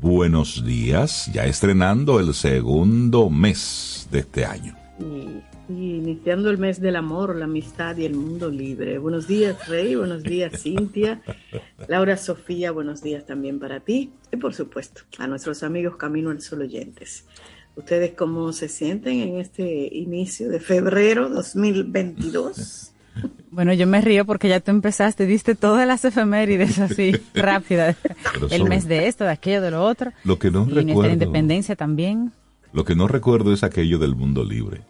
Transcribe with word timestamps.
buenos 0.00 0.64
días, 0.64 1.30
ya 1.32 1.44
estrenando 1.44 2.20
el 2.20 2.32
segundo 2.32 3.28
mes 3.28 4.08
de 4.10 4.20
este 4.20 4.44
año. 4.44 4.74
Y, 4.98 5.42
iniciando 5.68 6.50
el 6.50 6.58
mes 6.58 6.80
del 6.80 6.96
amor, 6.96 7.36
la 7.36 7.44
amistad 7.44 7.96
y 7.96 8.06
el 8.06 8.14
mundo 8.14 8.50
libre. 8.50 8.98
Buenos 8.98 9.28
días, 9.28 9.68
Rey, 9.68 9.94
buenos 9.94 10.22
días, 10.22 10.62
Cintia, 10.62 11.22
Laura 11.86 12.16
Sofía, 12.16 12.72
buenos 12.72 13.02
días 13.02 13.26
también 13.26 13.58
para 13.58 13.80
ti 13.80 14.10
y 14.32 14.36
por 14.36 14.54
supuesto 14.54 15.02
a 15.18 15.26
nuestros 15.26 15.62
amigos 15.62 15.96
Camino 15.96 16.30
al 16.30 16.40
Sol 16.40 16.62
oyentes. 16.62 17.26
¿Ustedes 17.76 18.12
cómo 18.12 18.52
se 18.52 18.68
sienten 18.68 19.20
en 19.20 19.38
este 19.38 19.88
inicio 19.92 20.48
de 20.48 20.60
febrero 20.60 21.28
2022? 21.28 22.89
Bueno, 23.50 23.72
yo 23.72 23.86
me 23.86 24.00
río 24.00 24.24
porque 24.24 24.48
ya 24.48 24.60
tú 24.60 24.70
empezaste, 24.70 25.26
diste 25.26 25.56
todas 25.56 25.86
las 25.86 26.04
efemérides 26.04 26.78
así, 26.78 27.12
rápidas. 27.34 27.96
El 28.50 28.64
mes 28.64 28.86
de 28.86 29.08
esto, 29.08 29.24
de 29.24 29.30
aquello, 29.30 29.60
de 29.60 29.72
lo 29.72 29.84
otro. 29.84 30.12
Lo 30.24 30.38
que 30.38 30.50
no 30.50 30.68
y 30.68 30.84
nuestra 30.84 31.12
independencia 31.12 31.74
también. 31.74 32.32
Lo 32.72 32.84
que 32.84 32.94
no 32.94 33.08
recuerdo 33.08 33.52
es 33.52 33.64
aquello 33.64 33.98
del 33.98 34.14
mundo 34.14 34.44
libre. 34.44 34.82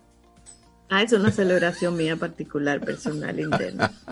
Ah, 0.90 1.02
es 1.02 1.12
una 1.12 1.30
celebración 1.30 1.96
mía 1.96 2.16
particular, 2.16 2.80
personal, 2.80 3.38
interna. 3.38 3.92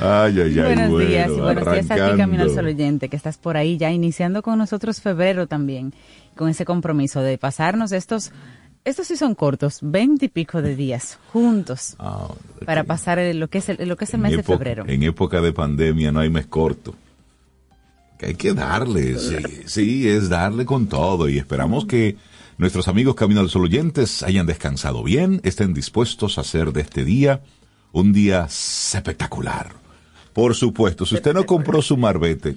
Ay, 0.00 0.40
ay, 0.40 0.58
ay, 0.58 0.74
buenos 0.74 0.98
días 0.98 1.30
y 1.30 1.40
buenos 1.40 1.72
días 1.72 1.90
a 1.90 1.94
ti, 1.94 2.16
Camino 2.16 2.42
al 2.42 2.50
Sol 2.50 2.66
Oyente, 2.66 3.08
que 3.08 3.16
estás 3.16 3.38
por 3.38 3.56
ahí 3.56 3.76
ya 3.76 3.90
iniciando 3.90 4.42
con 4.42 4.58
nosotros 4.58 5.00
febrero 5.00 5.46
también, 5.46 5.94
con 6.36 6.48
ese 6.48 6.64
compromiso 6.64 7.20
de 7.22 7.38
pasarnos 7.38 7.92
estos 7.92 8.32
estos 8.86 9.08
sí 9.08 9.16
son 9.16 9.34
cortos, 9.34 9.80
veinte 9.82 10.26
y 10.26 10.28
pico 10.28 10.62
de 10.62 10.76
días 10.76 11.18
juntos 11.32 11.96
ah, 11.98 12.28
para 12.64 12.84
pasar 12.84 13.18
lo 13.34 13.48
que 13.48 13.58
es 13.58 13.68
el, 13.68 13.88
lo 13.88 13.96
que 13.96 14.04
es 14.04 14.14
el 14.14 14.20
mes 14.20 14.36
de 14.36 14.44
febrero. 14.44 14.84
En 14.86 15.02
época 15.02 15.40
de 15.40 15.52
pandemia 15.52 16.12
no 16.12 16.20
hay 16.20 16.30
mes 16.30 16.46
corto. 16.46 16.94
Que 18.16 18.26
hay 18.26 18.34
que 18.36 18.54
darle, 18.54 19.18
sí, 19.18 19.36
sí, 19.66 20.08
es 20.08 20.28
darle 20.28 20.64
con 20.64 20.86
todo 20.86 21.28
y 21.28 21.36
esperamos 21.36 21.84
que 21.84 22.16
nuestros 22.58 22.86
amigos 22.86 23.16
Camino 23.16 23.40
al 23.40 23.50
Sol 23.50 23.64
oyentes 23.64 24.22
hayan 24.22 24.46
descansado 24.46 25.02
bien, 25.02 25.40
estén 25.42 25.74
dispuestos 25.74 26.38
a 26.38 26.42
hacer 26.42 26.72
de 26.72 26.82
este 26.82 27.04
día 27.04 27.42
un 27.90 28.12
día 28.12 28.44
espectacular. 28.44 29.72
Por 30.32 30.54
supuesto, 30.54 31.04
si 31.04 31.16
usted 31.16 31.34
no 31.34 31.44
compró 31.44 31.82
su 31.82 31.96
marbete, 31.96 32.56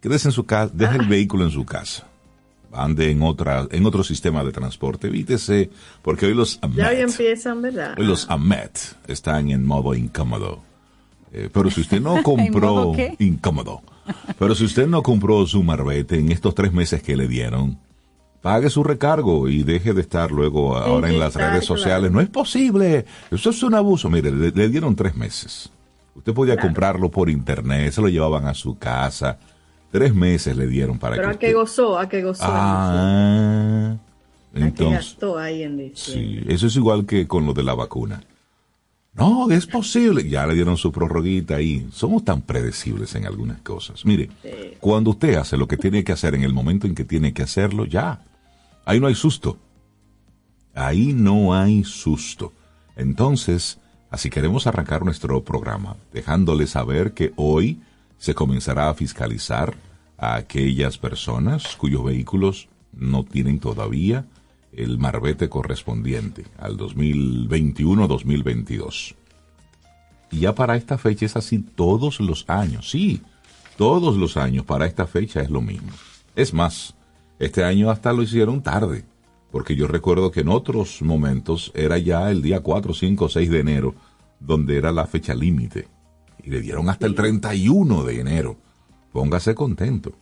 quédese 0.00 0.28
en 0.28 0.32
su 0.32 0.46
casa, 0.46 0.72
deje 0.72 0.96
el 0.96 1.08
vehículo 1.08 1.44
en 1.44 1.50
su 1.50 1.66
casa 1.66 2.06
ande 2.72 3.10
en 3.10 3.22
otra 3.22 3.66
en 3.70 3.86
otro 3.86 4.04
sistema 4.04 4.44
de 4.44 4.52
transporte. 4.52 5.08
Evítese, 5.08 5.70
porque 6.02 6.26
hoy 6.26 6.34
los 6.34 6.58
AMET, 6.62 6.76
ya 6.76 6.88
hoy 6.90 7.00
empiezan, 7.00 7.62
¿verdad? 7.62 7.94
Hoy 7.98 8.06
los 8.06 8.28
AMET 8.30 8.78
están 9.06 9.50
en 9.50 9.64
modo 9.64 9.94
incómodo. 9.94 10.62
Eh, 11.32 11.50
pero 11.52 11.70
si 11.70 11.80
usted 11.82 12.00
no 12.00 12.22
compró 12.22 12.92
incómodo, 13.18 13.82
pero 14.38 14.54
si 14.54 14.64
usted 14.64 14.86
no 14.86 15.02
compró 15.02 15.46
su 15.46 15.62
marbete 15.62 16.18
en 16.18 16.30
estos 16.32 16.54
tres 16.54 16.72
meses 16.72 17.02
que 17.02 17.16
le 17.16 17.28
dieron, 17.28 17.78
pague 18.40 18.70
su 18.70 18.84
recargo 18.84 19.48
y 19.48 19.62
deje 19.64 19.92
de 19.92 20.02
estar 20.02 20.30
luego 20.30 20.76
ahora 20.76 21.08
en 21.08 21.18
las 21.18 21.34
redes 21.34 21.64
sociales. 21.64 22.12
No 22.12 22.20
es 22.20 22.28
posible. 22.28 23.04
Eso 23.30 23.50
es 23.50 23.62
un 23.62 23.74
abuso. 23.74 24.08
Mire, 24.08 24.30
le, 24.30 24.68
dieron 24.68 24.94
tres 24.94 25.16
meses. 25.16 25.70
Usted 26.14 26.32
podía 26.32 26.56
comprarlo 26.56 27.10
por 27.10 27.28
internet, 27.28 27.92
se 27.92 28.00
lo 28.00 28.08
llevaban 28.08 28.46
a 28.46 28.54
su 28.54 28.78
casa 28.78 29.38
Tres 29.90 30.14
meses 30.14 30.56
le 30.56 30.66
dieron 30.66 30.98
para 30.98 31.16
Pero 31.16 31.28
que. 31.28 31.36
Pero 31.36 31.36
a 31.36 31.38
qué 31.38 31.54
gozó, 31.54 31.98
a 31.98 32.08
qué 32.08 32.22
gozó. 32.22 32.44
Ah, 32.46 33.96
entonces. 34.54 34.94
gastó 34.94 35.38
ahí 35.38 35.62
en 35.62 35.92
Sí, 35.94 36.40
eso 36.48 36.66
es 36.66 36.76
igual 36.76 37.06
que 37.06 37.26
con 37.26 37.46
lo 37.46 37.52
de 37.52 37.62
la 37.62 37.74
vacuna. 37.74 38.22
No, 39.16 39.50
es 39.50 39.66
posible. 39.66 40.28
Ya 40.28 40.46
le 40.46 40.54
dieron 40.54 40.76
su 40.76 40.92
prorroguita 40.92 41.56
ahí. 41.56 41.88
Somos 41.90 42.24
tan 42.24 42.42
predecibles 42.42 43.14
en 43.14 43.26
algunas 43.26 43.60
cosas. 43.62 44.04
Mire, 44.04 44.28
cuando 44.78 45.10
usted 45.10 45.36
hace 45.36 45.56
lo 45.56 45.66
que 45.66 45.78
tiene 45.78 46.04
que 46.04 46.12
hacer 46.12 46.34
en 46.34 46.42
el 46.42 46.52
momento 46.52 46.86
en 46.86 46.94
que 46.94 47.04
tiene 47.04 47.32
que 47.32 47.42
hacerlo, 47.42 47.86
ya. 47.86 48.22
Ahí 48.84 49.00
no 49.00 49.06
hay 49.06 49.14
susto. 49.14 49.56
Ahí 50.74 51.14
no 51.14 51.54
hay 51.54 51.82
susto. 51.84 52.52
Entonces, 52.94 53.78
así 54.10 54.28
queremos 54.28 54.66
arrancar 54.66 55.02
nuestro 55.02 55.42
programa, 55.42 55.96
dejándole 56.12 56.66
saber 56.66 57.12
que 57.12 57.32
hoy 57.36 57.80
se 58.18 58.34
comenzará 58.34 58.88
a 58.88 58.94
fiscalizar 58.94 59.76
a 60.18 60.36
aquellas 60.36 60.98
personas 60.98 61.76
cuyos 61.76 62.04
vehículos 62.04 62.68
no 62.92 63.24
tienen 63.24 63.58
todavía 63.60 64.26
el 64.72 64.98
marbete 64.98 65.48
correspondiente 65.48 66.44
al 66.58 66.76
2021-2022. 66.76 69.14
Y 70.30 70.40
ya 70.40 70.54
para 70.54 70.76
esta 70.76 70.98
fecha 70.98 71.24
es 71.26 71.36
así 71.36 71.60
todos 71.60 72.20
los 72.20 72.44
años, 72.48 72.90
sí, 72.90 73.22
todos 73.76 74.16
los 74.16 74.36
años 74.36 74.64
para 74.64 74.86
esta 74.86 75.06
fecha 75.06 75.40
es 75.40 75.50
lo 75.50 75.60
mismo. 75.60 75.90
Es 76.34 76.52
más, 76.52 76.94
este 77.38 77.64
año 77.64 77.90
hasta 77.90 78.12
lo 78.12 78.22
hicieron 78.22 78.62
tarde, 78.62 79.04
porque 79.50 79.76
yo 79.76 79.86
recuerdo 79.86 80.30
que 80.30 80.40
en 80.40 80.48
otros 80.48 81.00
momentos 81.02 81.70
era 81.74 81.98
ya 81.98 82.30
el 82.30 82.42
día 82.42 82.60
4, 82.60 82.92
5, 82.92 83.28
6 83.28 83.50
de 83.50 83.60
enero, 83.60 83.94
donde 84.40 84.76
era 84.76 84.92
la 84.92 85.06
fecha 85.06 85.34
límite 85.34 85.88
y 86.46 86.50
le 86.50 86.60
dieron 86.60 86.88
hasta 86.88 87.06
el 87.06 87.14
31 87.14 88.04
de 88.04 88.20
enero. 88.20 88.56
Póngase 89.12 89.54
contento. 89.54 90.12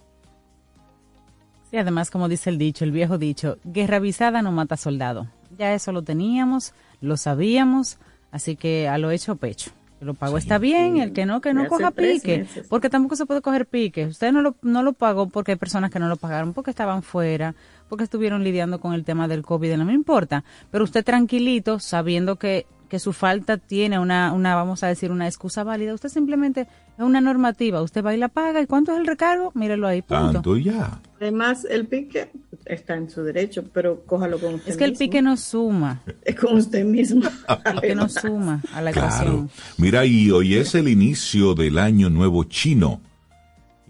Sí, 1.71 1.77
además, 1.77 2.11
como 2.11 2.29
dice 2.29 2.49
el 2.51 2.57
dicho, 2.57 2.85
el 2.85 2.93
viejo 2.93 3.19
dicho, 3.19 3.59
guerra 3.63 3.99
avisada 3.99 4.41
no 4.41 4.51
mata 4.51 4.77
soldado. 4.77 5.29
Ya 5.59 5.75
eso 5.75 5.93
lo 5.93 6.03
teníamos, 6.03 6.73
lo 7.01 7.17
sabíamos, 7.17 7.99
así 8.31 8.57
que 8.57 8.89
a 8.89 8.97
lo 8.97 9.11
hecho 9.11 9.37
pecho. 9.37 9.71
El 10.01 10.09
lo 10.09 10.15
pagó 10.15 10.39
está 10.39 10.59
bien, 10.59 10.97
el 10.97 11.13
que 11.13 11.27
no, 11.27 11.41
que 11.41 11.55
no 11.55 11.67
coja 11.67 11.91
pique, 11.91 12.47
porque 12.69 12.91
tampoco 12.91 13.17
se 13.17 13.27
puede 13.27 13.41
coger 13.41 13.67
pique. 13.67 14.07
Usted 14.07 14.33
no 14.33 14.41
lo, 14.41 14.57
no 14.63 14.83
lo 14.83 14.93
pagó 14.93 15.29
porque 15.29 15.53
hay 15.53 15.59
personas 15.59 15.91
que 15.91 15.99
no 15.99 16.09
lo 16.09 16.17
pagaron, 16.17 16.53
porque 16.53 16.71
estaban 16.71 17.03
fuera, 17.03 17.55
porque 17.89 18.05
estuvieron 18.05 18.45
lidiando 18.45 18.81
con 18.81 18.95
el 18.95 19.05
tema 19.05 19.29
del 19.29 19.43
COVID, 19.43 19.77
no 19.77 19.85
me 19.85 19.93
importa. 19.95 20.45
Pero 20.71 20.85
usted 20.85 21.05
tranquilito, 21.05 21.79
sabiendo 21.81 22.37
que 22.37 22.67
que 22.89 22.99
su 22.99 23.13
falta 23.13 23.57
tiene 23.57 23.99
una, 23.99 24.33
una, 24.33 24.55
vamos 24.55 24.83
a 24.83 24.89
decir, 24.89 25.11
una 25.11 25.27
excusa 25.27 25.65
válida. 25.65 25.95
Usted 25.95 26.09
simplemente 26.09 26.63
es 26.63 27.05
una 27.05 27.21
normativa. 27.21 27.83
Usted 27.83 28.05
va 28.05 28.15
y 28.15 28.19
la 28.19 28.29
paga. 28.29 28.61
¿Y 28.61 28.67
cuánto 28.67 28.93
es 28.93 28.99
el 28.99 29.07
recargo? 29.07 29.53
Mírelo 29.55 29.87
ahí. 29.87 30.03
Punto. 30.03 30.33
Tanto 30.33 30.57
ya. 30.57 31.01
Además, 31.21 31.67
el 31.69 31.87
pique 31.87 32.31
está 32.65 32.95
en 32.95 33.11
su 33.11 33.23
derecho, 33.23 33.65
pero 33.73 34.05
cójalo 34.05 34.39
con 34.39 34.55
usted 34.55 34.71
Es 34.71 34.77
que 34.77 34.85
el 34.85 34.95
pique 34.95 35.23
no 35.23 35.37
suma. 35.37 36.03
Es 36.25 36.37
con 36.37 36.57
usted 36.57 36.85
mismo. 36.85 37.23
El 37.65 37.75
pique 37.75 37.95
no 37.95 38.09
suma 38.09 38.63
a 38.73 38.83
la 38.83 38.93
claro. 38.93 39.49
Mira, 39.79 40.05
y 40.05 40.31
hoy 40.31 40.55
es 40.55 40.75
el 40.75 40.89
inicio 40.89 41.55
del 41.55 41.79
año 41.79 42.11
nuevo 42.11 42.45
chino 42.45 43.01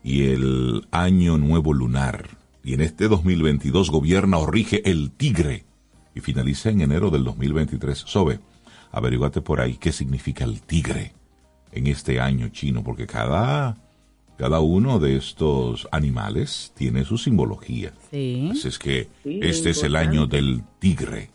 y 0.02 0.26
el 0.26 0.86
año 0.90 1.38
nuevo 1.38 1.72
lunar. 1.72 2.28
Y 2.62 2.74
en 2.74 2.80
este 2.80 3.08
2022 3.08 3.90
gobierna 3.90 4.38
o 4.38 4.46
rige 4.46 4.88
el 4.90 5.10
tigre 5.10 5.64
y 6.14 6.20
finaliza 6.20 6.70
en 6.70 6.80
enero 6.80 7.10
del 7.10 7.24
2023. 7.24 7.98
Sobe 7.98 8.40
averiguate 8.94 9.40
por 9.40 9.60
ahí 9.60 9.76
qué 9.76 9.92
significa 9.92 10.44
el 10.44 10.62
tigre 10.62 11.12
en 11.72 11.88
este 11.88 12.20
año 12.20 12.48
chino, 12.50 12.84
porque 12.84 13.06
cada, 13.06 13.76
cada 14.38 14.60
uno 14.60 15.00
de 15.00 15.16
estos 15.16 15.88
animales 15.90 16.72
tiene 16.76 17.04
su 17.04 17.18
simbología. 17.18 17.92
Sí. 18.10 18.48
Así 18.52 18.68
es 18.68 18.78
que 18.78 19.08
este 19.24 19.70
es 19.70 19.82
el 19.82 19.96
año 19.96 20.26
del 20.26 20.62
tigre. 20.78 21.30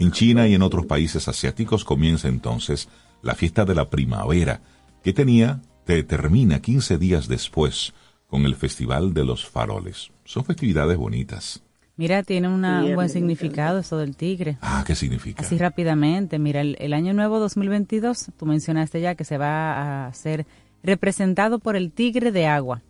En 0.00 0.10
China 0.10 0.48
y 0.48 0.54
en 0.54 0.62
otros 0.62 0.86
países 0.86 1.28
asiáticos 1.28 1.84
comienza 1.84 2.26
entonces 2.26 2.88
la 3.22 3.34
fiesta 3.34 3.64
de 3.64 3.74
la 3.74 3.88
primavera, 3.88 4.60
que 5.04 5.12
tenía, 5.12 5.62
te 5.84 6.02
termina 6.02 6.60
15 6.60 6.98
días 6.98 7.28
después 7.28 7.92
con 8.26 8.44
el 8.44 8.56
Festival 8.56 9.14
de 9.14 9.24
los 9.24 9.48
Faroles. 9.48 10.10
Son 10.24 10.44
festividades 10.44 10.96
bonitas. 10.96 11.62
Mira, 12.00 12.22
tiene 12.22 12.48
un 12.48 12.94
buen 12.94 13.10
significado 13.10 13.80
eso 13.80 13.98
del 13.98 14.16
tigre. 14.16 14.56
Ah, 14.62 14.84
¿qué 14.86 14.94
significa? 14.94 15.42
Así 15.42 15.58
rápidamente, 15.58 16.38
mira, 16.38 16.62
el, 16.62 16.92
año 16.94 17.12
nuevo 17.12 17.38
2022, 17.38 18.30
tú 18.38 18.46
mencionaste 18.46 19.02
ya 19.02 19.16
que 19.16 19.24
se 19.26 19.36
va 19.36 20.06
a 20.06 20.14
ser 20.14 20.46
representado 20.82 21.58
por 21.58 21.76
el 21.76 21.92
tigre 21.92 22.32
de 22.32 22.46
agua. 22.46 22.80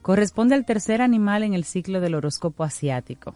Corresponde 0.00 0.54
al 0.54 0.64
tercer 0.64 1.02
animal 1.02 1.42
en 1.42 1.52
el 1.52 1.64
ciclo 1.64 2.00
del 2.00 2.14
horóscopo 2.14 2.64
asiático. 2.64 3.34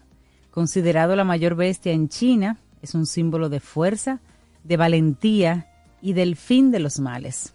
Considerado 0.51 1.15
la 1.15 1.25
mayor 1.25 1.57
bestia 1.57 1.93
en 1.93 2.09
China, 2.09 2.57
es 2.81 2.95
un 2.95 3.05
símbolo 3.05 3.51
de 3.51 3.61
fuerza, 3.61 4.21
de 4.65 4.79
valentía 4.79 5.67
y 6.01 6.15
del 6.15 6.37
fin 6.37 6.71
de 6.71 6.81
los 6.81 7.01
males 7.01 7.53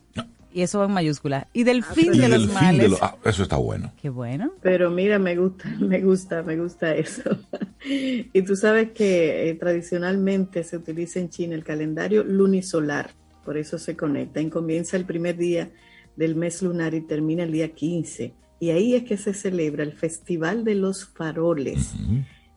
y 0.53 0.61
eso 0.61 0.79
va 0.79 0.85
en 0.85 0.91
mayúscula. 0.91 1.47
Y 1.53 1.63
del 1.63 1.83
fin 1.83 2.11
de 2.11 2.29
los 2.29 2.51
males. 2.53 2.93
Ah, 3.01 3.15
eso 3.25 3.43
está 3.43 3.57
bueno. 3.57 3.91
Qué 4.01 4.09
bueno. 4.09 4.53
Pero 4.61 4.91
mira, 4.91 5.19
me 5.19 5.35
gusta, 5.35 5.69
me 5.79 6.01
gusta, 6.01 6.43
me 6.43 6.57
gusta 6.57 6.95
eso. 6.95 7.37
y 7.85 8.41
tú 8.43 8.55
sabes 8.55 8.91
que 8.91 9.49
eh, 9.49 9.53
tradicionalmente 9.55 10.63
se 10.63 10.77
utiliza 10.77 11.19
en 11.19 11.29
China 11.29 11.55
el 11.55 11.63
calendario 11.63 12.23
lunisolar, 12.23 13.11
por 13.43 13.57
eso 13.57 13.77
se 13.77 13.95
conecta. 13.97 14.39
Y 14.41 14.49
comienza 14.49 14.95
el 14.97 15.05
primer 15.05 15.37
día 15.37 15.71
del 16.15 16.35
mes 16.35 16.61
lunar 16.61 16.93
y 16.93 17.01
termina 17.01 17.43
el 17.43 17.51
día 17.51 17.73
15. 17.73 18.33
Y 18.59 18.69
ahí 18.69 18.95
es 18.95 19.03
que 19.03 19.17
se 19.17 19.33
celebra 19.33 19.83
el 19.83 19.93
Festival 19.93 20.63
de 20.63 20.75
los 20.75 21.05
Faroles. 21.05 21.93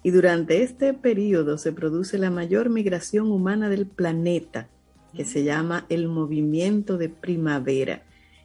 Y 0.02 0.10
durante 0.10 0.62
este 0.62 0.94
periodo 0.94 1.58
se 1.58 1.72
produce 1.72 2.19
la 2.19 2.31
mayor 2.31 2.70
migración 2.70 3.32
humana 3.32 3.69
del 3.69 3.87
planeta 3.87 4.69
que 5.16 5.24
se 5.24 5.42
llama 5.44 5.86
el 5.88 6.08
movimiento 6.08 6.98
de 6.98 7.08
primavera. 7.08 8.02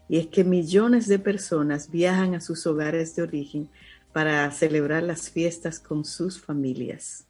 y 0.07 0.17
es 0.17 0.27
que 0.27 0.43
millones 0.43 1.07
de 1.07 1.19
personas 1.19 1.89
viajan 1.89 2.35
a 2.35 2.41
sus 2.41 2.65
hogares 2.67 3.15
de 3.15 3.21
origen 3.21 3.69
para 4.11 4.49
celebrar 4.51 5.03
las 5.03 5.29
fiestas 5.29 5.79
con 5.79 6.03
sus 6.03 6.41
familias. 6.41 7.27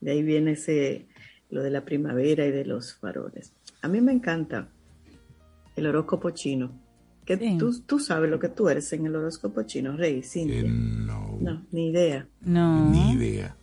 De 0.00 0.12
ahí 0.12 0.22
viene 0.22 0.52
ese, 0.52 1.06
lo 1.48 1.62
de 1.62 1.70
la 1.70 1.84
primavera 1.84 2.44
y 2.44 2.50
de 2.50 2.64
los 2.64 2.94
faroles. 2.94 3.52
A 3.82 3.88
mí 3.88 4.00
me 4.00 4.12
encanta 4.12 4.68
el 5.76 5.86
horóscopo 5.86 6.30
chino. 6.30 6.72
Que 7.24 7.36
tú, 7.56 7.80
tú, 7.86 8.00
sabes 8.00 8.28
lo 8.28 8.40
que 8.40 8.48
tú 8.48 8.68
eres 8.68 8.92
en 8.92 9.06
el 9.06 9.14
horóscopo 9.14 9.62
chino, 9.62 9.96
Rey, 9.96 10.22
Cintia. 10.24 10.58
Eh, 10.58 10.64
no. 10.68 11.38
No, 11.40 11.66
ni 11.70 11.90
idea. 11.90 12.26
No. 12.40 12.90
Ni 12.90 13.12
idea. 13.12 13.56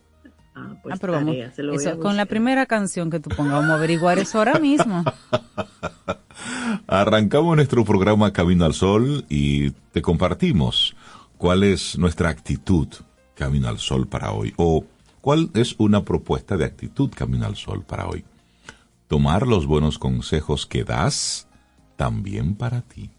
Ah, 0.60 0.74
pues 0.82 0.94
Ah, 0.94 0.98
pero 1.00 1.12
vamos, 1.14 1.34
tarea, 1.34 1.50
se 1.52 1.62
lo 1.62 1.72
voy 1.72 1.80
eso, 1.80 1.90
a 1.90 1.98
con 1.98 2.16
la 2.16 2.26
primera 2.26 2.66
canción 2.66 3.10
que 3.10 3.20
tú 3.20 3.30
pongas, 3.30 3.54
vamos 3.54 3.70
a 3.70 3.74
averiguar 3.74 4.18
eso 4.18 4.38
ahora 4.38 4.58
mismo. 4.58 5.04
Arrancamos 6.86 7.56
nuestro 7.56 7.84
programa 7.84 8.32
Camino 8.32 8.64
al 8.64 8.74
Sol 8.74 9.24
y 9.28 9.70
te 9.92 10.02
compartimos 10.02 10.94
cuál 11.38 11.62
es 11.64 11.98
nuestra 11.98 12.28
actitud 12.28 12.88
Camino 13.34 13.68
al 13.68 13.78
Sol 13.78 14.06
para 14.06 14.32
hoy 14.32 14.52
o 14.56 14.84
cuál 15.20 15.50
es 15.54 15.74
una 15.78 16.04
propuesta 16.04 16.56
de 16.56 16.64
actitud 16.64 17.10
Camino 17.14 17.46
al 17.46 17.56
Sol 17.56 17.84
para 17.84 18.06
hoy. 18.06 18.24
Tomar 19.08 19.46
los 19.46 19.66
buenos 19.66 19.98
consejos 19.98 20.66
que 20.66 20.84
das 20.84 21.48
también 21.96 22.54
para 22.54 22.82
ti. 22.82 23.10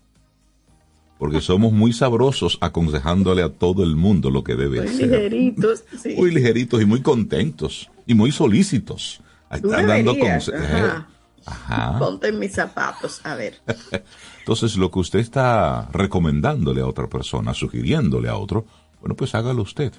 Porque 1.21 1.39
somos 1.39 1.71
muy 1.71 1.93
sabrosos 1.93 2.57
aconsejándole 2.61 3.43
a 3.43 3.49
todo 3.49 3.83
el 3.83 3.95
mundo 3.95 4.31
lo 4.31 4.43
que 4.43 4.55
debe 4.55 4.79
Muy 4.81 4.87
hacer. 4.89 5.07
ligeritos, 5.07 5.83
sí. 6.01 6.15
Muy 6.17 6.31
ligeritos 6.31 6.81
y 6.81 6.85
muy 6.85 7.01
contentos 7.03 7.91
y 8.07 8.15
muy 8.15 8.31
solícitos. 8.31 9.21
Tú 9.61 9.69
Están 9.69 9.85
dando 9.85 10.13
deberías, 10.15 10.49
conse- 10.49 10.55
ajá. 10.57 11.07
Ajá. 11.45 11.99
Ponte 11.99 12.29
en 12.29 12.39
mis 12.39 12.53
zapatos, 12.53 13.21
a 13.23 13.35
ver. 13.35 13.53
Entonces, 14.39 14.75
lo 14.77 14.89
que 14.89 14.97
usted 14.97 15.19
está 15.19 15.87
recomendándole 15.91 16.81
a 16.81 16.87
otra 16.87 17.05
persona, 17.07 17.53
sugiriéndole 17.53 18.27
a 18.27 18.35
otro, 18.37 18.65
bueno, 18.99 19.15
pues 19.15 19.35
hágalo 19.35 19.61
usted. 19.61 19.93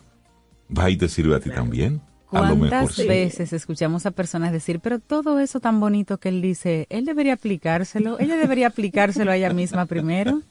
Va 0.77 0.91
y 0.91 0.97
te 0.97 1.09
sirve 1.09 1.37
a 1.37 1.41
ti 1.41 1.51
también. 1.51 2.01
A 2.33 2.49
lo 2.49 2.57
mejor 2.57 2.69
¿Cuántas 2.71 2.95
sí. 2.97 3.07
veces 3.07 3.53
escuchamos 3.53 4.07
a 4.07 4.11
personas 4.11 4.51
decir, 4.51 4.81
pero 4.81 4.99
todo 4.99 5.39
eso 5.39 5.61
tan 5.61 5.79
bonito 5.79 6.19
que 6.19 6.31
él 6.31 6.43
dice, 6.43 6.89
él 6.91 7.05
debería 7.05 7.35
aplicárselo, 7.35 8.19
ella 8.19 8.35
debería 8.37 8.67
aplicárselo 8.67 9.31
a 9.31 9.37
ella 9.37 9.53
misma 9.53 9.87
primero? 9.87 10.43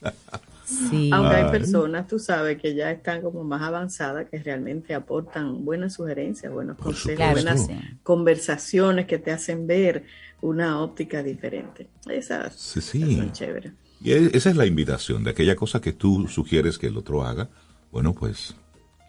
Sí. 0.64 1.10
Aunque 1.12 1.36
hay 1.36 1.44
Ay. 1.44 1.50
personas, 1.50 2.06
tú 2.06 2.18
sabes, 2.18 2.60
que 2.60 2.74
ya 2.74 2.90
están 2.90 3.20
como 3.22 3.42
más 3.44 3.62
avanzadas, 3.62 4.28
que 4.30 4.38
realmente 4.42 4.94
aportan 4.94 5.64
buenas 5.64 5.94
sugerencias, 5.94 6.52
buenos 6.52 6.76
Por 6.76 6.86
consejos, 6.86 7.16
Claro 7.16 7.32
buenas 7.32 7.66
sí. 7.66 7.72
conversaciones 8.02 9.06
que 9.06 9.18
te 9.18 9.32
hacen 9.32 9.66
ver 9.66 10.04
una 10.40 10.80
óptica 10.80 11.22
diferente. 11.22 11.88
Esas 12.08 12.54
Sí, 12.54 12.78
esas 12.78 12.90
sí. 12.90 13.16
son 13.16 13.32
chéveres. 13.32 13.72
Y 14.02 14.12
e- 14.12 14.30
esa 14.34 14.50
es 14.50 14.56
la 14.56 14.66
invitación 14.66 15.22
de 15.24 15.30
aquella 15.30 15.56
cosa 15.56 15.80
que 15.80 15.92
tú 15.92 16.26
sugieres 16.28 16.78
que 16.78 16.86
el 16.88 16.96
otro 16.96 17.24
haga. 17.24 17.48
Bueno, 17.90 18.12
pues 18.12 18.54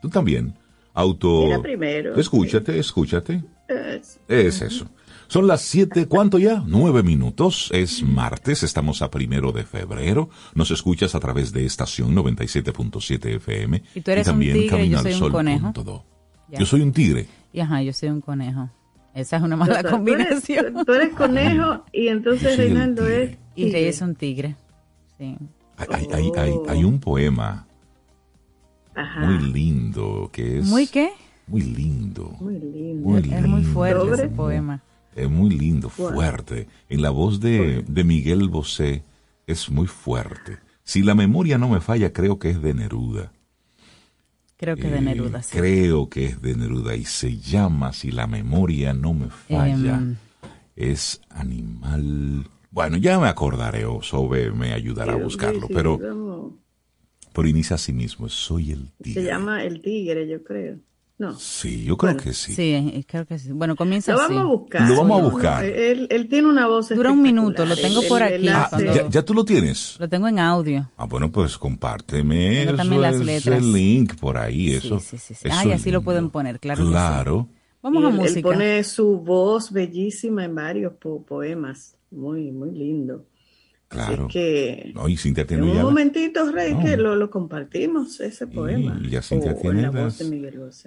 tú 0.02 0.10
también. 0.10 0.56
Auto. 0.96 1.46
Mira 1.46 1.62
primero. 1.62 2.16
Escúchate, 2.16 2.78
escúchate. 2.78 3.44
Es- 3.68 4.20
Es 4.28 4.62
eso. 4.62 4.86
Son 5.34 5.48
las 5.48 5.62
siete, 5.64 6.06
¿cuánto 6.06 6.38
ya? 6.38 6.64
Nueve 6.68 7.02
minutos. 7.02 7.72
Es 7.74 8.04
martes, 8.04 8.62
estamos 8.62 9.02
a 9.02 9.10
primero 9.10 9.52
de 9.52 9.64
febrero. 9.64 10.30
Nos 10.54 10.70
escuchas 10.70 11.16
a 11.16 11.20
través 11.20 11.52
de 11.52 11.66
estación 11.66 12.14
97.7 12.16 13.38
FM. 13.38 13.82
Y 13.96 14.02
tú 14.02 14.12
eres 14.12 14.28
un 14.28 14.34
también 14.34 14.54
tigre, 14.54 14.70
Camino 14.70 14.92
yo 14.92 14.98
al 15.00 15.04
soy 15.06 15.14
un 15.14 15.20
Sol 15.20 15.32
conejo. 15.32 15.74
Yo 16.52 16.66
soy 16.68 16.82
un 16.82 16.92
tigre. 16.92 17.26
Y 17.52 17.62
ajá, 17.62 17.82
yo 17.82 17.92
soy 17.94 18.10
un 18.10 18.22
conejo. 18.22 18.70
Esa 19.16 19.38
es 19.38 19.42
una 19.42 19.56
o 19.56 19.58
mala 19.58 19.74
tú 19.82 19.88
eres- 19.88 19.92
combinación. 19.92 20.86
Tú 20.86 20.94
eres 20.94 21.14
conejo 21.16 21.84
y 21.92 22.10
entonces 22.10 22.56
Reinaldo 22.56 23.02
tigre. 23.04 23.24
es. 23.24 23.38
Y 23.56 23.64
Rey 23.64 23.72
tigre. 23.72 23.90
es 23.90 24.02
un 24.02 24.14
tigre. 24.16 24.56
Sí. 25.18 25.36
Hay, 25.78 25.88
hay, 25.94 26.08
hay, 26.14 26.32
hay, 26.38 26.54
hay 26.70 26.84
un 26.84 27.00
poema 27.00 27.66
Ajá. 28.94 29.20
muy 29.26 29.52
lindo 29.52 30.30
que 30.32 30.60
es... 30.60 30.66
¿Muy 30.68 30.86
qué? 30.86 31.10
Muy 31.48 31.62
lindo. 31.62 32.36
Muy 32.40 32.60
lindo. 32.60 33.10
Muy 33.10 33.20
Es 33.34 33.48
muy 33.48 33.64
fuerte 33.64 34.14
ese 34.14 34.28
poema. 34.28 34.84
Es 35.15 35.30
muy 35.30 35.50
lindo, 35.51 35.89
fuerte. 35.89 36.68
En 36.89 37.01
la 37.01 37.10
voz 37.12 37.39
de, 37.39 37.83
de 37.88 38.04
Miguel 38.04 38.50
Bosé 38.50 39.04
es 39.48 39.69
muy 39.69 39.88
fuerte. 39.88 40.57
Si 40.83 41.01
la 41.01 41.15
memoria 41.15 41.57
no 41.57 41.69
me 41.69 41.80
falla, 41.81 42.12
creo 42.13 42.39
que 42.39 42.50
es 42.50 42.62
de 42.62 42.74
Neruda. 42.74 43.31
Creo 44.57 44.75
que 44.75 44.89
de 44.89 44.98
Eh, 44.98 45.01
Neruda, 45.01 45.44
sí. 45.44 45.57
Creo 45.57 46.10
que 46.10 46.25
es 46.25 46.42
de 46.42 46.56
Neruda 46.56 46.95
y 46.95 47.06
se 47.06 47.38
llama, 47.38 47.92
si 47.94 48.12
la 48.12 48.27
memoria 48.27 48.94
no 48.94 49.13
me 49.13 49.30
falla, 49.30 49.98
Em. 49.98 50.15
es 50.75 51.21
animal. 51.30 52.48
Bueno, 52.71 52.98
ya 52.98 53.19
me 53.19 53.27
acordaré 53.27 53.86
o 53.86 54.01
Sobe 54.01 54.51
me 54.51 54.74
ayudará 54.74 55.13
a 55.13 55.18
Sí, 55.18 55.24
buscarlo, 55.24 55.68
sí, 55.68 55.74
pero, 55.74 56.57
pero 57.33 57.48
inicia 57.48 57.75
así 57.75 57.94
mismo, 57.94 58.30
soy 58.30 58.71
el 58.71 58.92
tigre. 59.01 59.21
Se 59.21 59.27
llama 59.27 59.63
El 59.63 59.81
Tigre, 59.81 60.27
yo 60.27 60.44
creo. 60.44 60.77
No. 61.19 61.38
Sí, 61.38 61.83
yo 61.86 61.95
creo 61.95 62.13
Bueno, 62.13 62.24
que 62.24 62.33
sí. 62.33 62.54
Sí, 62.54 63.06
creo 63.07 63.25
que 63.25 63.38
sí. 63.38 63.51
Bueno, 63.51 63.75
comienza 63.75 64.13
Lo 64.13 64.21
así. 64.21 64.33
vamos 64.33 64.44
a 64.44 64.56
buscar. 64.57 64.89
Lo 64.89 64.95
vamos 64.98 65.19
a 65.19 65.21
No, 65.24 65.30
buscar. 65.30 65.63
Él, 65.63 66.07
él 66.10 66.27
tiene 66.27 66.50
una 66.50 66.68
voz 66.68 66.89
Dura 66.89 67.12
un 67.12 67.21
minuto, 67.21 67.65
lo 67.65 67.75
tengo 67.77 68.01
por 68.10 68.21
Él- 68.24 68.50
aquí, 68.50 68.50
Ah, 68.50 68.69
ya, 68.95 69.07
ya 69.10 69.24
tú 69.24 69.33
lo 69.36 69.45
tienes. 69.45 69.95
Lo 70.00 70.10
tengo 70.10 70.27
en 70.27 70.39
audio. 70.39 70.89
Ah, 70.98 71.06
bueno, 71.06 71.31
pues 71.31 71.57
compárteme 71.57 72.50
Tengo 72.50 72.62
eso, 72.71 72.75
también 72.77 73.01
las 73.01 73.19
letras. 73.19 73.63
link 73.63 74.15
por 74.15 74.38
ahí, 74.38 74.71
eso. 74.71 75.00
sí, 75.00 75.18
sí, 75.18 75.33
sí. 75.36 75.48
eso 75.48 75.56
Ah, 75.57 75.65
y 75.65 75.71
así 75.71 75.92
lo 75.92 76.01
pueden 76.01 76.30
poner, 76.31 76.60
claro 76.60 76.80
que 76.80 76.86
sí. 76.86 76.92
Claro. 76.92 77.48
Vamos 77.83 78.01
Y 78.01 78.06
a 78.06 78.10
él, 78.10 78.13
él 78.15 78.21
música. 78.21 78.42
pone 78.50 78.83
su 78.83 79.19
voz 79.19 79.71
bellísima 79.71 80.45
en 80.45 80.56
varios 80.56 80.94
po- 80.94 81.21
poemas. 81.24 81.95
Muy, 82.12 82.51
muy 82.51 82.71
lindo. 82.71 83.25
Claro. 83.94 84.25
Así 84.25 84.34
que 84.34 84.92
No, 84.95 85.07
y 85.07 85.18
Cintia 85.18 85.42
en 85.42 85.48
tiene 85.48 85.63
un 85.63 85.81
momentito, 85.81 86.51
Rey, 86.51 86.74
No. 86.74 86.84
que 86.84 86.98
lo, 86.98 87.16
lo 87.16 87.30
compartimos, 87.30 88.19
ese 88.19 88.48
poema. 88.48 89.00
ya 89.10 89.22
Cintia 89.22 89.51
O- 89.51 89.56
tiene 89.56 89.84
la 89.84 89.92
las-. 89.92 90.18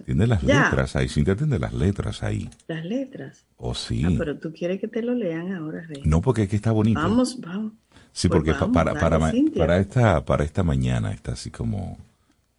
Tiene 0.05 0.27
Ya. 0.43 0.65
letras 0.65 0.97
ahí. 0.97 1.09
Cintia 1.09 1.37
tiene 1.37 1.59
las 1.59 1.73
letras 1.73 2.23
ahí. 2.23 2.51
Las 2.69 2.85
letras. 2.85 3.45
Oh, 3.57 3.75
sí. 3.75 4.03
Ah, 4.05 4.11
pero 4.19 4.37
tú 4.39 4.53
quieres 4.53 4.81
que 4.81 4.89
te 4.89 5.03
lo 5.03 5.15
lean 5.15 5.53
ahora, 5.53 5.83
Rey. 5.87 6.03
No, 6.05 6.21
porque 6.21 6.43
es 6.43 6.49
que 6.49 6.57
está 6.57 6.73
bonito. 6.73 7.01
Vamos, 7.01 7.41
vamos. 7.41 7.73
Sí, 8.13 8.29
Pues 8.29 8.39
porque 8.39 8.53
vamos, 8.53 8.75
para, 8.75 8.93
dale, 8.95 9.01
para, 9.01 9.33
para, 9.57 9.79
esta, 9.79 10.25
para 10.25 10.45
esta 10.45 10.63
mañana 10.63 11.13
está 11.13 11.33
así 11.33 11.51
como... 11.51 11.99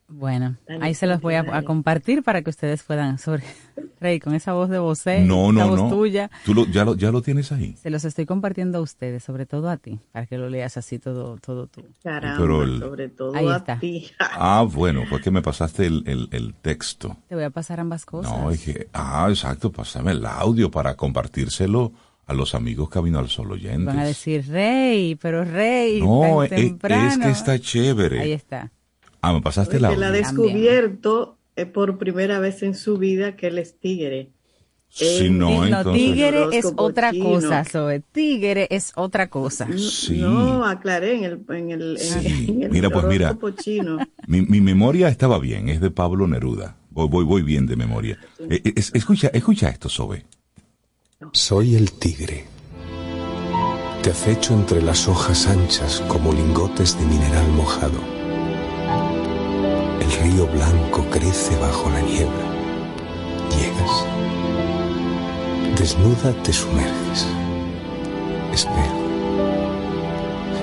Bueno, 0.09 0.55
ahí 0.79 0.93
se 0.93 1.05
los 1.05 1.19
voy 1.19 1.35
a, 1.35 1.63
compartir 1.63 2.23
para 2.23 2.41
que 2.41 2.49
ustedes 2.49 2.81
puedan 2.83 3.17
sobre 3.17 3.43
Rey 3.99 4.19
con 4.19 4.33
esa 4.35 4.53
voz 4.53 4.69
de 4.69 4.79
vocé, 4.79 5.21
no, 5.21 5.51
la 5.51 5.65
no, 5.65 5.69
voz 5.69 5.81
no. 5.83 5.89
tuya. 5.89 6.31
¿Tú 6.45 6.53
lo, 6.53 6.65
ya, 6.65 6.85
lo, 6.85 6.95
¿Ya 6.95 7.11
lo 7.11 7.21
tienes 7.21 7.51
ahí? 7.51 7.75
Se 7.81 7.89
los 7.89 8.05
estoy 8.05 8.25
compartiendo 8.25 8.77
a 8.77 8.81
ustedes, 8.81 9.23
sobre 9.23 9.45
todo 9.45 9.69
a 9.69 9.75
ti, 9.75 9.99
para 10.13 10.25
que 10.25 10.37
lo 10.37 10.49
leas 10.49 10.77
así 10.77 10.97
todo, 10.97 11.37
todo 11.37 11.67
tú. 11.67 11.83
Caramba, 12.01 12.37
Pero 12.39 12.63
el- 12.63 12.79
sobre 12.79 13.09
todo 13.09 13.35
Ahí 13.35 13.47
a 13.49 13.57
está. 13.57 13.79
ti. 13.79 14.09
Ah, 14.19 14.65
bueno, 14.69 15.03
fue 15.09 15.19
que 15.19 15.29
me 15.31 15.41
pasaste 15.41 15.85
el, 15.87 16.03
el, 16.07 16.29
el 16.31 16.53
texto. 16.53 17.17
Te 17.27 17.35
voy 17.35 17.43
a 17.43 17.49
pasar 17.49 17.79
ambas 17.79 18.05
cosas. 18.05 18.31
No, 18.31 18.49
es 18.51 18.63
que... 18.63 18.87
Ah, 18.93 19.27
exacto, 19.29 19.71
pásame 19.71 20.11
el 20.11 20.25
audio 20.25 20.71
para 20.71 20.95
compartírselo 20.95 21.91
a 22.27 22.33
los 22.33 22.55
amigos 22.55 22.89
Camino 22.89 23.19
al 23.19 23.29
Sol 23.29 23.51
oyentes. 23.51 23.85
Van 23.85 23.99
a 23.99 24.05
decir, 24.05 24.45
Rey, 24.47 25.15
pero 25.15 25.43
Rey, 25.43 26.01
no, 26.01 26.45
tan 26.47 26.91
es, 26.91 27.17
que 27.17 27.29
está 27.29 27.59
chévere. 27.59 28.19
Ahí 28.21 28.31
está. 28.31 28.71
Ah, 29.29 29.33
me 29.33 29.41
pasaste 29.41 29.77
él 29.77 29.85
ha 29.85 30.11
descubierto 30.11 31.37
eh, 31.55 31.65
por 31.65 31.97
primera 31.97 32.39
vez 32.39 32.63
en 32.63 32.75
su 32.75 32.97
vida 32.97 33.35
que 33.35 33.47
él 33.47 33.57
es 33.57 33.79
tigre. 33.79 34.31
Sí, 34.89 35.25
el- 35.25 35.37
no, 35.37 35.65
entonces... 35.65 35.93
tigre 36.01 36.45
es 36.53 36.65
otra 36.77 37.11
chino. 37.11 37.25
cosa, 37.25 37.65
Zoe. 37.65 38.01
Tigre 38.11 38.67
es 38.71 38.93
otra 38.95 39.29
cosa. 39.29 39.67
Sí. 39.77 40.17
No, 40.21 40.65
aclaré 40.65 41.15
en 41.17 41.23
el, 41.25 41.41
en 41.49 41.71
el, 41.71 41.97
Sí. 41.99 42.45
en 42.49 42.63
el 42.63 42.71
Mira, 42.71 42.89
pues 42.89 43.05
mira. 43.05 43.37
chino. 43.57 43.97
Mi, 44.27 44.41
mi 44.43 44.61
memoria 44.61 45.09
estaba 45.09 45.39
bien, 45.39 45.67
es 45.67 45.81
de 45.81 45.91
Pablo 45.91 46.25
Neruda. 46.27 46.77
Voy, 46.89 47.07
voy, 47.09 47.25
voy 47.25 47.41
bien 47.43 47.65
de 47.67 47.75
memoria. 47.75 48.17
Eh, 48.49 48.61
eh, 48.63 48.73
es- 48.77 48.91
escucha, 48.95 49.27
escucha 49.33 49.67
esto, 49.69 49.89
Sobe. 49.89 50.25
Soy 51.33 51.75
el 51.75 51.91
tigre. 51.91 52.45
Te 54.03 54.11
acecho 54.11 54.53
entre 54.53 54.81
las 54.81 55.07
hojas 55.09 55.47
anchas 55.47 56.01
como 56.07 56.31
lingotes 56.31 56.97
de 56.97 57.05
mineral 57.05 57.47
mojado. 57.51 57.99
El 60.07 60.31
río 60.31 60.47
blanco 60.47 61.05
crece 61.11 61.55
bajo 61.57 61.89
la 61.89 62.01
niebla. 62.01 62.45
Llegas. 63.49 64.05
Desnuda 65.77 66.31
te 66.43 66.53
sumerges. 66.53 67.27
Espero. 68.53 68.97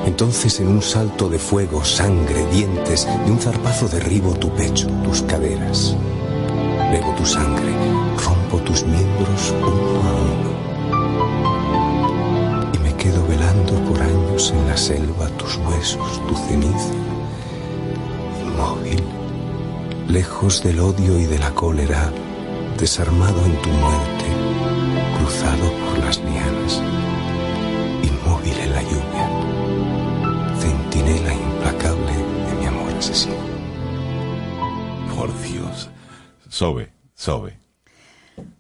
Entonces 0.07 0.61
en 0.61 0.69
un 0.69 0.81
salto 0.83 1.29
de 1.29 1.39
fuego, 1.39 1.85
sangre, 1.85 2.47
dientes, 2.53 3.07
de 3.25 3.31
un 3.31 3.39
zarpazo 3.39 3.89
derribo 3.89 4.35
tu 4.35 4.49
pecho, 4.51 4.87
tus 5.03 5.23
caderas. 5.23 5.95
Bebo 6.91 7.15
tu 7.15 7.27
sangre, 7.27 7.73
rompo 8.25 8.59
tus 8.59 8.85
miembros 8.85 9.55
uno 9.61 10.01
a 10.09 10.13
uno. 10.35 10.51
Y 12.75 12.79
me 12.79 12.95
quedo 12.97 13.27
velando 13.27 13.73
por 13.89 14.01
años 14.01 14.53
en 14.53 14.67
la 14.69 14.77
selva 14.77 15.29
tus 15.39 15.57
huesos, 15.57 16.21
tu 16.29 16.35
ceniza. 16.37 16.95
Inmóvil, 18.43 19.03
lejos 20.09 20.63
del 20.63 20.81
odio 20.81 21.19
y 21.19 21.25
de 21.25 21.39
la 21.39 21.51
cólera, 21.55 22.13
desarmado 22.79 23.45
en 23.47 23.61
tu 23.63 23.69
muerte, 23.71 24.25
cruzado 25.19 25.73
por 25.87 25.99
las 25.99 26.19
lianas, 26.19 26.83
inmóvil 28.03 28.55
en 28.59 28.73
la 28.73 28.83
lluvia, 28.83 30.61
centinela 30.61 31.33
interior 31.35 31.55
asesino. 32.99 33.35
Por 35.15 35.31
Dios. 35.43 35.91
Sobe, 36.49 36.91
sobe. 37.15 37.59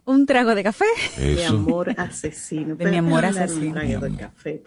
Un 0.04 0.26
trago 0.26 0.54
de 0.54 0.62
café. 0.62 0.84
Mi 1.18 1.42
amor 1.42 1.94
asesino. 1.98 2.76
De 2.76 2.86
mi 2.90 2.96
amor 2.98 3.24
asesino. 3.24 3.80
Un 3.80 3.88
trago 3.88 4.00
de 4.08 4.16
café. 4.16 4.62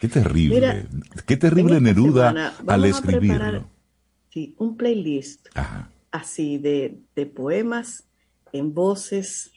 Qué 0.00 0.08
terrible. 0.08 0.54
Mira, 0.54 0.84
Qué 1.26 1.36
terrible 1.36 1.80
Neruda 1.80 2.28
semana 2.28 2.54
al 2.66 2.84
escribirlo. 2.84 3.68
sí, 4.30 4.54
un 4.58 4.76
playlist 4.76 5.48
Ajá. 5.54 5.89
Así 6.10 6.58
de, 6.58 6.98
de 7.14 7.26
poemas 7.26 8.04
en 8.52 8.74
voces 8.74 9.52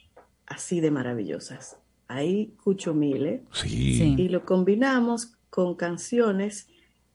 así 0.46 0.80
de 0.80 0.90
maravillosas. 0.90 1.76
Ahí 2.06 2.52
Cucho 2.62 2.92
Mile 2.94 3.42
Sí. 3.52 4.14
Y 4.18 4.28
lo 4.28 4.44
combinamos 4.44 5.32
con 5.50 5.74
canciones 5.74 6.68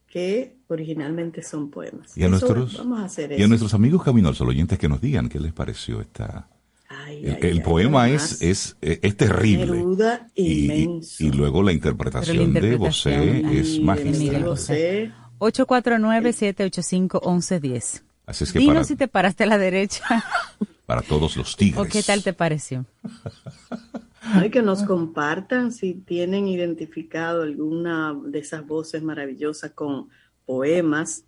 que 0.07 0.55
originalmente 0.67 1.43
son 1.43 1.69
poemas. 1.69 2.17
Y 2.17 2.23
a 2.23 2.27
Eso- 2.27 2.31
nuestros, 2.31 2.77
vamos 2.79 2.99
a 2.99 3.05
hacer 3.05 3.39
y 3.39 3.43
a 3.43 3.47
nuestros 3.47 3.73
amigos 3.75 4.03
Camino 4.03 4.27
al 4.29 4.35
Sol 4.35 4.49
oyentes 4.49 4.79
que 4.79 4.89
nos 4.89 4.99
digan 4.99 5.29
qué 5.29 5.39
les 5.39 5.53
pareció 5.53 6.01
esta. 6.01 6.49
Ay, 6.91 7.19
El, 7.23 7.33
ay, 7.35 7.39
el 7.43 7.57
ay, 7.57 7.63
poema 7.63 8.03
además, 8.05 8.41
es, 8.41 8.75
es, 8.81 8.99
es, 9.03 9.15
terrible. 9.15 9.67
Neruda 9.77 10.27
Y, 10.33 10.43
y- 10.43 10.81
inmenso. 10.81 11.23
y 11.23 11.29
luego 11.31 11.61
la 11.61 11.71
interpretación, 11.71 12.37
la 12.37 12.41
de 12.41 12.47
interpretación, 12.47 13.19
Bosé 13.19 13.43
ay, 13.45 13.57
es 13.59 13.73
de 13.73 13.79
magistral. 13.81 14.19
Miguel 14.19 14.43
Bosé. 14.43 15.11
849-785-1110. 15.37 18.01
Así 18.29 18.43
es 18.43 18.53
que 18.53 18.59
Dinos 18.59 18.75
para, 18.75 18.83
si 18.83 18.95
te 18.95 19.07
paraste 19.07 19.43
a 19.43 19.47
la 19.47 19.57
derecha 19.57 20.03
para 20.85 21.01
todos 21.01 21.35
los 21.35 21.57
tigres. 21.57 21.79
o 21.79 21.85
qué 21.85 22.03
tal 22.03 22.21
te 22.21 22.31
pareció. 22.31 22.85
Ay, 24.21 24.51
que 24.51 24.61
nos 24.61 24.83
compartan 24.83 25.71
si 25.71 25.95
tienen 25.95 26.47
identificado 26.47 27.41
alguna 27.41 28.15
de 28.23 28.37
esas 28.37 28.67
voces 28.67 29.01
maravillosas 29.01 29.71
con 29.71 30.09
poemas, 30.45 31.25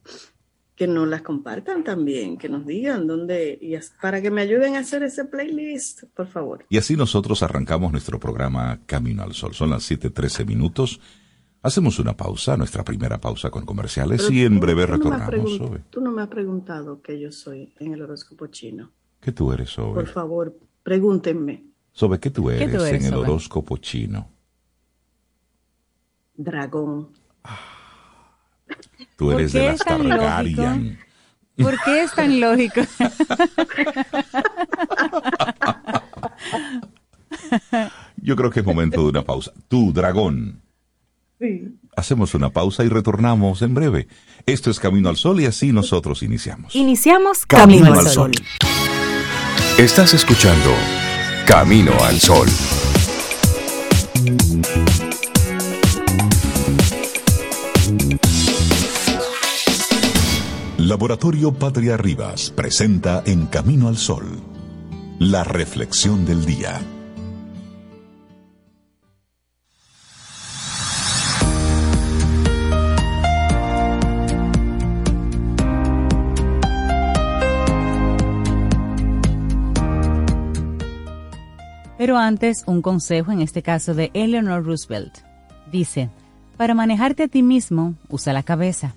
que 0.76 0.86
nos 0.86 1.08
las 1.08 1.24
compartan 1.24 1.84
también, 1.84 2.38
que 2.38 2.50
nos 2.50 2.68
digan 2.68 3.08
dónde, 3.08 3.58
y 3.60 3.74
para 4.00 4.22
que 4.22 4.30
me 4.30 4.42
ayuden 4.42 4.76
a 4.76 4.80
hacer 4.80 5.02
ese 5.02 5.26
playlist, 5.26 6.04
por 6.16 6.28
favor. 6.28 6.68
Y 6.70 6.78
así 6.78 6.96
nosotros 6.96 7.42
arrancamos 7.42 7.92
nuestro 7.92 8.20
programa 8.20 8.80
Camino 8.86 9.24
al 9.24 9.34
Sol. 9.34 9.56
Son 9.56 9.72
las 9.72 9.90
7:13 9.90 10.46
minutos. 10.46 11.00
Hacemos 11.64 12.00
una 12.00 12.18
pausa, 12.18 12.58
nuestra 12.58 12.84
primera 12.84 13.20
pausa 13.22 13.52
con 13.52 13.66
comerciales 13.66 14.24
Pero 14.24 14.34
y 14.34 14.42
en 14.42 14.56
tú- 14.56 14.62
breve 14.62 14.86
tú 14.86 14.92
no 14.92 14.98
retornamos. 15.18 15.58
Sobe. 15.58 15.80
Tú 15.92 16.02
no 16.02 16.12
me 16.12 16.24
has 16.24 16.28
preguntado 16.28 17.02
qué 17.02 17.20
yo 17.20 17.32
soy 17.32 17.72
en 17.80 17.94
el 17.94 18.02
horóscopo 18.02 18.48
chino. 18.48 18.92
¿Qué 19.20 19.32
tú 19.32 19.52
eres, 19.54 19.70
Sobe? 19.70 19.94
Por 19.94 20.08
favor, 20.08 20.58
pregúntenme. 20.82 21.64
Sobe, 21.92 22.20
¿qué 22.20 22.32
tú 22.32 22.50
eres, 22.50 22.76
tú 22.76 22.84
eres, 22.84 23.02
en 23.06 23.14
el 23.14 23.20
horóscopo 23.20 23.78
chino? 23.78 24.30
Dragón. 26.36 27.10
Tú 29.16 29.26
¿Por 29.26 29.34
eres 29.36 29.52
qué 29.52 29.60
de 29.60 29.66
es 29.68 29.72
las 29.74 29.80
tan 29.86 30.00
lógico? 30.10 30.18
Targaryen. 30.24 31.00
¿Por 31.58 31.76
qué 31.84 32.02
es 32.04 32.16
tan 32.16 32.40
lógico? 32.40 32.82
Yo 38.18 38.36
creo 38.36 38.50
que 38.50 38.60
es 38.62 38.66
momento 38.66 39.02
de 39.04 39.10
una 39.10 39.24
pausa. 39.24 39.52
Tú, 39.68 39.92
dragón. 39.94 40.62
Sí. 41.42 41.76
Hacemos 41.98 42.36
una 42.36 42.52
pausa 42.52 42.84
y 42.84 42.88
retornamos 42.90 43.64
en 43.64 43.74
breve. 43.74 44.08
Esto 44.46 44.70
es 44.70 44.80
Camino 44.80 45.10
al 45.10 45.18
Sol 45.18 45.42
y 45.42 45.48
así 45.48 45.72
nosotros 45.72 46.22
iniciamos. 46.22 46.76
Iniciamos 46.76 47.48
Camino 47.48 47.86
Camino, 47.86 48.00
al 48.00 48.06
al 48.06 48.14
Sol. 48.14 48.32
Estás 49.80 50.14
escuchando 50.14 50.70
Camino 51.48 51.94
al 52.04 52.20
Sol. 52.20 52.48
Laboratorio 60.78 61.54
Patria 61.54 61.98
Rivas 61.98 62.52
presenta 62.52 63.24
En 63.26 63.48
Camino 63.48 63.88
al 63.88 63.98
Sol, 63.98 64.26
la 65.18 65.44
reflexión 65.44 66.24
del 66.24 66.46
día. 66.46 66.80
Pero 82.02 82.18
antes, 82.18 82.64
un 82.66 82.82
consejo 82.82 83.32
en 83.32 83.42
este 83.42 83.62
caso 83.62 83.94
de 83.94 84.10
Eleanor 84.16 84.66
Roosevelt. 84.66 85.20
Dice, 85.72 86.10
para 86.58 86.74
manejarte 86.74 87.22
a 87.22 87.28
ti 87.28 87.44
mismo, 87.44 87.94
usa 88.10 88.34
la 88.34 88.42
cabeza. 88.42 88.96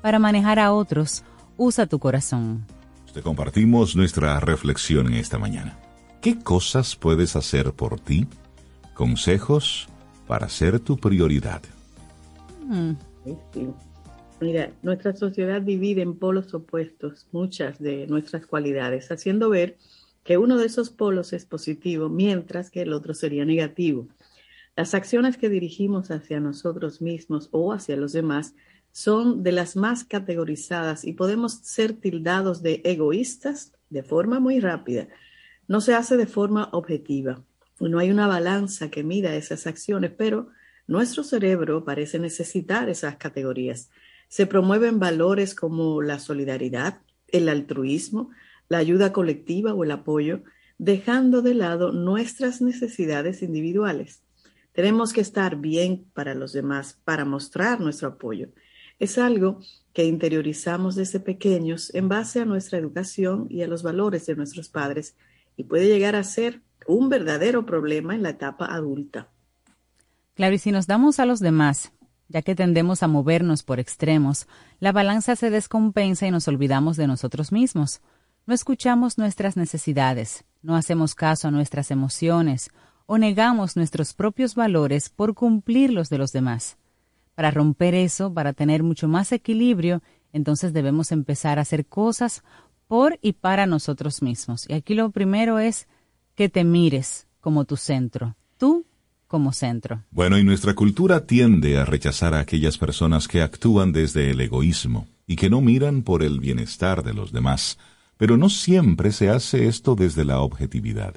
Para 0.00 0.18
manejar 0.18 0.58
a 0.58 0.72
otros, 0.72 1.22
usa 1.56 1.86
tu 1.86 2.00
corazón. 2.00 2.66
Te 3.14 3.22
compartimos 3.22 3.94
nuestra 3.94 4.40
reflexión 4.40 5.06
en 5.06 5.14
esta 5.14 5.38
mañana. 5.38 5.78
¿Qué 6.20 6.40
cosas 6.40 6.96
puedes 6.96 7.36
hacer 7.36 7.74
por 7.74 8.00
ti? 8.00 8.26
Consejos 8.92 9.88
para 10.26 10.48
ser 10.48 10.80
tu 10.80 10.96
prioridad. 10.96 11.62
Sí. 13.54 13.68
Mira, 14.40 14.72
nuestra 14.82 15.14
sociedad 15.14 15.62
divide 15.62 16.02
en 16.02 16.18
polos 16.18 16.52
opuestos 16.52 17.24
muchas 17.30 17.78
de 17.78 18.08
nuestras 18.08 18.46
cualidades, 18.46 19.12
haciendo 19.12 19.48
ver 19.48 19.76
que 19.76 20.01
uno 20.30 20.56
de 20.56 20.66
esos 20.66 20.90
polos 20.90 21.32
es 21.32 21.44
positivo, 21.46 22.08
mientras 22.08 22.70
que 22.70 22.82
el 22.82 22.92
otro 22.92 23.14
sería 23.14 23.44
negativo. 23.44 24.08
Las 24.76 24.94
acciones 24.94 25.36
que 25.36 25.48
dirigimos 25.48 26.10
hacia 26.10 26.40
nosotros 26.40 27.02
mismos 27.02 27.48
o 27.50 27.72
hacia 27.72 27.96
los 27.96 28.12
demás 28.12 28.54
son 28.92 29.42
de 29.42 29.52
las 29.52 29.76
más 29.76 30.04
categorizadas 30.04 31.04
y 31.04 31.12
podemos 31.12 31.54
ser 31.62 31.94
tildados 31.94 32.62
de 32.62 32.80
egoístas 32.84 33.72
de 33.90 34.02
forma 34.02 34.40
muy 34.40 34.60
rápida. 34.60 35.08
No 35.68 35.80
se 35.80 35.94
hace 35.94 36.16
de 36.16 36.26
forma 36.26 36.68
objetiva. 36.72 37.42
No 37.80 37.98
hay 37.98 38.10
una 38.10 38.26
balanza 38.26 38.90
que 38.90 39.02
mida 39.02 39.34
esas 39.34 39.66
acciones, 39.66 40.12
pero 40.16 40.48
nuestro 40.86 41.24
cerebro 41.24 41.84
parece 41.84 42.18
necesitar 42.18 42.88
esas 42.88 43.16
categorías. 43.16 43.90
Se 44.28 44.46
promueven 44.46 44.98
valores 44.98 45.54
como 45.54 46.00
la 46.00 46.18
solidaridad, 46.18 47.00
el 47.28 47.48
altruismo, 47.48 48.30
la 48.72 48.78
ayuda 48.78 49.12
colectiva 49.12 49.74
o 49.74 49.84
el 49.84 49.90
apoyo, 49.90 50.44
dejando 50.78 51.42
de 51.42 51.52
lado 51.52 51.92
nuestras 51.92 52.62
necesidades 52.62 53.42
individuales. 53.42 54.22
Tenemos 54.72 55.12
que 55.12 55.20
estar 55.20 55.56
bien 55.56 56.06
para 56.14 56.34
los 56.34 56.54
demás, 56.54 56.98
para 57.04 57.26
mostrar 57.26 57.82
nuestro 57.82 58.08
apoyo. 58.08 58.48
Es 58.98 59.18
algo 59.18 59.60
que 59.92 60.06
interiorizamos 60.06 60.94
desde 60.94 61.20
pequeños 61.20 61.94
en 61.94 62.08
base 62.08 62.40
a 62.40 62.46
nuestra 62.46 62.78
educación 62.78 63.46
y 63.50 63.60
a 63.60 63.66
los 63.66 63.82
valores 63.82 64.24
de 64.24 64.36
nuestros 64.36 64.70
padres 64.70 65.16
y 65.54 65.64
puede 65.64 65.86
llegar 65.88 66.16
a 66.16 66.24
ser 66.24 66.62
un 66.86 67.10
verdadero 67.10 67.66
problema 67.66 68.14
en 68.14 68.22
la 68.22 68.30
etapa 68.30 68.64
adulta. 68.64 69.28
Claro, 70.32 70.54
y 70.54 70.58
si 70.58 70.72
nos 70.72 70.86
damos 70.86 71.20
a 71.20 71.26
los 71.26 71.40
demás, 71.40 71.92
ya 72.28 72.40
que 72.40 72.54
tendemos 72.54 73.02
a 73.02 73.06
movernos 73.06 73.64
por 73.64 73.80
extremos, 73.80 74.48
la 74.80 74.92
balanza 74.92 75.36
se 75.36 75.50
descompensa 75.50 76.26
y 76.26 76.30
nos 76.30 76.48
olvidamos 76.48 76.96
de 76.96 77.06
nosotros 77.06 77.52
mismos. 77.52 78.00
No 78.44 78.54
escuchamos 78.54 79.18
nuestras 79.18 79.56
necesidades, 79.56 80.44
no 80.62 80.74
hacemos 80.74 81.14
caso 81.14 81.46
a 81.46 81.50
nuestras 81.52 81.92
emociones 81.92 82.70
o 83.06 83.16
negamos 83.16 83.76
nuestros 83.76 84.14
propios 84.14 84.56
valores 84.56 85.10
por 85.10 85.34
cumplir 85.34 85.92
los 85.92 86.08
de 86.08 86.18
los 86.18 86.32
demás. 86.32 86.76
Para 87.36 87.52
romper 87.52 87.94
eso, 87.94 88.34
para 88.34 88.52
tener 88.52 88.82
mucho 88.82 89.06
más 89.06 89.30
equilibrio, 89.30 90.02
entonces 90.32 90.72
debemos 90.72 91.12
empezar 91.12 91.58
a 91.58 91.62
hacer 91.62 91.86
cosas 91.86 92.42
por 92.88 93.16
y 93.22 93.34
para 93.34 93.66
nosotros 93.66 94.22
mismos. 94.22 94.68
Y 94.68 94.72
aquí 94.72 94.94
lo 94.94 95.10
primero 95.10 95.60
es 95.60 95.86
que 96.34 96.48
te 96.48 96.64
mires 96.64 97.28
como 97.40 97.64
tu 97.64 97.76
centro, 97.76 98.34
tú 98.58 98.84
como 99.28 99.52
centro. 99.52 100.02
Bueno, 100.10 100.36
y 100.36 100.42
nuestra 100.42 100.74
cultura 100.74 101.26
tiende 101.26 101.78
a 101.78 101.84
rechazar 101.84 102.34
a 102.34 102.40
aquellas 102.40 102.76
personas 102.76 103.28
que 103.28 103.40
actúan 103.40 103.92
desde 103.92 104.30
el 104.32 104.40
egoísmo 104.40 105.06
y 105.28 105.36
que 105.36 105.48
no 105.48 105.60
miran 105.60 106.02
por 106.02 106.24
el 106.24 106.40
bienestar 106.40 107.04
de 107.04 107.14
los 107.14 107.32
demás. 107.32 107.78
Pero 108.22 108.36
no 108.36 108.50
siempre 108.50 109.10
se 109.10 109.30
hace 109.30 109.66
esto 109.66 109.96
desde 109.96 110.24
la 110.24 110.38
objetividad. 110.42 111.16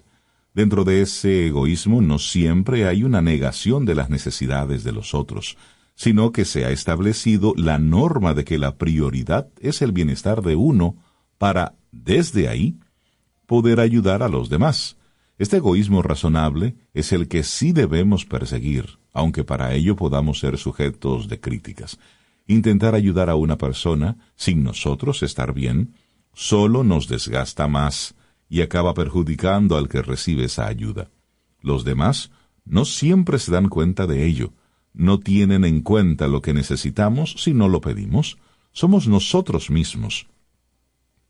Dentro 0.56 0.84
de 0.84 1.04
ese 1.04 1.46
egoísmo 1.46 2.02
no 2.02 2.18
siempre 2.18 2.88
hay 2.88 3.04
una 3.04 3.22
negación 3.22 3.86
de 3.86 3.94
las 3.94 4.10
necesidades 4.10 4.84
de 4.84 4.92
los 4.92 5.14
otros, 5.14 5.56
sino 5.94 6.32
que 6.32 6.46
se 6.46 6.66
ha 6.66 6.72
establecido 6.72 7.54
la 7.58 7.78
norma 7.78 8.34
de 8.34 8.44
que 8.44 8.58
la 8.58 8.80
prioridad 8.80 9.50
es 9.60 9.84
el 9.84 9.92
bienestar 9.92 10.42
de 10.42 10.56
uno 10.56 10.96
para, 11.38 11.76
desde 11.92 12.48
ahí, 12.48 12.80
poder 13.46 13.82
ayudar 13.82 14.24
a 14.24 14.28
los 14.28 14.50
demás. 14.50 14.98
Este 15.38 15.58
egoísmo 15.58 16.02
razonable 16.02 16.76
es 16.96 17.12
el 17.12 17.28
que 17.28 17.44
sí 17.44 17.72
debemos 17.72 18.26
perseguir, 18.26 18.98
aunque 19.14 19.44
para 19.44 19.76
ello 19.76 19.96
podamos 19.96 20.40
ser 20.40 20.58
sujetos 20.58 21.28
de 21.28 21.40
críticas. 21.40 22.00
Intentar 22.48 22.96
ayudar 22.96 23.30
a 23.30 23.36
una 23.36 23.60
persona 23.60 24.18
sin 24.36 24.64
nosotros 24.64 25.22
estar 25.22 25.54
bien 25.54 25.94
solo 26.36 26.84
nos 26.84 27.08
desgasta 27.08 27.68
más 27.68 28.14
y 28.48 28.62
acaba 28.62 28.94
perjudicando 28.94 29.76
al 29.78 29.90
que 29.90 30.04
recibe 30.04 30.44
esa 30.44 30.68
ayuda. 30.68 31.10
Los 31.62 31.84
demás 31.84 32.30
no 32.64 32.86
siempre 32.86 33.40
se 33.40 33.52
dan 33.52 33.70
cuenta 33.70 34.06
de 34.06 34.28
ello, 34.28 34.54
no 34.94 35.20
tienen 35.20 35.66
en 35.66 35.82
cuenta 35.82 36.28
lo 36.28 36.44
que 36.44 36.54
necesitamos 36.54 37.34
si 37.40 37.56
no 37.56 37.68
lo 37.68 37.82
pedimos, 37.82 38.38
somos 38.72 39.08
nosotros 39.08 39.72
mismos 39.72 40.28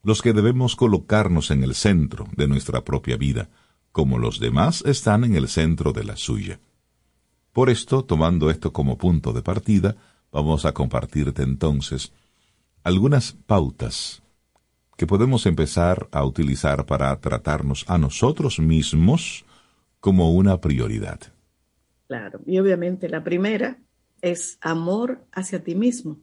los 0.06 0.22
que 0.22 0.34
debemos 0.34 0.76
colocarnos 0.76 1.50
en 1.50 1.64
el 1.64 1.74
centro 1.74 2.28
de 2.38 2.48
nuestra 2.48 2.86
propia 2.86 3.18
vida, 3.18 3.50
como 3.92 4.20
los 4.20 4.40
demás 4.40 4.84
están 4.86 5.24
en 5.24 5.36
el 5.36 5.48
centro 5.48 5.94
de 5.94 6.04
la 6.04 6.16
suya. 6.16 6.60
Por 7.52 7.72
esto, 7.72 8.06
tomando 8.06 8.52
esto 8.52 8.72
como 8.72 9.00
punto 9.00 9.34
de 9.34 9.42
partida, 9.42 9.96
vamos 10.32 10.64
a 10.66 10.74
compartirte 10.74 11.42
entonces 11.42 12.14
algunas 12.84 13.32
pautas 13.48 14.22
que 14.96 15.08
podemos 15.08 15.46
empezar 15.46 16.08
a 16.12 16.26
utilizar 16.26 16.86
para 16.86 17.20
tratarnos 17.20 17.86
a 17.88 17.98
nosotros 17.98 18.60
mismos 18.60 19.46
como 20.00 20.32
una 20.34 20.62
prioridad. 20.62 21.20
Claro, 22.08 22.40
y 22.46 22.60
obviamente 22.60 23.10
la 23.10 23.24
primera 23.24 23.80
es 24.22 24.58
amor 24.62 25.26
hacia 25.32 25.64
ti 25.64 25.76
mismo, 25.76 26.20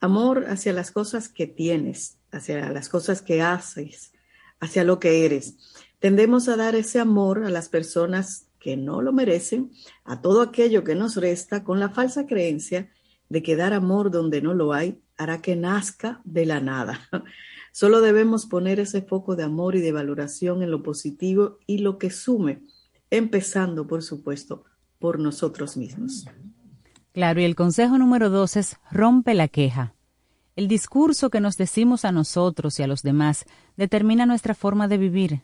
amor 0.00 0.46
hacia 0.48 0.72
las 0.72 0.90
cosas 0.90 1.28
que 1.28 1.46
tienes, 1.46 2.18
hacia 2.30 2.70
las 2.70 2.88
cosas 2.88 3.22
que 3.22 3.40
haces, 3.40 4.12
hacia 4.60 4.84
lo 4.84 4.98
que 4.98 5.24
eres. 5.24 5.56
Tendemos 5.98 6.48
a 6.48 6.56
dar 6.56 6.74
ese 6.74 7.00
amor 7.00 7.44
a 7.44 7.50
las 7.50 7.68
personas 7.68 8.48
que 8.58 8.76
no 8.76 9.02
lo 9.02 9.12
merecen, 9.12 9.70
a 10.04 10.20
todo 10.20 10.42
aquello 10.42 10.84
que 10.84 10.94
nos 10.94 11.16
resta, 11.16 11.64
con 11.64 11.80
la 11.80 11.90
falsa 11.90 12.26
creencia 12.26 12.90
de 13.28 13.42
que 13.42 13.56
dar 13.56 13.72
amor 13.72 14.10
donde 14.10 14.42
no 14.42 14.54
lo 14.54 14.72
hay 14.72 15.00
hará 15.16 15.40
que 15.40 15.56
nazca 15.56 16.20
de 16.24 16.46
la 16.46 16.60
nada. 16.60 17.08
Solo 17.76 18.00
debemos 18.00 18.46
poner 18.46 18.78
ese 18.78 19.02
foco 19.02 19.34
de 19.34 19.42
amor 19.42 19.74
y 19.74 19.80
de 19.80 19.90
valoración 19.90 20.62
en 20.62 20.70
lo 20.70 20.84
positivo 20.84 21.58
y 21.66 21.78
lo 21.78 21.98
que 21.98 22.08
sume, 22.10 22.62
empezando, 23.10 23.88
por 23.88 24.04
supuesto, 24.04 24.62
por 25.00 25.18
nosotros 25.18 25.76
mismos. 25.76 26.24
Claro, 27.12 27.40
y 27.40 27.44
el 27.44 27.56
consejo 27.56 27.98
número 27.98 28.30
dos 28.30 28.56
es 28.56 28.76
rompe 28.92 29.34
la 29.34 29.48
queja. 29.48 29.96
El 30.54 30.68
discurso 30.68 31.30
que 31.30 31.40
nos 31.40 31.56
decimos 31.56 32.04
a 32.04 32.12
nosotros 32.12 32.78
y 32.78 32.84
a 32.84 32.86
los 32.86 33.02
demás 33.02 33.44
determina 33.76 34.24
nuestra 34.24 34.54
forma 34.54 34.86
de 34.86 34.98
vivir. 34.98 35.42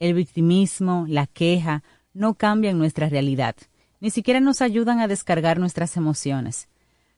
El 0.00 0.14
victimismo, 0.14 1.06
la 1.08 1.28
queja, 1.28 1.84
no 2.12 2.34
cambian 2.34 2.76
nuestra 2.76 3.08
realidad, 3.08 3.54
ni 4.00 4.10
siquiera 4.10 4.40
nos 4.40 4.62
ayudan 4.62 4.98
a 4.98 5.06
descargar 5.06 5.60
nuestras 5.60 5.96
emociones. 5.96 6.66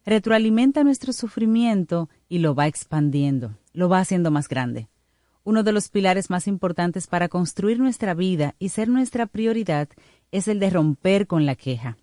Retroalimenta 0.04 0.84
nuestro 0.84 1.14
sufrimiento 1.14 2.10
y 2.28 2.40
lo 2.40 2.54
va 2.54 2.66
expandiendo, 2.66 3.56
lo 3.72 3.88
va 3.88 4.00
haciendo 4.00 4.30
más 4.30 4.48
grande. 4.48 4.88
Uno 5.42 5.62
de 5.62 5.72
los 5.72 5.88
pilares 5.88 6.30
más 6.30 6.46
importantes 6.46 7.06
para 7.06 7.28
construir 7.28 7.78
nuestra 7.78 8.14
vida 8.14 8.54
y 8.58 8.68
ser 8.68 8.88
nuestra 8.88 9.26
prioridad 9.26 9.88
es 10.30 10.48
el 10.48 10.60
de 10.60 10.70
romper 10.70 11.26
con 11.26 11.46
la 11.46 11.56
queja. 11.56 11.96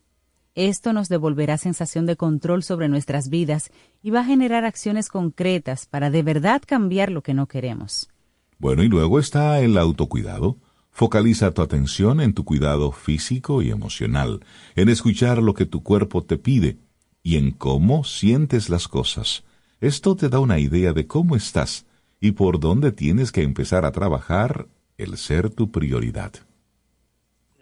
Esto 0.55 0.91
nos 0.91 1.07
devolverá 1.07 1.57
sensación 1.59 2.07
de 2.07 2.15
control 2.15 2.63
sobre 2.63 2.89
nuestras 2.89 3.29
vidas 3.29 3.69
y 4.01 4.09
va 4.09 4.21
a 4.21 4.25
generar 4.25 4.65
acciones 4.65 5.07
concretas 5.07 5.85
para 5.85 6.09
de 6.09 6.23
verdad 6.23 6.63
cambiar 6.65 7.11
lo 7.11 7.21
que 7.21 7.35
no 7.35 7.45
queremos. 7.47 8.09
Bueno, 8.57 8.81
y 8.81 8.87
luego 8.87 9.19
está 9.19 9.59
el 9.59 9.77
autocuidado. 9.77 10.57
Focaliza 10.89 11.53
tu 11.53 11.61
atención 11.61 12.21
en 12.21 12.33
tu 12.33 12.43
cuidado 12.43 12.91
físico 12.91 13.61
y 13.61 13.69
emocional, 13.69 14.43
en 14.75 14.89
escuchar 14.89 15.43
lo 15.43 15.53
que 15.53 15.67
tu 15.67 15.83
cuerpo 15.83 16.23
te 16.23 16.39
pide 16.39 16.79
y 17.21 17.37
en 17.37 17.51
cómo 17.51 18.03
sientes 18.03 18.69
las 18.69 18.87
cosas. 18.87 19.43
Esto 19.79 20.15
te 20.15 20.27
da 20.27 20.39
una 20.39 20.57
idea 20.59 20.91
de 20.91 21.05
cómo 21.05 21.35
estás 21.35 21.85
y 22.19 22.31
por 22.31 22.59
dónde 22.59 22.91
tienes 22.91 23.31
que 23.31 23.43
empezar 23.43 23.85
a 23.85 23.91
trabajar 23.91 24.67
el 24.97 25.17
ser 25.17 25.51
tu 25.51 25.71
prioridad. 25.71 26.33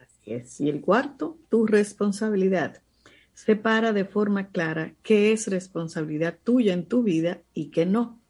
Así 0.01 0.31
es. 0.31 0.61
Y 0.61 0.69
el 0.69 0.79
cuarto, 0.79 1.37
tu 1.49 1.65
responsabilidad 1.65 2.81
separa 3.33 3.91
de 3.91 4.05
forma 4.05 4.47
clara 4.47 4.93
qué 5.03 5.33
es 5.33 5.47
responsabilidad 5.47 6.37
tuya 6.41 6.73
en 6.73 6.85
tu 6.85 7.03
vida 7.03 7.41
y 7.53 7.65
qué 7.65 7.85
no. 7.85 8.21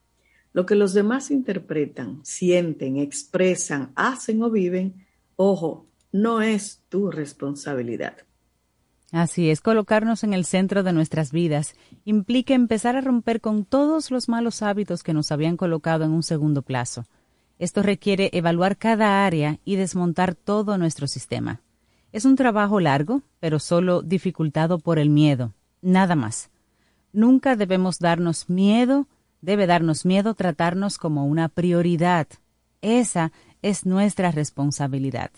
Lo 0.52 0.66
que 0.66 0.74
los 0.74 0.94
demás 0.94 1.30
interpretan, 1.30 2.22
sienten, 2.26 2.98
expresan, 2.98 3.92
hacen 3.96 4.42
o 4.42 4.50
viven, 4.50 5.06
ojo, 5.36 5.86
no 6.12 6.42
es 6.42 6.82
tu 6.90 7.12
responsabilidad. 7.12 8.18
Así 9.12 9.50
es, 9.50 9.62
colocarnos 9.62 10.24
en 10.24 10.34
el 10.34 10.46
centro 10.46 10.84
de 10.84 10.92
nuestras 10.92 11.32
vidas 11.32 11.76
implica 12.06 12.54
empezar 12.54 12.96
a 12.96 13.02
romper 13.02 13.40
con 13.40 13.64
todos 13.64 14.12
los 14.12 14.28
malos 14.30 14.62
hábitos 14.62 15.04
que 15.04 15.14
nos 15.14 15.32
habían 15.32 15.58
colocado 15.58 16.04
en 16.04 16.12
un 16.12 16.24
segundo 16.24 16.64
plazo. 16.64 17.06
Esto 17.58 17.84
requiere 17.84 18.30
evaluar 18.34 18.78
cada 18.78 19.26
área 19.26 19.60
y 19.64 19.76
desmontar 19.76 20.36
todo 20.36 20.78
nuestro 20.78 21.08
sistema. 21.08 21.62
Es 22.12 22.26
un 22.26 22.36
trabajo 22.36 22.80
largo, 22.80 23.22
pero 23.40 23.60
solo 23.60 24.02
dificultado 24.02 24.80
por 24.80 25.00
el 25.00 25.10
miedo, 25.10 25.54
nada 25.82 26.16
más. 26.16 26.50
Nunca 27.14 27.56
debemos 27.56 28.00
darnos 28.00 28.50
miedo, 28.50 29.08
debe 29.42 29.68
darnos 29.68 30.06
miedo 30.06 30.34
tratarnos 30.34 30.98
como 30.98 31.26
una 31.26 31.48
prioridad. 31.48 32.28
Esa 32.82 33.32
es 33.62 33.86
nuestra 33.86 34.32
responsabilidad. 34.32 35.32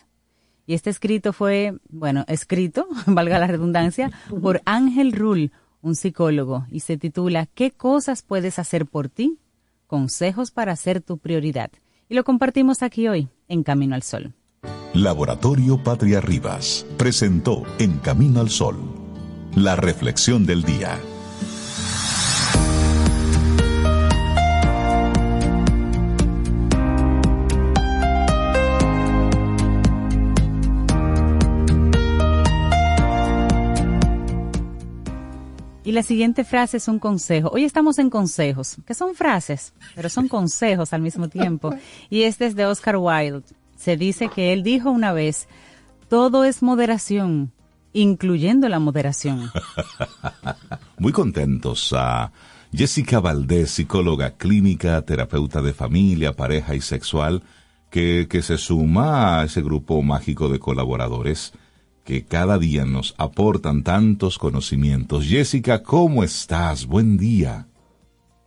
Y 0.68 0.74
este 0.74 0.90
escrito 0.90 1.32
fue, 1.32 1.80
bueno, 1.90 2.26
escrito, 2.28 2.88
valga 3.08 3.40
la 3.40 3.48
redundancia, 3.48 4.12
por 4.42 4.62
Ángel 4.66 5.14
Rull, 5.14 5.52
un 5.82 5.96
psicólogo, 5.96 6.68
y 6.70 6.82
se 6.82 6.98
titula 6.98 7.48
¿Qué 7.48 7.72
cosas 7.72 8.22
puedes 8.22 8.60
hacer 8.60 8.86
por 8.86 9.08
ti? 9.08 9.40
Consejos 9.88 10.52
para 10.52 10.76
ser 10.76 11.02
tu 11.02 11.18
prioridad. 11.18 11.72
Y 12.10 12.16
lo 12.16 12.26
compartimos 12.26 12.84
aquí 12.84 13.08
hoy, 13.08 13.30
en 13.48 13.64
Camino 13.64 13.96
al 13.96 14.04
Sol. 14.04 14.34
Laboratorio 14.94 15.82
Patria 15.82 16.20
Rivas 16.20 16.86
presentó 16.98 17.64
En 17.80 18.00
Camino 18.00 18.42
al 18.42 18.50
Sol, 18.50 18.78
la 19.56 19.78
reflexión 19.78 20.46
del 20.46 20.64
día. 20.64 21.00
La 35.98 36.04
siguiente 36.04 36.44
frase 36.44 36.78
es 36.78 36.88
un 36.88 37.00
consejo. 37.00 37.50
Hoy 37.52 37.64
estamos 37.64 37.98
en 37.98 38.12
consejos, 38.12 38.78
que 38.86 38.94
son 38.94 39.16
frases, 39.16 39.74
pero 39.96 40.10
son 40.10 40.28
consejos 40.28 40.94
al 40.94 41.02
mismo 41.02 41.28
tiempo. 41.28 41.74
Y 42.12 42.22
este 42.22 42.46
es 42.46 42.56
de 42.56 42.68
Oscar 42.68 42.98
Wilde 42.98 43.42
se 43.78 43.98
dice 43.98 44.30
que 44.30 44.54
él 44.54 44.62
dijo 44.62 44.92
una 44.92 45.12
vez, 45.12 45.48
todo 46.08 46.44
es 46.44 46.62
moderación, 46.62 47.52
incluyendo 47.94 48.70
la 48.70 48.78
moderación. 48.78 49.50
Muy 51.00 51.14
contentos 51.14 51.92
a 51.98 52.32
Jessica 52.72 53.20
Valdés, 53.20 53.72
psicóloga 53.72 54.36
clínica, 54.38 55.02
terapeuta 55.02 55.64
de 55.64 55.74
familia, 55.74 56.34
pareja 56.34 56.76
y 56.76 56.82
sexual, 56.82 57.42
que, 57.90 58.28
que 58.30 58.44
se 58.44 58.60
suma 58.60 59.40
a 59.40 59.46
ese 59.46 59.64
grupo 59.64 60.00
mágico 60.04 60.48
de 60.48 60.60
colaboradores 60.60 61.54
que 62.08 62.24
cada 62.24 62.58
día 62.58 62.86
nos 62.86 63.14
aportan 63.18 63.84
tantos 63.84 64.38
conocimientos. 64.38 65.26
Jessica, 65.26 65.84
¿cómo 65.84 66.24
estás? 66.24 66.86
Buen 66.86 67.18
día. 67.18 67.68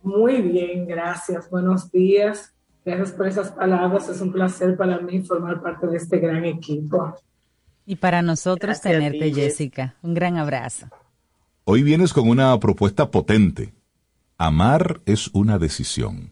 Muy 0.01 0.41
bien, 0.41 0.87
gracias. 0.87 1.47
Buenos 1.47 1.91
días. 1.91 2.55
Gracias 2.83 3.11
por 3.11 3.27
esas 3.27 3.51
palabras. 3.51 4.09
Es 4.09 4.19
un 4.19 4.31
placer 4.31 4.75
para 4.75 4.99
mí 4.99 5.21
formar 5.21 5.61
parte 5.61 5.85
de 5.85 5.97
este 5.97 6.17
gran 6.17 6.43
equipo. 6.43 7.13
Y 7.85 7.97
para 7.97 8.23
nosotros 8.23 8.81
tenerte, 8.81 9.31
Jessica. 9.31 9.93
Un 10.01 10.15
gran 10.15 10.37
abrazo. 10.37 10.87
Hoy 11.63 11.83
vienes 11.83 12.13
con 12.13 12.27
una 12.29 12.59
propuesta 12.59 13.11
potente. 13.11 13.75
Amar 14.39 15.01
es 15.05 15.27
una 15.33 15.59
decisión. 15.59 16.30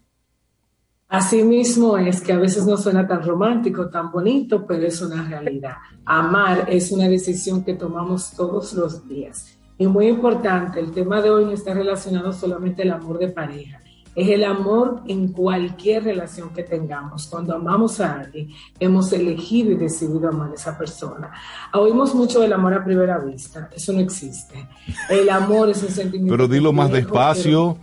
Así 1.09 1.43
mismo 1.43 1.97
es 1.97 2.21
que 2.21 2.33
a 2.33 2.37
veces 2.37 2.67
no 2.67 2.77
suena 2.77 3.07
tan 3.07 3.23
romántico, 3.23 3.89
tan 3.89 4.11
bonito, 4.11 4.63
pero 4.67 4.85
es 4.85 5.01
una 5.01 5.27
realidad. 5.27 5.77
Amar 6.05 6.67
es 6.69 6.91
una 6.91 7.09
decisión 7.09 7.63
que 7.63 7.73
tomamos 7.73 8.31
todos 8.31 8.73
los 8.73 9.07
días. 9.07 9.57
Y 9.79 9.87
muy 9.87 10.07
importante, 10.07 10.79
el 10.79 10.91
tema 10.91 11.19
de 11.19 11.31
hoy 11.31 11.45
no 11.45 11.51
está 11.51 11.73
relacionado 11.73 12.31
solamente 12.31 12.83
al 12.83 12.91
amor 12.91 13.17
de 13.17 13.29
pareja, 13.29 13.79
es 14.13 14.27
el 14.29 14.43
amor 14.43 15.01
en 15.07 15.29
cualquier 15.29 16.03
relación 16.03 16.49
que 16.49 16.63
tengamos. 16.63 17.25
Cuando 17.27 17.55
amamos 17.55 17.99
a 18.01 18.19
alguien, 18.19 18.49
hemos 18.79 19.11
elegido 19.13 19.71
y 19.71 19.75
decidido 19.75 20.29
amar 20.29 20.51
a 20.51 20.55
esa 20.55 20.77
persona. 20.77 21.31
Oímos 21.73 22.13
mucho 22.13 22.41
del 22.41 22.53
amor 22.53 22.73
a 22.73 22.83
primera 22.83 23.17
vista, 23.17 23.69
eso 23.75 23.93
no 23.93 23.99
existe. 23.99 24.67
El 25.09 25.29
amor 25.29 25.69
es 25.69 25.81
un 25.81 25.89
sentimiento. 25.89 26.33
Pero 26.33 26.47
dilo 26.47 26.71
más 26.73 26.91
despacio. 26.91 27.77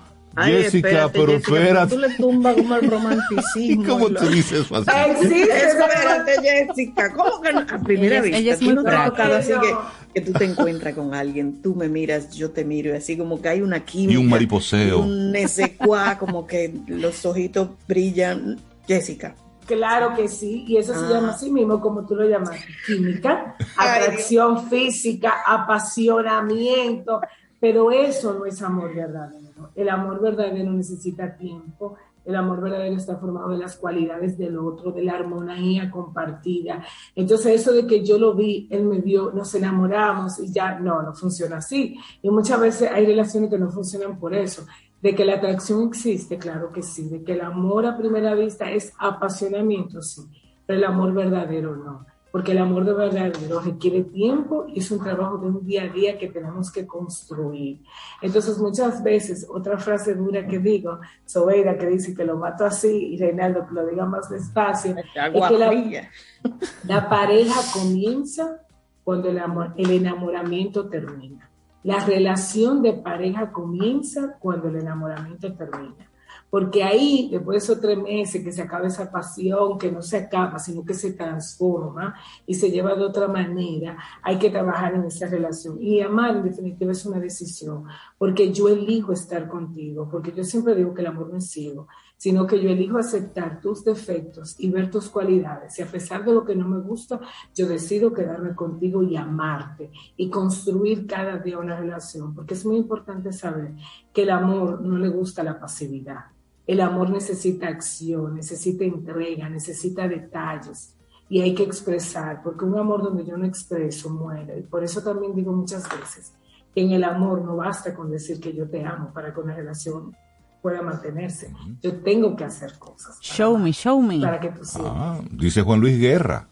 Jessica, 0.45 1.11
pero 1.13 1.33
espérate. 1.33 1.95
Tú 1.95 2.01
le 2.01 2.11
tumbas 2.11 2.57
como 2.57 2.77
el 2.77 2.91
romanticismo. 2.91 3.83
¿Y 3.83 3.87
cómo 3.87 4.09
tú 4.11 4.27
dices 4.29 4.61
eso? 4.61 4.79
Espérate, 4.79 6.35
Jessica. 6.43 7.13
¿Cómo 7.13 7.41
que 7.41 7.53
no? 7.53 7.61
A 7.61 7.79
primera 7.79 8.21
vista. 8.21 8.39
Ella 8.39 8.55
es 8.55 8.63
muy 8.63 8.75
no 8.75 8.83
así 8.87 9.53
que, 9.53 9.75
que 10.15 10.21
tú 10.21 10.33
te 10.33 10.45
encuentras 10.45 10.95
con 10.95 11.15
alguien, 11.15 11.63
tú 11.63 11.75
me 11.75 11.89
miras, 11.89 12.35
yo 12.35 12.51
te 12.51 12.65
miro, 12.65 12.93
y 12.93 12.97
así 12.97 13.17
como 13.17 13.41
que 13.41 13.49
hay 13.49 13.63
una 13.63 13.85
química. 13.85 14.13
Y 14.13 14.17
un 14.17 14.29
mariposeo. 14.29 15.01
Un 15.01 15.35
cuá, 15.79 16.19
como 16.19 16.47
que 16.47 16.73
los 16.87 17.25
ojitos 17.25 17.71
brillan. 17.87 18.59
Jessica. 18.87 19.35
Claro 19.67 20.15
que 20.15 20.29
sí, 20.29 20.65
y 20.69 20.77
eso 20.77 20.95
se 20.95 21.13
llama 21.13 21.31
así 21.31 21.51
mismo, 21.51 21.81
como 21.81 22.07
tú 22.07 22.15
lo 22.15 22.29
llamas, 22.29 22.57
química, 22.87 23.57
atracción 23.77 24.71
física, 24.71 25.43
apasionamiento, 25.45 27.21
pero 27.61 27.91
eso 27.91 28.35
no 28.35 28.47
es 28.47 28.61
amor 28.63 28.95
verdadero. 28.95 29.71
El 29.75 29.89
amor 29.89 30.21
verdadero 30.21 30.71
necesita 30.73 31.37
tiempo, 31.37 31.97
el 32.25 32.35
amor 32.35 32.61
verdadero 32.61 32.97
está 32.97 33.17
formado 33.17 33.51
de 33.51 33.59
las 33.59 33.77
cualidades 33.77 34.37
del 34.37 34.59
otro, 34.59 34.91
de 34.91 35.05
la 35.05 35.15
armonía 35.15 35.91
compartida. 35.91 36.85
Entonces 37.15 37.61
eso 37.61 37.73
de 37.73 37.87
que 37.87 38.05
yo 38.05 38.19
lo 38.19 38.35
vi, 38.35 38.67
él 38.71 38.85
me 38.85 38.99
vio, 38.99 39.31
nos 39.33 39.55
enamoramos 39.55 40.41
y 40.41 40.53
ya, 40.53 40.79
no, 40.79 41.03
no 41.03 41.15
funciona 41.15 41.59
así. 41.59 41.97
Y 42.23 42.31
muchas 42.31 42.61
veces 42.61 42.91
hay 42.91 43.07
relaciones 43.07 43.49
que 43.49 43.59
no 43.59 43.71
funcionan 43.71 44.19
por 44.19 44.35
eso. 44.35 44.67
De 45.01 45.15
que 45.15 45.25
la 45.25 45.35
atracción 45.35 45.87
existe, 45.87 46.37
claro 46.37 46.73
que 46.73 46.83
sí. 46.83 47.09
De 47.09 47.23
que 47.23 47.35
el 47.35 47.43
amor 47.43 47.87
a 47.87 47.97
primera 47.97 48.35
vista 48.35 48.71
es 48.73 48.93
apasionamiento, 48.99 50.03
sí. 50.03 50.23
Pero 50.67 50.79
el 50.81 50.85
amor 50.85 51.15
verdadero 51.15 51.77
no 51.77 52.07
porque 52.37 52.53
el 52.53 52.59
amor 52.59 52.85
de 52.85 52.93
verdadero 52.93 53.61
requiere 53.61 54.03
tiempo 54.03 54.67
y 54.69 54.81
es 54.81 54.91
un 54.91 55.03
trabajo 55.03 55.39
de 55.39 55.47
un 55.47 55.65
día 55.65 55.85
a 55.85 55.89
día 55.89 56.19
que 56.19 56.29
tenemos 56.29 56.71
que 56.71 56.87
construir. 56.87 57.81
Entonces, 58.21 58.59
muchas 58.59 59.03
veces, 59.03 59.47
otra 59.49 59.79
frase 59.79 60.15
dura 60.15 60.47
que 60.47 60.59
digo, 60.59 61.01
Sobeida, 61.25 61.79
que 61.79 61.87
dice 61.87 62.15
que 62.15 62.27
lo 62.27 62.37
mato 62.37 62.67
así, 62.67 63.15
y 63.15 63.17
Reinaldo, 63.17 63.67
que 63.67 63.73
lo 63.73 63.87
diga 63.87 64.05
más 64.05 64.29
despacio, 64.29 64.95
es 64.99 65.49
que 65.49 65.59
la, 65.59 65.73
la, 66.85 67.09
pareja 67.09 67.59
comienza 67.73 68.61
cuando 69.03 69.31
el, 69.31 69.39
amor, 69.39 69.73
el 69.79 69.91
enamoramiento 69.93 70.91
termina. 70.91 71.49
La 71.85 72.05
relación 72.05 72.83
de 72.83 72.93
pareja 72.93 73.51
comienza 73.51 74.37
cuando 74.41 74.69
el 74.69 74.77
enamoramiento 74.77 75.55
termina 75.55 76.07
porque 76.51 76.83
ahí, 76.83 77.29
después 77.31 77.55
de 77.55 77.65
esos 77.65 77.81
tres 77.81 77.99
meses 77.99 78.43
que 78.43 78.53
se 78.53 78.63
acaba 78.63 78.87
esa 78.87 79.11
pasión, 79.11 79.79
que 79.79 79.91
no 79.91 80.01
se 80.01 80.17
acaba, 80.17 80.59
sino 80.59 80.85
que 80.85 80.95
se 80.95 81.13
transforma 81.13 82.15
y 82.47 82.55
se 82.55 82.71
lleva 82.71 82.95
de 82.95 83.05
otra 83.05 83.27
manera, 83.29 83.99
hay 84.23 84.39
que 84.39 84.51
trabajar 84.51 84.95
en 84.95 85.05
esa 85.05 85.27
relación. 85.27 85.77
Y 85.81 86.01
amar, 86.01 86.37
en 86.37 86.45
definitiva, 86.45 86.93
es 86.93 87.05
una 87.05 87.19
decisión, 87.19 87.85
porque 88.17 88.53
yo 88.53 88.69
elijo 88.69 89.13
estar 89.13 89.49
contigo, 89.49 90.09
porque 90.11 90.33
yo 90.33 90.45
siempre 90.45 90.75
digo 90.75 90.95
que 90.95 91.03
el 91.03 91.09
amor 91.09 91.31
no 91.31 91.39
es 91.39 91.51
ciego, 91.51 91.89
sino 92.17 92.47
que 92.47 92.63
yo 92.63 92.71
elijo 92.71 92.97
aceptar 92.97 93.61
tus 93.61 93.85
defectos 93.85 94.55
y 94.59 94.71
ver 94.71 94.91
tus 94.91 95.09
cualidades. 95.09 95.79
Y 95.79 95.83
a 95.83 95.87
pesar 95.87 96.25
de 96.25 96.33
lo 96.33 96.45
que 96.45 96.57
no 96.57 96.69
me 96.69 96.79
gusta, 96.79 97.21
yo 97.55 97.67
decido 97.67 98.13
quedarme 98.13 98.55
contigo 98.55 99.03
y 99.03 99.17
amarte 99.17 99.91
y 100.17 100.31
construir 100.31 101.07
cada 101.07 101.39
día 101.39 101.59
una 101.59 101.77
relación, 101.77 102.35
porque 102.35 102.55
es 102.55 102.65
muy 102.65 102.77
importante 102.77 103.33
saber 103.33 103.75
que 104.13 104.23
el 104.23 104.31
amor 104.31 104.81
no 104.81 104.97
le 104.97 105.09
gusta 105.09 105.43
la 105.43 105.59
pasividad 105.59 106.36
el 106.67 106.81
amor 106.81 107.11
necesita 107.11 107.69
acción, 107.69 108.35
necesita 108.35 108.85
entrega, 108.85 109.49
necesita 109.49 110.09
detalles 110.09 110.95
y 111.29 111.41
hay 111.41 111.55
que 111.55 111.65
expresar, 111.65 112.43
porque 112.43 112.65
un 112.65 112.79
amor 112.79 113.03
donde 113.03 113.25
yo 113.25 113.37
no 113.37 113.47
expreso 113.47 114.11
muere. 114.11 114.59
Y 114.59 114.63
por 114.63 114.85
eso 114.85 115.03
también 115.03 115.35
digo 115.35 115.53
muchas 115.53 115.89
veces 115.89 116.33
que 116.75 116.83
en 116.83 116.93
el 116.93 117.05
amor 117.05 117.43
no 117.43 117.57
basta 117.57 117.95
con 117.95 118.11
decir 118.11 118.41
que 118.41 118.53
yo 118.53 118.69
te 118.69 118.85
amo 118.85 119.13
para 119.13 119.33
que 119.33 119.41
una 119.41 119.55
relación 119.55 120.15
pueda 120.63 120.83
mantenerse. 120.83 121.53
Yo 121.83 122.01
tengo 122.01 122.37
que 122.37 122.45
hacer 122.45 122.79
cosas. 122.79 123.19
Show 123.21 123.57
me, 123.59 123.73
show 123.73 124.01
me. 124.03 124.21
Para 124.21 124.41
que 124.41 124.51
tú 124.51 124.63
ah, 124.81 125.21
dice 125.31 125.63
Juan 125.63 125.81
Luis 125.81 125.99
Guerra, 125.99 126.49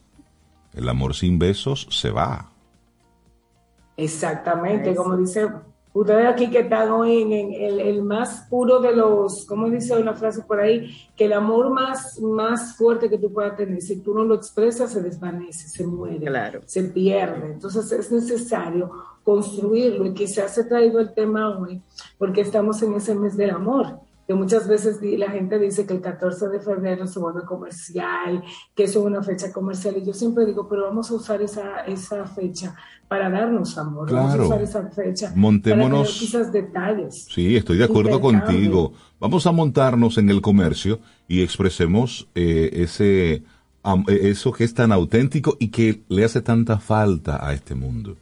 el 0.72 0.88
amor 0.88 1.14
sin 1.14 1.38
besos 1.38 1.86
se 1.90 2.10
va. 2.10 2.50
Exactamente, 3.96 4.94
como 4.94 5.16
dice 5.16 5.48
Ustedes 5.94 6.26
aquí 6.26 6.50
que 6.50 6.58
están 6.58 6.90
hoy 6.90 7.22
en, 7.22 7.54
el, 7.80 8.02
más 8.02 8.48
puro 8.50 8.80
de 8.80 8.96
los, 8.96 9.46
¿cómo 9.46 9.70
dice 9.70 9.96
una 9.96 10.12
frase 10.12 10.42
por 10.42 10.58
ahí? 10.58 10.90
Que 11.16 11.26
el 11.26 11.32
amor 11.32 11.70
más, 11.70 12.18
más 12.18 12.76
fuerte 12.76 13.08
que 13.08 13.16
tú 13.16 13.32
puedas 13.32 13.56
tener, 13.56 13.80
si 13.80 14.00
tú 14.00 14.12
no 14.12 14.24
lo 14.24 14.34
expresas, 14.34 14.90
se 14.90 15.00
desvanece, 15.00 15.68
se 15.68 15.86
muere, 15.86 16.26
se 16.66 16.82
pierde. 16.82 17.52
Entonces 17.52 17.92
es 17.92 18.10
necesario 18.10 18.90
construirlo 19.22 20.04
y 20.04 20.14
quizás 20.14 20.58
he 20.58 20.64
traído 20.64 20.98
el 20.98 21.14
tema 21.14 21.56
hoy 21.56 21.80
porque 22.18 22.40
estamos 22.40 22.82
en 22.82 22.94
ese 22.94 23.14
mes 23.14 23.36
del 23.36 23.50
amor 23.50 24.00
que 24.26 24.34
muchas 24.34 24.66
veces 24.66 24.98
la 25.02 25.30
gente 25.30 25.58
dice 25.58 25.86
que 25.86 25.94
el 25.94 26.00
14 26.00 26.48
de 26.48 26.60
febrero 26.60 27.06
se 27.06 27.18
vuelve 27.18 27.44
comercial, 27.44 28.42
que 28.74 28.84
eso 28.84 29.00
es 29.00 29.06
una 29.06 29.22
fecha 29.22 29.52
comercial, 29.52 29.96
y 29.98 30.04
yo 30.04 30.14
siempre 30.14 30.46
digo, 30.46 30.66
pero 30.68 30.84
vamos 30.84 31.10
a 31.10 31.14
usar 31.14 31.42
esa, 31.42 31.80
esa 31.86 32.24
fecha 32.26 32.74
para 33.08 33.28
darnos 33.28 33.76
amor, 33.76 34.10
vamos 34.10 34.34
a 34.34 34.42
usar 34.42 34.62
esa 34.62 34.88
fecha 34.88 35.32
Montémonos, 35.36 36.08
para 36.08 36.18
quizás 36.18 36.52
detalles. 36.52 37.26
Sí, 37.30 37.56
estoy 37.56 37.78
de 37.78 37.84
acuerdo 37.84 38.20
contigo. 38.20 38.92
Vamos 39.20 39.46
a 39.46 39.52
montarnos 39.52 40.18
en 40.18 40.30
el 40.30 40.40
comercio 40.40 41.00
y 41.28 41.42
expresemos 41.42 42.28
eh, 42.34 42.70
ese 42.72 43.42
eso 44.08 44.52
que 44.52 44.64
es 44.64 44.72
tan 44.72 44.92
auténtico 44.92 45.56
y 45.60 45.68
que 45.68 46.02
le 46.08 46.24
hace 46.24 46.40
tanta 46.40 46.78
falta 46.78 47.46
a 47.46 47.52
este 47.52 47.74
mundo 47.74 48.16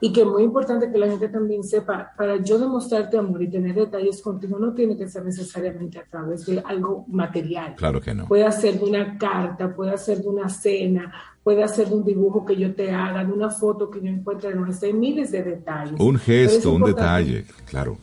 y 0.00 0.12
que 0.12 0.22
es 0.22 0.26
muy 0.26 0.42
importante 0.42 0.90
que 0.90 0.98
la 0.98 1.08
gente 1.08 1.28
también 1.28 1.62
sepa, 1.62 2.12
para 2.16 2.42
yo 2.42 2.58
demostrarte 2.58 3.18
amor 3.18 3.42
y 3.42 3.50
tener 3.50 3.74
detalles 3.74 4.22
contigo 4.22 4.58
no 4.58 4.72
tiene 4.72 4.96
que 4.96 5.06
ser 5.08 5.24
necesariamente 5.24 5.98
a 5.98 6.04
través 6.04 6.46
de 6.46 6.62
algo 6.64 7.04
material. 7.08 7.74
Claro 7.76 8.00
que 8.00 8.14
no. 8.14 8.26
Puede 8.26 8.50
ser 8.52 8.78
de 8.78 8.84
una 8.84 9.18
carta, 9.18 9.74
puede 9.74 9.96
ser 9.98 10.22
de 10.22 10.28
una 10.28 10.48
cena, 10.48 11.12
puede 11.42 11.66
ser 11.68 11.88
de 11.88 11.94
un 11.94 12.04
dibujo 12.04 12.46
que 12.46 12.56
yo 12.56 12.74
te 12.74 12.90
haga, 12.90 13.24
de 13.24 13.32
una 13.32 13.50
foto 13.50 13.90
que 13.90 14.00
yo 14.00 14.08
encuentre 14.08 14.50
en 14.50 14.64
hay 14.82 14.92
miles 14.94 15.32
de 15.32 15.42
detalles. 15.42 16.00
Un 16.00 16.16
gesto, 16.16 16.72
un 16.72 16.82
detalle, 16.82 17.44
claro. 17.66 17.98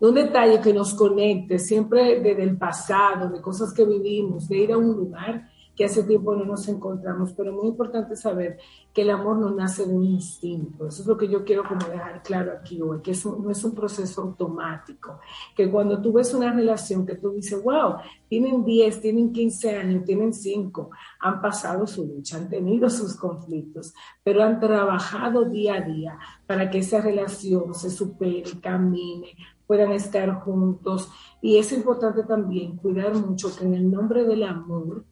Un 0.00 0.14
detalle 0.14 0.62
que 0.62 0.72
nos 0.72 0.94
conecte 0.94 1.58
siempre 1.58 2.20
desde 2.20 2.42
el 2.42 2.56
pasado, 2.56 3.28
de 3.28 3.42
cosas 3.42 3.74
que 3.74 3.84
vivimos, 3.84 4.48
de 4.48 4.56
ir 4.56 4.72
a 4.72 4.78
un 4.78 4.96
lugar 4.96 5.49
que 5.80 5.86
hace 5.86 6.02
tiempo 6.02 6.36
no 6.36 6.44
nos 6.44 6.68
encontramos, 6.68 7.32
pero 7.32 7.54
muy 7.54 7.68
importante 7.68 8.14
saber 8.14 8.58
que 8.92 9.00
el 9.00 9.08
amor 9.08 9.38
no 9.38 9.50
nace 9.50 9.86
de 9.86 9.94
un 9.94 10.04
instinto. 10.04 10.86
Eso 10.86 11.00
es 11.00 11.08
lo 11.08 11.16
que 11.16 11.26
yo 11.26 11.42
quiero 11.42 11.64
como 11.66 11.86
dejar 11.86 12.22
claro 12.22 12.52
aquí 12.52 12.82
hoy, 12.82 13.00
que 13.00 13.14
no 13.24 13.50
es 13.50 13.64
un 13.64 13.74
proceso 13.74 14.20
automático, 14.20 15.20
que 15.56 15.70
cuando 15.70 16.02
tú 16.02 16.12
ves 16.12 16.34
una 16.34 16.52
relación 16.52 17.06
que 17.06 17.14
tú 17.14 17.30
dices, 17.30 17.64
wow, 17.64 17.94
tienen 18.28 18.62
10, 18.62 19.00
tienen 19.00 19.32
15 19.32 19.76
años, 19.76 20.04
tienen 20.04 20.34
5, 20.34 20.90
han 21.18 21.40
pasado 21.40 21.86
su 21.86 22.04
lucha, 22.04 22.36
han 22.36 22.50
tenido 22.50 22.90
sus 22.90 23.16
conflictos, 23.16 23.94
pero 24.22 24.42
han 24.42 24.60
trabajado 24.60 25.46
día 25.46 25.76
a 25.76 25.80
día 25.80 26.18
para 26.46 26.68
que 26.68 26.80
esa 26.80 27.00
relación 27.00 27.72
se 27.72 27.88
supere, 27.88 28.60
camine, 28.60 29.28
puedan 29.66 29.92
estar 29.92 30.40
juntos. 30.40 31.10
Y 31.40 31.56
es 31.56 31.72
importante 31.72 32.24
también 32.24 32.76
cuidar 32.76 33.14
mucho 33.14 33.56
que 33.56 33.64
en 33.64 33.72
el 33.72 33.90
nombre 33.90 34.24
del 34.24 34.42
amor, 34.42 35.06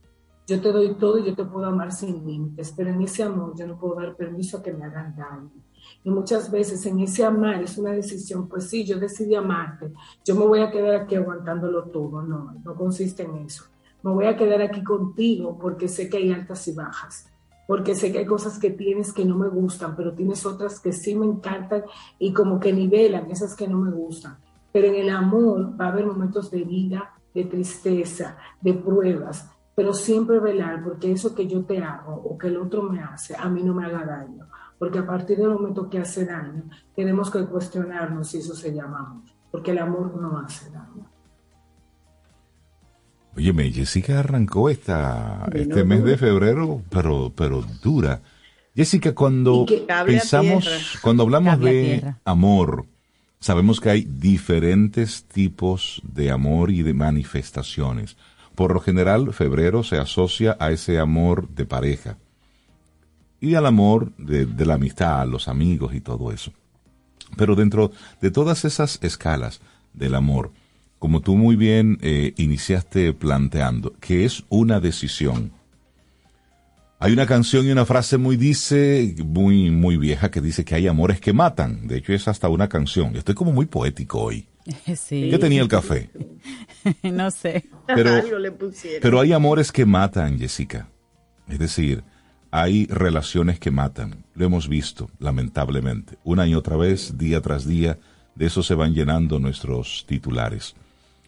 yo 0.49 0.63
te 0.63 0.73
doy 0.73 0.95
todo 0.95 1.19
y 1.19 1.27
yo 1.27 1.35
te 1.35 1.45
puedo 1.45 1.67
amar 1.67 1.93
sin 1.93 2.27
límites, 2.27 2.73
pero 2.75 2.89
en 2.89 3.03
ese 3.03 3.23
amor 3.23 3.53
yo 3.55 3.67
no 3.67 3.79
puedo 3.79 3.97
dar 3.97 4.17
permiso 4.17 4.57
a 4.57 4.63
que 4.63 4.73
me 4.73 4.87
hagan 4.87 5.15
daño. 5.15 5.51
Y 6.03 6.11
muchas 6.11 6.51
veces 6.51 6.85
en 6.87 7.01
ese 7.01 7.23
amar 7.23 7.63
es 7.63 7.77
una 7.77 7.93
decisión, 7.93 8.49
pues 8.49 8.65
sí, 8.65 8.83
yo 8.83 8.99
decidí 8.99 9.35
amarte, 9.35 9.93
yo 10.25 10.35
me 10.35 10.47
voy 10.47 10.61
a 10.61 10.71
quedar 10.71 10.95
aquí 10.95 11.17
aguantándolo 11.17 11.85
todo. 11.85 12.23
No, 12.23 12.55
no 12.65 12.75
consiste 12.75 13.25
en 13.25 13.37
eso. 13.37 13.65
Me 14.03 14.11
voy 14.11 14.25
a 14.25 14.37
quedar 14.39 14.63
aquí 14.63 14.83
contigo 14.83 15.59
porque 15.61 15.87
sé 15.87 16.09
que 16.09 16.17
hay 16.17 16.33
altas 16.33 16.67
y 16.67 16.73
bajas, 16.73 17.31
porque 17.67 17.95
sé 17.95 18.11
que 18.11 18.21
hay 18.21 18.27
cosas 18.27 18.59
que 18.59 18.71
tienes 18.71 19.13
que 19.13 19.27
no 19.27 19.37
me 19.37 19.49
gustan, 19.49 19.97
pero 19.97 20.15
tienes 20.15 20.47
otras 20.47 20.81
que 20.81 20.95
sí 20.95 21.15
me 21.15 21.27
encantan 21.27 21.83
y 22.19 22.33
como 22.33 22.59
que 22.59 22.73
nivelan 22.73 23.31
esas 23.31 23.55
que 23.55 23.69
no 23.69 23.77
me 23.77 23.91
gustan. 23.91 24.39
Pero 24.73 24.87
en 24.87 24.95
el 24.95 25.11
amor 25.11 25.79
va 25.79 25.87
a 25.87 25.93
haber 25.93 26.07
momentos 26.07 26.51
de 26.51 26.63
vida, 26.63 27.13
de 27.35 27.45
tristeza, 27.45 28.39
de 28.63 28.73
pruebas, 28.73 29.51
pero 29.79 29.95
siempre 29.95 30.41
velar 30.41 30.83
porque 30.83 31.13
eso 31.13 31.37
que 31.37 31.47
yo 31.47 31.63
te 31.65 31.79
hago 31.79 32.13
o 32.13 32.37
que 32.37 32.49
el 32.49 32.57
otro 32.57 32.83
me 32.83 33.01
hace, 33.01 33.37
a 33.37 33.49
mí 33.49 33.63
no 33.63 33.73
me 33.75 33.87
haga 33.87 34.05
daño. 34.05 34.49
Porque 34.77 34.99
a 34.99 35.07
partir 35.07 35.39
del 35.39 35.51
momento 35.51 35.89
que 35.89 36.01
hace 36.01 36.27
daño, 36.27 36.65
tenemos 36.97 37.31
que 37.31 37.45
cuestionarnos 37.45 38.29
si 38.29 38.39
eso 38.39 38.57
se 38.57 38.75
llama 38.75 38.99
amor, 38.99 39.23
porque 39.53 39.71
el 39.71 39.79
amor 39.79 40.21
no 40.21 40.37
hace 40.37 40.69
daño. 40.71 41.09
Óyeme, 43.37 43.71
Jessica 43.71 44.19
arrancó 44.19 44.69
esta, 44.69 45.49
este 45.53 45.85
mes 45.85 46.03
de 46.03 46.17
febrero, 46.17 46.83
pero, 46.91 47.33
pero 47.33 47.65
dura. 47.81 48.21
Jessica, 48.75 49.15
cuando 49.15 49.65
pensamos, 50.05 50.99
cuando 51.01 51.23
hablamos 51.23 51.61
de 51.61 52.17
amor, 52.25 52.85
sabemos 53.39 53.81
que 53.81 53.91
hay 53.91 54.03
diferentes 54.03 55.23
tipos 55.23 56.03
de 56.03 56.33
amor 56.33 56.73
y 56.73 56.83
de 56.83 56.95
manifestaciones. 56.95 58.17
Por 58.59 58.75
lo 58.75 58.81
general, 58.81 59.33
febrero 59.33 59.85
se 59.85 59.99
asocia 59.99 60.57
a 60.59 60.73
ese 60.73 60.99
amor 60.99 61.49
de 61.51 61.65
pareja 61.65 62.19
y 63.41 63.55
al 63.55 63.65
amor 63.67 64.13
de, 64.17 64.67
la 64.67 64.75
amistad, 64.75 65.29
los 65.29 65.47
amigos 65.47 65.95
y 65.95 66.01
todo 66.01 66.33
eso. 66.33 66.53
Pero 67.37 67.55
dentro 67.55 67.93
de 68.21 68.33
todas 68.33 68.65
esas 68.65 68.99
escalas 69.01 69.61
del 69.93 70.17
amor, 70.17 70.51
como 70.99 71.21
tú 71.21 71.37
muy 71.37 71.55
bien 71.55 71.99
eh, 72.03 72.35
iniciaste 72.37 73.13
planteando, 73.13 73.95
que 74.01 74.25
es 74.25 74.43
una 74.49 74.81
decisión. 74.81 75.53
Hay 76.99 77.13
una 77.13 77.27
canción 77.27 77.65
y 77.65 77.71
una 77.71 77.87
frase 77.87 78.19
muy 78.19 78.37
dice, 78.37 79.15
muy, 79.25 79.71
muy 79.71 79.97
vieja 79.97 80.33
que 80.33 80.41
dice 80.41 80.65
que 80.65 80.75
hay 80.75 80.89
amores 80.89 81.21
que 81.21 81.33
matan. 81.33 81.87
De 81.87 81.99
hecho, 81.99 82.13
es 82.13 82.27
hasta 82.27 82.49
una 82.49 82.69
canción. 82.69 83.15
Estoy 83.15 83.37
como 83.37 83.53
muy 83.53 83.67
poético 83.67 84.21
hoy. 84.21 84.48
Sí. 84.97 85.29
¿Qué 85.31 85.39
tenía 85.39 85.63
el 85.63 85.69
café? 85.69 86.11
no 87.03 87.31
sé. 87.31 87.65
Pero, 87.87 88.23
pero 89.01 89.21
hay 89.21 89.33
amores 89.33 89.73
que 89.73 89.87
matan, 89.87 90.39
Jessica. 90.39 90.89
Es 91.49 91.59
decir, 91.59 92.05
hay 92.51 92.87
relaciones 92.87 93.59
que 93.59 93.71
matan. 93.71 94.25
Lo 94.35 94.47
hemos 94.47 94.69
visto, 94.69 95.11
lamentablemente. 95.19 96.19
Una 96.25 96.47
y 96.47 96.55
otra 96.55 96.77
vez, 96.77 97.17
día 97.19 97.41
tras 97.41 97.67
día, 97.67 97.99
de 98.35 98.47
eso 98.47 98.63
se 98.63 98.75
van 98.75 98.95
llenando 98.95 99.39
nuestros 99.39 100.05
titulares. 100.07 100.75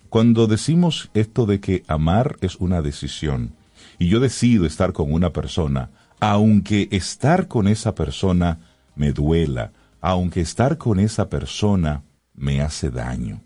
Cuando 0.09 0.46
decimos 0.46 1.11
esto 1.14 1.46
de 1.46 1.61
que 1.61 1.83
amar 1.87 2.37
es 2.40 2.57
una 2.57 2.83
decisión, 2.83 3.55
y 3.98 4.09
yo 4.09 4.20
decido 4.20 4.66
estar 4.66 4.92
con 4.92 5.12
una 5.12 5.31
persona, 5.31 5.90
aunque 6.20 6.88
estar 6.90 7.48
con 7.48 7.68
esa 7.68 7.94
persona 7.94 8.59
me 8.96 9.12
duela, 9.12 9.72
aunque 10.00 10.40
estar 10.40 10.79
con 10.79 10.98
esa 10.98 11.29
persona 11.29 12.03
me 12.40 12.62
hace 12.62 12.90
daño. 12.90 13.42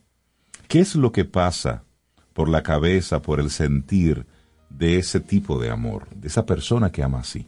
¿Qué 0.69 0.81
es 0.81 0.95
lo 0.95 1.11
que 1.11 1.25
pasa 1.25 1.85
por 2.33 2.49
la 2.49 2.63
cabeza, 2.63 3.21
por 3.21 3.41
el 3.41 3.51
sentir 3.51 4.25
de 4.71 4.99
ese 4.99 5.21
tipo 5.21 5.59
de 5.59 5.71
amor, 5.71 6.09
de 6.15 6.29
esa 6.29 6.47
persona 6.47 6.91
que 6.91 7.03
ama 7.03 7.19
así? 7.19 7.47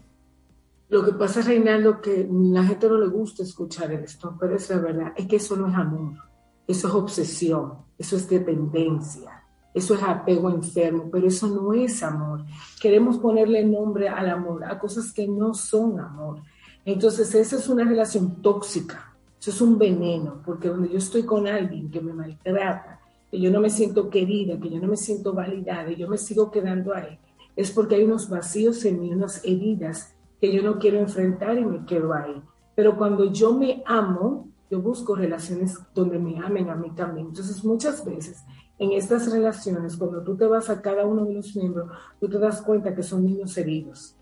Lo 0.89 1.05
que 1.05 1.13
pasa, 1.13 1.43
Reinaldo, 1.43 2.01
que 2.01 2.29
la 2.31 2.65
gente 2.65 2.89
no 2.89 2.99
le 2.99 3.09
gusta 3.09 3.43
escuchar 3.43 3.93
esto, 3.93 4.37
pero 4.39 4.57
es 4.57 4.69
la 4.71 4.79
verdad, 4.79 5.13
es 5.17 5.27
que 5.27 5.37
eso 5.37 5.57
no 5.57 5.69
es 5.69 5.75
amor, 5.75 6.15
eso 6.67 6.89
es 6.89 6.95
obsesión, 6.95 7.75
eso 7.99 8.17
es 8.17 8.29
dependencia, 8.29 9.45
eso 9.73 9.95
es 9.95 10.03
apego 10.03 10.51
enfermo, 10.51 11.09
pero 11.11 11.29
eso 11.29 11.49
no 11.49 11.73
es 11.75 12.03
amor. 12.03 12.45
Queremos 12.81 13.19
ponerle 13.19 13.65
nombre 13.65 14.09
al 14.09 14.31
amor, 14.31 14.65
a 14.65 14.79
cosas 14.79 15.13
que 15.13 15.27
no 15.27 15.55
son 15.55 16.01
amor. 16.01 16.41
Entonces, 16.85 17.35
esa 17.35 17.57
es 17.57 17.69
una 17.69 17.85
relación 17.85 18.41
tóxica, 18.43 19.16
eso 19.39 19.51
es 19.51 19.61
un 19.61 19.79
veneno, 19.79 20.43
porque 20.45 20.69
donde 20.69 20.89
yo 20.89 20.99
estoy 20.99 21.25
con 21.25 21.47
alguien 21.47 21.91
que 21.91 22.01
me 22.01 22.13
maltrata, 22.13 23.01
que 23.31 23.41
yo 23.41 23.51
no 23.51 23.61
me 23.61 23.71
siento 23.71 24.09
querida, 24.09 24.59
que 24.59 24.71
yo 24.71 24.81
no 24.81 24.89
me 24.89 24.97
siento 24.97 25.33
validada 25.33 25.91
y 25.91 25.97
yo 25.97 26.09
me 26.09 26.19
sigo 26.19 26.51
quedando 26.51 26.95
ahí, 26.95 27.19
es 27.55 27.71
porque 27.71 27.97
hay 27.97 28.05
unos 28.05 28.29
vacíos 28.29 28.85
en 28.85 29.01
mí, 29.01 29.13
unas 29.13 29.45
heridas 29.45 30.15
que 30.41 30.53
yo 30.53 30.63
no 30.63 30.79
quiero 30.79 30.99
enfrentar 30.99 31.59
y 31.59 31.65
me 31.65 31.85
quedo 31.87 32.13
ahí. 32.13 32.43
Pero 32.75 32.97
cuando 32.97 33.33
yo 33.33 33.55
me 33.55 33.83
amo, 33.87 34.49
yo 34.71 34.81
busco 34.81 35.15
relaciones 35.15 35.79
donde 35.95 36.19
me 36.19 36.39
amen 36.39 36.69
a 36.69 36.75
mí 36.75 36.91
también. 36.95 37.29
Entonces, 37.29 37.65
muchas 37.65 38.05
veces 38.05 38.45
en 38.79 38.93
estas 38.93 39.33
relaciones, 39.33 39.97
cuando 39.97 40.23
tú 40.23 40.37
te 40.37 40.47
vas 40.47 40.69
a 40.69 40.83
cada 40.83 41.07
uno 41.07 41.25
de 41.25 41.35
los 41.35 41.57
miembros, 41.57 41.91
tú 42.21 42.29
te 42.29 42.39
das 42.39 42.61
cuenta 42.61 42.95
que 42.95 43.03
son 43.03 43.25
niños 43.25 43.57
heridos 43.57 44.16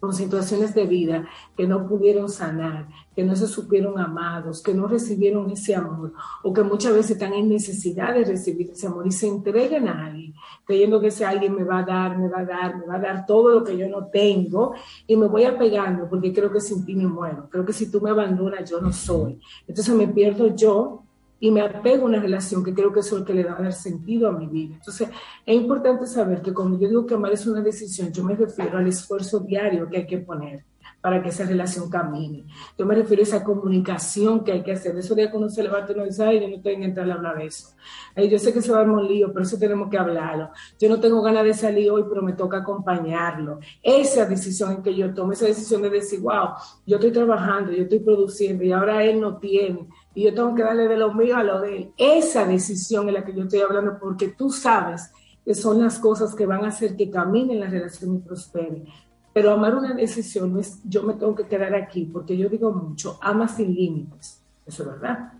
con 0.00 0.14
situaciones 0.14 0.74
de 0.74 0.86
vida 0.86 1.28
que 1.56 1.66
no 1.66 1.86
pudieron 1.86 2.28
sanar, 2.28 2.88
que 3.14 3.22
no 3.22 3.36
se 3.36 3.46
supieron 3.46 3.98
amados, 3.98 4.62
que 4.62 4.72
no 4.72 4.88
recibieron 4.88 5.50
ese 5.50 5.74
amor, 5.74 6.14
o 6.42 6.52
que 6.52 6.62
muchas 6.62 6.94
veces 6.94 7.12
están 7.12 7.34
en 7.34 7.48
necesidad 7.50 8.14
de 8.14 8.24
recibir 8.24 8.70
ese 8.70 8.86
amor 8.86 9.06
y 9.06 9.12
se 9.12 9.28
entreguen 9.28 9.88
a 9.88 10.06
alguien, 10.06 10.34
creyendo 10.64 11.00
que 11.00 11.08
ese 11.08 11.26
alguien 11.26 11.54
me 11.54 11.64
va 11.64 11.80
a 11.80 11.84
dar, 11.84 12.18
me 12.18 12.28
va 12.28 12.40
a 12.40 12.44
dar, 12.46 12.78
me 12.78 12.86
va 12.86 12.96
a 12.96 13.00
dar 13.00 13.26
todo 13.26 13.50
lo 13.50 13.64
que 13.64 13.76
yo 13.76 13.88
no 13.88 14.06
tengo, 14.06 14.74
y 15.06 15.16
me 15.16 15.26
voy 15.26 15.44
apegando 15.44 16.08
porque 16.08 16.32
creo 16.32 16.50
que 16.50 16.60
sin 16.60 16.84
ti 16.84 16.94
me 16.94 17.06
muero, 17.06 17.48
creo 17.50 17.66
que 17.66 17.72
si 17.72 17.90
tú 17.90 18.00
me 18.00 18.10
abandonas 18.10 18.68
yo 18.68 18.80
no 18.80 18.92
soy. 18.92 19.38
Entonces 19.68 19.94
me 19.94 20.08
pierdo 20.08 20.54
yo 20.56 21.04
y 21.40 21.50
me 21.50 21.62
apego 21.62 22.04
a 22.04 22.08
una 22.10 22.20
relación 22.20 22.62
que 22.62 22.74
creo 22.74 22.92
que 22.92 23.00
es 23.00 23.10
lo 23.10 23.24
que 23.24 23.34
le 23.34 23.44
va 23.44 23.52
a 23.58 23.62
dar 23.62 23.72
sentido 23.72 24.28
a 24.28 24.32
mi 24.32 24.46
vida. 24.46 24.76
Entonces, 24.76 25.08
es 25.44 25.56
importante 25.56 26.06
saber 26.06 26.42
que 26.42 26.52
cuando 26.52 26.78
yo 26.78 26.88
digo 26.88 27.06
que 27.06 27.14
amar 27.14 27.32
es 27.32 27.46
una 27.46 27.62
decisión, 27.62 28.12
yo 28.12 28.22
me 28.22 28.36
refiero 28.36 28.76
al 28.76 28.86
esfuerzo 28.86 29.40
diario 29.40 29.88
que 29.88 29.96
hay 29.96 30.06
que 30.06 30.18
poner 30.18 30.64
para 31.00 31.22
que 31.22 31.30
esa 31.30 31.44
relación 31.44 31.88
camine. 31.88 32.44
Yo 32.76 32.84
me 32.84 32.94
refiero 32.94 33.22
a 33.22 33.24
esa 33.24 33.42
comunicación 33.42 34.44
que 34.44 34.52
hay 34.52 34.62
que 34.62 34.72
hacer. 34.72 34.96
Eso 34.98 35.14
de 35.14 35.30
cuando 35.30 35.48
se 35.48 35.62
levanta 35.62 35.92
uno 35.94 36.04
dice, 36.04 36.24
ay, 36.24 36.40
yo 36.40 36.48
no 36.48 36.60
en 36.62 36.82
entrar 36.82 37.10
a 37.10 37.14
hablar 37.14 37.38
de 37.38 37.46
eso. 37.46 37.68
yo 38.16 38.38
sé 38.38 38.52
que 38.52 38.60
se 38.60 38.70
va 38.70 38.78
a 38.78 38.80
dar 38.80 38.90
un 38.90 39.06
lío, 39.06 39.32
pero 39.32 39.44
eso 39.44 39.58
tenemos 39.58 39.88
que 39.88 39.96
hablarlo. 39.96 40.50
Yo 40.78 40.88
no 40.88 41.00
tengo 41.00 41.22
ganas 41.22 41.44
de 41.44 41.54
salir 41.54 41.90
hoy, 41.90 42.04
pero 42.08 42.22
me 42.22 42.34
toca 42.34 42.58
acompañarlo. 42.58 43.60
Esa 43.82 44.26
decisión 44.26 44.82
que 44.82 44.94
yo 44.94 45.14
tomo, 45.14 45.32
esa 45.32 45.46
decisión 45.46 45.80
de 45.82 45.90
decir, 45.90 46.20
wow, 46.20 46.50
yo 46.86 46.96
estoy 46.96 47.12
trabajando, 47.12 47.72
yo 47.72 47.84
estoy 47.84 48.00
produciendo 48.00 48.62
y 48.62 48.72
ahora 48.72 49.02
él 49.02 49.20
no 49.20 49.38
tiene 49.38 49.88
y 50.14 50.24
yo 50.24 50.34
tengo 50.34 50.54
que 50.54 50.62
darle 50.62 50.88
de 50.88 50.96
lo 50.96 51.14
mío 51.14 51.36
a 51.36 51.44
lo 51.44 51.60
de 51.60 51.76
él. 51.76 51.92
Esa 51.96 52.44
decisión 52.44 53.08
es 53.08 53.14
la 53.14 53.24
que 53.24 53.34
yo 53.34 53.44
estoy 53.44 53.60
hablando 53.60 53.98
porque 54.00 54.28
tú 54.28 54.50
sabes 54.50 55.12
que 55.44 55.54
son 55.54 55.80
las 55.80 55.98
cosas 55.98 56.34
que 56.34 56.46
van 56.46 56.64
a 56.64 56.68
hacer 56.68 56.96
que 56.96 57.10
camine 57.10 57.54
la 57.54 57.66
relación 57.66 58.16
y 58.16 58.18
prospere. 58.18 58.84
Pero 59.32 59.52
amar 59.52 59.76
una 59.76 59.94
decisión 59.94 60.52
no 60.52 60.58
es 60.58 60.80
yo 60.84 61.02
me 61.04 61.14
tengo 61.14 61.34
que 61.34 61.46
quedar 61.46 61.74
aquí, 61.74 62.04
porque 62.04 62.36
yo 62.36 62.48
digo 62.48 62.72
mucho, 62.72 63.18
ama 63.22 63.46
sin 63.46 63.74
límites, 63.74 64.42
eso 64.66 64.82
es 64.82 64.88
verdad. 64.88 65.32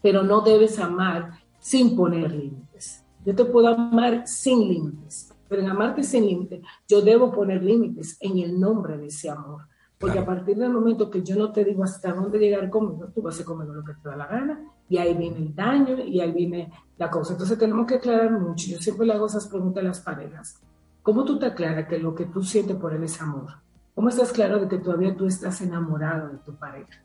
Pero 0.00 0.22
no 0.22 0.40
debes 0.42 0.78
amar 0.78 1.32
sin 1.58 1.96
poner 1.96 2.30
límites. 2.30 3.02
Yo 3.24 3.34
te 3.34 3.44
puedo 3.44 3.66
amar 3.68 4.26
sin 4.28 4.68
límites, 4.68 5.34
pero 5.48 5.62
en 5.62 5.68
amarte 5.68 6.04
sin 6.04 6.24
límites, 6.24 6.62
yo 6.88 7.02
debo 7.02 7.32
poner 7.32 7.62
límites 7.62 8.16
en 8.20 8.38
el 8.38 8.58
nombre 8.58 8.96
de 8.96 9.06
ese 9.06 9.28
amor. 9.28 9.62
Porque 9.98 10.18
a 10.18 10.26
partir 10.26 10.56
del 10.56 10.70
momento 10.70 11.10
que 11.10 11.22
yo 11.22 11.36
no 11.36 11.52
te 11.52 11.64
digo 11.64 11.82
hasta 11.82 12.12
dónde 12.12 12.38
llegar 12.38 12.68
conmigo, 12.68 13.08
tú 13.14 13.22
vas 13.22 13.40
a 13.40 13.44
conmigo 13.44 13.72
lo 13.72 13.84
que 13.84 13.94
te 13.94 14.08
da 14.08 14.16
la 14.16 14.26
gana, 14.26 14.60
y 14.88 14.98
ahí 14.98 15.14
viene 15.14 15.38
el 15.38 15.54
daño 15.54 15.98
y 15.98 16.20
ahí 16.20 16.32
viene 16.32 16.70
la 16.98 17.10
cosa. 17.10 17.32
Entonces 17.32 17.58
tenemos 17.58 17.86
que 17.86 17.94
aclarar 17.94 18.30
mucho. 18.30 18.68
Yo 18.68 18.78
siempre 18.78 19.06
le 19.06 19.14
hago 19.14 19.26
esas 19.26 19.48
preguntas 19.48 19.82
a 19.82 19.86
las 19.86 20.00
parejas. 20.00 20.60
¿Cómo 21.02 21.24
tú 21.24 21.38
te 21.38 21.46
aclaras 21.46 21.88
que 21.88 21.98
lo 21.98 22.14
que 22.14 22.26
tú 22.26 22.42
sientes 22.42 22.76
por 22.76 22.92
él 22.92 23.02
es 23.04 23.20
amor? 23.22 23.50
¿Cómo 23.94 24.10
estás 24.10 24.32
claro 24.32 24.60
de 24.60 24.68
que 24.68 24.78
todavía 24.78 25.16
tú 25.16 25.26
estás 25.26 25.60
enamorado 25.62 26.28
de 26.28 26.38
tu 26.38 26.54
pareja? 26.54 27.02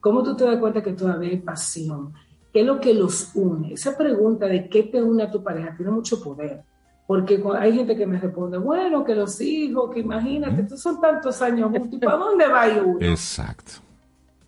¿Cómo 0.00 0.22
tú 0.22 0.36
te 0.36 0.44
das 0.44 0.58
cuenta 0.58 0.82
que 0.82 0.92
todavía 0.92 1.30
hay 1.30 1.40
pasión? 1.40 2.12
¿Qué 2.52 2.60
es 2.60 2.66
lo 2.66 2.80
que 2.80 2.92
los 2.92 3.34
une? 3.34 3.72
Esa 3.72 3.96
pregunta 3.96 4.46
de 4.46 4.68
qué 4.68 4.82
te 4.82 5.02
une 5.02 5.22
a 5.22 5.30
tu 5.30 5.42
pareja 5.42 5.74
tiene 5.74 5.92
mucho 5.92 6.22
poder 6.22 6.62
porque 7.06 7.40
hay 7.58 7.72
gente 7.72 7.96
que 7.96 8.06
me 8.06 8.18
responde, 8.18 8.58
bueno, 8.58 9.04
que 9.04 9.14
los 9.14 9.40
hijos, 9.40 9.92
que 9.94 10.00
imagínate, 10.00 10.62
estos 10.62 10.80
son 10.80 11.00
tantos 11.00 11.40
años 11.40 11.70
juntos, 11.70 12.00
¿para 12.00 12.16
dónde 12.16 12.46
va 12.48 12.66
uno? 12.84 12.98
Exacto. 13.00 13.72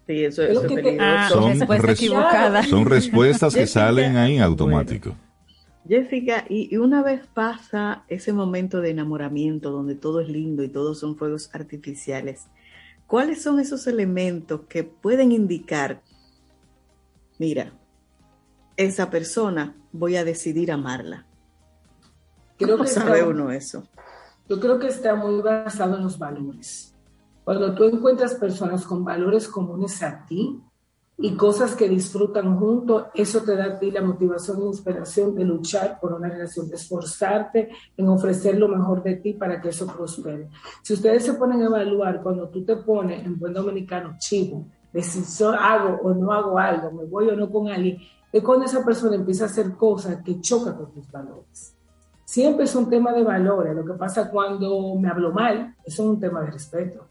Sí, 0.08 0.24
eso, 0.24 0.42
es 0.42 0.58
ah, 0.98 1.28
son, 1.30 1.58
son 2.64 2.86
respuestas 2.86 3.54
que 3.54 3.66
salen 3.66 4.16
ahí 4.16 4.38
automático. 4.38 5.14
Jessica, 5.86 6.44
y, 6.48 6.76
una 6.76 7.02
vez 7.02 7.26
pasa 7.32 8.04
ese 8.08 8.32
momento 8.32 8.80
de 8.80 8.90
enamoramiento 8.90 9.70
donde 9.70 9.94
todo 9.94 10.20
es 10.20 10.28
lindo 10.28 10.62
y 10.62 10.68
todos 10.68 10.98
son 10.98 11.16
fuegos 11.16 11.50
artificiales, 11.54 12.46
¿cuáles 13.06 13.42
son 13.42 13.60
esos 13.60 13.86
elementos 13.86 14.62
que 14.68 14.82
pueden 14.82 15.30
indicar, 15.30 16.02
mira, 17.38 17.72
esa 18.76 19.10
persona 19.10 19.76
voy 19.92 20.16
a 20.16 20.24
decidir 20.24 20.72
amarla? 20.72 21.27
Creo 22.58 22.76
¿Cómo 22.76 22.84
que 22.84 22.90
sabe 22.90 23.22
uno 23.22 23.50
eso? 23.50 23.84
Yo 24.48 24.58
creo 24.58 24.78
que 24.78 24.88
está 24.88 25.14
muy 25.14 25.40
basado 25.42 25.96
en 25.96 26.04
los 26.04 26.18
valores. 26.18 26.94
Cuando 27.44 27.74
tú 27.74 27.84
encuentras 27.84 28.34
personas 28.34 28.84
con 28.84 29.04
valores 29.04 29.48
comunes 29.48 30.02
a 30.02 30.24
ti 30.26 30.60
y 31.18 31.34
cosas 31.34 31.74
que 31.74 31.88
disfrutan 31.88 32.58
juntos, 32.58 33.06
eso 33.14 33.42
te 33.42 33.56
da 33.56 33.64
a 33.64 33.78
ti 33.78 33.90
la 33.90 34.02
motivación 34.02 34.62
e 34.62 34.66
inspiración 34.66 35.34
de 35.34 35.44
luchar 35.44 35.98
por 36.00 36.14
una 36.14 36.28
relación, 36.28 36.68
de 36.68 36.76
esforzarte 36.76 37.70
en 37.96 38.08
ofrecer 38.08 38.58
lo 38.58 38.68
mejor 38.68 39.02
de 39.02 39.16
ti 39.16 39.34
para 39.34 39.60
que 39.60 39.68
eso 39.70 39.86
prospere. 39.86 40.48
Si 40.82 40.94
ustedes 40.94 41.24
se 41.24 41.34
ponen 41.34 41.62
a 41.62 41.66
evaluar 41.66 42.22
cuando 42.22 42.48
tú 42.48 42.64
te 42.64 42.76
pones 42.76 43.24
en 43.24 43.38
buen 43.38 43.52
dominicano 43.52 44.16
chivo, 44.18 44.66
de 44.92 45.02
si 45.02 45.22
hago 45.44 46.00
o 46.02 46.14
no 46.14 46.32
hago 46.32 46.58
algo, 46.58 46.90
me 46.90 47.04
voy 47.04 47.28
o 47.28 47.36
no 47.36 47.50
con 47.50 47.68
alguien, 47.68 47.98
es 48.32 48.42
cuando 48.42 48.64
esa 48.64 48.84
persona 48.84 49.16
empieza 49.16 49.44
a 49.44 49.48
hacer 49.48 49.72
cosas 49.72 50.22
que 50.22 50.40
chocan 50.40 50.76
con 50.76 50.92
tus 50.92 51.10
valores 51.10 51.77
siempre 52.28 52.64
es 52.64 52.74
un 52.76 52.90
tema 52.90 53.10
de 53.12 53.24
valores. 53.24 53.74
Lo 53.74 53.86
que 53.86 53.94
pasa 53.94 54.30
cuando 54.30 54.94
me 54.96 55.08
hablo 55.08 55.32
mal, 55.32 55.74
eso 55.82 56.02
es 56.02 56.08
un 56.10 56.20
tema 56.20 56.42
de 56.42 56.50
respeto. 56.50 57.06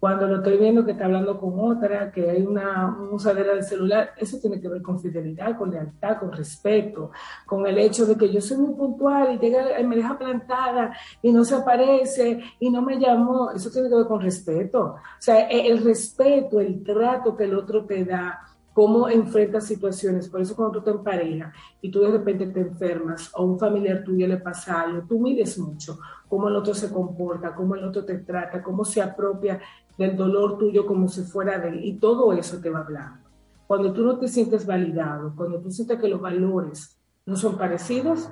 Cuando 0.00 0.26
lo 0.26 0.36
estoy 0.36 0.56
viendo 0.56 0.84
que 0.84 0.92
está 0.92 1.04
hablando 1.04 1.38
con 1.38 1.58
otra, 1.58 2.10
que 2.10 2.30
hay 2.30 2.42
una, 2.42 2.96
usadera 3.10 3.52
del 3.52 3.64
celular, 3.64 4.10
eso 4.16 4.38
tiene 4.40 4.58
que 4.58 4.68
ver 4.68 4.80
con 4.80 4.98
fidelidad, 4.98 5.58
con 5.58 5.70
lealtad, 5.70 6.18
con 6.18 6.32
respeto, 6.32 7.10
con 7.44 7.66
el 7.66 7.76
hecho 7.76 8.06
de 8.06 8.16
que 8.16 8.32
yo 8.32 8.40
soy 8.40 8.56
muy 8.56 8.74
puntual 8.74 9.34
y 9.34 9.38
llega, 9.38 9.78
me 9.84 9.96
deja 9.96 10.18
plantada 10.18 10.96
y 11.20 11.32
no 11.32 11.44
se 11.44 11.56
aparece 11.56 12.40
y 12.58 12.70
no 12.70 12.80
me 12.80 12.98
llamó. 12.98 13.50
Eso 13.50 13.70
tiene 13.70 13.90
que 13.90 13.96
ver 13.96 14.06
con 14.06 14.22
respeto. 14.22 14.80
O 14.80 15.20
sea, 15.20 15.48
el 15.50 15.84
respeto, 15.84 16.60
el 16.60 16.82
trato 16.82 17.36
que 17.36 17.44
el 17.44 17.54
otro 17.54 17.84
te 17.84 18.06
da, 18.06 18.40
cómo 18.76 19.08
enfrentas 19.08 19.64
situaciones. 19.64 20.28
Por 20.28 20.42
eso 20.42 20.54
cuando 20.54 20.78
tú 20.78 20.84
te 20.84 20.90
emparejas 20.90 21.50
y 21.80 21.90
tú 21.90 22.00
de 22.00 22.10
repente 22.10 22.46
te 22.48 22.60
enfermas 22.60 23.30
o 23.34 23.46
un 23.46 23.58
familiar 23.58 24.04
tuyo 24.04 24.26
le 24.26 24.36
pasa 24.36 24.82
algo, 24.82 25.06
tú 25.08 25.18
mides 25.18 25.58
mucho 25.58 25.98
cómo 26.28 26.48
el 26.48 26.56
otro 26.56 26.74
se 26.74 26.92
comporta, 26.92 27.54
cómo 27.54 27.74
el 27.74 27.84
otro 27.84 28.04
te 28.04 28.18
trata, 28.18 28.62
cómo 28.62 28.84
se 28.84 29.00
apropia 29.00 29.58
del 29.96 30.14
dolor 30.14 30.58
tuyo 30.58 30.84
como 30.84 31.08
si 31.08 31.22
fuera 31.22 31.58
de 31.58 31.70
él. 31.70 31.84
Y 31.86 31.94
todo 31.94 32.34
eso 32.34 32.60
te 32.60 32.68
va 32.68 32.80
hablando. 32.80 33.26
Cuando 33.66 33.94
tú 33.94 34.04
no 34.04 34.18
te 34.18 34.28
sientes 34.28 34.66
validado, 34.66 35.32
cuando 35.34 35.58
tú 35.58 35.70
sientes 35.70 35.98
que 35.98 36.08
los 36.08 36.20
valores 36.20 37.00
no 37.24 37.34
son 37.34 37.56
parecidos, 37.56 38.28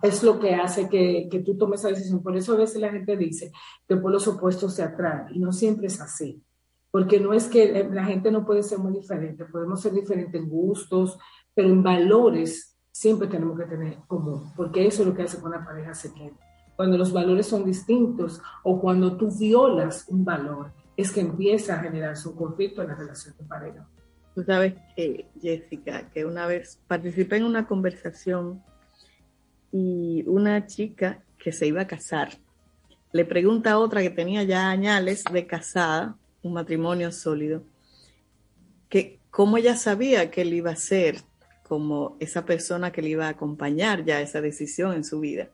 es 0.00 0.22
lo 0.22 0.40
que 0.40 0.54
hace 0.54 0.88
que, 0.88 1.28
que 1.30 1.40
tú 1.40 1.58
tomes 1.58 1.80
esa 1.80 1.90
decisión. 1.90 2.22
Por 2.22 2.34
eso 2.34 2.54
a 2.54 2.56
veces 2.56 2.80
la 2.80 2.92
gente 2.92 3.14
dice 3.14 3.52
que 3.86 3.96
por 3.96 4.10
los 4.10 4.26
opuestos 4.26 4.72
se 4.72 4.82
atraen 4.82 5.34
y 5.34 5.38
no 5.38 5.52
siempre 5.52 5.88
es 5.88 6.00
así 6.00 6.42
porque 6.96 7.20
no 7.20 7.34
es 7.34 7.46
que 7.46 7.78
eh, 7.78 7.90
la 7.92 8.06
gente 8.06 8.30
no 8.30 8.46
puede 8.46 8.62
ser 8.62 8.78
muy 8.78 8.90
diferente, 8.90 9.44
podemos 9.44 9.82
ser 9.82 9.92
diferentes 9.92 10.40
en 10.40 10.48
gustos, 10.48 11.18
pero 11.54 11.68
en 11.68 11.82
valores 11.82 12.74
siempre 12.90 13.28
tenemos 13.28 13.58
que 13.58 13.66
tener 13.66 13.98
común, 14.06 14.50
porque 14.56 14.86
eso 14.86 15.02
es 15.02 15.08
lo 15.08 15.14
que 15.14 15.24
hace 15.24 15.36
que 15.36 15.44
una 15.44 15.62
pareja 15.62 15.92
se 15.92 16.14
quede. 16.14 16.32
Cuando 16.74 16.96
los 16.96 17.12
valores 17.12 17.44
son 17.44 17.66
distintos 17.66 18.40
o 18.62 18.80
cuando 18.80 19.14
tú 19.14 19.30
violas 19.30 20.06
un 20.08 20.24
valor, 20.24 20.72
es 20.96 21.12
que 21.12 21.20
empieza 21.20 21.74
a 21.74 21.82
generarse 21.82 22.30
un 22.30 22.36
conflicto 22.36 22.80
en 22.80 22.88
la 22.88 22.94
relación 22.94 23.34
de 23.36 23.44
pareja. 23.44 23.86
Tú 24.34 24.42
sabes 24.42 24.72
que, 24.96 25.28
Jessica, 25.38 26.08
que 26.08 26.24
una 26.24 26.46
vez 26.46 26.80
participé 26.88 27.36
en 27.36 27.44
una 27.44 27.66
conversación 27.66 28.62
y 29.70 30.24
una 30.26 30.64
chica 30.64 31.22
que 31.36 31.52
se 31.52 31.66
iba 31.66 31.82
a 31.82 31.86
casar 31.86 32.30
le 33.16 33.24
pregunta 33.24 33.72
a 33.72 33.78
otra 33.78 34.02
que 34.02 34.10
tenía 34.10 34.42
ya 34.42 34.68
añales 34.68 35.24
de 35.32 35.46
casada, 35.46 36.16
un 36.46 36.52
matrimonio 36.52 37.12
sólido, 37.12 37.62
que 38.88 39.20
cómo 39.30 39.58
ella 39.58 39.76
sabía 39.76 40.30
que 40.30 40.42
él 40.42 40.54
iba 40.54 40.70
a 40.70 40.76
ser 40.76 41.22
como 41.62 42.16
esa 42.20 42.44
persona 42.44 42.92
que 42.92 43.02
le 43.02 43.10
iba 43.10 43.26
a 43.26 43.30
acompañar 43.30 44.04
ya 44.04 44.20
esa 44.20 44.40
decisión 44.40 44.94
en 44.94 45.04
su 45.04 45.20
vida. 45.20 45.50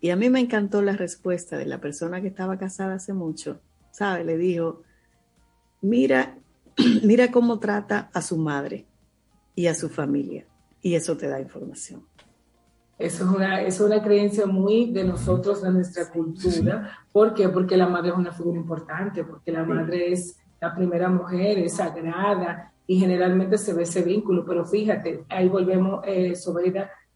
Y 0.00 0.10
a 0.10 0.16
mí 0.16 0.30
me 0.30 0.40
encantó 0.40 0.82
la 0.82 0.92
respuesta 0.92 1.56
de 1.56 1.66
la 1.66 1.80
persona 1.80 2.20
que 2.20 2.28
estaba 2.28 2.58
casada 2.58 2.94
hace 2.94 3.12
mucho, 3.12 3.60
¿sabe? 3.90 4.24
Le 4.24 4.36
dijo, 4.36 4.82
mira, 5.80 6.38
mira 7.02 7.30
cómo 7.30 7.58
trata 7.58 8.10
a 8.12 8.22
su 8.22 8.36
madre 8.36 8.86
y 9.54 9.66
a 9.66 9.74
su 9.74 9.88
familia. 9.88 10.46
Y 10.82 10.94
eso 10.94 11.16
te 11.16 11.28
da 11.28 11.40
información. 11.40 12.06
Eso 13.00 13.24
es 13.24 13.30
una, 13.30 13.62
es 13.62 13.80
una 13.80 14.02
creencia 14.02 14.44
muy 14.44 14.90
de 14.92 15.04
nosotros, 15.04 15.62
de 15.62 15.70
nuestra 15.70 16.10
cultura. 16.10 16.98
¿Por 17.10 17.32
qué? 17.32 17.48
Porque 17.48 17.74
la 17.74 17.88
madre 17.88 18.10
es 18.10 18.16
una 18.16 18.30
figura 18.30 18.58
importante, 18.58 19.24
porque 19.24 19.50
la 19.50 19.64
madre 19.64 20.12
es 20.12 20.38
la 20.60 20.74
primera 20.74 21.08
mujer, 21.08 21.58
es 21.60 21.76
sagrada 21.76 22.74
y 22.86 22.98
generalmente 22.98 23.56
se 23.56 23.72
ve 23.72 23.84
ese 23.84 24.02
vínculo. 24.02 24.44
Pero 24.44 24.66
fíjate, 24.66 25.24
ahí 25.30 25.48
volvemos, 25.48 26.04
eh, 26.06 26.34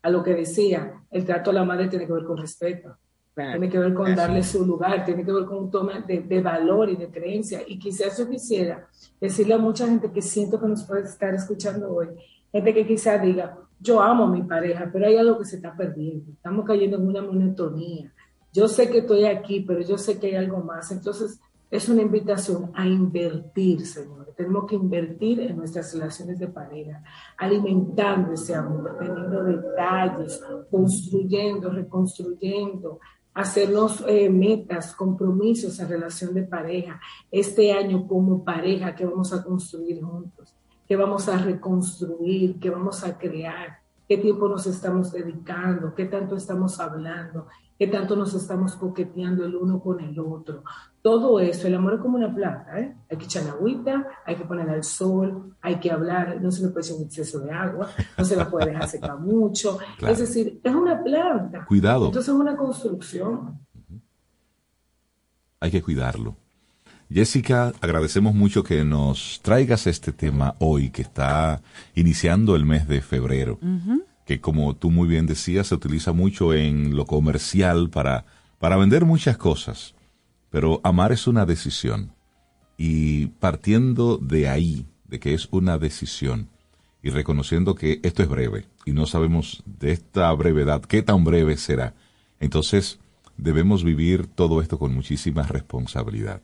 a 0.01 0.09
lo 0.09 0.23
que 0.23 0.35
decía, 0.35 1.03
el 1.11 1.27
trato 1.27 1.51
a 1.51 1.53
la 1.55 1.65
madre 1.65 1.89
tiene 1.89 2.07
que 2.07 2.15
ver 2.15 2.25
con 2.25 2.39
respeto. 2.39 2.97
Tiene 3.35 3.69
que 3.69 3.79
ver 3.79 3.93
con 3.93 4.15
darle 4.15 4.43
su 4.43 4.65
lugar, 4.65 5.05
tiene 5.05 5.23
que 5.23 5.33
ver 5.33 5.45
con 5.45 5.65
un 5.65 5.71
toma 5.71 6.01
de, 6.01 6.21
de, 6.21 6.41
valor 6.41 6.89
y 6.89 6.97
de 6.97 7.11
creencia. 7.11 7.61
Y 7.67 7.79
quizás 7.79 8.17
yo 8.17 8.31
quisiera 8.31 8.89
decirle 9.21 9.55
a 9.55 9.59
mucha 9.59 9.87
gente 9.87 10.11
que 10.11 10.23
siento 10.23 10.59
que 10.59 10.69
nos 10.69 10.85
puede 10.85 11.03
estar 11.03 11.35
escuchando 11.35 11.93
hoy, 11.93 12.09
gente 12.55 12.73
que 12.73 12.87
quizás 12.87 13.21
diga, 13.21 13.59
yo 13.81 14.01
amo 14.01 14.25
a 14.25 14.31
mi 14.31 14.43
pareja, 14.45 14.89
pero 14.93 15.07
hay 15.07 15.17
algo 15.17 15.39
que 15.39 15.45
se 15.45 15.57
está 15.57 15.77
perdiendo. 15.77 16.31
Estamos 16.31 16.65
cayendo 16.65 16.97
en 16.97 17.09
una 17.09 17.21
monotonía. 17.21 18.13
Yo 18.53 18.69
sé 18.69 18.89
que 18.89 18.99
estoy 18.99 19.25
aquí, 19.25 19.65
pero 19.67 19.81
yo 19.81 19.99
sé 19.99 20.21
que 20.21 20.29
hay 20.29 20.37
algo 20.37 20.59
más. 20.59 20.93
Entonces, 20.93 21.41
es 21.69 21.89
una 21.89 22.03
invitación 22.03 22.71
a 22.75 22.87
invertir, 22.87 23.85
Señor. 23.85 24.33
Tenemos 24.37 24.67
que 24.67 24.77
invertir 24.77 25.41
en 25.41 25.57
nuestras 25.57 25.93
relaciones 25.93 26.39
de 26.39 26.47
pareja, 26.47 27.03
alimentando 27.37 28.33
ese 28.33 28.55
amor, 28.55 28.97
teniendo 29.01 29.43
detalles, 29.43 30.41
construyendo, 30.71 31.71
reconstruyendo, 31.71 33.01
hacernos 33.35 34.05
eh, 34.07 34.31
metas, 34.31 34.95
compromisos 34.95 35.81
en 35.81 35.89
relación 35.89 36.33
de 36.35 36.45
pareja. 36.45 37.01
Este 37.33 37.73
año 37.73 38.07
como 38.07 38.45
pareja 38.45 38.95
que 38.95 39.05
vamos 39.05 39.33
a 39.33 39.43
construir 39.43 40.01
juntos 40.01 40.55
qué 40.87 40.97
vamos 40.97 41.29
a 41.29 41.39
reconstruir, 41.39 42.59
qué 42.61 42.71
vamos 42.71 43.05
a 43.05 43.19
crear, 43.19 43.79
qué 44.09 44.19
tiempo 44.19 44.49
nos 44.49 44.67
estamos 44.67 45.13
dedicando, 45.13 45.95
qué 45.95 46.05
tanto 46.07 46.37
estamos 46.37 46.79
hablando, 46.79 47.47
qué 47.79 47.87
tanto 47.87 48.17
nos 48.17 48.35
estamos 48.35 48.77
coqueteando 48.77 49.45
el 49.45 49.57
uno 49.57 49.81
con 49.81 50.01
el 50.01 50.19
otro. 50.19 50.63
Todo 51.03 51.41
eso, 51.41 51.67
el 51.67 51.75
amor 51.75 51.95
es 51.95 52.01
como 52.01 52.17
una 52.17 52.35
planta, 52.35 52.79
¿eh? 52.81 52.97
Hay 53.11 53.17
que 53.17 53.25
echar 53.25 53.49
agüita, 53.49 54.07
hay 54.25 54.37
que 54.37 54.45
ponerla 54.45 54.75
al 54.75 54.85
sol, 54.85 55.55
hay 55.61 55.77
que 55.81 55.91
hablar, 55.91 56.41
no 56.41 56.51
se 56.51 56.63
le 56.63 56.69
puede 56.69 56.87
echar 56.87 56.97
un 56.99 57.05
exceso 57.05 57.41
de 57.41 57.51
agua, 57.51 57.89
no 58.17 58.25
se 58.25 58.37
la 58.37 58.51
puede 58.51 58.67
dejar 58.67 58.89
secar 58.89 59.19
mucho. 59.19 59.79
Es 60.01 60.19
decir, 60.19 60.61
es 60.63 60.75
una 60.75 61.03
planta. 61.03 61.65
Cuidado. 61.67 62.07
Entonces 62.07 62.33
es 62.33 62.41
una 62.41 62.57
construcción. 62.57 63.59
Hay 65.61 65.71
que 65.71 65.83
cuidarlo. 65.83 66.37
Jessica, 67.15 67.73
agradecemos 67.81 68.35
mucho 68.35 68.65
que 68.65 68.85
nos 68.85 69.39
traigas 69.41 69.87
este 69.87 70.11
tema 70.11 70.57
hoy, 70.59 70.91
que 70.91 71.03
está 71.03 71.63
iniciando 71.95 72.57
el 72.57 72.67
mes 72.67 72.89
de 72.89 73.03
febrero, 73.03 73.61
que 74.27 74.41
como 74.41 74.75
tú 74.75 74.91
muy 74.91 75.07
bien 75.07 75.25
decías, 75.25 75.69
se 75.69 75.77
utiliza 75.77 76.13
mucho 76.13 76.53
en 76.53 76.97
lo 76.97 77.07
comercial 77.07 77.89
para, 77.89 78.25
para 78.59 78.77
vender 78.77 79.05
muchas 79.05 79.37
cosas, 79.37 79.95
pero 80.51 80.81
amar 80.83 81.13
es 81.13 81.29
una 81.29 81.47
decisión. 81.47 82.11
Y 82.77 83.29
partiendo 83.39 84.19
de 84.19 84.49
ahí, 84.49 84.85
de 85.05 85.21
que 85.21 85.35
es 85.35 85.47
una 85.53 85.79
decisión, 85.79 86.49
y 87.01 87.11
reconociendo 87.11 87.77
que 87.77 88.01
esto 88.03 88.25
es 88.25 88.29
breve, 88.29 88.67
y 88.85 88.91
no 88.91 89.07
sabemos 89.07 89.63
de 89.67 89.93
esta 89.93 90.33
brevedad 90.33 90.83
qué 90.83 91.01
tan 91.01 91.23
breve 91.23 91.59
será, 91.59 91.95
entonces 92.41 92.99
debemos 93.37 93.85
vivir 93.85 94.27
todo 94.27 94.61
esto 94.61 94.81
con 94.81 94.93
muchísima 94.93 95.45
responsabilidad 95.45 96.43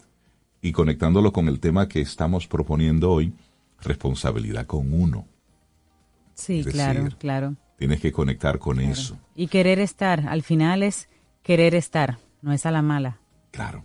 y 0.63 0.73
conectándolo 0.73 1.33
con 1.33 1.49
el 1.49 1.61
tema 1.61 1.89
que 1.89 2.01
estamos 2.01 2.47
proponiendo 2.47 3.11
hoy, 3.11 3.33
responsabilidad 3.81 4.67
con 4.67 4.93
uno. 4.93 5.27
Sí, 6.35 6.65
claro, 6.65 7.09
claro. 7.19 7.57
Tienes 7.77 8.01
que 8.01 8.13
conectar 8.13 8.59
con 8.59 8.81
eso. 8.81 9.19
Y 9.35 9.49
querer 9.49 9.79
estar, 9.79 10.29
al 10.29 10.43
final 10.43 10.83
es 10.83 11.09
querer 11.43 11.75
estar, 11.75 12.19
no 12.43 12.53
es 12.53 12.67
a 12.67 12.71
la 12.71 12.83
mala. 12.83 13.19
Claro. 13.51 13.83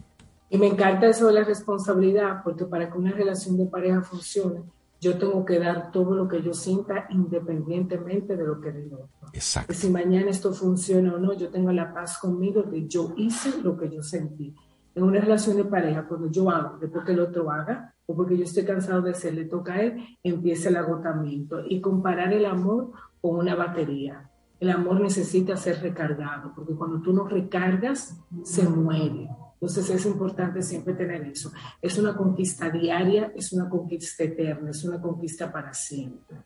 Y 0.49 0.57
me 0.57 0.67
encanta 0.67 1.07
eso 1.07 1.27
de 1.27 1.33
la 1.33 1.43
responsabilidad, 1.43 2.43
porque 2.43 2.65
para 2.65 2.91
que 2.91 2.97
una 2.97 3.11
relación 3.11 3.57
de 3.57 3.65
pareja 3.65 4.01
funcione, 4.01 4.61
yo 5.01 5.17
tengo 5.17 5.45
que 5.45 5.59
dar 5.59 5.91
todo 5.91 6.15
lo 6.15 6.27
que 6.27 6.41
yo 6.41 6.53
sienta 6.53 7.07
independientemente 7.09 8.35
de 8.35 8.43
lo 8.45 8.59
que 8.59 8.69
el 8.69 8.93
otro. 8.93 9.09
Exacto. 9.33 9.73
si 9.73 9.89
mañana 9.89 10.29
esto 10.29 10.53
funciona 10.53 11.13
o 11.13 11.17
no, 11.17 11.33
yo 11.33 11.49
tengo 11.49 11.71
la 11.71 11.93
paz 11.93 12.17
conmigo 12.17 12.63
de 12.63 12.87
yo 12.87 13.13
hice 13.17 13.61
lo 13.61 13.77
que 13.77 13.89
yo 13.89 14.01
sentí 14.01 14.55
en 14.95 15.03
una 15.03 15.19
relación 15.19 15.57
de 15.57 15.65
pareja, 15.65 16.07
cuando 16.07 16.31
yo 16.31 16.49
hago, 16.49 16.77
después 16.79 17.05
que 17.05 17.11
el 17.11 17.19
otro 17.19 17.51
haga, 17.51 17.93
o 18.05 18.15
porque 18.15 18.37
yo 18.37 18.45
estoy 18.45 18.63
cansado 18.63 19.01
de 19.01 19.13
ser, 19.13 19.33
le 19.33 19.45
toca 19.45 19.73
a 19.73 19.81
él, 19.81 20.17
empieza 20.23 20.69
el 20.69 20.77
agotamiento. 20.77 21.63
Y 21.67 21.81
comparar 21.81 22.31
el 22.31 22.45
amor 22.45 22.91
con 23.19 23.35
una 23.37 23.55
batería. 23.55 24.29
El 24.59 24.69
amor 24.69 25.01
necesita 25.01 25.57
ser 25.57 25.81
recargado, 25.81 26.53
porque 26.55 26.73
cuando 26.73 27.01
tú 27.01 27.11
no 27.11 27.27
recargas, 27.27 28.17
se 28.43 28.67
muere. 28.69 29.27
Entonces 29.55 29.89
es 29.89 30.05
importante 30.05 30.61
siempre 30.61 30.93
tener 30.93 31.23
eso. 31.23 31.51
Es 31.81 31.97
una 31.97 32.15
conquista 32.15 32.69
diaria, 32.69 33.33
es 33.35 33.51
una 33.51 33.67
conquista 33.69 34.23
eterna, 34.23 34.69
es 34.69 34.83
una 34.85 35.01
conquista 35.01 35.51
para 35.51 35.73
siempre. 35.73 36.37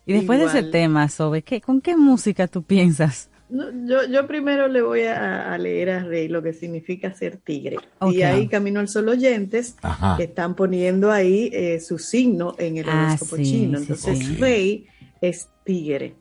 Y 0.06 0.12
después 0.12 0.38
de 0.40 0.46
ese 0.46 0.62
tema, 0.64 1.08
Sobe, 1.08 1.42
¿qué, 1.42 1.60
¿con 1.60 1.80
qué 1.80 1.96
música 1.96 2.48
tú 2.48 2.62
piensas? 2.62 3.30
yo, 3.50 4.06
yo 4.08 4.26
primero 4.26 4.68
le 4.68 4.82
voy 4.82 5.02
a, 5.02 5.56
leer 5.58 5.90
a 5.90 6.04
Rey 6.04 6.28
lo 6.28 6.42
que 6.42 6.52
significa 6.52 7.12
ser 7.12 7.38
tigre. 7.38 7.76
Y 8.10 8.22
ahí 8.22 8.48
Camino 8.48 8.80
al 8.80 8.88
Sol 8.88 9.08
oyentes 9.08 9.76
que 10.16 10.24
están 10.24 10.54
poniendo 10.54 11.10
ahí 11.10 11.50
eh, 11.52 11.80
su 11.80 11.98
signo 11.98 12.54
en 12.58 12.78
el 12.78 12.88
ah, 12.88 13.08
horóscopo 13.08 13.36
chino. 13.42 13.78
Entonces, 13.78 14.38
Rey 14.38 14.86
es 15.20 15.48
tigre. 15.64 16.14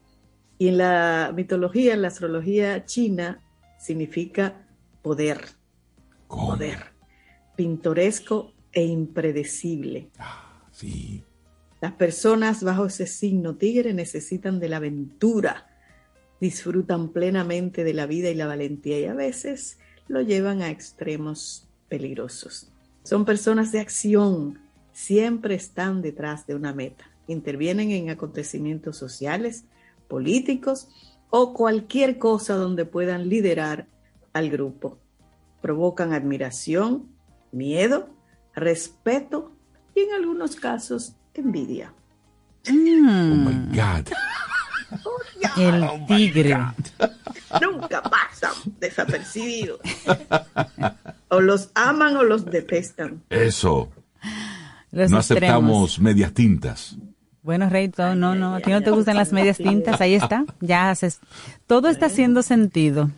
Y 0.58 0.70
en 0.70 0.78
la 0.78 1.32
mitología, 1.36 1.94
en 1.94 2.02
la 2.02 2.10
astrología 2.10 2.86
china, 2.86 3.42
significa 3.78 4.66
poder. 5.02 5.42
Poder 6.28 6.99
pintoresco 7.60 8.54
e 8.72 8.86
impredecible. 8.86 10.08
Ah, 10.18 10.64
sí. 10.72 11.26
Las 11.82 11.92
personas 11.92 12.64
bajo 12.64 12.86
ese 12.86 13.06
signo 13.06 13.58
tigre 13.58 13.94
necesitan 13.94 14.62
de 14.62 14.70
la 14.70 14.78
aventura, 14.78 15.68
disfrutan 16.40 17.10
plenamente 17.10 17.84
de 17.84 17.94
la 17.94 18.06
vida 18.06 18.30
y 18.30 18.36
la 18.36 18.48
valentía 18.48 18.98
y 19.02 19.06
a 19.08 19.14
veces 19.14 19.78
lo 20.08 20.22
llevan 20.22 20.62
a 20.62 20.70
extremos 20.70 21.68
peligrosos. 21.90 22.72
Son 23.04 23.26
personas 23.26 23.74
de 23.74 23.82
acción, 23.82 24.60
siempre 24.94 25.56
están 25.56 26.02
detrás 26.02 26.48
de 26.48 26.56
una 26.56 26.74
meta, 26.74 27.12
intervienen 27.28 27.92
en 27.92 28.10
acontecimientos 28.10 28.96
sociales, 28.96 29.66
políticos 30.08 30.88
o 31.30 31.54
cualquier 31.54 32.20
cosa 32.20 32.56
donde 32.56 32.86
puedan 32.86 33.28
liderar 33.28 33.86
al 34.32 34.50
grupo. 34.50 34.98
Provocan 35.62 36.14
admiración, 36.14 37.19
miedo, 37.52 38.10
respeto 38.54 39.52
y 39.96 40.02
en 40.02 40.14
algunos 40.14 40.56
casos 40.56 41.14
envidia. 41.34 41.94
Oh 42.70 42.74
my 42.74 43.76
God. 43.76 44.08
El 45.58 46.06
tigre. 46.08 46.58
Nunca 47.62 48.02
pasan 48.02 48.52
desapercibidos. 48.80 49.80
O 51.30 51.40
los 51.40 51.70
aman 51.76 52.18
o 52.18 52.24
los 52.24 52.46
detestan. 52.46 53.24
Eso. 53.30 53.90
Los 54.92 55.12
no 55.12 55.18
extremos. 55.18 55.20
aceptamos 55.20 56.00
medias 56.00 56.34
tintas. 56.34 56.98
Bueno, 57.42 57.70
Rey, 57.70 57.90
todo, 57.90 58.16
no, 58.16 58.36
no, 58.36 58.56
a 58.56 58.60
ti 58.60 58.70
no 58.70 58.82
te 58.82 58.92
gustan 58.92 59.16
las 59.16 59.32
medias 59.32 59.58
tintas, 59.58 60.02
ahí 60.02 60.14
está, 60.14 60.46
ya 60.60 60.90
haces, 60.90 61.20
todo 61.68 61.88
está 61.88 62.08
haciendo 62.08 62.44
sentido. 62.44 63.10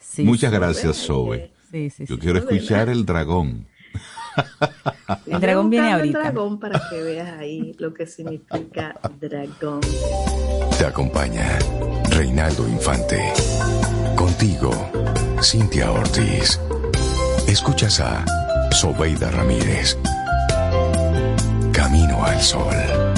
Sí, 0.00 0.24
Muchas 0.24 0.50
gracias, 0.50 0.96
Zoe. 1.06 1.52
Sí, 1.72 1.90
sí, 1.90 2.04
Yo 2.06 2.14
sí. 2.14 2.20
quiero 2.20 2.38
escuchar 2.38 2.88
el 2.88 3.04
dragón. 3.04 3.66
El 5.26 5.40
dragón 5.40 5.68
viene 5.68 5.92
ahorita. 5.92 6.18
El 6.18 6.24
dragón 6.24 6.58
para 6.58 6.80
que 6.88 7.02
veas 7.02 7.38
ahí 7.38 7.74
lo 7.78 7.92
que 7.92 8.06
significa 8.06 8.98
dragón. 9.20 9.80
Te 10.78 10.86
acompaña 10.86 11.58
Reinaldo 12.10 12.66
Infante. 12.68 13.20
Contigo, 14.16 14.70
Cintia 15.42 15.90
Ortiz. 15.90 16.58
Escuchas 17.46 18.00
a 18.00 18.24
Sobeida 18.70 19.30
Ramírez. 19.30 19.98
Camino 21.72 22.24
al 22.24 22.40
Sol. 22.40 23.11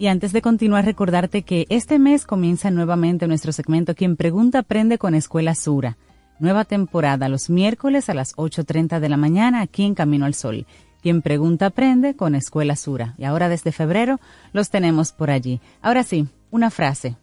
Y 0.00 0.06
antes 0.06 0.32
de 0.32 0.40
continuar, 0.40 0.86
recordarte 0.86 1.42
que 1.42 1.66
este 1.68 1.98
mes 1.98 2.24
comienza 2.24 2.70
nuevamente 2.70 3.28
nuestro 3.28 3.52
segmento 3.52 3.94
Quien 3.94 4.16
Pregunta 4.16 4.60
Aprende 4.60 4.96
con 4.96 5.14
Escuela 5.14 5.54
Sura. 5.54 5.98
Nueva 6.38 6.64
temporada 6.64 7.28
los 7.28 7.50
miércoles 7.50 8.08
a 8.08 8.14
las 8.14 8.34
8.30 8.36 8.98
de 8.98 9.08
la 9.10 9.18
mañana 9.18 9.60
aquí 9.60 9.84
en 9.84 9.94
Camino 9.94 10.24
al 10.24 10.32
Sol. 10.32 10.64
Quien 11.02 11.20
Pregunta 11.20 11.66
Aprende 11.66 12.16
con 12.16 12.34
Escuela 12.34 12.76
Sura. 12.76 13.14
Y 13.18 13.24
ahora 13.24 13.50
desde 13.50 13.72
febrero 13.72 14.20
los 14.54 14.70
tenemos 14.70 15.12
por 15.12 15.30
allí. 15.30 15.60
Ahora 15.82 16.02
sí, 16.02 16.26
una 16.50 16.70
frase 16.70 17.18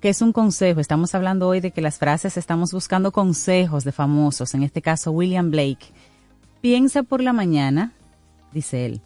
que 0.00 0.08
es 0.08 0.22
un 0.22 0.32
consejo. 0.32 0.80
Estamos 0.80 1.14
hablando 1.14 1.46
hoy 1.46 1.60
de 1.60 1.72
que 1.72 1.82
las 1.82 1.98
frases 1.98 2.38
estamos 2.38 2.72
buscando 2.72 3.12
consejos 3.12 3.84
de 3.84 3.92
famosos, 3.92 4.54
en 4.54 4.62
este 4.62 4.80
caso 4.80 5.10
William 5.10 5.50
Blake. 5.50 5.92
Piensa 6.62 7.02
por 7.02 7.20
la 7.20 7.34
mañana, 7.34 7.92
dice 8.50 8.86
él. 8.86 9.02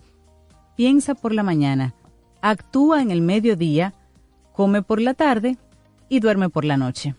Piensa 0.76 1.16
por 1.16 1.34
la 1.34 1.42
mañana, 1.42 1.94
actúa 2.42 3.00
en 3.00 3.10
el 3.10 3.22
mediodía, 3.22 3.94
come 4.52 4.82
por 4.82 5.00
la 5.00 5.14
tarde 5.14 5.56
y 6.10 6.20
duerme 6.20 6.50
por 6.50 6.66
la 6.66 6.76
noche. 6.76 7.14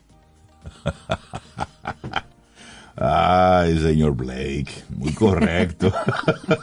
Ay, 2.95 3.80
señor 3.80 4.15
Blake, 4.15 4.69
muy 4.95 5.13
correcto. 5.13 5.91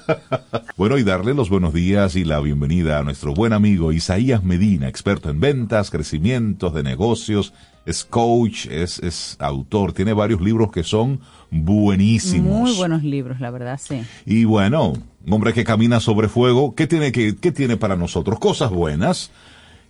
bueno, 0.77 0.97
y 0.97 1.03
darle 1.03 1.35
los 1.35 1.51
buenos 1.51 1.75
días 1.75 2.15
y 2.15 2.25
la 2.25 2.39
bienvenida 2.39 3.01
a 3.01 3.03
nuestro 3.03 3.35
buen 3.35 3.53
amigo 3.53 3.91
Isaías 3.91 4.45
Medina, 4.45 4.87
experto 4.87 5.29
en 5.29 5.41
ventas, 5.41 5.91
crecimientos 5.91 6.73
de 6.73 6.85
negocios, 6.85 7.53
es 7.85 8.05
coach, 8.05 8.67
es, 8.67 9.01
es 9.01 9.37
autor, 9.41 9.93
tiene 9.93 10.13
varios 10.13 10.41
libros 10.41 10.71
que 10.71 10.85
son 10.85 11.21
buenísimos. 11.51 12.53
Muy 12.53 12.77
buenos 12.77 13.03
libros, 13.03 13.41
la 13.41 13.51
verdad, 13.51 13.81
sí. 13.83 14.03
Y 14.25 14.45
bueno, 14.45 14.93
un 15.27 15.33
hombre 15.33 15.53
que 15.53 15.65
camina 15.65 16.01
sobre 16.01 16.29
fuego, 16.29 16.75
¿qué 16.75 16.87
tiene, 16.87 17.13
que, 17.13 17.37
qué 17.37 17.53
tiene 17.53 17.77
para 17.77 17.97
nosotros? 17.97 18.39
Cosas 18.39 18.71
buenas. 18.71 19.31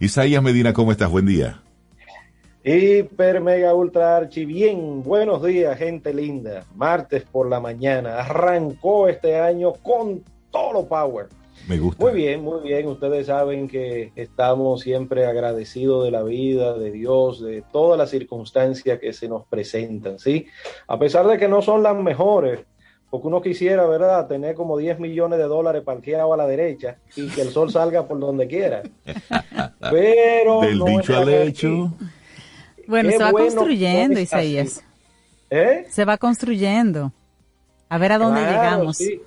Isaías 0.00 0.42
Medina, 0.42 0.72
¿cómo 0.72 0.92
estás? 0.92 1.10
Buen 1.10 1.26
día. 1.26 1.60
Hiper, 2.62 3.40
mega, 3.40 3.72
ultra, 3.74 4.16
archi, 4.16 4.44
bien. 4.44 5.02
Buenos 5.02 5.42
días, 5.42 5.78
gente 5.78 6.12
linda. 6.12 6.64
Martes 6.74 7.22
por 7.22 7.48
la 7.48 7.60
mañana. 7.60 8.18
Arrancó 8.18 9.08
este 9.08 9.38
año 9.38 9.72
con 9.74 10.22
todo 10.50 10.86
power. 10.86 11.28
Me 11.68 11.78
gusta. 11.78 12.02
Muy 12.02 12.12
bien, 12.12 12.42
muy 12.42 12.62
bien. 12.62 12.86
Ustedes 12.88 13.26
saben 13.28 13.68
que 13.68 14.12
estamos 14.16 14.80
siempre 14.80 15.26
agradecidos 15.26 16.04
de 16.04 16.10
la 16.10 16.22
vida, 16.22 16.76
de 16.76 16.90
Dios, 16.90 17.42
de 17.42 17.62
todas 17.72 17.96
las 17.96 18.10
circunstancias 18.10 18.98
que 18.98 19.12
se 19.12 19.28
nos 19.28 19.46
presentan, 19.46 20.18
¿sí? 20.18 20.46
A 20.86 20.98
pesar 20.98 21.26
de 21.28 21.38
que 21.38 21.48
no 21.48 21.62
son 21.62 21.82
las 21.82 21.96
mejores, 21.96 22.60
porque 23.10 23.26
uno 23.26 23.42
quisiera, 23.42 23.86
¿verdad?, 23.86 24.26
tener 24.28 24.54
como 24.54 24.76
10 24.78 25.00
millones 25.00 25.38
de 25.38 25.44
dólares 25.44 25.82
parqueados 25.84 26.32
a 26.32 26.36
la 26.36 26.46
derecha 26.46 26.96
y 27.16 27.26
que 27.28 27.42
el 27.42 27.50
sol 27.50 27.70
salga 27.72 28.06
por 28.06 28.18
donde 28.20 28.46
quiera. 28.46 28.82
Pero 29.90 30.60
Del 30.60 30.78
no 30.78 30.84
dicho 30.86 31.12
es 31.12 31.18
al 31.18 31.22
así. 31.28 31.48
hecho. 31.48 31.92
Bueno, 32.86 33.10
Qué 33.10 33.16
se 33.18 33.22
va 33.24 33.30
bueno 33.32 33.46
construyendo. 33.46 34.20
Isaías. 34.20 34.82
¿Eh? 35.50 35.86
Se 35.90 36.04
va 36.04 36.16
construyendo. 36.18 37.12
A 37.88 37.98
ver 37.98 38.12
a 38.12 38.18
dónde 38.18 38.40
Claro, 38.40 38.52
llegamos. 38.62 38.96
sí. 38.96 39.20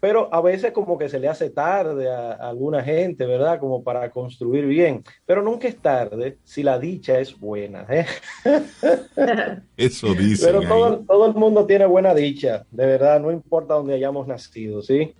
Pero 0.00 0.32
a 0.32 0.40
veces 0.40 0.72
como 0.72 0.96
que 0.96 1.08
se 1.08 1.20
le 1.20 1.28
hace 1.28 1.50
tarde 1.50 2.10
a, 2.10 2.32
a 2.32 2.48
alguna 2.48 2.82
gente, 2.82 3.26
¿verdad? 3.26 3.60
Como 3.60 3.82
para 3.84 4.10
construir 4.10 4.64
bien. 4.64 5.04
Pero 5.26 5.42
nunca 5.42 5.68
es 5.68 5.76
tarde 5.76 6.38
si 6.42 6.62
la 6.62 6.78
dicha 6.78 7.20
es 7.20 7.38
buena. 7.38 7.86
¿eh? 7.88 8.06
Eso 9.76 10.14
dicen. 10.14 10.46
Pero 10.52 10.68
todo, 10.68 10.98
todo 11.06 11.26
el 11.26 11.34
mundo 11.34 11.66
tiene 11.66 11.86
buena 11.86 12.14
dicha, 12.14 12.64
de 12.70 12.86
verdad, 12.86 13.20
no 13.20 13.30
importa 13.30 13.74
dónde 13.74 13.94
hayamos 13.94 14.26
nacido, 14.26 14.82
¿sí? 14.82 15.14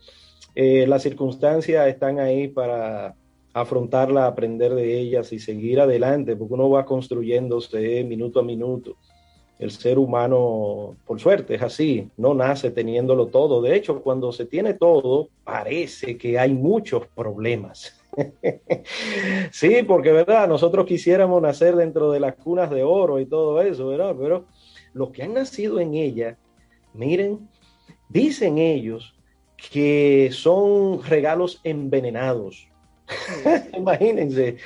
Eh, 0.54 0.86
las 0.86 1.02
circunstancias 1.02 1.86
están 1.86 2.18
ahí 2.18 2.48
para 2.48 3.14
afrontarla, 3.52 4.26
aprender 4.26 4.74
de 4.74 4.98
ellas 4.98 5.32
y 5.32 5.38
seguir 5.38 5.80
adelante, 5.80 6.36
porque 6.36 6.54
uno 6.54 6.70
va 6.70 6.84
construyéndose 6.84 8.04
minuto 8.04 8.40
a 8.40 8.42
minuto. 8.42 8.96
El 9.60 9.70
ser 9.70 9.98
humano, 9.98 10.96
por 11.06 11.20
suerte, 11.20 11.54
es 11.54 11.62
así, 11.62 12.08
no 12.16 12.32
nace 12.32 12.70
teniéndolo 12.70 13.26
todo. 13.26 13.60
De 13.60 13.76
hecho, 13.76 14.00
cuando 14.00 14.32
se 14.32 14.46
tiene 14.46 14.72
todo, 14.72 15.28
parece 15.44 16.16
que 16.16 16.38
hay 16.38 16.54
muchos 16.54 17.06
problemas. 17.08 17.94
sí, 19.52 19.82
porque, 19.86 20.12
¿verdad? 20.12 20.48
Nosotros 20.48 20.86
quisiéramos 20.86 21.42
nacer 21.42 21.76
dentro 21.76 22.10
de 22.10 22.20
las 22.20 22.36
cunas 22.36 22.70
de 22.70 22.82
oro 22.82 23.20
y 23.20 23.26
todo 23.26 23.60
eso, 23.60 23.88
¿verdad? 23.88 24.16
Pero 24.18 24.46
los 24.94 25.10
que 25.10 25.24
han 25.24 25.34
nacido 25.34 25.78
en 25.78 25.94
ella, 25.94 26.38
miren, 26.94 27.46
dicen 28.08 28.56
ellos 28.56 29.14
que 29.58 30.30
son 30.32 31.02
regalos 31.04 31.60
envenenados. 31.64 32.69
Imagínense. 33.76 34.56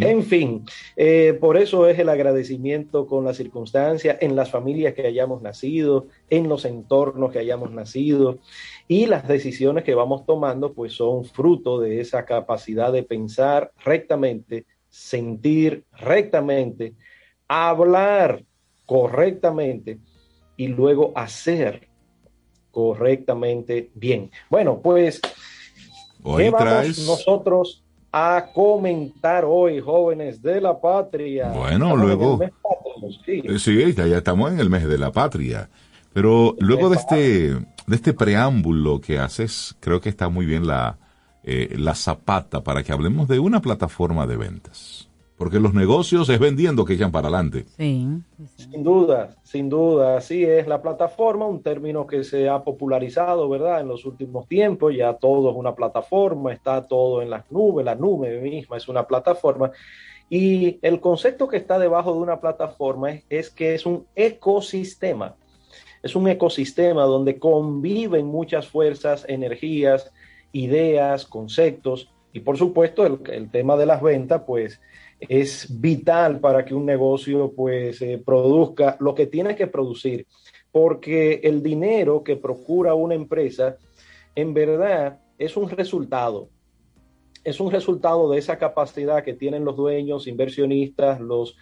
En 0.00 0.22
fin, 0.22 0.64
eh, 0.96 1.36
por 1.40 1.56
eso 1.56 1.88
es 1.88 1.98
el 1.98 2.08
agradecimiento 2.08 3.06
con 3.06 3.24
las 3.24 3.36
circunstancias, 3.36 4.18
en 4.20 4.36
las 4.36 4.50
familias 4.50 4.94
que 4.94 5.06
hayamos 5.06 5.42
nacido, 5.42 6.08
en 6.30 6.48
los 6.48 6.64
entornos 6.64 7.32
que 7.32 7.38
hayamos 7.38 7.70
nacido 7.70 8.38
y 8.88 9.06
las 9.06 9.26
decisiones 9.28 9.84
que 9.84 9.94
vamos 9.94 10.26
tomando, 10.26 10.72
pues 10.72 10.92
son 10.92 11.24
fruto 11.24 11.80
de 11.80 12.00
esa 12.00 12.24
capacidad 12.24 12.92
de 12.92 13.02
pensar 13.02 13.72
rectamente, 13.84 14.66
sentir 14.88 15.84
rectamente, 15.92 16.94
hablar 17.48 18.44
correctamente 18.86 19.98
y 20.56 20.68
luego 20.68 21.12
hacer 21.14 21.88
correctamente 22.70 23.90
bien. 23.94 24.30
Bueno, 24.50 24.80
pues 24.82 25.20
Hoy 26.26 26.44
¿Qué 26.44 26.50
vamos 26.50 26.68
traes. 26.68 27.06
nosotros 27.06 27.83
a 28.16 28.46
comentar 28.54 29.44
hoy, 29.44 29.80
jóvenes 29.80 30.40
de 30.40 30.60
la 30.60 30.80
patria? 30.80 31.48
Bueno, 31.48 31.86
Estamos 31.86 31.98
luego- 32.00 32.38
sí. 33.26 33.42
Eh, 33.44 33.58
Sí, 33.58 33.92
ya 33.94 34.06
ya 34.06 34.18
estamos 34.18 34.52
en 34.52 34.60
el 34.60 34.70
mes 34.70 34.86
de 34.86 34.98
la 34.98 35.10
patria. 35.10 35.68
Pero 36.12 36.54
luego 36.60 36.90
de 36.90 36.96
este, 36.96 37.16
de 37.54 37.96
este 37.96 38.12
preámbulo 38.12 39.00
que 39.00 39.18
haces, 39.18 39.74
creo 39.80 40.00
que 40.00 40.08
está 40.10 40.28
muy 40.28 40.46
bien 40.46 40.64
la, 40.64 40.96
eh, 41.42 41.74
la 41.76 41.96
zapata 41.96 42.62
para 42.62 42.84
que 42.84 42.92
hablemos 42.92 43.26
de 43.26 43.40
una 43.40 43.60
plataforma 43.60 44.28
de 44.28 44.36
ventas. 44.36 45.03
Porque 45.44 45.60
los 45.60 45.74
negocios 45.74 46.26
es 46.30 46.38
vendiendo 46.38 46.86
que 46.86 46.94
echan 46.94 47.12
para 47.12 47.28
adelante. 47.28 47.66
Sí. 47.76 48.08
Sin 48.56 48.82
duda, 48.82 49.36
sin 49.42 49.68
duda, 49.68 50.16
así 50.16 50.42
es 50.42 50.66
la 50.66 50.80
plataforma, 50.80 51.44
un 51.44 51.62
término 51.62 52.06
que 52.06 52.24
se 52.24 52.48
ha 52.48 52.64
popularizado, 52.64 53.46
¿verdad? 53.50 53.82
En 53.82 53.88
los 53.88 54.06
últimos 54.06 54.48
tiempos, 54.48 54.96
ya 54.96 55.12
todo 55.12 55.50
es 55.50 55.56
una 55.56 55.74
plataforma, 55.74 56.50
está 56.50 56.88
todo 56.88 57.20
en 57.20 57.28
las 57.28 57.52
nubes, 57.52 57.84
la 57.84 57.94
nube 57.94 58.40
misma 58.40 58.78
es 58.78 58.88
una 58.88 59.06
plataforma. 59.06 59.70
Y 60.30 60.78
el 60.80 60.98
concepto 60.98 61.46
que 61.46 61.58
está 61.58 61.78
debajo 61.78 62.14
de 62.14 62.20
una 62.20 62.40
plataforma 62.40 63.10
es, 63.10 63.24
es 63.28 63.50
que 63.50 63.74
es 63.74 63.84
un 63.84 64.06
ecosistema. 64.16 65.34
Es 66.02 66.16
un 66.16 66.26
ecosistema 66.26 67.02
donde 67.02 67.38
conviven 67.38 68.24
muchas 68.24 68.66
fuerzas, 68.66 69.26
energías, 69.28 70.10
ideas, 70.52 71.26
conceptos 71.26 72.10
y 72.32 72.40
por 72.40 72.56
supuesto 72.56 73.04
el, 73.04 73.20
el 73.30 73.50
tema 73.50 73.76
de 73.76 73.84
las 73.84 74.00
ventas, 74.02 74.42
pues 74.46 74.80
es 75.20 75.80
vital 75.80 76.40
para 76.40 76.64
que 76.64 76.74
un 76.74 76.86
negocio 76.86 77.52
pues 77.54 78.00
eh, 78.02 78.22
produzca 78.24 78.96
lo 79.00 79.14
que 79.14 79.26
tiene 79.26 79.56
que 79.56 79.66
producir, 79.66 80.26
porque 80.72 81.40
el 81.44 81.62
dinero 81.62 82.22
que 82.22 82.36
procura 82.36 82.94
una 82.94 83.14
empresa 83.14 83.76
en 84.34 84.54
verdad 84.54 85.20
es 85.38 85.56
un 85.56 85.68
resultado, 85.68 86.48
es 87.44 87.60
un 87.60 87.70
resultado 87.70 88.30
de 88.30 88.38
esa 88.38 88.58
capacidad 88.58 89.22
que 89.22 89.34
tienen 89.34 89.64
los 89.64 89.76
dueños, 89.76 90.26
inversionistas, 90.26 91.20
los 91.20 91.56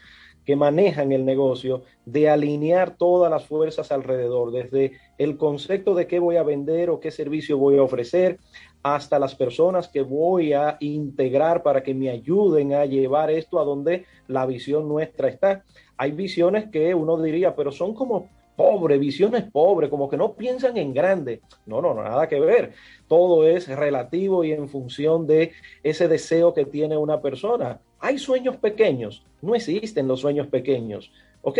que 0.45 0.57
manejan 0.57 1.13
el 1.13 1.25
negocio 1.25 1.83
de 2.05 2.29
alinear 2.29 2.97
todas 2.97 3.31
las 3.31 3.47
fuerzas 3.47 3.93
alrededor, 3.93 4.51
desde 4.51 4.93
el 5.19 5.37
concepto 5.37 5.95
de 5.95 6.07
qué 6.07 6.19
voy 6.19 6.37
a 6.37 6.43
vender 6.43 6.91
o 6.91 7.01
qué 7.01 7.11
servicio 7.11 7.59
voy 7.59 7.79
a 7.79 7.83
ofrecer, 7.83 8.39
hasta 8.83 9.19
las 9.19 9.35
personas 9.35 9.89
que 9.89 10.03
voy 10.03 10.53
a 10.53 10.77
integrar 10.81 11.63
para 11.63 11.83
que 11.83 11.95
me 11.95 12.11
ayuden 12.11 12.75
a 12.75 12.85
llevar 12.85 13.31
esto 13.31 13.61
a 13.61 13.65
donde 13.65 14.07
la 14.27 14.45
visión 14.47 14.89
nuestra 14.89 15.29
está. 15.29 15.65
Hay 15.97 16.13
visiones 16.13 16.69
que 16.71 16.95
uno 16.95 17.21
diría, 17.21 17.55
pero 17.55 17.71
son 17.71 17.95
como 17.95 18.29
pobres, 18.57 18.99
visiones 19.01 19.45
pobres, 19.51 19.89
como 19.89 20.09
que 20.11 20.17
no 20.17 20.35
piensan 20.35 20.77
en 20.77 20.93
grande. 20.93 21.41
No, 21.67 21.81
no, 21.81 21.95
no, 21.95 22.03
nada 22.03 22.29
que 22.29 22.41
ver. 22.41 22.73
Todo 23.09 23.47
es 23.47 23.69
relativo 23.69 24.45
y 24.45 24.53
en 24.53 24.69
función 24.69 25.27
de 25.27 25.53
ese 25.83 26.09
deseo 26.09 26.53
que 26.53 26.65
tiene 26.65 26.97
una 26.97 27.21
persona. 27.21 27.81
Hay 28.01 28.19
sueños 28.19 28.57
pequeños, 28.57 29.25
no 29.41 29.55
existen 29.55 30.09
los 30.09 30.21
sueños 30.21 30.49
pequeños. 30.49 31.13
Ok, 31.45 31.59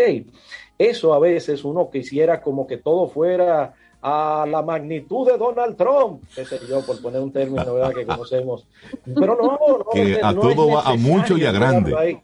eso 0.77 1.13
a 1.13 1.19
veces 1.19 1.65
uno 1.65 1.89
quisiera 1.89 2.41
como 2.41 2.67
que 2.67 2.77
todo 2.77 3.07
fuera 3.07 3.73
a 4.05 4.45
la 4.45 4.61
magnitud 4.61 5.25
de 5.25 5.37
Donald 5.37 5.77
Trump, 5.77 6.23
qué 6.35 6.43
sé 6.43 6.59
yo, 6.67 6.85
por 6.85 7.01
poner 7.01 7.21
un 7.21 7.31
término 7.31 7.73
¿verdad? 7.73 7.93
que 7.93 8.05
conocemos. 8.05 8.67
Pero 9.05 9.37
no, 9.41 9.57
no 9.77 9.85
que 9.93 10.19
a 10.21 10.33
todo 10.33 10.67
va 10.67 10.81
a 10.81 10.95
mucho 10.97 11.37
y 11.37 11.45
a 11.45 11.53
grande. 11.53 12.19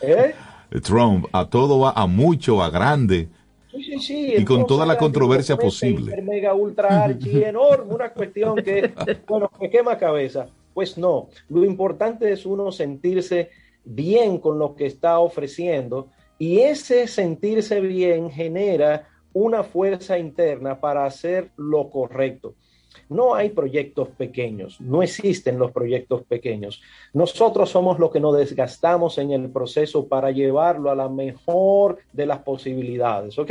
¿Eh? 0.00 0.34
Trump, 0.82 1.26
a 1.32 1.44
todo 1.44 1.78
va 1.80 1.90
a 1.90 2.06
mucho, 2.06 2.62
a 2.62 2.70
grande. 2.70 3.28
Sí, 3.70 3.82
sí, 3.82 3.98
sí. 3.98 4.34
Y 4.38 4.44
con 4.46 4.66
toda 4.66 4.86
la 4.86 4.96
controversia 4.96 5.58
posible. 5.58 6.22
Mega 6.22 6.54
ultra 6.54 7.04
archi 7.04 7.42
enorme, 7.44 7.94
una 7.94 8.14
cuestión 8.14 8.56
que, 8.56 8.90
bueno, 9.28 9.50
me 9.60 9.68
quema 9.68 9.98
cabeza. 9.98 10.46
Pues 10.72 10.96
no, 10.96 11.28
lo 11.50 11.66
importante 11.66 12.32
es 12.32 12.46
uno 12.46 12.72
sentirse 12.72 13.50
bien 13.84 14.38
con 14.38 14.58
lo 14.58 14.74
que 14.74 14.86
está 14.86 15.18
ofreciendo 15.18 16.08
y 16.38 16.60
ese 16.60 17.06
sentirse 17.06 17.78
bien 17.80 18.30
genera 18.30 19.09
una 19.32 19.62
fuerza 19.62 20.18
interna 20.18 20.80
para 20.80 21.04
hacer 21.04 21.50
lo 21.56 21.90
correcto. 21.90 22.54
No 23.08 23.34
hay 23.34 23.50
proyectos 23.50 24.08
pequeños, 24.08 24.80
no 24.80 25.02
existen 25.02 25.58
los 25.58 25.72
proyectos 25.72 26.22
pequeños. 26.24 26.80
Nosotros 27.12 27.70
somos 27.70 27.98
los 27.98 28.10
que 28.10 28.20
nos 28.20 28.36
desgastamos 28.36 29.18
en 29.18 29.32
el 29.32 29.50
proceso 29.50 30.06
para 30.06 30.30
llevarlo 30.30 30.90
a 30.90 30.96
la 30.96 31.08
mejor 31.08 31.98
de 32.12 32.26
las 32.26 32.40
posibilidades, 32.40 33.38
¿ok? 33.38 33.50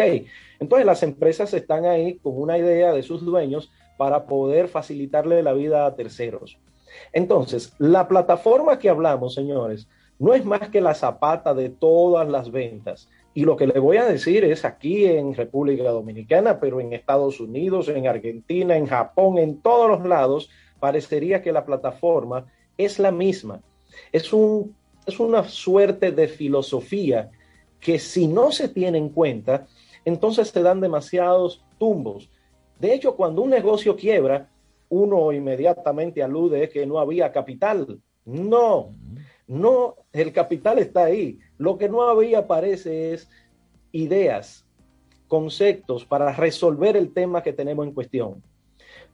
Entonces 0.59 0.85
las 0.85 1.03
empresas 1.03 1.53
están 1.53 1.85
ahí 1.85 2.15
con 2.15 2.39
una 2.39 2.57
idea 2.57 2.93
de 2.93 3.03
sus 3.03 3.23
dueños 3.23 3.71
para 3.97 4.25
poder 4.25 4.67
facilitarle 4.69 5.43
la 5.43 5.53
vida 5.53 5.85
a 5.85 5.95
terceros. 5.95 6.57
Entonces, 7.11 7.73
la 7.79 8.07
plataforma 8.07 8.79
que 8.79 8.89
hablamos, 8.89 9.33
señores, 9.33 9.87
no 10.19 10.33
es 10.33 10.45
más 10.45 10.69
que 10.69 10.81
la 10.81 10.93
zapata 10.93 11.53
de 11.53 11.69
todas 11.69 12.27
las 12.27 12.51
ventas. 12.51 13.09
Y 13.39 13.45
lo 13.45 13.55
que 13.55 13.67
le 13.67 13.79
voy 13.79 13.95
a 13.95 14.05
decir 14.05 14.43
es 14.43 14.65
aquí 14.65 15.05
en 15.05 15.33
República 15.33 15.89
Dominicana, 15.91 16.59
pero 16.59 16.81
en 16.81 16.91
Estados 16.91 17.39
Unidos, 17.39 17.87
en 17.87 18.05
Argentina, 18.05 18.75
en 18.75 18.85
Japón, 18.85 19.37
en 19.37 19.61
todos 19.61 19.87
los 19.87 20.05
lados, 20.05 20.49
parecería 20.81 21.41
que 21.41 21.53
la 21.53 21.65
plataforma 21.65 22.47
es 22.77 22.99
la 22.99 23.13
misma. 23.13 23.61
Es, 24.11 24.33
un, 24.33 24.75
es 25.05 25.21
una 25.21 25.45
suerte 25.45 26.11
de 26.11 26.27
filosofía 26.27 27.31
que 27.79 27.97
si 27.97 28.27
no 28.27 28.51
se 28.51 28.67
tiene 28.67 28.97
en 28.97 29.07
cuenta, 29.07 29.67
entonces 30.03 30.49
se 30.49 30.61
dan 30.61 30.81
demasiados 30.81 31.63
tumbos. 31.77 32.29
De 32.77 32.93
hecho, 32.93 33.15
cuando 33.15 33.41
un 33.43 33.51
negocio 33.51 33.95
quiebra, 33.95 34.49
uno 34.89 35.31
inmediatamente 35.31 36.21
alude 36.21 36.67
que 36.67 36.85
no 36.85 36.99
había 36.99 37.31
capital. 37.31 38.01
No, 38.25 38.93
no, 39.47 39.95
el 40.13 40.33
capital 40.33 40.79
está 40.79 41.05
ahí. 41.05 41.39
Lo 41.57 41.77
que 41.77 41.89
no 41.89 42.03
había, 42.03 42.47
parece, 42.47 43.13
es 43.13 43.29
ideas, 43.91 44.65
conceptos 45.27 46.05
para 46.05 46.33
resolver 46.33 46.97
el 46.97 47.13
tema 47.13 47.43
que 47.43 47.53
tenemos 47.53 47.85
en 47.85 47.93
cuestión. 47.93 48.43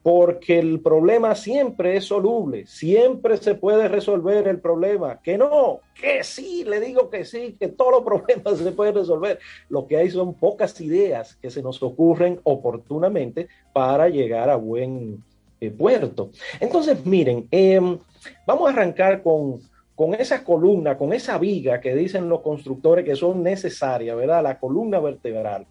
Porque 0.02 0.60
el 0.60 0.82
problema 0.82 1.34
siempre 1.34 1.98
es 1.98 2.06
soluble, 2.06 2.68
siempre 2.68 3.38
se 3.38 3.56
puede 3.56 3.88
resolver 3.88 4.48
el 4.48 4.60
problema. 4.60 5.20
Que 5.22 5.36
no, 5.36 5.80
que 6.00 6.24
sí, 6.24 6.64
le 6.64 6.80
digo 6.80 7.10
que 7.10 7.26
sí, 7.26 7.58
que 7.60 7.70
todos 7.70 7.92
los 7.92 8.04
problemas 8.04 8.60
se 8.64 8.72
pueden 8.72 8.96
resolver. 8.96 9.40
Lo 9.68 9.88
que 9.88 9.98
hay 9.98 10.12
son 10.12 10.36
pocas 10.36 10.80
ideas 10.80 11.36
que 11.42 11.50
se 11.50 11.64
nos 11.64 11.82
ocurren 11.82 12.40
oportunamente 12.44 13.48
para 13.74 14.08
llegar 14.08 14.50
a 14.52 14.56
buen 14.58 15.24
eh, 15.60 15.72
puerto. 15.72 16.30
Entonces, 16.60 17.04
miren, 17.04 17.48
em, 17.50 17.98
vamos 18.46 18.70
a 18.70 18.74
arrancar 18.74 19.24
con 19.24 19.60
con 19.96 20.14
esa 20.14 20.44
columna, 20.44 20.98
con 20.98 21.14
esa 21.14 21.38
viga 21.38 21.80
que 21.80 21.96
dicen 21.96 22.28
los 22.28 22.42
constructores 22.42 23.06
que 23.06 23.16
son 23.16 23.42
necesarias, 23.42 24.16
¿verdad? 24.16 24.44
La 24.44 24.60
columna 24.60 25.00
vertebral. 25.00 25.66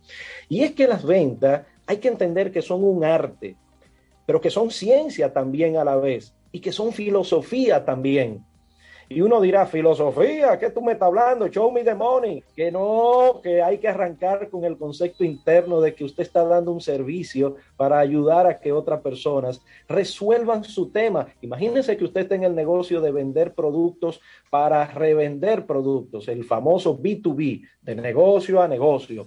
Y 0.49 0.62
es 0.62 0.72
que 0.72 0.89
las 0.89 1.05
ventas 1.05 1.66
hay 1.87 1.99
que 1.99 2.09
entender 2.09 2.51
que 2.51 2.62
son 2.62 2.83
un 2.83 3.05
arte, 3.05 3.57
pero 4.25 4.41
que 4.41 4.51
son 4.51 4.70
ciencia 4.70 5.33
también 5.33 5.77
a 5.77 5.85
la 5.85 5.97
vez 5.97 6.35
y 6.51 6.61
que 6.61 6.72
son 6.72 6.93
filosofía 6.93 7.85
también. 7.85 8.43
Y 9.09 9.21
uno 9.21 9.41
dirá, 9.41 9.67
filosofía, 9.67 10.59
¿qué 10.59 10.71
tú 10.71 10.83
me 10.83 10.93
estás 10.93 11.09
hablando? 11.09 11.49
Show 11.49 11.71
me 11.71 11.85
the 11.85 11.95
money. 11.95 12.43
Que 12.57 12.71
no, 12.71 13.41
que 13.43 13.63
hay 13.63 13.79
que 13.79 13.89
arrancar 13.89 14.49
con 14.49 14.65
el 14.65 14.77
concepto 14.77 15.25
interno 15.25 15.81
de 15.81 15.95
que 15.95 16.05
usted 16.05 16.23
está 16.23 16.45
dando 16.45 16.73
un 16.73 16.81
servicio 16.81 17.57
para 17.77 17.99
ayudar 17.99 18.47
a 18.47 18.59
que 18.59 18.73
otras 18.73 19.01
personas 19.01 19.63
resuelvan 19.89 20.65
su 20.65 20.91
tema. 20.91 21.29
Imagínense 21.43 21.97
que 21.97 22.05
usted 22.05 22.23
está 22.23 22.35
en 22.35 22.45
el 22.45 22.55
negocio 22.55 23.01
de 23.01 23.13
vender 23.13 23.55
productos 23.55 24.21
para 24.51 24.85
revender 24.87 25.67
productos, 25.67 26.29
el 26.29 26.45
famoso 26.45 26.99
B2B, 26.99 27.67
de 27.83 27.95
negocio 27.95 28.63
a 28.63 28.69
negocio. 28.69 29.27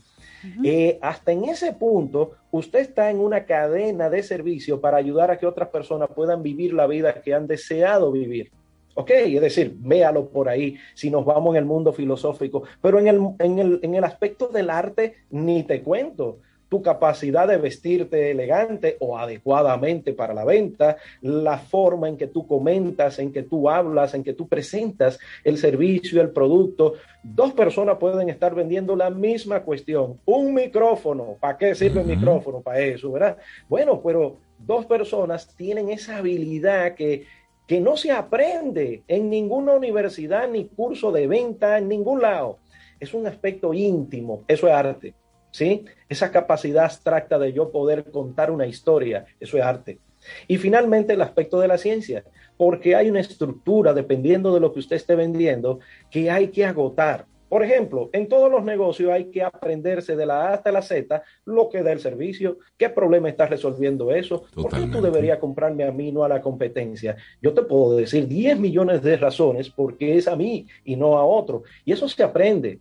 Eh, 0.64 1.00
hasta 1.02 1.32
en 1.32 1.46
ese 1.46 1.74
punto, 1.74 2.32
usted 2.52 2.80
está 2.80 3.10
en 3.10 3.20
una 3.20 3.46
cadena 3.46 4.10
de 4.10 4.24
servicio 4.24 4.80
para 4.80 4.98
ayudar 4.98 5.32
a 5.32 5.38
que 5.38 5.48
otras 5.48 5.70
personas 5.70 6.10
puedan 6.14 6.44
vivir 6.44 6.74
la 6.74 6.88
vida 6.88 7.22
que 7.22 7.34
han 7.34 7.48
deseado 7.48 8.12
vivir. 8.12 8.52
Ok, 9.00 9.12
es 9.12 9.41
decir, 9.41 9.76
véalo 9.78 10.28
por 10.30 10.50
ahí 10.50 10.76
si 10.95 11.12
nos 11.12 11.24
vamos 11.24 11.54
en 11.54 11.60
el 11.60 11.66
mundo 11.66 11.93
filosófico, 11.93 12.64
pero 12.82 12.98
en 12.98 13.08
el, 13.08 13.20
en 13.38 13.60
el, 13.60 13.80
en 13.84 13.93
el 13.93 14.04
aspecto 14.04 14.48
del 14.48 14.72
arte 14.72 15.18
ni 15.30 15.62
te 15.62 15.84
cuento 15.84 16.39
tu 16.68 16.82
capacidad 16.82 17.48
de 17.48 17.58
vestirte 17.58 18.32
elegante 18.32 18.98
o 19.00 19.20
adecuadamente 19.20 20.14
para 20.14 20.34
la 20.34 20.43
venta, 20.43 20.98
la 21.22 21.60
forma 21.60 22.10
en 22.10 22.18
que 22.18 22.26
tú 22.26 22.48
comentas, 22.48 23.20
en 23.20 23.32
que 23.32 23.43
tú 23.43 23.70
hablas, 23.70 24.16
en 24.16 24.24
que 24.24 24.34
tú 24.34 24.48
presentas 24.48 25.20
el 25.43 25.60
servicio, 25.60 26.20
el 26.20 26.32
producto. 26.32 26.95
Dos 27.24 27.54
personas 27.54 27.98
pueden 28.00 28.30
estar 28.30 28.56
vendiendo 28.56 28.95
la 28.95 29.12
misma 29.12 29.62
cuestión. 29.62 30.20
Un 30.26 30.56
micrófono, 30.56 31.38
¿para 31.39 31.58
qué 31.58 31.76
sirve 31.76 32.02
el 32.02 32.08
micrófono? 32.08 32.62
Para 32.62 32.80
eso, 32.80 33.12
¿verdad? 33.12 33.38
Bueno, 33.70 34.02
pero 34.04 34.38
dos 34.58 34.86
personas 34.86 35.56
tienen 35.56 35.89
esa 35.89 36.18
habilidad 36.18 36.95
que 36.95 37.26
que 37.68 37.82
no 37.82 37.97
se 37.97 38.11
aprende 38.11 39.03
en 39.07 39.30
ninguna 39.30 39.74
universidad 39.74 40.49
ni 40.49 40.65
curso 40.65 41.11
de 41.11 41.28
venta, 41.28 41.78
en 41.78 41.89
ningún 41.89 42.22
lado. 42.22 42.59
Es 42.99 43.13
un 43.13 43.28
aspecto 43.28 43.74
íntimo, 43.74 44.43
eso 44.47 44.68
es 44.68 44.74
arte, 44.74 45.13
¿sí? 45.51 45.86
Esa 46.09 46.32
capacidad 46.32 46.86
abstracta 46.86 47.38
de 47.38 47.53
yo 47.53 47.72
poder 47.72 48.09
contar 48.09 48.49
una 48.49 48.65
historia, 48.65 49.26
eso 49.39 49.57
es 49.57 49.63
arte. 49.63 49.99
Y 50.47 50.57
finalmente 50.57 51.13
el 51.13 51.22
aspecto 51.22 51.59
de 51.59 51.68
la 51.68 51.78
ciencia, 51.78 52.24
porque 52.55 52.95
hay 52.95 53.09
una 53.09 53.20
estructura, 53.20 53.93
dependiendo 53.93 54.53
de 54.53 54.61
lo 54.61 54.74
que 54.74 54.80
usted 54.80 54.95
esté 54.95 55.15
vendiendo, 55.15 55.80
que 56.09 56.32
hay 56.32 56.47
que 56.47 56.65
agotar. 56.65 57.28
Por 57.50 57.64
ejemplo, 57.64 58.10
en 58.12 58.28
todos 58.28 58.52
los 58.52 58.64
negocios 58.64 59.12
hay 59.12 59.26
que 59.26 59.41
aprenderse 59.41 60.16
de 60.16 60.26
la 60.26 60.50
A 60.50 60.54
hasta 60.56 60.72
la 60.72 60.82
Z 60.82 61.24
lo 61.45 61.70
que 61.70 61.82
da 61.82 61.91
el 61.91 62.00
servicio, 62.00 62.58
qué 62.78 62.89
problema 62.89 63.30
está 63.30 63.45
resolviendo 63.45 64.12
eso, 64.12 64.43
por 64.54 64.72
qué 64.72 64.88
tú 64.88 65.02
deberías 65.02 65.39
comprarme 65.39 65.86
a 65.86 65.91
mí, 65.91 66.12
no 66.12 66.24
a 66.24 66.30
la 66.30 66.41
competencia. 66.41 67.16
Yo 67.41 67.54
te 67.54 67.62
puedo 67.62 67.95
decir 67.95 68.28
10 68.28 68.60
millones 68.60 69.02
de 69.02 69.16
razones 69.18 69.70
porque 69.70 70.18
es 70.18 70.28
a 70.28 70.36
mí 70.36 70.68
y 70.84 70.95
no 70.95 71.18
a 71.18 71.26
otro. 71.26 71.64
Y 71.86 71.93
eso 71.93 72.10
se 72.10 72.24
aprende. 72.24 72.80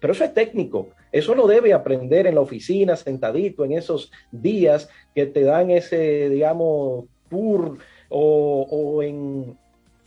Pero 0.00 0.12
eso 0.12 0.24
es 0.24 0.34
técnico, 0.34 0.88
eso 1.10 1.34
lo 1.34 1.46
debe 1.46 1.72
aprender 1.72 2.26
en 2.26 2.34
la 2.34 2.42
oficina, 2.42 2.96
sentadito, 2.96 3.64
en 3.64 3.72
esos 3.72 4.12
días 4.30 4.88
que 5.14 5.26
te 5.26 5.42
dan 5.42 5.70
ese, 5.70 6.28
digamos, 6.28 7.06
tour 7.30 7.78
o, 8.08 8.66
o 8.70 9.02
en, 9.02 9.56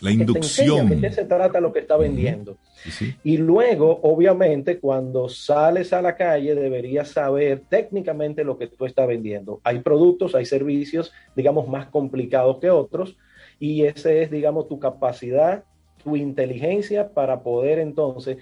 la 0.01 0.11
inducción. 0.11 0.89
¿De 0.89 0.99
qué 0.99 1.11
se 1.11 1.25
trata 1.25 1.59
lo 1.59 1.73
que 1.73 1.79
está 1.79 1.97
vendiendo? 1.97 2.57
Y 3.23 3.37
luego, 3.37 3.99
obviamente, 4.03 4.79
cuando 4.79 5.27
sales 5.29 5.91
a 5.93 6.01
la 6.01 6.15
calle, 6.15 6.55
deberías 6.55 7.09
saber 7.09 7.63
técnicamente 7.69 8.43
lo 8.43 8.57
que 8.57 8.67
tú 8.67 8.85
estás 8.85 9.07
vendiendo. 9.07 9.59
Hay 9.63 9.79
productos, 9.79 10.35
hay 10.35 10.45
servicios, 10.45 11.11
digamos, 11.35 11.67
más 11.67 11.87
complicados 11.87 12.59
que 12.59 12.69
otros, 12.69 13.17
y 13.59 13.83
ese 13.83 14.23
es, 14.23 14.31
digamos, 14.31 14.67
tu 14.67 14.79
capacidad, 14.79 15.63
tu 16.01 16.15
inteligencia 16.15 17.09
para 17.13 17.43
poder 17.43 17.79
entonces 17.79 18.37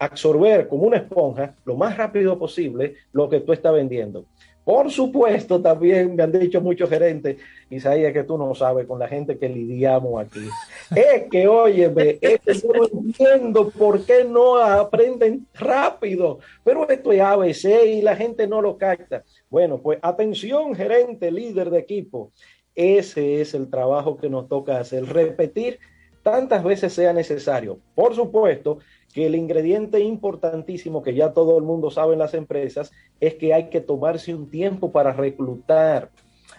absorber 0.00 0.66
como 0.66 0.84
una 0.84 0.96
esponja 0.96 1.54
lo 1.64 1.76
más 1.76 1.96
rápido 1.96 2.38
posible 2.38 2.94
lo 3.12 3.28
que 3.28 3.40
tú 3.40 3.52
estás 3.52 3.72
vendiendo. 3.74 4.24
Por 4.64 4.90
supuesto, 4.90 5.60
también 5.60 6.14
me 6.14 6.22
han 6.22 6.32
dicho 6.32 6.60
muchos 6.60 6.88
gerentes, 6.88 7.38
Isaías, 7.70 8.12
que 8.12 8.24
tú 8.24 8.36
no 8.36 8.54
sabes 8.54 8.86
con 8.86 8.98
la 8.98 9.08
gente 9.08 9.38
que 9.38 9.48
lidiamos 9.48 10.22
aquí. 10.22 10.46
es 10.94 11.24
que, 11.30 11.48
óyeme, 11.48 12.18
es 12.20 12.40
que 12.40 12.54
yo 12.54 12.68
no 12.72 13.00
entiendo 13.00 13.70
por 13.70 14.04
qué 14.04 14.24
no 14.24 14.56
aprenden 14.56 15.46
rápido, 15.54 16.38
pero 16.62 16.88
esto 16.88 17.10
es 17.12 17.20
ABC 17.20 17.86
y 17.86 18.02
la 18.02 18.14
gente 18.16 18.46
no 18.46 18.60
lo 18.60 18.76
capta. 18.76 19.24
Bueno, 19.48 19.78
pues 19.78 19.98
atención, 20.02 20.74
gerente, 20.74 21.30
líder 21.30 21.70
de 21.70 21.78
equipo. 21.78 22.30
Ese 22.74 23.40
es 23.40 23.54
el 23.54 23.68
trabajo 23.68 24.16
que 24.16 24.28
nos 24.28 24.48
toca 24.48 24.78
hacer, 24.78 25.04
repetir 25.06 25.78
tantas 26.22 26.62
veces 26.62 26.92
sea 26.92 27.12
necesario. 27.12 27.78
Por 27.94 28.14
supuesto 28.14 28.78
que 29.12 29.26
el 29.26 29.34
ingrediente 29.34 30.00
importantísimo 30.00 31.02
que 31.02 31.14
ya 31.14 31.32
todo 31.32 31.58
el 31.58 31.64
mundo 31.64 31.90
sabe 31.90 32.12
en 32.12 32.20
las 32.20 32.34
empresas 32.34 32.92
es 33.18 33.34
que 33.34 33.52
hay 33.52 33.68
que 33.68 33.80
tomarse 33.80 34.34
un 34.34 34.50
tiempo 34.50 34.92
para 34.92 35.12
reclutar 35.12 36.10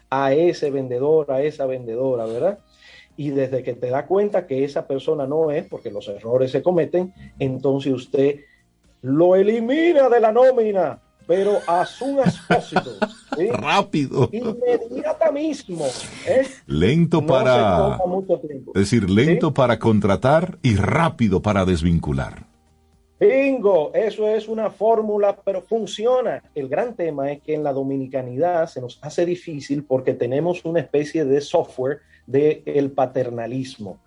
a 0.10 0.34
ese 0.34 0.70
vendedor, 0.72 1.32
a 1.32 1.42
esa 1.42 1.66
vendedora, 1.66 2.26
¿verdad? 2.26 2.60
Y 3.16 3.30
desde 3.30 3.64
que 3.64 3.74
te 3.74 3.90
da 3.90 4.06
cuenta 4.06 4.48
que 4.48 4.64
esa 4.64 4.88
persona 4.88 5.26
no 5.26 5.52
es, 5.52 5.66
porque 5.68 5.92
los 5.92 6.08
errores 6.08 6.52
se 6.52 6.62
cometen, 6.62 7.14
entonces 7.40 7.94
usted 7.94 8.42
lo 9.02 9.36
elimina 9.36 10.10
de 10.10 10.20
la 10.20 10.32
nómina 10.32 11.02
pero 11.28 11.60
a 11.68 11.86
su 11.86 12.20
expósito. 12.20 12.92
Rápido. 13.54 14.30
Inmediata 14.32 15.32
mismo. 15.32 15.86
¿eh? 16.28 16.48
Lento 16.68 17.26
para. 17.26 17.98
Es 18.76 18.82
decir, 18.82 19.10
lento 19.10 19.54
para 19.54 19.80
contratar 19.80 20.58
y 20.62 20.76
rápido 20.76 21.42
para 21.42 21.66
desvincular. 21.66 22.46
Bingo, 23.22 23.92
eso 23.94 24.28
es 24.28 24.48
una 24.48 24.72
fórmula, 24.72 25.38
pero 25.46 25.62
funciona. 25.62 26.42
El 26.56 26.68
gran 26.68 26.96
tema 26.96 27.32
es 27.32 27.42
que 27.44 27.54
en 27.54 27.64
la 27.64 27.72
dominicanidad 27.72 28.68
se 28.68 28.82
nos 28.82 28.98
hace 29.04 29.28
difícil 29.28 29.84
porque 29.84 30.16
tenemos 30.16 30.66
una 30.66 30.80
especie 30.80 31.24
de 31.24 31.40
software 31.40 32.00
del 32.26 32.64
el 32.66 32.92
paternalismo, 32.92 34.00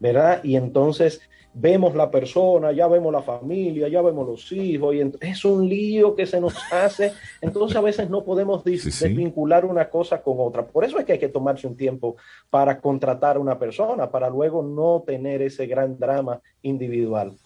¿verdad? 0.00 0.40
Y 0.42 0.56
entonces 0.56 1.20
vemos 1.54 1.94
la 1.94 2.10
persona, 2.10 2.72
ya 2.72 2.88
vemos 2.88 3.12
la 3.12 3.22
familia, 3.22 3.88
ya 3.88 4.02
vemos 4.02 4.26
los 4.26 4.52
hijos, 4.52 4.94
y 4.94 5.12
es 5.20 5.44
un 5.44 5.68
lío 5.68 6.14
que 6.14 6.26
se 6.26 6.40
nos 6.40 6.54
hace, 6.72 7.12
entonces 7.40 7.76
a 7.76 7.80
veces 7.80 8.10
no 8.10 8.24
podemos 8.24 8.64
desvincular 8.64 9.64
una 9.64 9.88
cosa 9.88 10.20
con 10.20 10.36
otra. 10.38 10.66
Por 10.66 10.84
eso 10.84 10.98
es 10.98 11.04
que 11.04 11.12
hay 11.12 11.18
que 11.18 11.28
tomarse 11.28 11.66
un 11.66 11.76
tiempo 11.76 12.16
para 12.50 12.80
contratar 12.80 13.36
a 13.36 13.40
una 13.40 13.58
persona, 13.58 14.10
para 14.10 14.28
luego 14.28 14.62
no 14.62 15.04
tener 15.06 15.42
ese 15.42 15.66
gran 15.66 15.96
drama 15.96 16.40
individual. 16.62 17.36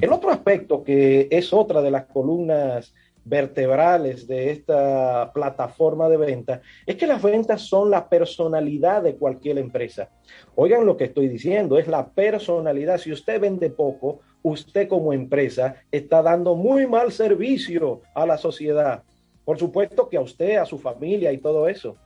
El 0.00 0.12
otro 0.12 0.30
aspecto 0.30 0.82
que 0.82 1.28
es 1.30 1.52
otra 1.52 1.80
de 1.80 1.90
las 1.90 2.06
columnas 2.06 2.92
vertebrales 3.24 4.26
de 4.26 4.50
esta 4.50 5.32
plataforma 5.32 6.08
de 6.08 6.16
venta 6.16 6.60
es 6.86 6.96
que 6.96 7.06
las 7.06 7.22
ventas 7.22 7.62
son 7.62 7.90
la 7.90 8.08
personalidad 8.08 9.02
de 9.02 9.16
cualquier 9.16 9.58
empresa. 9.58 10.10
Oigan 10.54 10.84
lo 10.84 10.96
que 10.96 11.04
estoy 11.04 11.28
diciendo, 11.28 11.78
es 11.78 11.88
la 11.88 12.10
personalidad. 12.10 12.98
Si 12.98 13.12
usted 13.12 13.40
vende 13.40 13.70
poco, 13.70 14.20
usted 14.42 14.88
como 14.88 15.12
empresa 15.12 15.76
está 15.90 16.22
dando 16.22 16.54
muy 16.54 16.86
mal 16.86 17.12
servicio 17.12 18.02
a 18.14 18.26
la 18.26 18.36
sociedad. 18.36 19.02
Por 19.44 19.58
supuesto 19.58 20.08
que 20.08 20.16
a 20.16 20.20
usted, 20.20 20.56
a 20.56 20.66
su 20.66 20.78
familia 20.78 21.32
y 21.32 21.38
todo 21.38 21.68
eso. 21.68 21.96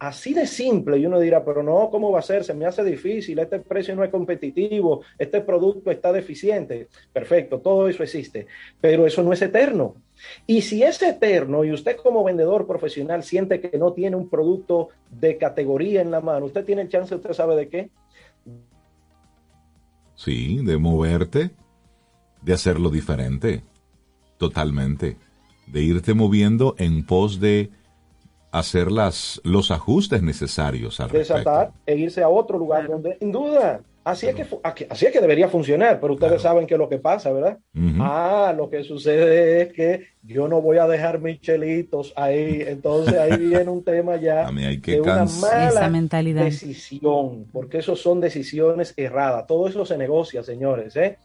Así 0.00 0.32
de 0.32 0.46
simple, 0.46 0.96
y 0.96 1.04
uno 1.04 1.20
dirá, 1.20 1.44
pero 1.44 1.62
no, 1.62 1.90
¿cómo 1.90 2.10
va 2.10 2.20
a 2.20 2.22
ser? 2.22 2.42
Se 2.42 2.54
me 2.54 2.64
hace 2.64 2.82
difícil, 2.82 3.38
este 3.38 3.58
precio 3.58 3.94
no 3.94 4.02
es 4.02 4.10
competitivo, 4.10 5.02
este 5.18 5.42
producto 5.42 5.90
está 5.90 6.10
deficiente. 6.10 6.88
Perfecto, 7.12 7.60
todo 7.60 7.86
eso 7.86 8.02
existe, 8.02 8.46
pero 8.80 9.06
eso 9.06 9.22
no 9.22 9.34
es 9.34 9.42
eterno. 9.42 9.96
Y 10.46 10.62
si 10.62 10.82
es 10.82 11.02
eterno 11.02 11.64
y 11.64 11.72
usted 11.72 11.96
como 11.96 12.24
vendedor 12.24 12.66
profesional 12.66 13.22
siente 13.22 13.60
que 13.60 13.76
no 13.76 13.92
tiene 13.92 14.16
un 14.16 14.30
producto 14.30 14.88
de 15.10 15.36
categoría 15.36 16.00
en 16.00 16.10
la 16.10 16.22
mano, 16.22 16.46
usted 16.46 16.64
tiene 16.64 16.80
el 16.80 16.88
chance, 16.88 17.14
usted 17.14 17.34
sabe 17.34 17.54
de 17.56 17.68
qué. 17.68 17.90
Sí, 20.14 20.64
de 20.64 20.78
moverte, 20.78 21.50
de 22.40 22.52
hacerlo 22.54 22.88
diferente, 22.88 23.64
totalmente, 24.38 25.18
de 25.66 25.82
irte 25.82 26.14
moviendo 26.14 26.74
en 26.78 27.04
pos 27.04 27.38
de 27.38 27.70
hacer 28.52 28.90
las, 28.90 29.40
los 29.44 29.70
ajustes 29.70 30.22
necesarios 30.22 31.00
al 31.00 31.10
Desatar 31.10 31.72
e 31.86 31.96
irse 31.96 32.22
a 32.22 32.28
otro 32.28 32.58
lugar 32.58 32.88
donde, 32.88 33.16
sin 33.18 33.32
duda, 33.32 33.82
Así 34.02 34.26
es, 34.26 34.34
que, 34.34 34.46
así 34.88 35.06
es 35.06 35.12
que 35.12 35.20
debería 35.20 35.48
funcionar, 35.48 36.00
pero 36.00 36.14
ustedes 36.14 36.40
saben 36.40 36.66
que 36.66 36.78
lo 36.78 36.88
que 36.88 36.96
pasa, 36.96 37.30
¿verdad? 37.32 37.58
Ah, 37.98 38.54
lo 38.56 38.70
que 38.70 38.82
sucede 38.82 39.60
es 39.60 39.72
que 39.74 40.06
yo 40.22 40.48
no 40.48 40.62
voy 40.62 40.78
a 40.78 40.86
dejar 40.86 41.20
mis 41.20 41.38
chelitos 41.40 42.14
ahí, 42.16 42.62
entonces 42.66 43.18
ahí 43.18 43.36
viene 43.38 43.68
un 43.68 43.84
tema 43.84 44.16
ya 44.16 44.50
de 44.50 45.00
una 45.02 45.26
mala 45.26 45.90
decisión, 46.42 47.46
porque 47.52 47.78
eso 47.78 47.94
son 47.94 48.20
decisiones 48.20 48.94
erradas, 48.96 49.46
todo 49.46 49.68
eso 49.68 49.84
se 49.84 49.98
negocia, 49.98 50.42
señores, 50.42 50.96
¿eh? 50.96 51.18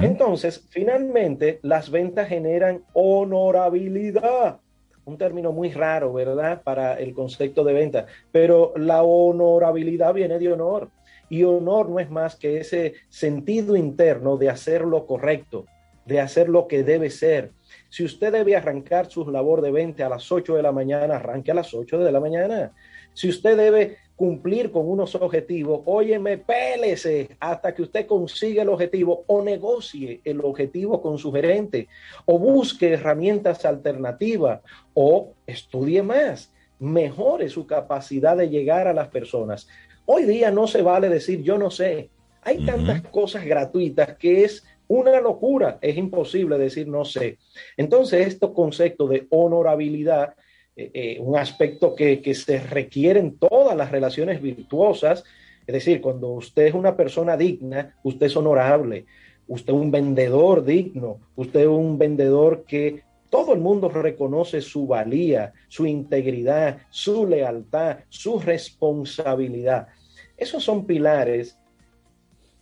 Entonces, 0.00 0.64
finalmente, 0.70 1.58
las 1.62 1.90
ventas 1.90 2.28
generan 2.28 2.84
honorabilidad 2.92 4.60
un 5.04 5.18
término 5.18 5.52
muy 5.52 5.70
raro, 5.70 6.12
¿verdad? 6.12 6.62
Para 6.62 6.94
el 6.94 7.14
concepto 7.14 7.64
de 7.64 7.72
venta, 7.72 8.06
pero 8.32 8.72
la 8.76 9.02
honorabilidad 9.02 10.14
viene 10.14 10.38
de 10.38 10.52
honor. 10.52 10.90
Y 11.28 11.42
honor 11.44 11.88
no 11.88 12.00
es 12.00 12.10
más 12.10 12.36
que 12.36 12.58
ese 12.58 12.94
sentido 13.08 13.76
interno 13.76 14.36
de 14.36 14.50
hacer 14.50 14.82
lo 14.82 15.06
correcto, 15.06 15.66
de 16.04 16.20
hacer 16.20 16.48
lo 16.48 16.68
que 16.68 16.82
debe 16.82 17.10
ser. 17.10 17.52
Si 17.88 18.04
usted 18.04 18.32
debe 18.32 18.56
arrancar 18.56 19.06
su 19.06 19.28
labor 19.30 19.62
de 19.62 19.70
venta 19.70 20.06
a 20.06 20.10
las 20.10 20.30
8 20.30 20.54
de 20.54 20.62
la 20.62 20.72
mañana, 20.72 21.16
arranque 21.16 21.50
a 21.50 21.54
las 21.54 21.72
8 21.72 21.98
de 21.98 22.12
la 22.12 22.20
mañana. 22.20 22.72
Si 23.14 23.28
usted 23.28 23.56
debe 23.56 23.96
cumplir 24.16 24.70
con 24.70 24.88
unos 24.88 25.14
objetivos, 25.16 25.80
óyeme, 25.86 26.38
pélese 26.38 27.36
hasta 27.40 27.74
que 27.74 27.82
usted 27.82 28.06
consiga 28.06 28.62
el 28.62 28.68
objetivo 28.68 29.24
o 29.26 29.42
negocie 29.42 30.20
el 30.24 30.40
objetivo 30.40 31.02
con 31.02 31.18
su 31.18 31.32
gerente 31.32 31.88
o 32.24 32.38
busque 32.38 32.92
herramientas 32.92 33.64
alternativas 33.64 34.60
o 34.94 35.32
estudie 35.46 36.02
más, 36.02 36.52
mejore 36.78 37.48
su 37.48 37.66
capacidad 37.66 38.36
de 38.36 38.48
llegar 38.48 38.86
a 38.86 38.94
las 38.94 39.08
personas. 39.08 39.68
Hoy 40.06 40.24
día 40.24 40.50
no 40.50 40.66
se 40.66 40.82
vale 40.82 41.08
decir 41.08 41.42
yo 41.42 41.58
no 41.58 41.70
sé. 41.70 42.10
Hay 42.42 42.64
tantas 42.64 43.00
cosas 43.02 43.44
gratuitas 43.44 44.16
que 44.16 44.44
es 44.44 44.64
una 44.86 45.18
locura. 45.20 45.78
Es 45.80 45.96
imposible 45.96 46.58
decir 46.58 46.86
no 46.86 47.04
sé. 47.04 47.38
Entonces, 47.76 48.26
este 48.26 48.52
concepto 48.52 49.08
de 49.08 49.26
honorabilidad, 49.30 50.34
eh, 50.76 50.90
eh, 50.92 51.16
un 51.20 51.36
aspecto 51.36 51.94
que, 51.94 52.20
que 52.20 52.34
se 52.34 52.58
requiere 52.58 53.20
en 53.20 53.38
todas 53.38 53.76
las 53.76 53.90
relaciones 53.90 54.42
virtuosas, 54.42 55.24
es 55.66 55.72
decir, 55.72 56.00
cuando 56.00 56.28
usted 56.28 56.66
es 56.66 56.74
una 56.74 56.96
persona 56.96 57.36
digna, 57.36 57.94
usted 58.02 58.26
es 58.26 58.36
honorable. 58.36 59.06
Usted 59.46 59.72
es 59.74 59.78
un 59.78 59.90
vendedor 59.90 60.64
digno, 60.64 61.20
usted 61.36 61.60
es 61.60 61.66
un 61.66 61.98
vendedor 61.98 62.64
que 62.64 63.02
todo 63.28 63.52
el 63.52 63.60
mundo 63.60 63.88
reconoce 63.88 64.62
su 64.62 64.86
valía, 64.86 65.52
su 65.68 65.86
integridad, 65.86 66.78
su 66.88 67.26
lealtad, 67.26 67.98
su 68.08 68.38
responsabilidad. 68.38 69.88
Esos 70.36 70.64
son 70.64 70.86
pilares, 70.86 71.58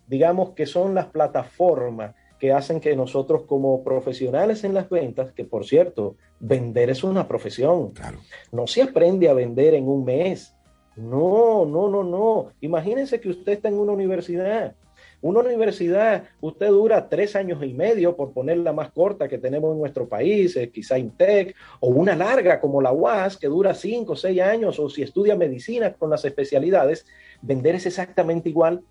digamos 0.07 0.51
que 0.51 0.67
son 0.67 0.95
las 0.95 1.07
plataformas 1.07 2.15
que 2.43 2.53
hacen 2.53 2.81
que 2.81 2.97
nosotros 2.97 3.43
como 3.47 3.85
profesionales 3.85 4.65
en 4.65 4.75
las 4.75 4.91
ventas, 4.91 5.31
que 5.31 5.45
por 5.45 5.65
cierto, 5.65 6.17
vender 6.41 6.91
es 6.91 7.05
una 7.05 7.29
profesión. 7.29 7.93
No 8.51 8.67
se 8.67 8.83
aprende 8.83 9.29
a 9.29 9.33
vender 9.33 9.75
en 9.75 9.87
un 9.87 10.05
mes. 10.05 10.53
No, 10.97 11.65
no, 11.65 11.89
no, 11.89 12.03
no. 12.03 12.49
Imagínense 12.61 13.21
que 13.21 13.29
usted 13.29 13.53
está 13.53 13.69
en 13.69 13.79
una 13.79 13.93
universidad 13.93 14.75
una 15.21 15.39
universidad, 15.39 16.25
usted 16.41 16.67
dura 16.67 17.09
tres 17.09 17.37
años 17.37 17.63
y 17.63 17.73
medio, 17.75 18.17
por 18.17 18.33
poner 18.33 18.59
la 18.59 18.73
más 18.73 18.91
corta 18.91 19.29
que 19.29 19.39
tenemos 19.39 19.73
en 19.73 19.79
nuestro 19.79 20.09
país, 20.09 20.59
quizá 20.75 20.99
INTEC, 20.99 21.55
o 21.79 21.91
una 21.91 22.17
larga 22.17 22.59
como 22.61 22.83
la 22.83 22.93
UAS, 22.93 23.37
que 23.37 23.47
dura 23.47 23.73
cinco 23.73 24.15
o 24.15 24.17
seis 24.17 24.41
años, 24.41 24.81
o 24.81 24.91
si 24.91 25.03
estudia 25.03 25.37
medicina 25.37 25.93
con 25.93 26.11
las 26.11 26.25
especialidades, 26.25 27.07
vender 27.41 27.77
es 27.77 27.87
exactamente 27.87 28.49
igual. 28.49 28.83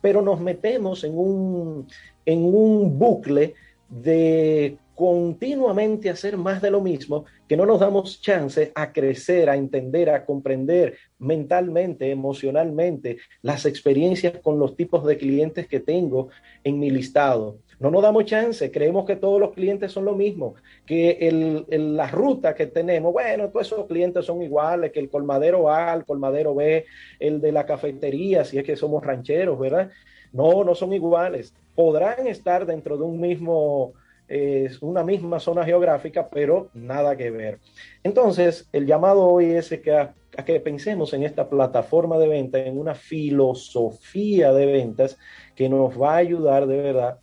Pero 0.00 0.22
nos 0.22 0.40
metemos 0.40 1.02
en 1.02 1.18
un, 1.18 1.88
en 2.26 2.44
un 2.44 2.98
bucle 2.98 3.54
de 3.88 4.78
continuamente 4.94 6.08
hacer 6.08 6.36
más 6.36 6.62
de 6.62 6.70
lo 6.70 6.80
mismo, 6.80 7.24
que 7.48 7.56
no 7.56 7.66
nos 7.66 7.80
damos 7.80 8.20
chance 8.20 8.70
a 8.74 8.92
crecer, 8.92 9.50
a 9.50 9.56
entender, 9.56 10.08
a 10.08 10.24
comprender 10.24 10.96
mentalmente, 11.18 12.10
emocionalmente 12.10 13.18
las 13.42 13.66
experiencias 13.66 14.38
con 14.40 14.58
los 14.58 14.76
tipos 14.76 15.04
de 15.04 15.16
clientes 15.16 15.66
que 15.66 15.80
tengo 15.80 16.28
en 16.62 16.78
mi 16.78 16.90
listado. 16.90 17.58
No 17.80 17.90
nos 17.90 18.02
damos 18.02 18.24
chance, 18.24 18.70
creemos 18.70 19.04
que 19.04 19.16
todos 19.16 19.40
los 19.40 19.52
clientes 19.52 19.90
son 19.90 20.04
lo 20.04 20.14
mismo, 20.14 20.54
que 20.86 21.18
el, 21.20 21.96
la 21.96 22.06
ruta 22.08 22.54
que 22.54 22.68
tenemos, 22.68 23.12
bueno, 23.12 23.50
todos 23.50 23.66
esos 23.66 23.86
clientes 23.86 24.24
son 24.24 24.42
iguales, 24.42 24.92
que 24.92 25.00
el 25.00 25.10
colmadero 25.10 25.68
A, 25.68 25.92
el 25.92 26.04
colmadero 26.04 26.54
B, 26.54 26.84
el 27.18 27.40
de 27.40 27.52
la 27.52 27.66
cafetería, 27.66 28.44
si 28.44 28.58
es 28.58 28.64
que 28.64 28.76
somos 28.76 29.04
rancheros, 29.04 29.58
¿verdad? 29.58 29.90
No, 30.34 30.64
no 30.64 30.74
son 30.74 30.92
iguales. 30.92 31.54
Podrán 31.74 32.26
estar 32.26 32.66
dentro 32.66 32.98
de 32.98 33.04
un 33.04 33.18
mismo 33.18 33.94
es 34.26 34.80
una 34.80 35.04
misma 35.04 35.38
zona 35.38 35.64
geográfica, 35.64 36.28
pero 36.30 36.70
nada 36.72 37.16
que 37.16 37.30
ver. 37.30 37.60
Entonces, 38.02 38.68
el 38.72 38.86
llamado 38.86 39.22
hoy 39.22 39.46
es 39.46 39.68
que 39.68 40.08
que 40.44 40.58
pensemos 40.58 41.14
en 41.14 41.22
esta 41.22 41.48
plataforma 41.48 42.18
de 42.18 42.26
venta, 42.26 42.58
en 42.58 42.76
una 42.76 42.94
filosofía 42.94 44.52
de 44.52 44.66
ventas 44.66 45.16
que 45.54 45.68
nos 45.68 46.00
va 46.00 46.14
a 46.14 46.16
ayudar 46.16 46.66
de 46.66 46.76
verdad 46.76 47.20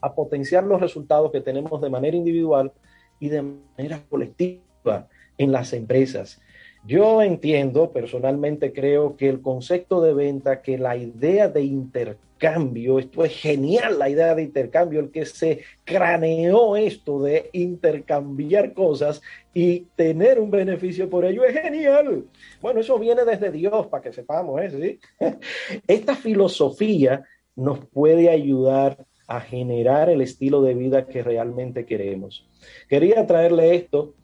a 0.00 0.14
potenciar 0.14 0.62
los 0.62 0.80
resultados 0.80 1.32
que 1.32 1.40
tenemos 1.40 1.80
de 1.80 1.90
manera 1.90 2.16
individual 2.16 2.72
y 3.18 3.28
de 3.28 3.42
manera 3.42 4.00
colectiva 4.08 5.08
en 5.36 5.50
las 5.50 5.72
empresas. 5.72 6.40
Yo 6.86 7.20
entiendo, 7.20 7.90
personalmente 7.90 8.72
creo 8.72 9.16
que 9.16 9.28
el 9.28 9.40
concepto 9.42 10.00
de 10.00 10.14
venta, 10.14 10.62
que 10.62 10.78
la 10.78 10.96
idea 10.96 11.48
de 11.48 11.62
intercambio, 11.62 13.00
esto 13.00 13.24
es 13.24 13.32
genial, 13.32 13.98
la 13.98 14.08
idea 14.08 14.36
de 14.36 14.42
intercambio, 14.42 15.00
el 15.00 15.10
que 15.10 15.26
se 15.26 15.62
craneó 15.84 16.76
esto 16.76 17.20
de 17.20 17.50
intercambiar 17.52 18.72
cosas 18.72 19.20
y 19.52 19.80
tener 19.96 20.38
un 20.38 20.48
beneficio 20.48 21.10
por 21.10 21.24
ello, 21.24 21.44
es 21.44 21.60
genial. 21.60 22.26
Bueno, 22.60 22.78
eso 22.78 22.96
viene 23.00 23.24
desde 23.24 23.50
Dios, 23.50 23.88
para 23.88 24.04
que 24.04 24.12
sepamos 24.12 24.62
eso, 24.62 24.78
¿sí? 24.78 25.00
Esta 25.88 26.14
filosofía 26.14 27.24
nos 27.56 27.84
puede 27.86 28.30
ayudar 28.30 29.04
a 29.26 29.40
generar 29.40 30.08
el 30.08 30.20
estilo 30.20 30.62
de 30.62 30.74
vida 30.74 31.08
que 31.08 31.24
realmente 31.24 31.84
queremos. 31.84 32.46
Quería 32.88 33.26
traerle 33.26 33.74
esto 33.74 34.14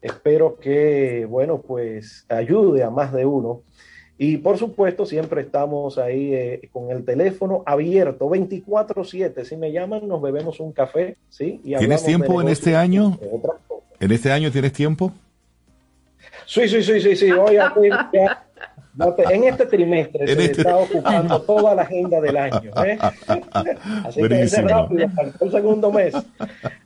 Espero 0.00 0.58
que, 0.58 1.26
bueno, 1.28 1.60
pues 1.60 2.24
ayude 2.28 2.82
a 2.82 2.90
más 2.90 3.12
de 3.12 3.26
uno. 3.26 3.62
Y 4.16 4.38
por 4.38 4.58
supuesto, 4.58 5.06
siempre 5.06 5.42
estamos 5.42 5.96
ahí 5.96 6.34
eh, 6.34 6.68
con 6.72 6.90
el 6.90 7.04
teléfono 7.04 7.62
abierto, 7.64 8.28
24/7. 8.28 9.44
Si 9.44 9.56
me 9.56 9.70
llaman, 9.70 10.08
nos 10.08 10.20
bebemos 10.20 10.58
un 10.58 10.72
café, 10.72 11.16
¿sí? 11.28 11.60
¿Tienes 11.62 12.04
tiempo 12.04 12.40
en 12.42 12.48
este 12.48 12.74
año? 12.74 13.18
¿En 14.00 14.12
este 14.12 14.32
año 14.32 14.50
tienes 14.50 14.72
tiempo? 14.72 15.12
Sí, 16.46 16.68
sí, 16.68 16.82
sí, 16.82 17.00
sí, 17.00 17.14
sí. 17.14 17.30
En 18.98 19.44
este 19.44 19.66
trimestre 19.66 20.26
se 20.26 20.32
este 20.32 20.60
está 20.62 20.76
ocupando 20.76 21.40
toda 21.42 21.74
la 21.74 21.82
agenda 21.82 22.20
del 22.20 22.36
año. 22.36 22.70
¿eh? 22.84 22.98
Así 24.04 24.22
que 24.22 24.42
es 24.42 24.62
rápido, 24.64 25.06
el 25.40 25.50
segundo 25.50 25.92
mes. 25.92 26.14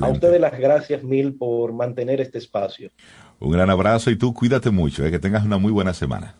A 0.00 0.08
ustedes 0.08 0.40
las 0.40 0.58
gracias 0.58 1.02
mil 1.02 1.34
por 1.34 1.74
mantener 1.74 2.22
este 2.22 2.38
espacio. 2.38 2.88
Un 3.40 3.52
gran 3.52 3.68
abrazo 3.68 4.10
y 4.10 4.16
tú 4.16 4.32
cuídate 4.32 4.70
mucho, 4.70 5.04
eh, 5.04 5.10
que 5.10 5.18
tengas 5.18 5.44
una 5.44 5.58
muy 5.58 5.70
buena 5.70 5.92
semana. 5.92 6.34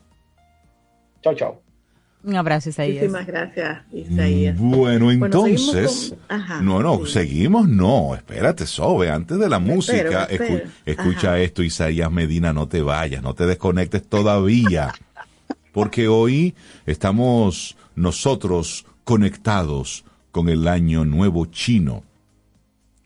Chao, 1.21 1.35
chao. 1.35 1.61
Un 2.25 2.37
abrazo, 2.37 2.71
Isaías. 2.71 2.95
Muchísimas 2.95 3.27
gracias, 3.27 3.83
Isaías. 3.93 4.59
Bueno, 4.59 5.11
entonces. 5.11 6.15
no, 6.63 6.83
no, 6.83 7.05
seguimos, 7.05 7.69
no. 7.69 8.15
Espérate, 8.15 8.65
Sobe, 8.65 9.11
antes 9.11 9.39
de 9.39 9.51
la 9.51 9.59
música, 9.59 10.27
escucha 10.87 11.39
esto, 11.39 11.63
Isaías 11.63 12.11
Medina, 12.11 12.55
no 12.55 12.67
te 12.67 12.81
vayas, 12.81 13.23
no 13.23 13.35
te 13.35 13.45
desconectes 13.45 14.09
todavía 14.09 14.95
porque 15.75 16.07
hoy 16.07 16.55
estamos 16.87 17.77
nosotros 17.97 18.87
conectados 19.03 20.05
con 20.31 20.49
el 20.49 20.69
año 20.69 21.05
nuevo 21.05 21.47
chino. 21.47 22.05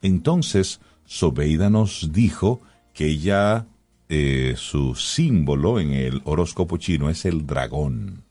Entonces, 0.02 0.78
Sobeida 1.06 1.70
nos 1.70 2.12
dijo 2.12 2.60
que 2.92 3.06
ella, 3.06 3.66
eh, 4.10 4.52
su 4.56 4.94
símbolo 4.94 5.80
en 5.80 5.92
el 5.92 6.20
horóscopo 6.24 6.76
chino 6.76 7.08
es 7.08 7.24
el 7.24 7.46
dragón. 7.46 8.22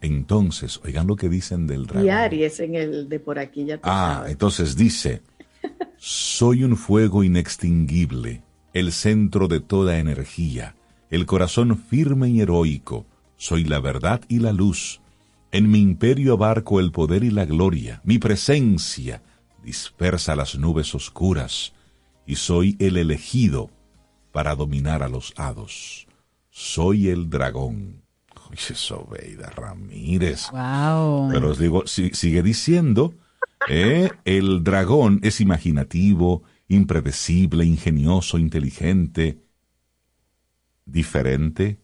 Entonces, 0.00 0.80
oigan 0.84 1.08
lo 1.08 1.16
que 1.16 1.28
dicen 1.28 1.66
del 1.66 1.86
dragón. 1.86 2.06
Y 2.06 2.10
Aries 2.10 2.60
en 2.60 2.76
el 2.76 3.08
de 3.08 3.18
por 3.18 3.40
aquí 3.40 3.64
ya 3.64 3.80
Ah, 3.82 4.24
entonces 4.28 4.76
dice, 4.76 5.22
soy 5.96 6.62
un 6.62 6.76
fuego 6.76 7.24
inextinguible, 7.24 8.42
el 8.72 8.92
centro 8.92 9.48
de 9.48 9.58
toda 9.58 9.98
energía, 9.98 10.76
el 11.10 11.26
corazón 11.26 11.76
firme 11.76 12.28
y 12.28 12.40
heroico, 12.40 13.06
soy 13.44 13.64
la 13.64 13.78
verdad 13.78 14.22
y 14.26 14.38
la 14.38 14.54
luz. 14.54 15.02
En 15.52 15.70
mi 15.70 15.78
imperio 15.78 16.32
abarco 16.32 16.80
el 16.80 16.92
poder 16.92 17.24
y 17.24 17.30
la 17.30 17.44
gloria. 17.44 18.00
Mi 18.02 18.18
presencia 18.18 19.22
dispersa 19.62 20.34
las 20.34 20.56
nubes 20.56 20.94
oscuras. 20.94 21.74
Y 22.24 22.36
soy 22.36 22.74
el 22.78 22.96
elegido 22.96 23.68
para 24.32 24.54
dominar 24.54 25.02
a 25.02 25.10
los 25.10 25.34
hados. 25.36 26.06
Soy 26.48 27.08
el 27.08 27.28
dragón. 27.28 28.00
Oye, 28.50 28.74
Sobeida 28.74 29.50
Ramírez. 29.50 30.48
Wow. 30.50 31.28
Pero 31.30 31.50
os 31.50 31.58
digo, 31.58 31.86
sigue 31.86 32.42
diciendo, 32.42 33.12
eh, 33.68 34.10
el 34.24 34.64
dragón 34.64 35.20
es 35.22 35.42
imaginativo, 35.42 36.44
impredecible, 36.66 37.66
ingenioso, 37.66 38.38
inteligente, 38.38 39.44
diferente, 40.86 41.78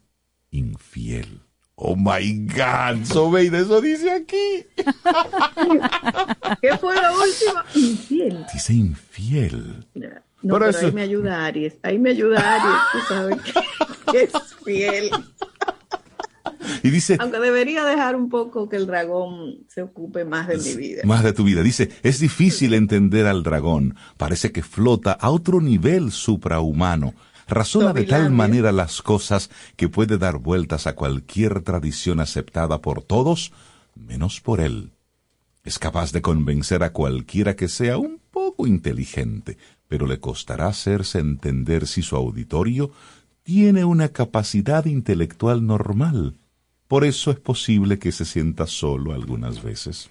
infiel. 0.51 1.50
Oh 1.83 1.97
my 1.97 2.47
God, 2.47 3.05
Sobeida, 3.05 3.59
eso 3.59 3.81
dice 3.81 4.11
aquí. 4.11 4.67
¿Qué 6.61 6.77
fue 6.77 6.95
la 6.95 7.11
última? 7.11 7.65
Infiel. 7.75 8.47
Dice 8.53 8.75
infiel. 8.75 9.87
No, 10.43 10.59
pero, 10.59 10.79
ahí 10.79 10.93
me 10.93 11.01
ayuda 11.01 11.47
Aries. 11.47 11.79
Ahí 11.83 11.99
me 11.99 12.11
ayuda 12.11 12.57
Aries, 12.57 12.81
tú 12.93 12.99
sabes 13.09 13.39
que, 13.41 14.23
es 14.25 14.33
fiel. 14.63 15.11
Y 16.83 16.91
dice, 16.91 17.17
Aunque 17.19 17.39
debería 17.39 17.83
dejar 17.87 18.15
un 18.15 18.29
poco 18.29 18.69
que 18.69 18.77
el 18.77 18.87
dragón 18.87 19.65
se 19.69 19.81
ocupe 19.81 20.27
más 20.27 20.49
de 20.49 20.59
mi 20.59 20.77
vida. 20.77 21.01
Más 21.07 21.25
de 21.25 21.33
tu 21.33 21.45
vida. 21.45 21.63
Dice, 21.63 21.89
es 22.03 22.21
difícil 22.21 22.75
entender 22.75 23.27
al 23.27 23.43
dragón. 23.43 23.97
Parece 24.19 24.53
que 24.53 24.63
flota 24.63 25.13
a 25.13 25.31
otro 25.31 25.63
nivel 25.63 26.13
suprahumano 26.13 27.15
razona 27.51 27.93
de 27.93 28.05
tal 28.05 28.31
manera 28.31 28.73
las 28.73 29.03
cosas 29.03 29.51
que 29.77 29.89
puede 29.89 30.19
dar 30.19 30.39
vueltas 30.39 30.87
a 30.87 30.95
cualquier 30.95 31.61
tradición 31.63 32.21
aceptada 32.21 32.81
por 32.81 33.03
todos, 33.03 33.53
menos 33.95 34.41
por 34.41 34.61
él. 34.61 34.93
Es 35.65 35.79
capaz 35.79 36.13
de 36.13 36.23
convencer 36.23 36.83
a 36.83 36.93
cualquiera 36.93 37.57
que 37.57 37.69
sea 37.69 37.99
un 37.99 38.21
poco 38.31 38.67
inteligente, 38.67 39.59
pero 39.89 40.07
le 40.07 40.21
costará 40.21 40.69
hacerse 40.69 41.19
entender 41.19 41.87
si 41.87 42.03
su 42.03 42.17
auditorio 42.17 42.91
tiene 43.43 43.85
una 43.85 44.09
capacidad 44.09 44.87
intelectual 44.87 45.67
normal. 45.67 46.39
Por 46.89 47.05
eso 47.05 47.31
es 47.31 47.39
posible 47.39 47.99
que 47.99 48.13
se 48.13 48.25
sienta 48.25 48.67
solo 48.67 49.13
algunas 49.13 49.63
veces 49.63 50.11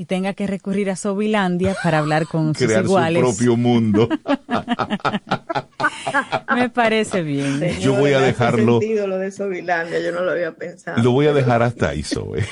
y 0.00 0.06
tenga 0.06 0.32
que 0.32 0.46
recurrir 0.46 0.88
a 0.88 0.96
Sobilandia 0.96 1.76
para 1.82 1.98
hablar 1.98 2.26
con 2.26 2.54
sus 2.54 2.72
iguales. 2.72 3.22
su 3.22 3.36
propio 3.36 3.58
mundo. 3.58 4.08
Me 6.54 6.70
parece 6.70 7.22
bien. 7.22 7.60
yo 7.80 7.96
voy 7.96 8.14
a 8.14 8.20
dejarlo. 8.20 8.80
Sentido 8.80 9.06
lo 9.06 9.18
de 9.18 9.30
Sobilandia, 9.30 10.00
yo 10.00 10.12
no 10.12 10.22
lo 10.22 10.30
había 10.30 10.52
pensado. 10.52 11.02
Lo 11.02 11.10
voy 11.10 11.26
a 11.26 11.34
dejar 11.34 11.62
hasta 11.62 11.90
ahí, 11.90 12.02
Sobe. 12.02 12.46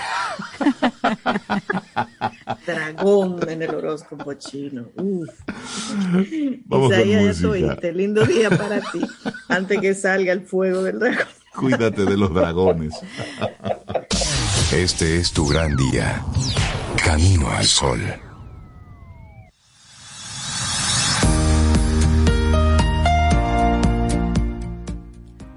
Dragón 2.67 3.39
en 3.49 3.63
el 3.63 3.75
horóscopo 3.75 4.35
chino. 4.35 4.91
Uf. 4.97 5.31
Vamos 6.67 6.93
Isaías, 6.93 7.41
ya 7.41 7.79
Lindo 7.93 8.27
día 8.27 8.51
para 8.51 8.83
ti. 8.93 9.01
Antes 9.49 9.81
que 9.81 9.95
salga 9.95 10.35
el 10.35 10.43
fuego 10.43 10.83
del 10.83 10.99
dragón. 10.99 11.25
Cuídate 11.57 12.05
de 12.05 12.19
los 12.19 12.35
dragones. 12.35 12.93
Este 14.71 15.17
es 15.17 15.33
tu 15.33 15.47
gran 15.47 15.75
día. 15.77 16.23
Camino 16.97 17.49
al 17.51 17.65
sol. 17.65 18.01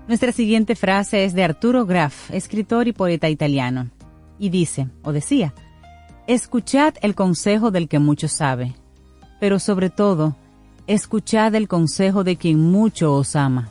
Nuestra 0.07 0.33
siguiente 0.33 0.75
frase 0.75 1.23
es 1.23 1.33
de 1.33 1.43
Arturo 1.43 1.85
Graf, 1.85 2.31
escritor 2.31 2.87
y 2.87 2.91
poeta 2.91 3.29
italiano, 3.29 3.89
y 4.37 4.49
dice, 4.49 4.89
o 5.03 5.13
decía, 5.13 5.53
escuchad 6.27 6.95
el 7.01 7.15
consejo 7.15 7.71
del 7.71 7.87
que 7.87 7.99
mucho 7.99 8.27
sabe, 8.27 8.75
pero 9.39 9.57
sobre 9.57 9.89
todo, 9.89 10.35
escuchad 10.85 11.55
el 11.55 11.67
consejo 11.67 12.23
de 12.23 12.35
quien 12.35 12.59
mucho 12.59 13.13
os 13.13 13.35
ama. 13.37 13.69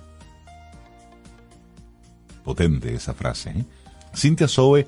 Potente 2.42 2.94
esa 2.94 3.12
frase. 3.12 3.50
¿eh? 3.50 3.64
Cintia 4.14 4.48
Soe 4.48 4.86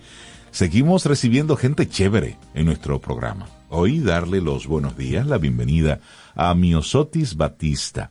Seguimos 0.53 1.07
recibiendo 1.07 1.57
gente 1.57 1.89
chévere 1.89 2.37
en 2.53 2.67
nuestro 2.67 3.01
programa. 3.01 3.49
Hoy 3.71 4.01
darle 4.01 4.43
los 4.43 4.67
buenos 4.67 4.99
días, 4.99 5.27
la 5.27 5.39
bienvenida 5.39 6.01
a 6.35 6.55
Miosotis 6.55 7.37
Batista. 7.37 8.11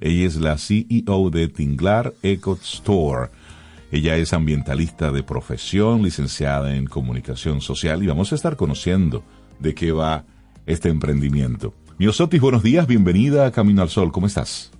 Ella 0.00 0.26
es 0.26 0.36
la 0.36 0.56
CEO 0.56 1.28
de 1.28 1.48
Tinglar 1.48 2.14
Eco 2.22 2.58
Store. 2.62 3.28
Ella 3.90 4.16
es 4.16 4.32
ambientalista 4.32 5.12
de 5.12 5.22
profesión, 5.22 6.02
licenciada 6.02 6.74
en 6.76 6.86
comunicación 6.86 7.60
social 7.60 8.02
y 8.02 8.06
vamos 8.06 8.32
a 8.32 8.36
estar 8.36 8.56
conociendo 8.56 9.22
de 9.58 9.74
qué 9.74 9.92
va 9.92 10.24
este 10.64 10.88
emprendimiento. 10.88 11.74
Miosotis, 11.98 12.40
buenos 12.40 12.62
días, 12.62 12.86
bienvenida 12.86 13.44
a 13.44 13.52
Camino 13.52 13.82
al 13.82 13.90
Sol, 13.90 14.12
¿cómo 14.12 14.26
estás? 14.26 14.72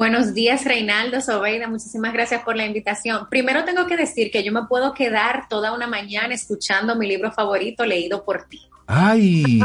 Buenos 0.00 0.32
días, 0.32 0.64
Reinaldo 0.64 1.20
Sobeida. 1.20 1.68
Muchísimas 1.68 2.14
gracias 2.14 2.42
por 2.42 2.56
la 2.56 2.64
invitación. 2.64 3.26
Primero 3.28 3.66
tengo 3.66 3.86
que 3.86 3.98
decir 3.98 4.30
que 4.30 4.42
yo 4.42 4.50
me 4.50 4.64
puedo 4.64 4.94
quedar 4.94 5.46
toda 5.46 5.74
una 5.74 5.86
mañana 5.86 6.32
escuchando 6.32 6.96
mi 6.96 7.06
libro 7.06 7.30
favorito 7.32 7.84
leído 7.84 8.24
por 8.24 8.44
ti. 8.44 8.62
¡Ay! 8.86 9.44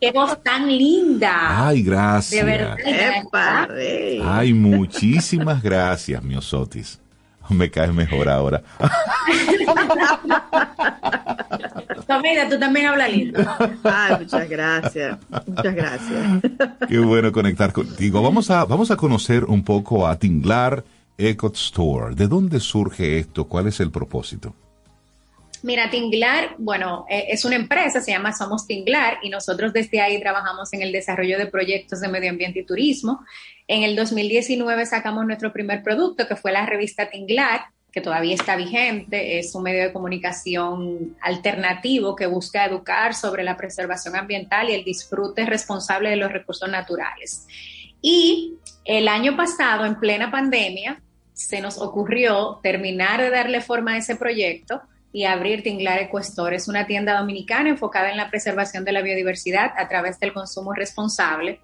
¡Qué 0.00 0.10
voz 0.10 0.42
tan 0.42 0.66
linda! 0.66 1.68
¡Ay, 1.68 1.80
gracias! 1.84 2.44
De 2.44 2.52
verdad. 2.52 3.68
¡Ay, 4.24 4.52
muchísimas 4.52 5.62
gracias, 5.62 6.20
Miosotis! 6.20 6.98
Me 7.54 7.70
caes 7.70 7.92
mejor 7.92 8.28
ahora. 8.28 8.62
Tomida, 12.06 12.48
tú 12.48 12.58
también 12.58 12.86
hablas 12.86 13.12
lindo. 13.12 13.40
Ay, 13.84 14.16
muchas 14.20 14.48
gracias. 14.48 15.18
Muchas 15.46 15.74
gracias. 15.74 16.40
Qué 16.88 16.98
bueno 16.98 17.32
conectar 17.32 17.72
contigo. 17.72 18.22
Vamos 18.22 18.50
a, 18.50 18.64
vamos 18.64 18.90
a 18.90 18.96
conocer 18.96 19.44
un 19.44 19.62
poco 19.62 20.06
a 20.06 20.18
Tinglar 20.18 20.84
Eco 21.18 21.52
Store. 21.54 22.14
¿De 22.14 22.26
dónde 22.26 22.60
surge 22.60 23.18
esto? 23.18 23.44
¿Cuál 23.44 23.66
es 23.66 23.80
el 23.80 23.90
propósito? 23.90 24.54
Mira, 25.62 25.90
Tinglar, 25.90 26.54
bueno, 26.58 27.04
eh, 27.08 27.26
es 27.30 27.44
una 27.44 27.56
empresa, 27.56 28.00
se 28.00 28.12
llama 28.12 28.32
Somos 28.32 28.66
Tinglar 28.66 29.18
y 29.22 29.28
nosotros 29.28 29.72
desde 29.72 30.00
ahí 30.00 30.20
trabajamos 30.20 30.72
en 30.72 30.82
el 30.82 30.92
desarrollo 30.92 31.36
de 31.36 31.46
proyectos 31.46 32.00
de 32.00 32.08
medio 32.08 32.30
ambiente 32.30 32.60
y 32.60 32.64
turismo. 32.64 33.20
En 33.66 33.82
el 33.82 33.96
2019 33.96 34.86
sacamos 34.86 35.26
nuestro 35.26 35.52
primer 35.52 35.82
producto, 35.82 36.28
que 36.28 36.36
fue 36.36 36.52
la 36.52 36.64
revista 36.64 37.10
Tinglar, 37.10 37.66
que 37.90 38.00
todavía 38.00 38.34
está 38.34 38.54
vigente, 38.54 39.38
es 39.38 39.54
un 39.54 39.64
medio 39.64 39.82
de 39.82 39.92
comunicación 39.92 41.16
alternativo 41.20 42.14
que 42.14 42.26
busca 42.26 42.64
educar 42.64 43.14
sobre 43.14 43.42
la 43.42 43.56
preservación 43.56 44.14
ambiental 44.14 44.70
y 44.70 44.74
el 44.74 44.84
disfrute 44.84 45.44
responsable 45.44 46.10
de 46.10 46.16
los 46.16 46.30
recursos 46.30 46.68
naturales. 46.70 47.46
Y 48.00 48.54
el 48.84 49.08
año 49.08 49.36
pasado, 49.36 49.84
en 49.86 49.98
plena 49.98 50.30
pandemia, 50.30 51.02
se 51.32 51.60
nos 51.60 51.78
ocurrió 51.78 52.60
terminar 52.62 53.20
de 53.20 53.30
darle 53.30 53.60
forma 53.60 53.94
a 53.94 53.98
ese 53.98 54.16
proyecto 54.16 54.82
y 55.12 55.24
abrir 55.24 55.62
Tinglar 55.62 55.98
Ecuestor. 56.00 56.54
Es 56.54 56.68
una 56.68 56.86
tienda 56.86 57.18
dominicana 57.18 57.70
enfocada 57.70 58.10
en 58.10 58.16
la 58.16 58.30
preservación 58.30 58.84
de 58.84 58.92
la 58.92 59.02
biodiversidad 59.02 59.72
a 59.76 59.88
través 59.88 60.20
del 60.20 60.32
consumo 60.32 60.72
responsable 60.72 61.60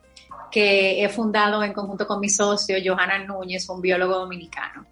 que 0.51 1.05
he 1.05 1.09
fundado 1.09 1.63
en 1.63 1.73
conjunto 1.73 2.07
con 2.07 2.21
mi 2.21 2.29
socio 2.29 2.77
Johanna 2.85 3.19
Núñez, 3.25 3.69
un 3.69 3.81
biólogo 3.81 4.19
dominicano. 4.19 4.87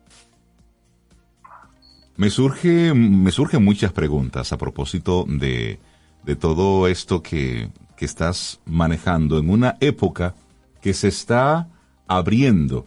Me, 2.16 2.30
surge, 2.30 2.92
me 2.94 3.30
surgen 3.30 3.64
muchas 3.64 3.92
preguntas 3.92 4.52
a 4.52 4.58
propósito 4.58 5.24
de, 5.26 5.78
de 6.24 6.36
todo 6.36 6.88
esto 6.88 7.22
que, 7.22 7.70
que 7.96 8.04
estás 8.04 8.60
manejando 8.64 9.38
en 9.38 9.50
una 9.50 9.76
época 9.80 10.34
que 10.80 10.94
se 10.94 11.08
está 11.08 11.68
abriendo 12.08 12.86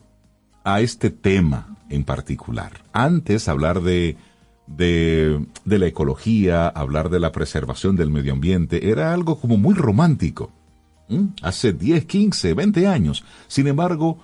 a 0.64 0.82
este 0.82 1.10
tema 1.10 1.78
en 1.90 2.04
particular. 2.04 2.84
Antes 2.92 3.48
hablar 3.48 3.82
de, 3.82 4.18
de, 4.68 5.46
la 5.66 5.88
ecología, 5.88 6.68
hablar 6.68 7.10
de 7.10 7.20
la 7.20 7.32
preservación 7.32 7.96
del 7.96 8.10
medio 8.10 8.34
ambiente, 8.34 8.90
era 8.90 9.14
algo 9.14 9.40
como 9.40 9.58
muy 9.58 9.74
romántico. 9.74 10.52
Hace 11.42 11.74
10, 11.74 12.06
15, 12.06 12.54
20 12.54 12.88
años. 12.88 13.24
Sin 13.48 13.68
embargo, 13.68 14.18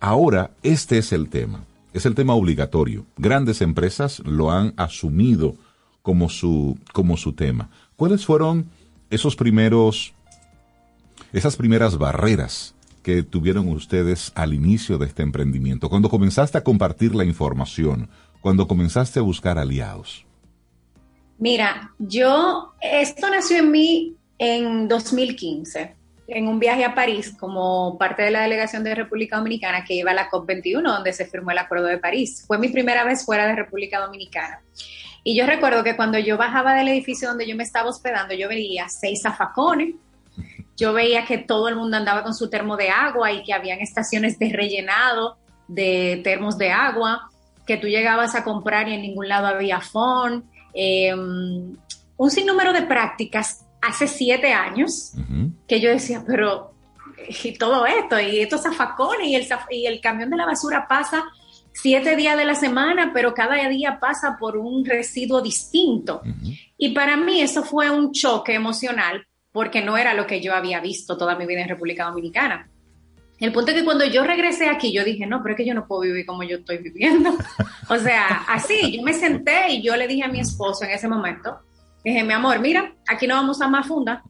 ahora 0.00 0.50
este 0.62 0.98
es 0.98 1.12
el 1.12 1.28
tema 1.28 1.60
es 1.96 2.04
el 2.04 2.14
tema 2.14 2.34
obligatorio. 2.34 3.06
Grandes 3.16 3.62
empresas 3.62 4.20
lo 4.20 4.52
han 4.52 4.74
asumido 4.76 5.56
como 6.02 6.28
su, 6.28 6.78
como 6.92 7.16
su 7.16 7.32
tema. 7.32 7.70
¿Cuáles 7.96 8.26
fueron 8.26 8.66
esos 9.08 9.34
primeros, 9.34 10.12
esas 11.32 11.56
primeras 11.56 11.96
barreras 11.96 12.74
que 13.02 13.22
tuvieron 13.22 13.68
ustedes 13.68 14.30
al 14.34 14.52
inicio 14.52 14.98
de 14.98 15.06
este 15.06 15.22
emprendimiento? 15.22 15.88
Cuando 15.88 16.10
comenzaste 16.10 16.58
a 16.58 16.64
compartir 16.64 17.14
la 17.14 17.24
información, 17.24 18.10
cuando 18.46 18.68
comenzaste 18.68 19.18
a 19.18 19.22
buscar 19.22 19.58
aliados. 19.58 20.24
Mira, 21.36 21.90
yo, 21.98 22.74
esto 22.80 23.28
nació 23.28 23.56
en 23.56 23.72
mí 23.72 24.14
en 24.38 24.86
2015 24.86 25.96
en 26.28 26.46
un 26.46 26.60
viaje 26.60 26.84
a 26.84 26.94
París 26.94 27.34
como 27.40 27.98
parte 27.98 28.22
de 28.22 28.30
la 28.30 28.42
delegación 28.42 28.84
de 28.84 28.94
República 28.94 29.38
Dominicana 29.38 29.84
que 29.84 29.94
iba 29.94 30.12
a 30.12 30.14
la 30.14 30.30
COP21, 30.30 30.80
donde 30.80 31.12
se 31.12 31.26
firmó 31.26 31.50
el 31.50 31.58
Acuerdo 31.58 31.86
de 31.86 31.98
París. 31.98 32.44
Fue 32.46 32.56
mi 32.56 32.68
primera 32.68 33.02
vez 33.02 33.24
fuera 33.24 33.48
de 33.48 33.56
República 33.56 33.98
Dominicana. 33.98 34.60
Y 35.24 35.36
yo 35.36 35.44
recuerdo 35.44 35.82
que 35.82 35.96
cuando 35.96 36.16
yo 36.20 36.36
bajaba 36.36 36.74
del 36.74 36.86
edificio 36.86 37.26
donde 37.26 37.48
yo 37.48 37.56
me 37.56 37.64
estaba 37.64 37.88
hospedando, 37.88 38.32
yo 38.32 38.48
veía 38.48 38.88
seis 38.88 39.22
zafacones, 39.22 39.96
yo 40.76 40.92
veía 40.92 41.24
que 41.24 41.38
todo 41.38 41.66
el 41.66 41.74
mundo 41.74 41.96
andaba 41.96 42.22
con 42.22 42.32
su 42.32 42.48
termo 42.48 42.76
de 42.76 42.90
agua 42.90 43.32
y 43.32 43.42
que 43.42 43.52
habían 43.52 43.80
estaciones 43.80 44.38
de 44.38 44.50
rellenado 44.50 45.36
de 45.66 46.20
termos 46.22 46.56
de 46.58 46.70
agua, 46.70 47.28
que 47.66 47.76
tú 47.76 47.86
llegabas 47.86 48.34
a 48.34 48.44
comprar 48.44 48.88
y 48.88 48.94
en 48.94 49.02
ningún 49.02 49.28
lado 49.28 49.46
había 49.46 49.80
phone. 49.80 50.44
Em, 50.72 51.76
un 52.16 52.30
sinnúmero 52.30 52.72
de 52.72 52.82
prácticas 52.82 53.66
hace 53.82 54.06
siete 54.06 54.52
años 54.52 55.12
que 55.66 55.80
yo 55.80 55.90
decía, 55.90 56.24
pero 56.26 56.74
y 57.28 57.52
todo 57.58 57.86
esto, 57.86 58.20
y 58.20 58.40
estos 58.40 58.62
zafacones, 58.62 59.26
y 59.26 59.34
el, 59.34 59.46
y 59.70 59.86
el 59.86 60.00
camión 60.00 60.30
de 60.30 60.36
la 60.36 60.46
basura 60.46 60.86
pasa 60.88 61.24
siete 61.72 62.16
días 62.16 62.36
de 62.36 62.44
la 62.44 62.54
semana, 62.54 63.10
pero 63.12 63.34
cada 63.34 63.56
día 63.68 63.98
pasa 64.00 64.36
por 64.38 64.56
un 64.56 64.84
residuo 64.84 65.42
distinto. 65.42 66.22
Y 66.78 66.94
para 66.94 67.16
mí 67.16 67.40
eso 67.40 67.62
fue 67.62 67.90
un 67.90 68.12
choque 68.12 68.54
emocional 68.54 69.26
porque 69.52 69.82
no 69.82 69.96
era 69.96 70.14
lo 70.14 70.26
que 70.26 70.40
yo 70.40 70.54
había 70.54 70.80
visto 70.80 71.16
toda 71.16 71.36
mi 71.36 71.46
vida 71.46 71.62
en 71.62 71.68
República 71.68 72.04
Dominicana. 72.04 72.68
El 73.38 73.52
punto 73.52 73.70
es 73.70 73.78
que 73.78 73.84
cuando 73.84 74.04
yo 74.06 74.24
regresé 74.24 74.68
aquí, 74.68 74.92
yo 74.92 75.04
dije, 75.04 75.26
no, 75.26 75.42
pero 75.42 75.54
es 75.54 75.58
que 75.58 75.66
yo 75.66 75.74
no 75.74 75.86
puedo 75.86 76.02
vivir 76.02 76.24
como 76.24 76.42
yo 76.42 76.56
estoy 76.56 76.78
viviendo. 76.78 77.36
o 77.88 77.96
sea, 77.98 78.44
así, 78.48 78.96
yo 78.96 79.02
me 79.02 79.12
senté 79.12 79.72
y 79.72 79.82
yo 79.82 79.94
le 79.96 80.08
dije 80.08 80.24
a 80.24 80.28
mi 80.28 80.40
esposo 80.40 80.84
en 80.84 80.90
ese 80.90 81.08
momento, 81.08 81.60
Dije, 82.06 82.22
mi 82.22 82.34
amor, 82.34 82.60
mira, 82.60 82.94
aquí 83.08 83.26
no 83.26 83.34
vamos 83.34 83.60
a 83.60 83.66
más 83.66 83.84
funda. 83.88 84.22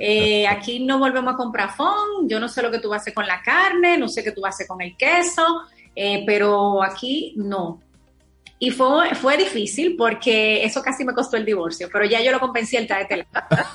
Eh, 0.00 0.46
aquí 0.46 0.80
no 0.80 0.98
volvemos 0.98 1.34
a 1.34 1.36
comprar 1.36 1.76
fond. 1.76 2.26
Yo 2.26 2.40
no 2.40 2.48
sé 2.48 2.62
lo 2.62 2.70
que 2.70 2.78
tú 2.78 2.88
vas 2.88 3.00
a 3.00 3.02
hacer 3.02 3.12
con 3.12 3.26
la 3.26 3.42
carne, 3.42 3.98
no 3.98 4.08
sé 4.08 4.24
qué 4.24 4.32
tú 4.32 4.40
vas 4.40 4.54
a 4.54 4.56
hacer 4.56 4.66
con 4.66 4.80
el 4.80 4.96
queso, 4.96 5.44
eh, 5.94 6.24
pero 6.26 6.82
aquí 6.82 7.34
no. 7.36 7.82
Y 8.60 8.70
fue, 8.70 9.14
fue 9.14 9.36
difícil 9.36 9.94
porque 9.96 10.64
eso 10.64 10.82
casi 10.82 11.04
me 11.04 11.14
costó 11.14 11.36
el 11.36 11.44
divorcio, 11.44 11.88
pero 11.92 12.04
ya 12.04 12.20
yo 12.20 12.32
lo 12.32 12.40
convencí 12.40 12.76
el 12.76 12.88
de 12.88 13.26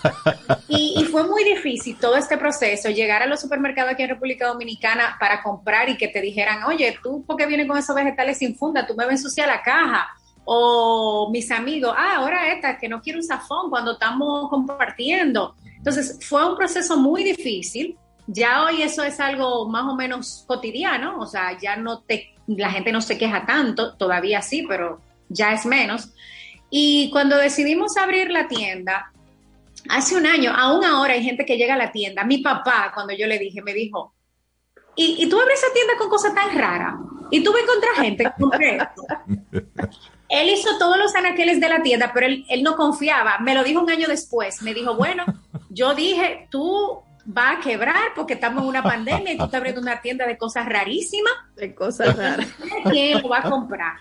y, 0.67 0.95
y 0.97 1.05
fue 1.05 1.25
muy 1.25 1.45
difícil 1.45 1.97
todo 1.97 2.17
este 2.17 2.37
proceso, 2.37 2.89
llegar 2.89 3.21
a 3.21 3.25
los 3.25 3.39
supermercados 3.39 3.93
aquí 3.93 4.03
en 4.03 4.09
República 4.09 4.47
Dominicana 4.47 5.15
para 5.19 5.41
comprar 5.41 5.87
y 5.89 5.95
que 5.95 6.09
te 6.09 6.19
dijeran, 6.19 6.63
oye, 6.63 6.97
tú, 7.01 7.23
¿por 7.25 7.37
qué 7.37 7.45
vienes 7.45 7.67
con 7.67 7.77
esos 7.77 7.95
vegetales 7.95 8.37
sin 8.39 8.57
funda? 8.57 8.85
Tú 8.85 8.93
me 8.93 9.05
vas 9.05 9.11
a 9.11 9.15
ensuciar 9.15 9.47
la 9.47 9.61
caja 9.61 10.09
o 10.45 11.29
mis 11.31 11.49
amigos, 11.51 11.93
ah, 11.97 12.17
ahora 12.17 12.51
esta, 12.53 12.77
que 12.77 12.89
no 12.89 13.01
quiero 13.01 13.19
un 13.19 13.25
zafón 13.25 13.69
cuando 13.69 13.93
estamos 13.93 14.49
compartiendo. 14.49 15.55
Entonces, 15.77 16.19
fue 16.27 16.47
un 16.47 16.57
proceso 16.57 16.97
muy 16.97 17.23
difícil. 17.23 17.97
Ya 18.27 18.63
hoy 18.63 18.81
eso 18.81 19.03
es 19.03 19.19
algo 19.19 19.67
más 19.67 19.83
o 19.83 19.95
menos 19.95 20.45
cotidiano, 20.47 21.19
o 21.19 21.25
sea, 21.25 21.57
ya 21.59 21.75
no 21.75 22.01
te, 22.01 22.32
la 22.47 22.71
gente 22.71 22.91
no 22.91 23.01
se 23.01 23.17
queja 23.17 23.45
tanto, 23.45 23.95
todavía 23.95 24.41
sí, 24.41 24.65
pero 24.67 25.01
ya 25.29 25.53
es 25.53 25.65
menos. 25.65 26.13
Y 26.69 27.09
cuando 27.11 27.37
decidimos 27.37 27.97
abrir 27.97 28.31
la 28.31 28.47
tienda, 28.47 29.11
hace 29.89 30.15
un 30.15 30.25
año, 30.25 30.51
aún 30.55 30.83
ahora 30.83 31.13
hay 31.13 31.23
gente 31.23 31.45
que 31.45 31.57
llega 31.57 31.75
a 31.75 31.77
la 31.77 31.91
tienda. 31.91 32.23
Mi 32.23 32.39
papá, 32.39 32.91
cuando 32.93 33.13
yo 33.13 33.27
le 33.27 33.39
dije, 33.39 33.61
me 33.61 33.73
dijo, 33.73 34.13
¿y, 34.95 35.23
y 35.23 35.29
tú 35.29 35.39
abres 35.39 35.59
esa 35.59 35.73
tienda 35.73 35.93
con 35.97 36.09
cosas 36.09 36.33
tan 36.33 36.57
raras? 36.57 36.95
Y 37.31 37.43
tú 37.43 37.51
vas 37.51 37.61
a 37.61 37.63
encontrar 37.63 37.95
gente 37.95 38.31
él 40.29 40.49
hizo 40.49 40.77
todos 40.79 40.97
los 40.97 41.15
anaqueles 41.15 41.59
de 41.59 41.69
la 41.69 41.83
tienda, 41.83 42.11
pero 42.13 42.25
él, 42.25 42.63
no 42.63 42.75
confiaba. 42.75 43.37
Me 43.39 43.53
lo 43.53 43.63
dijo 43.63 43.81
un 43.81 43.89
año 43.89 44.07
después. 44.07 44.61
Me 44.63 44.73
dijo, 44.73 44.95
bueno, 44.95 45.25
yo 45.69 45.93
dije, 45.93 46.47
tú 46.49 47.01
vas 47.25 47.57
a 47.57 47.61
quebrar 47.61 48.13
porque 48.15 48.33
estamos 48.33 48.63
en 48.63 48.69
una 48.69 48.83
pandemia 48.83 49.33
y 49.33 49.37
tú 49.37 49.45
estás 49.45 49.59
abriendo 49.59 49.81
una 49.81 50.01
tienda 50.01 50.25
de 50.25 50.37
cosas 50.37 50.65
rarísimas. 50.67 51.33
De 51.55 51.73
cosas 51.73 52.15
raras. 52.15 52.47
¿Quién 52.89 53.21
lo 53.21 53.29
va 53.29 53.39
a 53.39 53.49
comprar? 53.49 53.97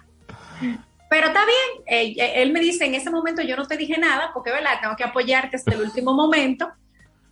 Pero 1.11 1.27
está 1.27 1.45
bien, 1.45 1.85
él, 1.87 2.17
él, 2.19 2.53
me 2.53 2.61
dice, 2.61 2.87
en 2.87 2.95
ese 2.95 3.11
momento 3.11 3.43
yo 3.43 3.57
no 3.57 3.67
te 3.67 3.77
dije 3.77 3.99
nada 3.99 4.31
porque, 4.33 4.51
¿verdad? 4.51 4.81
Tengo 4.81 4.97
que 4.97 5.05
apoyarte 5.05 5.57
hasta 5.57 5.75
el 5.75 5.83
último 5.83 6.15
momento. 6.15 6.71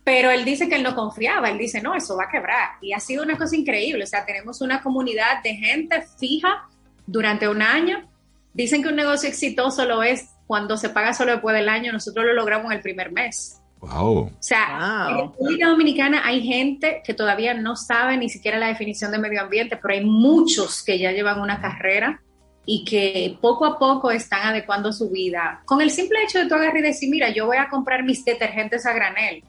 Pero 0.03 0.31
él 0.31 0.45
dice 0.45 0.67
que 0.67 0.75
él 0.75 0.83
no 0.83 0.95
confiaba, 0.95 1.49
él 1.49 1.57
dice, 1.57 1.81
no, 1.81 1.93
eso 1.95 2.17
va 2.17 2.25
a 2.25 2.29
quebrar. 2.29 2.71
Y 2.81 2.93
ha 2.93 2.99
sido 2.99 3.23
una 3.23 3.37
cosa 3.37 3.55
increíble, 3.55 4.03
o 4.03 4.07
sea, 4.07 4.25
tenemos 4.25 4.61
una 4.61 4.81
comunidad 4.81 5.43
de 5.43 5.55
gente 5.55 6.03
fija 6.19 6.67
durante 7.05 7.47
un 7.47 7.61
año 7.61 8.07
Dicen 8.53 8.83
que 8.83 8.89
un 8.89 8.95
negocio 8.95 9.29
exitoso 9.29 9.85
lo 9.85 10.03
es 10.03 10.29
cuando 10.45 10.75
se 10.75 10.89
paga 10.89 11.13
solo 11.13 11.31
después 11.31 11.55
del 11.55 11.69
año, 11.69 11.93
nosotros 11.93 12.25
lo 12.25 12.33
logramos 12.33 12.65
en 12.67 12.77
el 12.77 12.81
primer 12.81 13.11
mes. 13.11 13.60
Wow. 13.81 14.17
O 14.17 14.31
sea, 14.39 15.07
en 15.09 15.17
República 15.17 15.69
Dominicana 15.69 16.21
hay 16.23 16.43
gente 16.43 17.01
que 17.03 17.15
todavía 17.15 17.55
no 17.55 17.75
sabe 17.75 18.15
ni 18.15 18.29
siquiera 18.29 18.59
la 18.59 18.67
definición 18.67 19.11
de 19.11 19.17
medio 19.17 19.41
ambiente, 19.41 19.75
pero 19.75 19.95
hay 19.95 20.05
muchos 20.05 20.83
que 20.83 20.99
ya 20.99 21.11
llevan 21.11 21.41
una 21.41 21.59
carrera 21.59 22.21
y 22.63 22.85
que 22.85 23.37
poco 23.41 23.65
a 23.65 23.79
poco 23.79 24.11
están 24.11 24.43
adecuando 24.43 24.93
su 24.93 25.09
vida. 25.09 25.63
Con 25.65 25.81
el 25.81 25.89
simple 25.89 26.23
hecho 26.23 26.37
de 26.37 26.45
tú 26.45 26.53
agarrar 26.53 26.77
y 26.77 26.81
decir, 26.83 27.09
mira, 27.09 27.31
yo 27.31 27.47
voy 27.47 27.57
a 27.57 27.69
comprar 27.69 28.03
mis 28.03 28.23
detergentes 28.23 28.85
a 28.85 28.93
granel. 28.93 29.43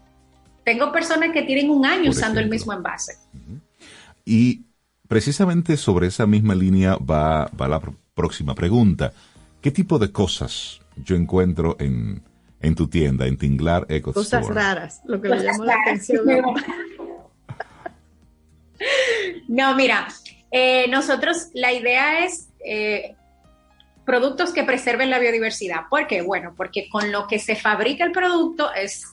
Tengo 0.64 0.90
personas 0.92 1.30
que 1.32 1.42
tienen 1.42 1.68
un 1.68 1.84
año 1.84 2.10
usando 2.10 2.40
el 2.40 2.48
mismo 2.48 2.72
envase. 2.72 3.18
Y 4.24 4.62
precisamente 5.08 5.76
sobre 5.76 6.06
esa 6.06 6.26
misma 6.26 6.54
línea 6.54 6.96
va, 6.96 7.50
va 7.60 7.68
la 7.68 7.82
próxima 8.14 8.54
pregunta. 8.54 9.12
¿Qué 9.60 9.70
tipo 9.70 9.98
de 9.98 10.10
cosas 10.10 10.80
yo 10.96 11.16
encuentro 11.16 11.76
en, 11.78 12.22
en 12.62 12.74
tu 12.74 12.88
tienda, 12.88 13.26
en 13.26 13.36
Tinglar 13.36 13.86
Eco 13.88 14.12
Cosas 14.12 14.46
raras, 14.46 15.02
lo 15.04 15.20
que 15.20 15.28
le 15.28 15.42
llamó 15.42 15.64
la 15.64 15.74
atención. 15.82 16.24
no, 19.48 19.74
mira, 19.74 20.08
eh, 20.50 20.86
nosotros 20.88 21.48
la 21.54 21.72
idea 21.72 22.24
es 22.24 22.48
eh, 22.64 23.14
productos 24.06 24.52
que 24.52 24.62
preserven 24.62 25.10
la 25.10 25.18
biodiversidad. 25.18 25.82
¿Por 25.90 26.06
qué? 26.06 26.22
Bueno, 26.22 26.54
porque 26.56 26.88
con 26.88 27.10
lo 27.10 27.26
que 27.26 27.38
se 27.38 27.56
fabrica 27.56 28.04
el 28.04 28.12
producto 28.12 28.72
es, 28.72 29.04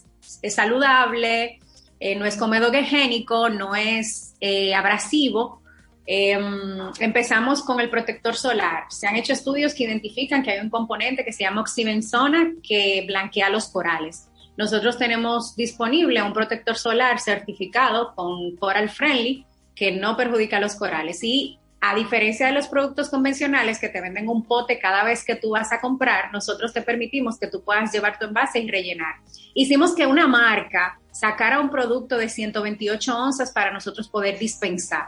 es 0.42 0.56
saludable, 0.56 1.60
eh, 2.00 2.16
no 2.16 2.26
es 2.26 2.38
comedogénico, 2.38 3.50
no 3.50 3.76
es 3.76 4.36
abrasivo, 4.76 5.62
Em, 6.06 6.92
empezamos 7.00 7.62
con 7.62 7.80
el 7.80 7.90
protector 7.90 8.36
solar. 8.36 8.86
Se 8.90 9.08
han 9.08 9.16
hecho 9.16 9.34
estudios 9.34 9.76
que 9.76 9.84
identifican 9.84 10.42
que 10.42 10.52
hay 10.52 10.60
un 10.60 10.70
componente 10.70 11.24
que 11.24 11.32
se 11.32 11.44
llama 11.44 11.62
oxibenzona 11.62 12.54
que 12.64 13.04
blanquea 13.08 13.50
los 13.50 13.68
corales. 13.68 14.28
Nosotros 14.58 14.98
tenemos 14.98 15.56
disponible 15.56 16.22
un 16.24 16.34
protector 16.34 16.76
solar 16.76 17.20
certificado 17.20 18.14
con 18.16 18.56
Coral 18.58 18.90
Friendly 18.90 19.46
que 19.76 19.92
no 19.92 20.18
perjudica 20.18 20.58
a 20.58 20.60
los 20.60 20.76
corales. 20.76 21.24
Y 21.24 21.60
a 21.80 21.96
diferencia 21.96 22.48
de 22.48 22.54
los 22.54 22.68
productos 22.68 23.10
convencionales 23.10 23.80
que 23.80 23.88
te 23.88 24.02
venden 24.02 24.28
un 24.28 24.44
pote 24.44 24.80
cada 24.80 25.04
vez 25.04 25.24
que 25.24 25.36
tú 25.36 25.52
vas 25.52 25.72
a 25.72 25.80
comprar, 25.80 26.34
nosotros 26.34 26.74
te 26.74 26.82
permitimos 26.82 27.40
que 27.40 27.48
tú 27.48 27.64
puedas 27.64 27.94
llevar 27.94 28.20
tu 28.20 28.26
envase 28.26 28.60
y 28.60 28.70
rellenar. 28.70 29.16
Hicimos 29.54 29.96
que 29.96 30.06
una 30.06 30.28
marca 30.28 31.00
sacara 31.12 31.62
un 31.62 31.70
producto 31.70 32.18
de 32.18 32.30
128 32.30 33.18
onzas 33.18 33.52
para 33.52 33.72
nosotros 33.72 34.10
poder 34.10 34.38
dispensar 34.40 35.08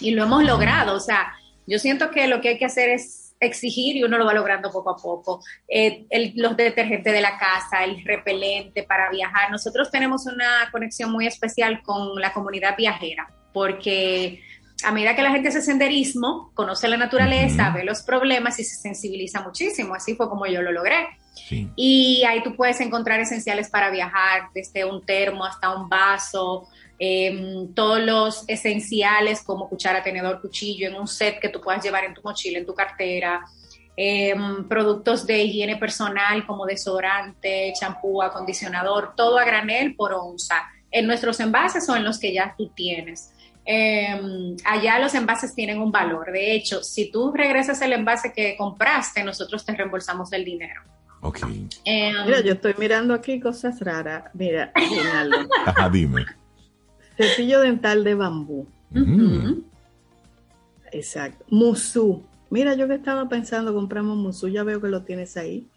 y 0.00 0.12
lo 0.12 0.24
hemos 0.24 0.44
logrado. 0.44 0.94
O 0.94 1.00
sea, 1.00 1.34
yo 1.66 1.78
siento 1.78 2.10
que 2.10 2.26
lo 2.28 2.40
que 2.40 2.50
hay 2.50 2.58
que 2.58 2.64
hacer 2.64 2.90
es 2.90 3.34
exigir 3.40 3.96
y 3.96 4.04
uno 4.04 4.18
lo 4.18 4.24
va 4.24 4.34
logrando 4.34 4.70
poco 4.70 4.90
a 4.90 4.96
poco. 4.96 5.42
Eh, 5.68 6.06
los 6.36 6.56
detergentes 6.56 7.12
de 7.12 7.20
la 7.20 7.38
casa, 7.38 7.84
el 7.84 8.04
repelente 8.04 8.84
para 8.84 9.10
viajar. 9.10 9.50
Nosotros 9.50 9.90
tenemos 9.90 10.26
una 10.26 10.70
conexión 10.70 11.10
muy 11.10 11.26
especial 11.26 11.82
con 11.82 12.20
la 12.20 12.32
comunidad 12.32 12.76
viajera, 12.76 13.28
porque 13.52 14.40
a 14.84 14.92
medida 14.92 15.14
que 15.14 15.22
la 15.22 15.30
gente 15.30 15.48
hace 15.48 15.62
senderismo, 15.62 16.50
conoce 16.54 16.88
la 16.88 16.96
naturaleza, 16.96 17.70
ve 17.70 17.84
los 17.84 18.02
problemas 18.02 18.58
y 18.58 18.64
se 18.64 18.76
sensibiliza 18.76 19.42
muchísimo. 19.42 19.94
Así 19.94 20.14
fue 20.14 20.28
como 20.28 20.46
yo 20.46 20.62
lo 20.62 20.72
logré. 20.72 21.08
Y 21.76 22.24
ahí 22.26 22.42
tú 22.42 22.56
puedes 22.56 22.80
encontrar 22.80 23.20
esenciales 23.20 23.68
para 23.68 23.90
viajar, 23.90 24.48
desde 24.54 24.84
un 24.84 25.04
termo 25.04 25.44
hasta 25.44 25.74
un 25.74 25.88
vaso, 25.88 26.68
Em, 27.04 27.74
todos 27.74 28.00
los 28.00 28.44
esenciales 28.46 29.42
como 29.42 29.68
cuchara, 29.68 30.04
tenedor, 30.04 30.40
cuchillo 30.40 30.86
en 30.86 30.94
un 30.94 31.08
set 31.08 31.40
que 31.40 31.48
tú 31.48 31.60
puedas 31.60 31.82
llevar 31.82 32.04
en 32.04 32.14
tu 32.14 32.22
mochila, 32.22 32.60
en 32.60 32.64
tu 32.64 32.74
cartera. 32.74 33.44
Em, 33.96 34.68
productos 34.68 35.26
de 35.26 35.42
higiene 35.42 35.78
personal 35.78 36.46
como 36.46 36.64
desodorante, 36.64 37.72
champú, 37.74 38.22
acondicionador, 38.22 39.14
todo 39.16 39.36
a 39.36 39.44
granel 39.44 39.96
por 39.96 40.12
onza, 40.14 40.62
en 40.92 41.08
nuestros 41.08 41.40
envases 41.40 41.88
o 41.88 41.96
en 41.96 42.04
los 42.04 42.20
que 42.20 42.32
ya 42.32 42.54
tú 42.56 42.68
tienes. 42.68 43.32
Em, 43.64 44.56
allá 44.64 45.00
los 45.00 45.12
envases 45.16 45.56
tienen 45.56 45.80
un 45.80 45.90
valor. 45.90 46.30
De 46.30 46.54
hecho, 46.54 46.84
si 46.84 47.10
tú 47.10 47.32
regresas 47.32 47.82
el 47.82 47.94
envase 47.94 48.32
que 48.32 48.56
compraste, 48.56 49.24
nosotros 49.24 49.66
te 49.66 49.74
reembolsamos 49.74 50.32
el 50.32 50.44
dinero. 50.44 50.82
Ok. 51.20 51.40
Mira, 51.84 52.42
yo 52.42 52.52
estoy 52.52 52.76
mirando 52.78 53.12
aquí 53.12 53.40
cosas 53.40 53.80
raras. 53.80 54.30
Mira, 54.34 54.72
Ajá, 55.66 55.88
dime. 55.88 56.26
Cepillo 57.16 57.60
dental 57.60 58.04
de 58.04 58.14
bambú. 58.14 58.66
Exacto. 60.92 61.44
Musú. 61.48 62.22
Mira, 62.50 62.74
yo 62.74 62.86
que 62.86 62.94
estaba 62.94 63.28
pensando, 63.28 63.72
compramos 63.72 64.16
musú, 64.16 64.48
ya 64.48 64.62
veo 64.62 64.80
que 64.80 64.88
lo 64.88 65.02
tienes 65.02 65.36
ahí. 65.36 65.68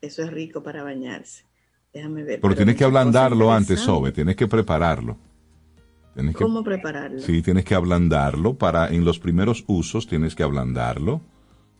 Eso 0.00 0.22
es 0.22 0.30
rico 0.32 0.62
para 0.62 0.82
bañarse. 0.82 1.44
Déjame 1.92 2.24
ver. 2.24 2.40
Pero, 2.40 2.54
tienes 2.56 2.76
que 2.76 2.84
ablandarlo 2.84 3.52
antes, 3.52 3.80
Sobe, 3.80 4.12
tienes 4.12 4.34
que 4.34 4.48
prepararlo. 4.48 5.16
¿Cómo 6.34 6.62
prepararlo? 6.62 7.20
Sí, 7.20 7.40
tienes 7.40 7.64
que 7.64 7.74
ablandarlo 7.74 8.54
para, 8.54 8.88
en 8.88 9.04
los 9.04 9.18
primeros 9.18 9.64
usos 9.66 10.06
tienes 10.06 10.34
que 10.34 10.42
ablandarlo. 10.42 11.22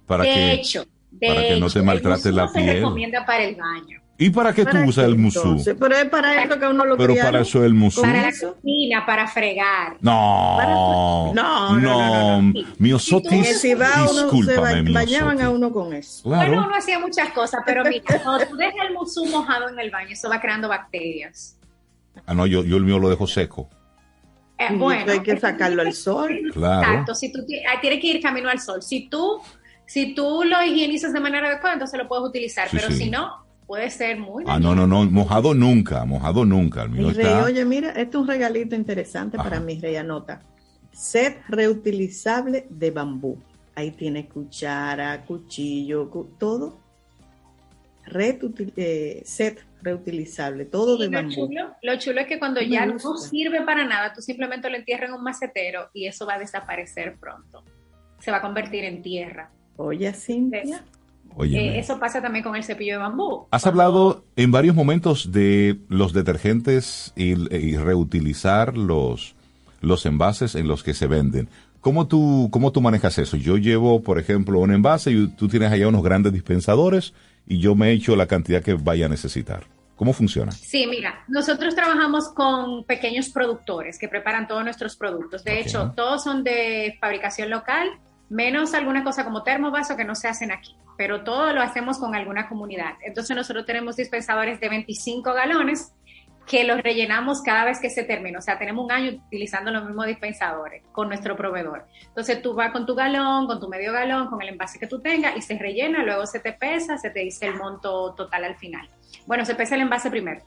Para 0.06 0.24
de 0.24 0.30
que, 0.30 0.52
hecho, 0.52 0.84
para 1.20 1.42
que 1.42 1.60
no 1.60 1.68
te 1.68 1.82
maltrate 1.82 2.32
la 2.32 2.50
piel. 2.50 2.66
Se 2.66 2.74
recomienda 2.74 3.26
para 3.26 3.44
el 3.44 3.56
baño. 3.56 4.01
¿Y 4.18 4.30
para 4.30 4.52
qué 4.52 4.64
tú 4.64 4.76
usas 4.86 5.06
el 5.06 5.18
musú? 5.18 5.60
Pero 5.64 5.96
es 5.96 6.04
para 6.08 6.44
eso 6.44 6.58
que 6.58 6.66
uno 6.66 6.84
lo 6.84 6.96
Pero 6.96 7.14
para 7.16 7.40
eso 7.40 7.64
el 7.64 7.74
musú. 7.74 8.02
Para 8.02 8.22
la 8.22 8.30
cocina, 8.30 9.04
para 9.04 9.26
fregar. 9.26 9.96
No. 10.00 11.32
No, 11.34 11.76
no, 11.76 12.42
no. 12.42 12.52
Miosotis, 12.78 13.60
si 13.60 13.74
discúlpame, 13.74 14.84
se 14.84 14.92
bañaban 14.92 15.40
a 15.40 15.50
uno 15.50 15.72
con 15.72 15.92
eso. 15.92 16.28
Bueno, 16.28 16.64
uno 16.64 16.76
hacía 16.76 16.98
muchas 16.98 17.30
cosas, 17.32 17.62
pero 17.66 17.82
mira, 17.88 18.22
cuando 18.22 18.46
tú 18.46 18.56
dejas 18.56 18.86
el 18.88 18.94
musú 18.94 19.26
mojado 19.26 19.68
en 19.68 19.78
el 19.78 19.90
baño, 19.90 20.10
eso 20.10 20.28
va 20.28 20.40
creando 20.40 20.68
bacterias. 20.68 21.58
Ah, 22.26 22.34
no, 22.34 22.46
yo, 22.46 22.62
yo 22.64 22.76
el 22.76 22.84
mío 22.84 22.98
lo 22.98 23.08
dejo 23.08 23.26
seco. 23.26 23.68
Eh, 24.58 24.68
bueno. 24.76 25.10
Hay 25.10 25.20
que 25.20 25.38
sacarlo 25.38 25.82
al 25.82 25.92
sol. 25.92 26.38
Claro. 26.52 26.90
Exacto. 26.90 27.14
Si 27.14 27.32
tú, 27.32 27.44
tienes 27.46 28.00
que 28.00 28.06
ir 28.06 28.22
camino 28.22 28.48
al 28.48 28.60
sol. 28.60 28.82
Si 28.82 29.08
tú, 29.08 29.40
si 29.86 30.14
tú 30.14 30.44
lo 30.44 30.62
higienizas 30.62 31.12
de 31.12 31.20
manera 31.20 31.48
adecuada, 31.48 31.74
entonces 31.74 31.98
lo 31.98 32.06
puedes 32.06 32.24
utilizar. 32.24 32.68
pero 32.70 32.90
si 32.90 33.10
no, 33.10 33.44
puede 33.66 33.90
ser 33.90 34.18
muy. 34.18 34.44
Ah, 34.46 34.58
no, 34.58 34.74
no, 34.74 34.86
no, 34.86 35.04
mojado 35.04 35.54
nunca, 35.54 36.04
mojado 36.04 36.44
nunca. 36.44 36.86
mi 36.86 37.10
rey, 37.10 37.26
oye, 37.26 37.64
mira, 37.64 37.90
este 37.90 38.02
es 38.02 38.14
un 38.16 38.28
regalito 38.28 38.74
interesante 38.74 39.36
para 39.36 39.60
mi 39.60 39.78
rey, 39.80 39.96
anota. 39.96 40.42
Set 40.92 41.42
reutilizable 41.48 42.66
de 42.68 42.90
bambú. 42.90 43.38
Ahí 43.74 43.92
tiene 43.92 44.26
cuchara, 44.28 45.24
cuchillo, 45.24 46.10
todo. 46.38 46.80
Eh, 48.14 49.22
set 49.24 49.64
reutilizable, 49.80 50.66
todo 50.66 50.98
de 50.98 51.08
bambú. 51.08 51.46
Chulo, 51.46 51.76
lo 51.82 51.98
chulo 51.98 52.20
es 52.20 52.26
que 52.26 52.38
cuando 52.38 52.60
ya 52.60 52.84
no 52.84 52.98
sirve 53.16 53.62
para 53.62 53.86
nada, 53.86 54.12
tú 54.12 54.20
simplemente 54.20 54.68
lo 54.68 54.76
entierras 54.76 55.10
en 55.10 55.16
un 55.16 55.22
macetero 55.22 55.88
y 55.94 56.06
eso 56.06 56.26
va 56.26 56.34
a 56.34 56.38
desaparecer 56.38 57.16
pronto. 57.18 57.64
Se 58.18 58.30
va 58.30 58.38
a 58.38 58.42
convertir 58.42 58.84
en 58.84 59.02
tierra. 59.02 59.50
Oye, 59.76 60.12
Cintia. 60.12 60.84
Eh, 61.40 61.78
eso 61.78 61.98
pasa 61.98 62.20
también 62.20 62.42
con 62.44 62.56
el 62.56 62.64
cepillo 62.64 62.94
de 62.94 62.98
bambú. 62.98 63.46
Has 63.50 63.66
hablado 63.66 64.24
en 64.36 64.52
varios 64.52 64.74
momentos 64.74 65.32
de 65.32 65.78
los 65.88 66.12
detergentes 66.12 67.12
y, 67.16 67.34
reutilizar 67.76 68.76
los, 68.76 69.34
los 69.80 70.06
envases 70.06 70.54
en 70.54 70.68
los 70.68 70.82
que 70.82 70.94
se 70.94 71.06
venden. 71.06 71.48
¿Cómo 71.80 72.06
tú, 72.06 72.48
¿Cómo 72.52 72.70
tú 72.70 72.80
manejas 72.80 73.18
eso? 73.18 73.36
Yo 73.36 73.56
llevo, 73.56 74.02
por 74.02 74.18
ejemplo, 74.18 74.60
un 74.60 74.72
envase 74.72 75.10
y 75.10 75.26
tú 75.28 75.48
tienes 75.48 75.72
allá 75.72 75.88
unos 75.88 76.02
grandes 76.02 76.32
dispensadores 76.32 77.12
y 77.46 77.58
yo 77.58 77.74
me 77.74 77.90
echo 77.90 78.14
la 78.14 78.26
cantidad 78.26 78.62
que 78.62 78.74
vaya 78.74 79.06
a 79.06 79.08
necesitar. 79.08 79.64
¿Cómo 79.96 80.12
funciona? 80.12 80.52
Sí, 80.52 80.86
mira, 80.86 81.24
nosotros 81.28 81.74
trabajamos 81.74 82.28
con 82.30 82.84
pequeños 82.84 83.28
productores 83.28 83.98
que 83.98 84.08
preparan 84.08 84.48
todos 84.48 84.64
nuestros 84.64 84.96
productos. 84.96 85.44
De 85.44 85.60
hecho, 85.60 85.92
todos 85.94 86.24
son 86.24 86.42
de 86.42 86.96
fabricación 87.00 87.50
local, 87.50 87.88
menos 88.32 88.74
alguna 88.74 89.04
cosa 89.04 89.24
como 89.24 89.42
termovaso 89.42 89.96
que 89.96 90.04
no 90.04 90.14
se 90.14 90.28
hacen 90.28 90.50
aquí 90.50 90.76
pero 90.96 91.24
todo 91.24 91.52
lo 91.52 91.62
hacemos 91.62 91.98
con 91.98 92.14
alguna 92.14 92.48
comunidad. 92.48 92.94
Entonces 93.02 93.36
nosotros 93.36 93.66
tenemos 93.66 93.96
dispensadores 93.96 94.60
de 94.60 94.68
25 94.68 95.32
galones 95.32 95.92
que 96.46 96.64
los 96.64 96.82
rellenamos 96.82 97.40
cada 97.42 97.64
vez 97.64 97.80
que 97.80 97.88
se 97.88 98.02
termina. 98.02 98.38
O 98.38 98.42
sea, 98.42 98.58
tenemos 98.58 98.84
un 98.84 98.92
año 98.92 99.20
utilizando 99.26 99.70
los 99.70 99.84
mismos 99.84 100.06
dispensadores 100.06 100.82
con 100.92 101.08
nuestro 101.08 101.36
proveedor. 101.36 101.86
Entonces 102.06 102.42
tú 102.42 102.54
vas 102.54 102.72
con 102.72 102.84
tu 102.84 102.94
galón, 102.94 103.46
con 103.46 103.60
tu 103.60 103.68
medio 103.68 103.92
galón, 103.92 104.28
con 104.28 104.42
el 104.42 104.50
envase 104.50 104.78
que 104.78 104.86
tú 104.86 105.00
tengas 105.00 105.36
y 105.36 105.42
se 105.42 105.56
rellena, 105.56 106.02
luego 106.02 106.26
se 106.26 106.40
te 106.40 106.52
pesa, 106.52 106.98
se 106.98 107.10
te 107.10 107.20
dice 107.20 107.46
el 107.46 107.54
monto 107.54 108.14
total 108.14 108.44
al 108.44 108.56
final. 108.56 108.88
Bueno, 109.26 109.44
se 109.44 109.54
pesa 109.54 109.76
el 109.76 109.82
envase 109.82 110.10
primero. 110.10 110.42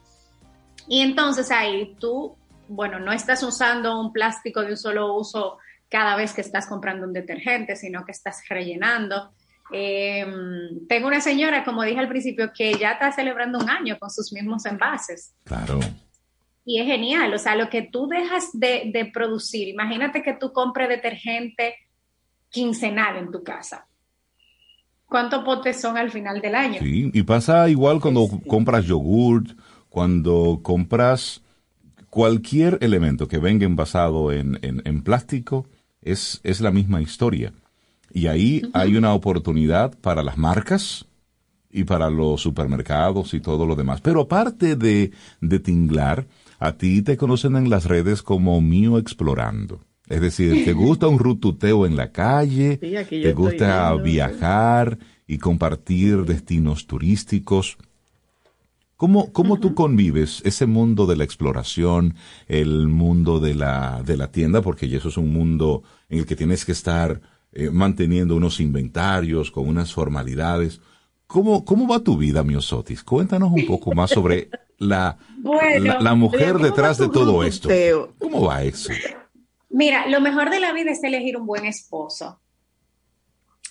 Y 0.87 1.01
entonces 1.01 1.49
ahí 1.49 1.95
tú, 1.99 2.37
bueno, 2.67 2.99
no 2.99 3.11
estás 3.11 3.41
usando 3.41 3.99
un 3.99 4.11
plástico 4.11 4.61
de 4.61 4.71
un 4.71 4.77
solo 4.77 5.15
uso 5.15 5.57
cada 5.89 6.15
vez 6.15 6.33
que 6.33 6.41
estás 6.41 6.67
comprando 6.67 7.05
un 7.05 7.13
detergente, 7.13 7.75
sino 7.75 8.05
que 8.05 8.11
estás 8.11 8.43
rellenando 8.49 9.31
eh, 9.71 10.25
tengo 10.87 11.07
una 11.07 11.21
señora, 11.21 11.63
como 11.63 11.83
dije 11.83 11.99
al 11.99 12.07
principio, 12.09 12.51
que 12.53 12.73
ya 12.75 12.93
está 12.93 13.11
celebrando 13.11 13.59
un 13.59 13.69
año 13.69 13.97
con 13.99 14.09
sus 14.09 14.31
mismos 14.31 14.65
envases. 14.65 15.33
Claro. 15.43 15.79
Y 16.65 16.79
es 16.79 16.87
genial, 16.87 17.33
o 17.33 17.37
sea, 17.37 17.55
lo 17.55 17.69
que 17.69 17.83
tú 17.83 18.07
dejas 18.07 18.49
de, 18.53 19.09
producir, 19.13 19.67
imagínate 19.67 20.23
que 20.23 20.33
tú 20.33 20.51
compres 20.51 20.89
detergente 20.89 21.75
quincenal 22.49 23.17
en 23.17 23.31
tu 23.31 23.43
casa. 23.43 23.87
¿Cuántos 25.05 25.43
potes 25.43 25.79
son 25.79 25.97
al 25.97 26.09
final 26.09 26.41
del 26.41 26.55
año? 26.55 26.79
Sí, 26.79 27.11
y 27.13 27.23
pasa 27.23 27.69
igual 27.69 28.01
cuando 28.01 28.27
compras 28.47 28.85
yogurt, 28.85 29.51
cuando 29.89 30.59
compras 30.63 31.43
cualquier 32.09 32.79
elemento 32.81 33.27
que 33.27 33.37
venga 33.37 33.65
envasado 33.65 34.31
en, 34.31 34.59
en, 34.63 35.03
plástico, 35.03 35.67
es, 36.05 36.39
es 36.43 36.61
la 36.61 36.71
misma 36.71 37.01
historia. 37.01 37.51
Y 38.13 38.27
ahí 38.27 38.61
hay 38.73 38.95
una 38.95 39.13
oportunidad 39.13 39.97
para 39.99 40.23
las 40.23 40.37
marcas 40.37 41.05
y 41.69 41.83
para 41.83 42.09
los 42.09 42.39
supermercados 42.39 43.33
y 43.33 43.41
todo 43.41 43.65
lo 43.65 43.75
demás. 43.75 43.99
Pero 43.99 44.21
aparte 44.21 44.77
de, 44.77 45.11
de 45.41 45.59
tinglar, 45.59 46.25
a 46.59 46.77
ti 46.77 47.01
te 47.01 47.17
conocen 47.17 47.57
en 47.57 47.69
las 47.69 47.85
redes 47.85 48.21
como 48.21 48.61
Mío 48.61 48.97
Explorando. 48.97 49.81
Es 50.07 50.21
decir, 50.21 50.63
te 50.63 50.71
gusta 50.85 51.07
un 51.07 51.19
rututeo 51.19 51.85
en 51.85 51.97
la 51.97 52.11
calle, 52.11 52.77
te 52.77 53.33
gusta 53.33 53.93
viajar 53.95 54.97
y 55.27 55.39
compartir 55.39 56.23
destinos 56.23 56.87
turísticos. 56.87 57.77
¿Cómo, 58.97 59.33
cómo 59.33 59.59
tú 59.59 59.75
convives 59.75 60.41
ese 60.45 60.65
mundo 60.65 61.05
de 61.05 61.17
la 61.17 61.25
exploración, 61.25 62.15
el 62.47 62.87
mundo 62.87 63.39
de 63.39 63.53
la, 63.53 64.01
de 64.05 64.15
la 64.15 64.31
tienda? 64.31 64.61
Porque 64.61 64.85
eso 64.85 65.09
es 65.09 65.17
un 65.17 65.33
mundo 65.33 65.83
en 66.07 66.19
el 66.19 66.25
que 66.25 66.37
tienes 66.37 66.63
que 66.63 66.71
estar 66.71 67.19
eh, 67.51 67.69
manteniendo 67.71 68.37
unos 68.37 68.61
inventarios 68.61 69.51
con 69.51 69.67
unas 69.67 69.93
formalidades. 69.93 70.79
¿Cómo, 71.27 71.65
¿Cómo 71.65 71.89
va 71.89 71.99
tu 71.99 72.15
vida, 72.17 72.43
Miosotis? 72.43 73.03
Cuéntanos 73.03 73.51
un 73.51 73.65
poco 73.65 73.93
más 73.93 74.11
sobre 74.11 74.49
la, 74.77 75.17
la, 75.99 76.15
mujer 76.15 76.59
detrás 76.59 76.97
de 76.97 77.09
todo 77.09 77.43
esto. 77.43 77.69
¿Cómo 78.17 78.45
va 78.45 78.63
eso? 78.63 78.93
Mira, 79.69 80.07
lo 80.07 80.21
mejor 80.21 80.49
de 80.49 80.61
la 80.61 80.71
vida 80.71 80.91
es 80.91 81.03
elegir 81.03 81.35
un 81.35 81.45
buen 81.45 81.65
esposo 81.65 82.39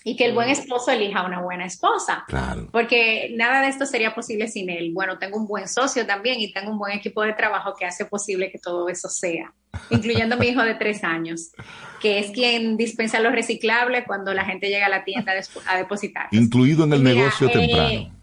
y 0.07 0.17
que 0.17 0.27
el 0.27 0.35
buen 0.35 0.51
esposo 0.51 0.91
elija 0.91 1.25
una 1.25 1.41
buena 1.41 1.65
esposa. 1.65 2.25
Claro. 2.29 2.69
Porque 2.71 3.33
nada 3.37 3.63
de 3.63 3.69
esto 3.69 3.87
sería 3.87 4.15
posible 4.15 4.49
sin 4.49 4.69
él. 4.69 4.93
Bueno, 4.93 5.19
tengo 5.19 5.39
un 5.39 5.47
buen 5.47 5.67
socio 5.67 6.07
también 6.07 6.39
y 6.41 6.53
tengo 6.53 6.71
un 6.71 6.79
buen 6.79 6.93
equipo 6.93 7.23
de 7.23 7.33
trabajo 7.33 7.75
que 7.75 7.87
hace 7.87 8.05
posible 8.05 8.51
que 8.51 8.59
todo 8.59 8.91
eso 8.91 9.09
sea, 9.09 9.55
incluyendo 9.89 10.35
a 10.35 10.39
mi 10.39 10.49
hijo 10.49 10.63
de 10.63 10.75
tres 10.75 11.03
años, 11.03 11.53
que 12.03 12.19
es 12.19 12.31
quien 12.33 12.77
dispensa 12.77 13.19
los 13.21 13.33
reciclables 13.33 14.05
cuando 14.07 14.35
la 14.35 14.45
gente 14.45 14.69
llega 14.69 14.87
a 14.87 14.91
la 14.91 15.05
tienda 15.05 15.33
a 15.67 15.77
depositar. 15.79 16.29
Incluido 16.33 16.85
en 16.85 16.93
el 16.93 17.03
negocio 17.03 17.49
eh, 17.49 17.53
temprano. 17.53 18.15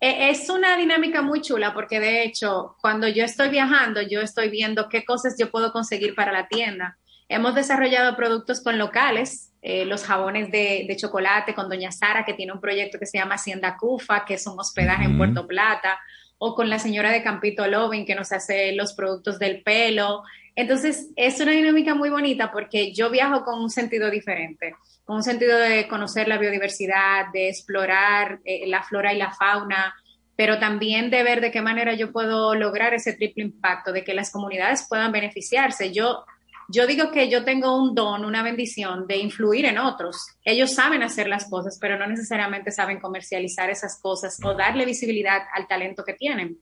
Eh, 0.00 0.30
es 0.30 0.50
una 0.50 0.76
dinámica 0.76 1.22
muy 1.22 1.40
chula 1.40 1.72
porque 1.72 2.00
de 2.00 2.22
hecho, 2.22 2.76
cuando 2.82 3.08
yo 3.08 3.24
estoy 3.24 3.48
viajando, 3.48 4.02
yo 4.02 4.20
estoy 4.20 4.50
viendo 4.50 4.90
qué 4.90 5.06
cosas 5.06 5.36
yo 5.38 5.50
puedo 5.50 5.72
conseguir 5.72 6.14
para 6.14 6.32
la 6.32 6.48
tienda. 6.48 6.98
Hemos 7.30 7.54
desarrollado 7.54 8.14
productos 8.14 8.62
con 8.62 8.76
locales 8.76 9.47
eh, 9.60 9.84
los 9.84 10.04
jabones 10.04 10.50
de, 10.52 10.86
chocolate 10.96 11.54
con 11.54 11.68
Doña 11.68 11.90
Sara, 11.90 12.24
que 12.24 12.34
tiene 12.34 12.52
un 12.52 12.60
proyecto 12.60 12.98
que 12.98 13.06
se 13.06 13.18
llama 13.18 13.34
Hacienda 13.34 13.76
Cufa, 13.76 14.24
que 14.24 14.34
es 14.34 14.46
un 14.46 14.58
hospedaje 14.58 15.04
en 15.04 15.18
Puerto 15.18 15.46
Plata, 15.46 15.98
o 16.38 16.54
con 16.54 16.70
la 16.70 16.78
señora 16.78 17.10
de 17.10 17.22
Campito 17.22 17.66
Loving, 17.66 18.06
que 18.06 18.14
nos 18.14 18.30
hace 18.30 18.72
los 18.72 18.92
productos 18.92 19.38
del 19.40 19.62
pelo. 19.62 20.22
Entonces, 20.54 21.08
es 21.16 21.40
una 21.40 21.52
dinámica 21.52 21.94
muy 21.94 22.08
bonita 22.08 22.52
porque 22.52 22.92
yo 22.92 23.10
viajo 23.10 23.44
con 23.44 23.60
un 23.60 23.70
sentido 23.70 24.10
diferente, 24.10 24.76
con 25.04 25.16
un 25.16 25.22
sentido 25.24 25.58
de 25.58 25.88
conocer 25.88 26.28
la 26.28 26.38
biodiversidad, 26.38 27.26
de 27.32 27.48
explorar 27.48 28.38
eh, 28.44 28.66
la 28.68 28.84
flora 28.84 29.12
y 29.12 29.18
la 29.18 29.32
fauna, 29.32 29.94
pero 30.36 30.60
también 30.60 31.10
de 31.10 31.24
ver 31.24 31.40
de 31.40 31.50
qué 31.50 31.60
manera 31.60 31.94
yo 31.94 32.12
puedo 32.12 32.54
lograr 32.54 32.94
ese 32.94 33.12
triple 33.14 33.42
impacto, 33.42 33.92
de 33.92 34.04
que 34.04 34.14
las 34.14 34.30
comunidades 34.30 34.86
puedan 34.88 35.10
beneficiarse. 35.10 35.92
Yo 35.92 36.24
yo 36.68 36.86
digo 36.86 37.10
que 37.10 37.30
yo 37.30 37.44
tengo 37.44 37.76
un 37.76 37.94
don, 37.94 38.26
una 38.26 38.42
bendición 38.42 39.06
de 39.06 39.16
influir 39.16 39.64
en 39.64 39.78
otros. 39.78 40.16
Ellos 40.44 40.74
saben 40.74 41.02
hacer 41.02 41.26
las 41.26 41.48
cosas, 41.48 41.78
pero 41.80 41.98
no 41.98 42.06
necesariamente 42.06 42.70
saben 42.70 43.00
comercializar 43.00 43.70
esas 43.70 43.98
cosas 44.02 44.38
o 44.44 44.54
darle 44.54 44.84
visibilidad 44.84 45.42
al 45.54 45.66
talento 45.66 46.04
que 46.04 46.12
tienen. 46.12 46.58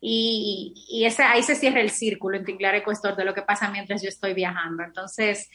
Y, 0.00 0.72
y 0.88 1.04
ahí 1.04 1.42
se 1.42 1.54
cierra 1.54 1.82
el 1.82 1.90
círculo 1.90 2.38
en 2.38 2.44
Tinglar 2.44 2.74
Ecuestor 2.74 3.14
de 3.14 3.26
lo 3.26 3.34
que 3.34 3.42
pasa 3.42 3.70
mientras 3.70 4.02
yo 4.02 4.08
estoy 4.08 4.32
viajando. 4.32 4.84
Entonces, 4.84 5.50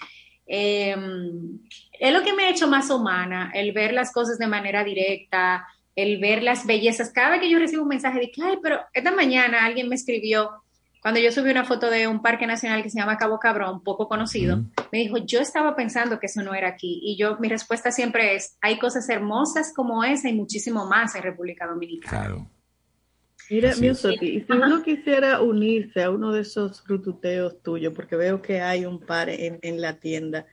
em, 0.45 1.59
es 1.99 2.13
lo 2.13 2.23
que 2.23 2.33
me 2.33 2.45
ha 2.45 2.49
hecho 2.51 2.67
más 2.67 2.91
humana, 2.91 3.51
el 3.53 3.71
ver 3.71 3.93
las 3.93 4.13
cosas 4.13 4.37
de 4.37 4.47
manera 4.47 4.83
directa, 4.83 5.67
el 5.95 6.19
ver 6.19 6.43
las 6.43 6.67
bellezas. 6.67 7.11
Cada 7.11 7.31
vez 7.31 7.41
que 7.41 7.49
yo 7.49 7.57
recibo 7.57 7.81
un 7.81 7.89
mensaje 7.89 8.19
de 8.19 8.31
que, 8.31 8.43
ay, 8.43 8.59
pero 8.61 8.79
esta 8.93 9.11
mañana 9.11 9.65
alguien 9.65 9.89
me 9.89 9.95
escribió, 9.95 10.51
cuando 11.01 11.19
yo 11.19 11.31
subí 11.31 11.51
una 11.51 11.65
foto 11.65 11.89
de 11.89 12.07
un 12.07 12.21
parque 12.21 12.47
nacional 12.47 12.83
que 12.83 12.89
se 12.89 12.99
llama 12.99 13.17
Cabo 13.17 13.39
Cabrón, 13.39 13.83
poco 13.83 14.07
conocido, 14.07 14.63
me 14.91 14.99
dijo, 14.99 15.17
yo 15.17 15.39
estaba 15.39 15.75
pensando 15.75 16.19
que 16.19 16.25
eso 16.25 16.41
no 16.43 16.53
era 16.53 16.69
aquí. 16.69 16.99
Y 17.03 17.17
yo, 17.17 17.37
mi 17.39 17.47
respuesta 17.47 17.91
siempre 17.91 18.35
es, 18.35 18.57
hay 18.61 18.79
cosas 18.79 19.07
hermosas 19.09 19.73
como 19.75 20.03
esa 20.03 20.29
y 20.29 20.33
muchísimo 20.33 20.85
más 20.85 21.15
en 21.15 21.23
República 21.23 21.67
Dominicana. 21.67 22.25
Claro. 22.25 22.49
Mira, 23.49 23.73
mi 23.77 23.95
si 23.95 24.45
uno 24.49 24.83
quisiera 24.83 25.41
unirse 25.41 26.03
a 26.03 26.09
uno 26.09 26.33
de 26.33 26.41
esos 26.41 26.83
rututeos 26.85 27.61
tuyos, 27.61 27.93
porque 27.93 28.17
veo 28.17 28.41
que 28.41 28.59
hay 28.59 28.85
un 28.85 28.99
par 28.99 29.29
en, 29.29 29.59
en 29.61 29.79
la 29.79 29.99
tienda, 29.99 30.45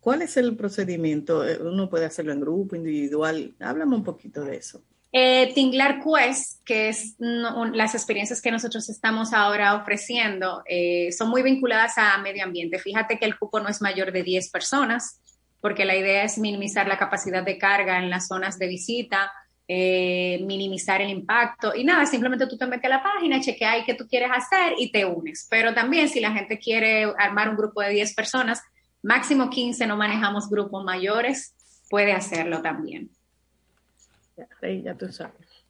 ¿cuál 0.00 0.20
es 0.20 0.36
el 0.36 0.54
procedimiento? 0.56 1.42
¿Uno 1.62 1.88
puede 1.88 2.04
hacerlo 2.04 2.32
en 2.32 2.40
grupo, 2.40 2.76
individual? 2.76 3.54
Háblame 3.58 3.96
un 3.96 4.04
poquito 4.04 4.44
de 4.44 4.56
eso. 4.56 4.82
Eh, 5.14 5.52
Tinglar 5.54 6.00
Quest, 6.02 6.64
que 6.64 6.88
es 6.88 7.16
las 7.18 7.94
experiencias 7.94 8.40
que 8.40 8.50
nosotros 8.50 8.88
estamos 8.88 9.34
ahora 9.34 9.74
ofreciendo, 9.74 10.62
eh, 10.66 11.12
son 11.12 11.28
muy 11.28 11.42
vinculadas 11.42 11.98
a 11.98 12.16
medio 12.18 12.44
ambiente. 12.44 12.78
Fíjate 12.78 13.18
que 13.18 13.26
el 13.26 13.38
cupo 13.38 13.60
no 13.60 13.68
es 13.68 13.82
mayor 13.82 14.10
de 14.10 14.22
10 14.22 14.50
personas, 14.50 15.20
porque 15.60 15.84
la 15.84 15.96
idea 15.96 16.24
es 16.24 16.38
minimizar 16.38 16.88
la 16.88 16.96
capacidad 16.96 17.42
de 17.42 17.58
carga 17.58 17.98
en 17.98 18.08
las 18.08 18.26
zonas 18.26 18.58
de 18.58 18.68
visita, 18.68 19.30
eh, 19.68 20.42
minimizar 20.46 21.02
el 21.02 21.10
impacto. 21.10 21.74
Y 21.74 21.84
nada, 21.84 22.06
simplemente 22.06 22.46
tú 22.46 22.56
te 22.56 22.66
metes 22.66 22.86
a 22.86 22.96
la 22.96 23.02
página, 23.02 23.38
chequeas 23.38 23.84
qué 23.84 23.92
tú 23.92 24.08
quieres 24.08 24.30
hacer 24.32 24.74
y 24.78 24.90
te 24.90 25.04
unes. 25.04 25.46
Pero 25.50 25.74
también 25.74 26.08
si 26.08 26.20
la 26.20 26.32
gente 26.32 26.58
quiere 26.58 27.04
armar 27.18 27.50
un 27.50 27.56
grupo 27.56 27.82
de 27.82 27.90
10 27.90 28.14
personas, 28.14 28.62
máximo 29.02 29.50
15, 29.50 29.86
no 29.86 29.98
manejamos 29.98 30.48
grupos 30.48 30.82
mayores, 30.84 31.54
puede 31.90 32.12
hacerlo 32.12 32.62
también. 32.62 33.10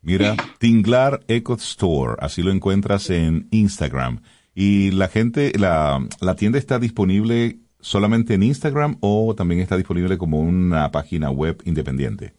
Mira, 0.01 0.37
Tinglar 0.59 1.21
Eco 1.29 1.55
Store, 1.55 2.17
así 2.19 2.43
lo 2.43 2.51
encuentras 2.51 3.11
en 3.11 3.49
Instagram. 3.51 4.23
Y 4.55 4.91
la 4.91 5.09
gente, 5.09 5.53
la, 5.59 6.07
la 6.21 6.37
tienda 6.37 6.59
está 6.59 6.79
disponible 6.79 7.61
solamente 7.81 8.35
en 8.35 8.43
Instagram 8.43 8.97
o 9.01 9.35
también 9.35 9.61
está 9.61 9.77
disponible 9.77 10.19
como 10.19 10.41
una 10.41 10.91
página 10.91 11.31
web 11.31 11.63
independiente. 11.65 12.35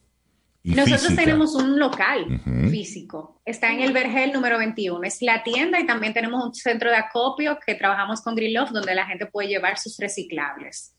Nosotros 0.63 1.15
tenemos 1.15 1.55
un 1.55 1.77
local 1.77 2.41
físico. 2.69 3.41
Está 3.45 3.73
en 3.73 3.81
el 3.81 3.91
Vergel 3.91 4.31
número 4.31 4.57
21. 4.57 5.03
Es 5.03 5.21
la 5.21 5.43
tienda 5.43 5.79
y 5.79 5.85
también 5.85 6.13
tenemos 6.13 6.43
un 6.43 6.53
centro 6.53 6.89
de 6.89 6.95
acopio 6.95 7.57
que 7.65 7.75
trabajamos 7.75 8.21
con 8.21 8.33
Grill 8.33 8.57
donde 8.71 8.95
la 8.95 9.05
gente 9.05 9.25
puede 9.25 9.49
llevar 9.49 9.77
sus 9.77 9.97
reciclables. 9.97 10.95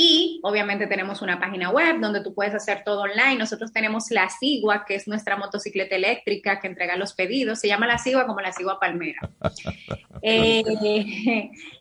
Y 0.00 0.38
obviamente 0.44 0.86
tenemos 0.86 1.22
una 1.22 1.40
página 1.40 1.70
web 1.70 1.98
donde 1.98 2.22
tú 2.22 2.32
puedes 2.32 2.54
hacer 2.54 2.84
todo 2.84 3.00
online. 3.00 3.34
Nosotros 3.34 3.72
tenemos 3.72 4.12
la 4.12 4.30
Sigua, 4.30 4.84
que 4.86 4.94
es 4.94 5.08
nuestra 5.08 5.36
motocicleta 5.36 5.96
eléctrica 5.96 6.60
que 6.60 6.68
entrega 6.68 6.96
los 6.96 7.14
pedidos. 7.14 7.58
Se 7.58 7.66
llama 7.66 7.88
la 7.88 7.98
Sigua 7.98 8.24
como 8.24 8.40
la 8.40 8.52
Sigua 8.52 8.78
Palmera. 8.78 9.18
Eh, 10.20 10.64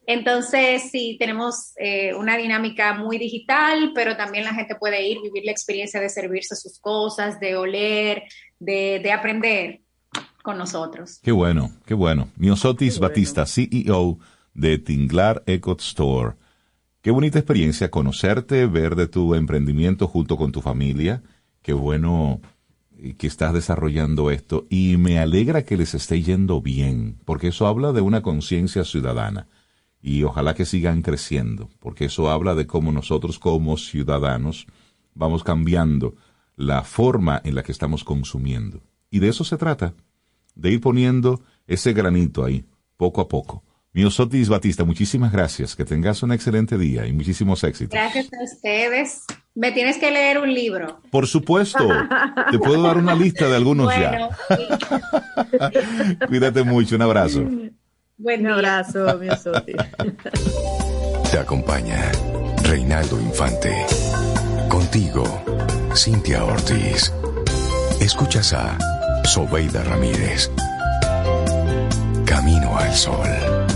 entonces, 0.05 0.91
sí, 0.91 1.17
tenemos 1.19 1.73
eh, 1.77 2.13
una 2.13 2.37
dinámica 2.37 2.93
muy 2.93 3.17
digital, 3.17 3.93
pero 3.95 4.15
también 4.15 4.43
la 4.43 4.53
gente 4.53 4.75
puede 4.75 5.07
ir, 5.07 5.19
vivir 5.23 5.43
la 5.43 5.51
experiencia 5.51 5.99
de 5.99 6.07
servirse 6.07 6.55
sus 6.55 6.79
cosas, 6.79 7.39
de 7.39 7.55
oler, 7.55 8.23
de, 8.59 9.11
aprender 9.11 9.81
con 10.43 10.59
nosotros. 10.59 11.19
Qué 11.23 11.31
bueno, 11.31 11.71
qué 11.87 11.95
bueno. 11.95 12.29
Miosotis 12.35 12.99
Batista, 12.99 13.47
CEO 13.47 14.19
de 14.53 14.77
Tinglar 14.77 15.41
Eco 15.47 15.75
Store. 15.79 16.35
Qué 17.07 17.11
bonita 17.11 17.39
experiencia 17.39 17.89
conocerte, 17.89 18.65
ver 18.65 18.97
de 18.97 19.07
tu 19.07 19.33
emprendimiento 19.33 20.09
junto 20.09 20.35
con 20.35 20.51
tu 20.51 20.59
familia. 20.59 21.23
Qué 21.61 21.71
bueno 21.71 22.41
que 23.17 23.27
estás 23.27 23.53
desarrollando 23.53 24.29
esto 24.29 24.67
y 24.69 24.97
me 24.97 25.17
alegra 25.17 25.63
que 25.63 25.77
les 25.77 25.93
esté 25.93 26.21
yendo 26.21 26.61
bien, 26.61 27.17
porque 27.23 27.47
eso 27.47 27.65
habla 27.65 27.93
de 27.93 28.01
una 28.01 28.21
conciencia 28.21 28.83
ciudadana 28.83 29.47
y 30.01 30.23
ojalá 30.23 30.53
que 30.53 30.65
sigan 30.65 31.01
creciendo, 31.01 31.69
porque 31.79 32.03
eso 32.03 32.29
habla 32.29 32.55
de 32.55 32.67
cómo 32.67 32.91
nosotros 32.91 33.39
como 33.39 33.77
ciudadanos 33.77 34.67
vamos 35.13 35.45
cambiando 35.45 36.13
la 36.57 36.83
forma 36.83 37.41
en 37.45 37.55
la 37.55 37.63
que 37.63 37.71
estamos 37.71 38.03
consumiendo. 38.03 38.81
Y 39.09 39.19
de 39.19 39.29
eso 39.29 39.45
se 39.45 39.55
trata, 39.55 39.93
de 40.55 40.71
ir 40.71 40.81
poniendo 40.81 41.41
ese 41.67 41.93
granito 41.93 42.43
ahí, 42.43 42.65
poco 42.97 43.21
a 43.21 43.29
poco. 43.29 43.63
Miosotis 43.97 44.47
Batista, 44.47 44.83
muchísimas 44.83 45.31
gracias. 45.31 45.75
Que 45.75 45.83
tengas 45.83 46.21
un 46.21 46.31
excelente 46.31 46.77
día 46.77 47.07
y 47.07 47.13
muchísimos 47.13 47.63
éxitos. 47.63 47.99
Gracias 47.99 48.27
a 48.31 48.43
ustedes. 48.43 49.23
Me 49.55 49.71
tienes 49.71 49.97
que 49.97 50.11
leer 50.11 50.37
un 50.37 50.53
libro. 50.53 51.01
Por 51.09 51.25
supuesto. 51.25 51.89
Te 52.51 52.59
puedo 52.59 52.83
dar 52.83 52.97
una 52.97 53.15
lista 53.15 53.49
de 53.49 53.55
algunos 53.55 53.91
ya. 53.97 54.29
Cuídate 56.27 56.61
mucho. 56.61 56.95
Un 56.95 57.01
abrazo. 57.01 57.49
Buen 58.19 58.45
abrazo, 58.45 59.17
Miosotis. 59.17 59.75
Te 61.31 61.39
acompaña 61.39 62.11
Reinaldo 62.65 63.19
Infante. 63.19 63.75
Contigo, 64.69 65.43
Cintia 65.95 66.45
Ortiz. 66.45 67.11
Escuchas 67.99 68.53
a 68.53 68.77
Sobeida 69.23 69.81
Ramírez. 69.81 70.51
camino 72.27 72.77
al 72.77 72.93
sol. 72.93 73.66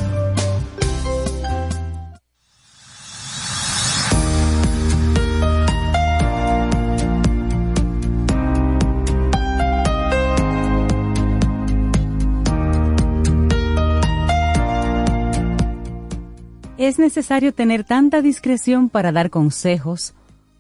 Es 16.92 17.00
necesario 17.00 17.54
tener 17.54 17.86
tanta 17.86 18.22
discreción 18.22 18.90
para 18.90 19.14
dar 19.14 19.30
consejos 19.30 20.14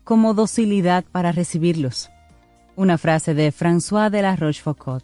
como 0.05 0.33
docilidad 0.33 1.03
para 1.11 1.33
recibirlos. 1.33 2.09
Una 2.77 2.97
frase 2.97 3.33
de 3.33 3.51
François 3.51 4.09
de 4.09 4.21
la 4.21 4.37
Rochefoucauld. 4.37 5.03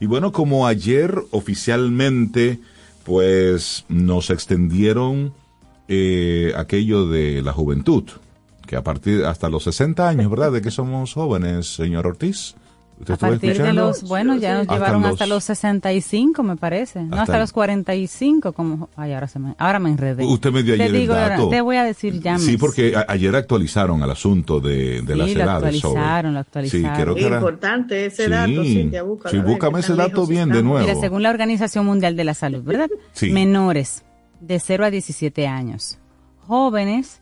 Y 0.00 0.06
bueno, 0.06 0.32
como 0.32 0.66
ayer 0.66 1.14
oficialmente, 1.30 2.58
pues 3.04 3.84
nos 3.90 4.30
extendieron 4.30 5.34
eh, 5.88 6.54
aquello 6.56 7.06
de 7.06 7.42
la 7.42 7.52
juventud, 7.52 8.04
que 8.66 8.76
a 8.76 8.82
partir 8.82 9.26
hasta 9.26 9.50
los 9.50 9.64
60 9.64 10.08
años, 10.08 10.30
¿verdad? 10.30 10.52
De 10.52 10.62
que 10.62 10.70
somos 10.70 11.12
jóvenes, 11.12 11.66
señor 11.66 12.06
Ortiz. 12.06 12.54
A 13.08 13.16
partir 13.16 13.62
de 13.62 13.72
los, 13.72 14.02
bueno, 14.02 14.36
ya 14.36 14.58
nos 14.58 14.68
llevaron 14.68 15.04
hasta 15.04 15.26
los 15.26 15.44
65, 15.44 16.42
me 16.42 16.56
parece. 16.56 17.02
No, 17.02 17.20
hasta, 17.20 17.38
los 17.38 17.52
45, 17.52 18.52
como, 18.52 18.88
ay, 18.96 19.14
ahora, 19.14 19.28
se 19.28 19.38
me, 19.38 19.54
ahora 19.58 19.78
me 19.78 19.90
enredé. 19.90 20.24
Usted 20.24 20.52
me 20.52 20.62
dio 20.62 20.74
ayer 20.74 20.90
te 20.90 20.98
digo, 20.98 21.14
el 21.14 21.20
dato. 21.20 21.48
Te 21.48 21.60
voy 21.60 21.76
a 21.76 21.84
decir 21.84 22.20
ya. 22.20 22.38
Sí, 22.38 22.56
porque 22.56 22.94
a, 22.96 23.06
ayer 23.08 23.34
actualizaron 23.34 24.02
el 24.02 24.10
asunto 24.10 24.60
de, 24.60 25.02
de 25.02 25.14
sí, 25.14 25.18
las 25.18 25.34
lo 25.34 25.42
edades. 25.42 25.54
actualizaron, 25.84 26.34
lo 26.34 26.40
actualizaron. 26.40 26.96
Sí, 26.96 27.02
creo 27.02 27.14
que 27.14 27.26
era... 27.26 27.36
Importante 27.36 28.06
ese 28.06 28.24
Sí, 28.24 28.30
dato, 28.30 28.64
Cintia, 28.64 29.02
búscalo. 29.02 29.30
sí, 29.30 29.50
búscame 29.50 29.80
ese 29.80 29.94
dato 29.94 30.26
bien 30.26 30.48
de 30.50 30.62
nuevo. 30.62 30.86
Mira, 30.86 31.00
según 31.00 31.22
la 31.22 31.30
Organización 31.30 31.86
Mundial 31.86 32.16
de 32.16 32.24
la 32.24 32.34
Salud, 32.34 32.62
¿verdad? 32.62 32.88
Sí. 33.12 33.30
Menores 33.30 34.04
de 34.40 34.60
0 34.60 34.84
a 34.84 34.90
17 34.90 35.46
años. 35.46 35.98
Jóvenes 36.46 37.19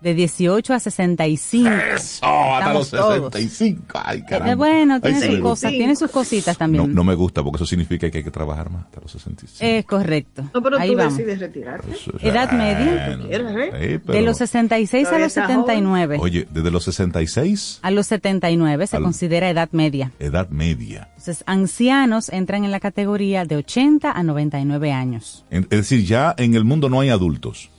de 0.00 0.14
18 0.14 0.74
a 0.74 0.80
65. 0.80 1.68
Eso, 1.68 2.24
hasta 2.26 2.72
los 2.72 2.86
Estamos 2.86 2.90
todos. 2.90 3.32
65. 3.34 4.00
Ay, 4.04 4.18
Eh, 4.18 4.24
caramba. 4.28 4.54
bueno, 4.56 5.00
tiene 5.00 5.16
Ay, 5.18 5.22
sus 5.26 5.34
sí. 5.36 5.40
cosas, 5.40 5.70
tiene 5.72 5.96
sus 5.96 6.10
cositas 6.10 6.54
No, 6.56 6.58
también. 6.58 6.94
no 6.94 7.04
me 7.04 7.14
gusta 7.14 7.42
porque 7.42 7.56
eso 7.56 7.66
significa 7.66 8.10
que 8.10 8.18
hay 8.18 8.24
que 8.24 8.30
trabajar 8.30 8.70
más 8.70 8.84
hasta 8.86 9.00
los 9.00 9.10
65. 9.12 9.58
Es 9.64 9.84
correcto. 9.84 10.44
No, 10.54 10.62
pero 10.62 10.78
Ahí 10.78 10.90
tú 10.92 10.96
vamos. 10.96 11.16
decides 11.16 11.38
retirarte. 11.40 11.90
Eso 11.92 12.12
es- 12.16 12.24
edad 12.24 12.50
media. 12.52 13.06
Bueno, 13.06 13.28
quieras, 13.28 13.54
¿eh? 13.56 14.00
sí, 14.06 14.12
De 14.12 14.22
los 14.22 14.36
66 14.38 15.08
a 15.08 15.18
los 15.18 15.26
está 15.28 15.42
joven. 15.46 15.60
79. 15.60 16.18
Oye, 16.20 16.46
desde 16.50 16.70
los 16.70 16.84
66, 16.84 17.78
A 17.82 17.90
los 17.90 18.06
79 18.06 18.86
se 18.86 18.96
Al- 18.96 19.02
considera 19.02 19.48
edad 19.50 19.68
media. 19.72 20.12
edad 20.18 20.48
media. 20.50 21.08
Entonces, 21.18 21.44
ancianos 21.46 22.28
entran 22.30 22.64
en 22.64 22.70
la 22.70 22.80
categoría 22.80 23.44
de 23.44 23.56
80 23.56 24.10
a 24.12 24.22
99 24.22 24.92
años. 24.92 25.44
En- 25.50 25.64
Es 25.64 25.78
decir, 25.90 26.04
ya 26.04 26.34
en 26.38 26.54
el 26.54 26.64
mundo 26.64 26.88
no 26.88 27.00
hay 27.00 27.10
adultos. 27.10 27.70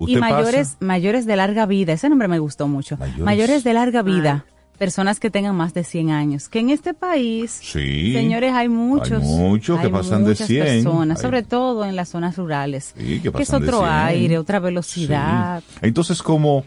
Y 0.00 0.16
mayores, 0.16 0.68
pasa- 0.68 0.76
mayores 0.80 1.26
de 1.26 1.36
larga 1.36 1.66
vida, 1.66 1.92
ese 1.92 2.08
nombre 2.08 2.28
me 2.28 2.38
gustó 2.38 2.68
mucho. 2.68 2.96
Mayores. 2.96 3.20
Mayores, 3.24 3.64
de 3.64 3.72
larga 3.74 4.02
vida, 4.02 4.44
personas 4.78 5.18
que 5.18 5.28
tengan 5.28 5.56
más 5.56 5.74
de 5.74 5.82
100 5.82 6.10
años. 6.10 6.48
Que 6.48 6.60
en 6.60 6.70
este 6.70 6.94
país, 6.94 7.58
Sí. 7.60 8.12
señores, 8.12 8.52
hay 8.52 8.68
muchos. 8.68 9.22
Hay 9.24 9.28
muchos 9.28 9.80
que 9.80 9.88
pasan 9.88 10.22
de 10.22 10.30
muchas 10.30 10.46
100. 10.46 10.64
personas, 10.84 11.18
Hay- 11.18 11.22
sobre 11.22 11.42
todo 11.42 11.84
en 11.84 11.96
las 11.96 12.10
zonas 12.10 12.36
rurales. 12.36 12.94
Sí, 12.96 13.16
que 13.20 13.22
que 13.22 13.28
es 13.28 13.32
pasan 13.48 13.62
de 13.62 13.66
otro 13.68 13.78
100. 13.80 13.90
aire, 13.92 14.38
otra 14.38 14.60
velocidad. 14.60 15.62
Sí. 15.68 15.78
Entonces, 15.82 16.22
como 16.22 16.64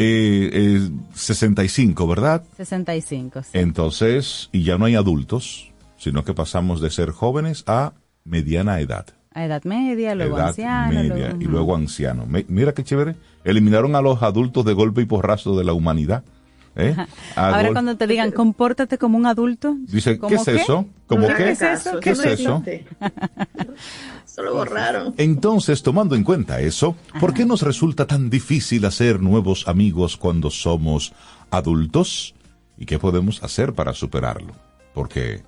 eh, 0.00 0.50
eh, 0.52 0.90
65, 1.14 2.06
¿verdad? 2.06 2.44
65. 2.56 3.42
sí. 3.42 3.48
Entonces, 3.54 4.48
y 4.52 4.62
ya 4.62 4.78
no 4.78 4.84
hay 4.84 4.94
adultos, 4.94 5.72
sino 5.96 6.22
que 6.22 6.34
pasamos 6.34 6.80
de 6.80 6.90
ser 6.90 7.10
jóvenes 7.10 7.64
a 7.66 7.94
mediana 8.24 8.78
edad. 8.78 9.06
A 9.38 9.44
edad 9.44 9.62
media, 9.64 10.14
luego 10.16 10.36
edad 10.36 10.48
anciano. 10.48 10.92
media 10.94 11.14
luego- 11.28 11.36
y 11.40 11.44
luego 11.44 11.76
anciano. 11.76 12.26
Me- 12.26 12.44
mira 12.48 12.72
qué 12.74 12.82
chévere. 12.82 13.14
Eliminaron 13.44 13.94
a 13.94 14.00
los 14.00 14.20
adultos 14.22 14.64
de 14.64 14.72
golpe 14.72 15.02
y 15.02 15.04
porrazo 15.04 15.56
de 15.56 15.64
la 15.64 15.72
humanidad. 15.74 16.24
¿eh? 16.74 16.94
Ahora 17.36 17.62
gol- 17.64 17.72
cuando 17.72 17.96
te 17.96 18.06
digan, 18.06 18.30
compórtate 18.32 18.98
como 18.98 19.16
un 19.16 19.26
adulto. 19.26 19.76
Dice, 19.80 20.14
¿qué 20.14 20.18
¿cómo 20.18 20.34
es 20.36 20.48
eso? 20.48 20.86
¿Cómo 21.06 21.28
No 21.28 21.34
qué? 21.36 21.42
hagas 21.44 21.58
caso, 21.58 22.00
¿Qué 22.00 22.10
es 22.10 22.18
eso? 22.24 22.62
existe. 22.66 22.86
Eso 24.26 24.42
lo 24.42 24.54
borraron. 24.54 25.14
Entonces, 25.16 25.82
tomando 25.82 26.14
en 26.16 26.24
cuenta 26.24 26.60
eso, 26.60 26.96
¿por 27.20 27.32
qué 27.32 27.46
nos 27.46 27.62
resulta 27.62 28.06
tan 28.06 28.30
difícil 28.30 28.84
hacer 28.86 29.20
nuevos 29.20 29.66
amigos 29.68 30.16
cuando 30.16 30.50
somos 30.50 31.12
adultos? 31.50 32.34
¿Y 32.76 32.86
qué 32.86 32.98
podemos 32.98 33.42
hacer 33.42 33.72
para 33.72 33.92
superarlo? 33.94 34.52
Porque, 34.94 35.42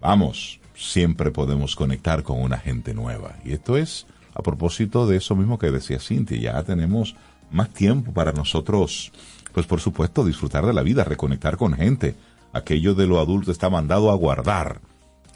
vamos, 0.00 0.59
siempre 0.80 1.30
podemos 1.30 1.76
conectar 1.76 2.22
con 2.22 2.40
una 2.40 2.58
gente 2.58 2.94
nueva. 2.94 3.36
Y 3.44 3.52
esto 3.52 3.76
es 3.76 4.06
a 4.34 4.42
propósito 4.42 5.06
de 5.06 5.16
eso 5.16 5.36
mismo 5.36 5.58
que 5.58 5.70
decía 5.70 6.00
Cintia. 6.00 6.38
Ya 6.40 6.62
tenemos 6.62 7.16
más 7.50 7.70
tiempo 7.70 8.12
para 8.12 8.32
nosotros, 8.32 9.12
pues 9.52 9.66
por 9.66 9.80
supuesto, 9.80 10.24
disfrutar 10.24 10.64
de 10.64 10.72
la 10.72 10.82
vida, 10.82 11.04
reconectar 11.04 11.56
con 11.56 11.74
gente. 11.74 12.14
Aquello 12.52 12.94
de 12.94 13.06
lo 13.06 13.20
adulto 13.20 13.52
está 13.52 13.68
mandado 13.70 14.10
a 14.10 14.14
guardar. 14.14 14.80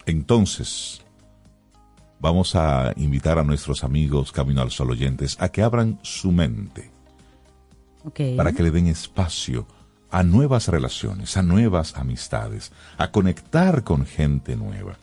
Entonces, 0.06 1.02
vamos 2.20 2.54
a 2.56 2.92
invitar 2.96 3.38
a 3.38 3.44
nuestros 3.44 3.84
amigos 3.84 4.32
Camino 4.32 4.62
al 4.62 4.70
Sol 4.70 4.90
oyentes 4.90 5.36
a 5.40 5.50
que 5.50 5.62
abran 5.62 5.98
su 6.02 6.32
mente 6.32 6.90
para 8.36 8.52
que 8.52 8.62
le 8.62 8.70
den 8.70 8.86
espacio 8.86 9.66
a 10.10 10.22
nuevas 10.22 10.68
relaciones, 10.68 11.36
a 11.36 11.42
nuevas 11.42 11.96
amistades, 11.96 12.70
a 12.98 13.10
conectar 13.10 13.82
con 13.82 14.06
gente 14.06 14.56
nueva. 14.56 14.96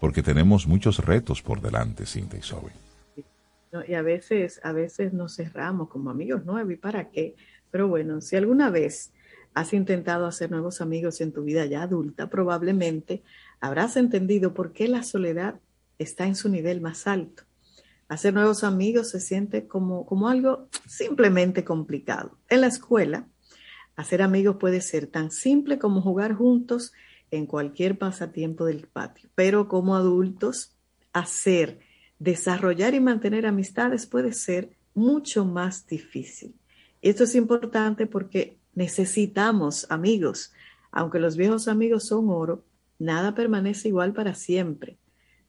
Porque 0.00 0.22
tenemos 0.22 0.66
muchos 0.66 0.98
retos 1.04 1.42
por 1.42 1.60
delante, 1.60 2.06
Cintia 2.06 2.38
y 2.38 2.42
Zoe. 2.42 2.72
Y 3.86 3.94
a 3.94 4.02
veces, 4.02 4.60
a 4.62 4.72
veces 4.72 5.12
nos 5.12 5.36
cerramos 5.36 5.88
como 5.88 6.10
amigos 6.10 6.44
nuevos, 6.44 6.72
¿y 6.72 6.76
para 6.76 7.10
qué? 7.10 7.34
Pero 7.70 7.88
bueno, 7.88 8.20
si 8.20 8.36
alguna 8.36 8.70
vez 8.70 9.12
has 9.54 9.72
intentado 9.72 10.26
hacer 10.26 10.50
nuevos 10.50 10.80
amigos 10.80 11.20
en 11.20 11.32
tu 11.32 11.42
vida 11.42 11.66
ya 11.66 11.82
adulta, 11.82 12.30
probablemente 12.30 13.22
habrás 13.60 13.96
entendido 13.96 14.54
por 14.54 14.72
qué 14.72 14.88
la 14.88 15.02
soledad 15.02 15.60
está 15.98 16.26
en 16.26 16.36
su 16.36 16.48
nivel 16.48 16.80
más 16.80 17.06
alto. 17.06 17.42
Hacer 18.08 18.32
nuevos 18.32 18.64
amigos 18.64 19.10
se 19.10 19.20
siente 19.20 19.66
como, 19.66 20.06
como 20.06 20.28
algo 20.28 20.68
simplemente 20.86 21.64
complicado. 21.64 22.38
En 22.48 22.62
la 22.62 22.68
escuela, 22.68 23.26
hacer 23.96 24.22
amigos 24.22 24.56
puede 24.56 24.80
ser 24.80 25.08
tan 25.08 25.30
simple 25.30 25.78
como 25.78 26.00
jugar 26.00 26.34
juntos 26.34 26.92
en 27.30 27.46
cualquier 27.46 27.98
pasatiempo 27.98 28.64
del 28.64 28.86
patio, 28.86 29.28
pero 29.34 29.68
como 29.68 29.96
adultos, 29.96 30.72
hacer 31.12 31.80
desarrollar 32.18 32.94
y 32.94 33.00
mantener 33.00 33.46
amistades 33.46 34.06
puede 34.06 34.32
ser 34.32 34.70
mucho 34.94 35.44
más 35.44 35.86
difícil. 35.86 36.54
Y 37.00 37.10
esto 37.10 37.24
es 37.24 37.34
importante 37.34 38.06
porque 38.06 38.58
necesitamos 38.74 39.86
amigos. 39.90 40.52
Aunque 40.90 41.20
los 41.20 41.36
viejos 41.36 41.68
amigos 41.68 42.06
son 42.06 42.28
oro, 42.28 42.64
nada 42.98 43.34
permanece 43.34 43.88
igual 43.88 44.12
para 44.12 44.34
siempre. 44.34 44.96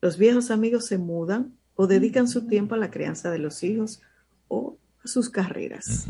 Los 0.01 0.17
viejos 0.17 0.51
amigos 0.51 0.85
se 0.85 0.97
mudan 0.97 1.53
o 1.75 1.87
dedican 1.87 2.27
su 2.27 2.47
tiempo 2.47 2.75
a 2.75 2.77
la 2.77 2.91
crianza 2.91 3.31
de 3.31 3.39
los 3.39 3.63
hijos 3.63 4.01
o 4.47 4.77
a 5.03 5.07
sus 5.07 5.29
carreras. 5.29 6.07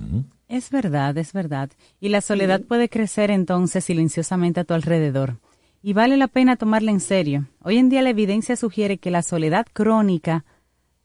Es 0.48 0.72
verdad, 0.72 1.18
es 1.18 1.32
verdad. 1.32 1.70
Y 2.00 2.10
la 2.10 2.22
soledad 2.22 2.62
puede 2.62 2.90
crecer 2.90 3.32
entonces 3.32 3.86
silenciosamente 3.86 4.60
a 4.60 4.64
tu 4.64 4.74
alrededor. 4.74 5.38
Y 5.82 5.94
vale 5.94 6.18
la 6.18 6.28
pena 6.28 6.58
tomarla 6.58 6.92
en 6.92 7.00
serio. 7.00 7.48
Hoy 7.62 7.78
en 7.78 7.88
día 7.88 8.02
la 8.02 8.10
evidencia 8.10 8.58
sugiere 8.58 8.98
que 8.98 9.12
la 9.12 9.22
soledad 9.22 9.66
crónica, 9.72 10.44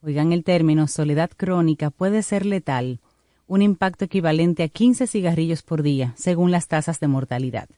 oigan 0.02 0.32
el 0.32 0.42
término, 0.42 0.88
soledad 0.88 1.30
crónica, 1.36 1.90
puede 1.90 2.22
ser 2.22 2.44
letal. 2.44 2.98
Un 3.46 3.62
impacto 3.62 4.04
equivalente 4.06 4.64
a 4.64 4.68
15 4.68 5.06
cigarrillos 5.06 5.62
por 5.62 5.82
día, 5.82 6.12
según 6.16 6.50
las 6.50 6.66
tasas 6.66 6.98
de 6.98 7.06
mortalidad. 7.06 7.68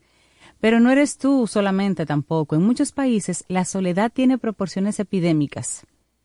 Pero 0.58 0.80
no 0.80 0.90
eres 0.90 1.18
tú 1.18 1.46
solamente 1.46 2.06
tampoco. 2.06 2.56
En 2.56 2.62
muchos 2.62 2.92
países 2.92 3.44
la 3.48 3.66
soledad 3.66 4.10
tiene 4.10 4.38
proporciones 4.38 4.98
epidémicas. 4.98 5.84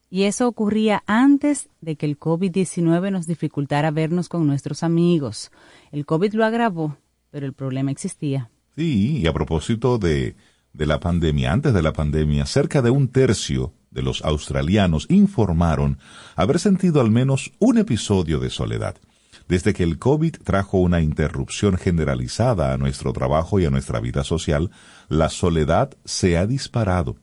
Y 0.09 0.23
eso 0.23 0.47
ocurría 0.47 1.03
antes 1.05 1.69
de 1.81 1.97
que 1.97 2.05
el 2.05 2.17
COVID-19 2.17 3.11
nos 3.11 3.27
dificultara 3.27 3.91
vernos 3.91 4.29
con 4.29 4.47
nuestros 4.47 4.83
amigos. 4.83 5.51
El 5.91 6.05
COVID 6.05 6.33
lo 6.33 6.45
agravó, 6.45 6.95
pero 7.29 7.45
el 7.45 7.53
problema 7.53 7.91
existía. 7.91 8.49
Sí, 8.75 9.19
y 9.19 9.27
a 9.27 9.33
propósito 9.33 9.97
de, 9.97 10.35
de 10.73 10.85
la 10.85 10.99
pandemia, 10.99 11.51
antes 11.51 11.73
de 11.73 11.81
la 11.81 11.93
pandemia, 11.93 12.45
cerca 12.45 12.81
de 12.81 12.89
un 12.89 13.09
tercio 13.09 13.73
de 13.91 14.01
los 14.01 14.23
australianos 14.23 15.05
informaron 15.09 15.99
haber 16.35 16.59
sentido 16.59 17.01
al 17.01 17.11
menos 17.11 17.51
un 17.59 17.77
episodio 17.77 18.39
de 18.39 18.49
soledad. 18.49 18.95
Desde 19.47 19.73
que 19.73 19.83
el 19.83 19.99
COVID 19.99 20.37
trajo 20.43 20.77
una 20.77 21.01
interrupción 21.01 21.77
generalizada 21.77 22.73
a 22.73 22.77
nuestro 22.77 23.11
trabajo 23.11 23.59
y 23.59 23.65
a 23.65 23.69
nuestra 23.69 23.99
vida 23.99 24.23
social, 24.23 24.71
la 25.09 25.29
soledad 25.29 25.91
se 26.05 26.37
ha 26.37 26.47
disparado. 26.47 27.17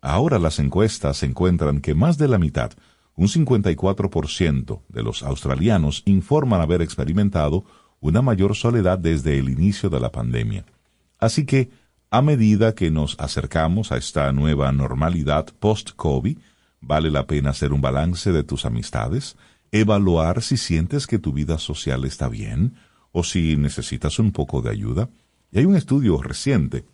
Ahora 0.00 0.38
las 0.38 0.60
encuestas 0.60 1.22
encuentran 1.24 1.80
que 1.80 1.94
más 1.94 2.18
de 2.18 2.28
la 2.28 2.38
mitad, 2.38 2.70
un 3.16 3.26
54% 3.26 4.82
de 4.88 5.02
los 5.02 5.22
australianos 5.22 6.02
informan 6.04 6.60
haber 6.60 6.82
experimentado 6.82 7.64
una 7.98 8.22
mayor 8.22 8.54
soledad 8.54 8.98
desde 8.98 9.38
el 9.38 9.48
inicio 9.48 9.90
de 9.90 9.98
la 9.98 10.12
pandemia. 10.12 10.64
Así 11.18 11.46
que, 11.46 11.70
a 12.10 12.22
medida 12.22 12.74
que 12.74 12.90
nos 12.90 13.16
acercamos 13.18 13.92
a 13.92 13.96
esta 13.96 14.32
nueva 14.32 14.72
normalidad 14.72 15.46
post-COVID, 15.58 16.38
Vale 16.80 17.10
la 17.10 17.26
pena 17.26 17.50
hacer 17.50 17.72
un 17.72 17.80
balance 17.80 18.30
de 18.30 18.44
tus 18.44 18.64
amistades, 18.64 19.36
evaluar 19.72 20.42
si 20.42 20.56
sientes 20.56 21.08
que 21.08 21.18
tu 21.18 21.32
vida 21.32 21.58
social 21.58 22.04
está 22.04 22.28
bien 22.28 22.74
o 23.10 23.24
si 23.24 23.56
necesitas 23.56 24.20
un 24.20 24.30
poco 24.30 24.62
de 24.62 24.70
ayuda. 24.70 25.08
Y 25.50 25.58
hay 25.58 25.64
un 25.64 25.74
estudio 25.74 26.22
reciente 26.22 26.84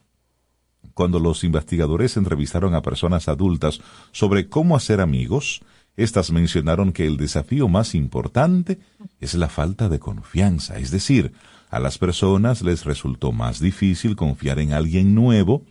cuando 0.95 1.19
los 1.19 1.45
investigadores 1.45 2.17
entrevistaron 2.17 2.75
a 2.75 2.83
personas 2.83 3.29
adultas 3.29 3.81
sobre 4.13 4.49
cómo 4.49 4.77
hacer 4.77 5.01
amigos, 5.01 5.61
estas 5.97 6.31
mencionaron 6.31 6.93
que 6.93 7.07
el 7.07 7.19
desafío 7.19 7.69
más 7.69 7.95
importante 7.95 8.79
es 9.21 9.35
la 9.35 9.49
falta 9.49 9.89
de 9.89 9.99
confianza, 9.99 10.79
es 10.79 10.91
decir, 10.91 11.33
a 11.73 11.81
las 11.81 11.97
personas 11.97 12.61
les 12.61 12.85
resultó 12.85 13.33
más 13.33 13.59
difícil 13.59 14.15
confiar 14.15 14.59
en 14.59 14.75
alguien 14.75 15.15
nuevo 15.15 15.63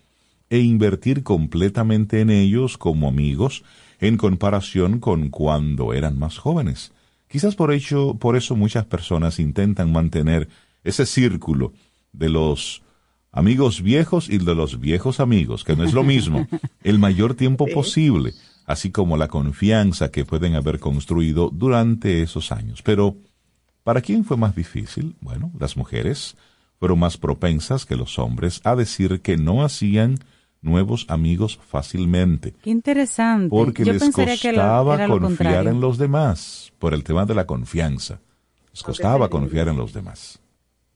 e 0.50 0.58
invertir 0.58 1.22
completamente 1.22 2.22
en 2.22 2.32
ellos 2.32 2.80
como 2.80 3.08
amigos 3.08 3.64
en 4.00 4.18
comparación 4.18 5.00
con 5.00 5.30
cuando 5.30 5.94
eran 5.94 6.18
más 6.18 6.40
jóvenes. 6.40 6.92
Quizás 7.28 7.56
por, 7.56 7.72
hecho, 7.72 8.16
por 8.16 8.36
eso 8.36 8.56
muchas 8.56 8.84
personas 8.86 9.40
intentan 9.40 9.92
mantener 9.92 10.50
ese 10.84 11.06
círculo 11.06 11.72
de 12.14 12.30
los 12.30 12.82
amigos 13.32 13.84
viejos 13.84 14.28
y 14.28 14.40
de 14.40 14.56
los 14.56 14.80
viejos 14.80 15.20
amigos, 15.20 15.64
que 15.64 15.76
no 15.76 15.84
es 15.84 15.94
lo 15.94 16.04
mismo, 16.04 16.48
el 16.84 16.98
mayor 16.98 17.36
tiempo 17.36 17.68
posible, 17.68 18.34
así 18.66 18.90
como 18.90 19.18
la 19.18 19.28
confianza 19.28 20.10
que 20.10 20.26
pueden 20.26 20.56
haber 20.56 20.80
construido 20.80 21.52
durante 21.54 22.24
esos 22.24 22.52
años. 22.52 22.82
Pero, 22.82 23.18
¿para 23.84 24.02
quién 24.02 24.24
fue 24.24 24.38
más 24.38 24.56
difícil? 24.56 25.16
Bueno, 25.22 25.52
las 25.60 25.78
mujeres 25.78 26.36
fueron 26.80 27.00
más 27.00 27.18
propensas 27.18 27.86
que 27.86 27.96
los 27.96 28.18
hombres 28.20 28.62
a 28.64 28.76
decir 28.76 29.22
que 29.22 29.38
no 29.38 29.64
hacían 29.64 30.20
nuevos 30.62 31.06
amigos 31.10 31.60
fácilmente. 31.68 32.54
Qué 32.62 32.70
interesante. 32.70 33.50
Porque 33.50 33.86
les 33.86 34.12
costaba 34.12 35.08
confiar 35.08 35.68
en 35.68 35.82
los 35.82 35.98
demás, 35.98 36.72
por 36.80 36.94
el 36.94 37.04
tema 37.04 37.26
de 37.26 37.36
la 37.36 37.46
confianza. 37.46 38.20
Les 38.72 38.84
costaba 38.84 39.30
confiar 39.30 39.68
en 39.68 39.78
los 39.78 39.94
demás. 39.94 40.40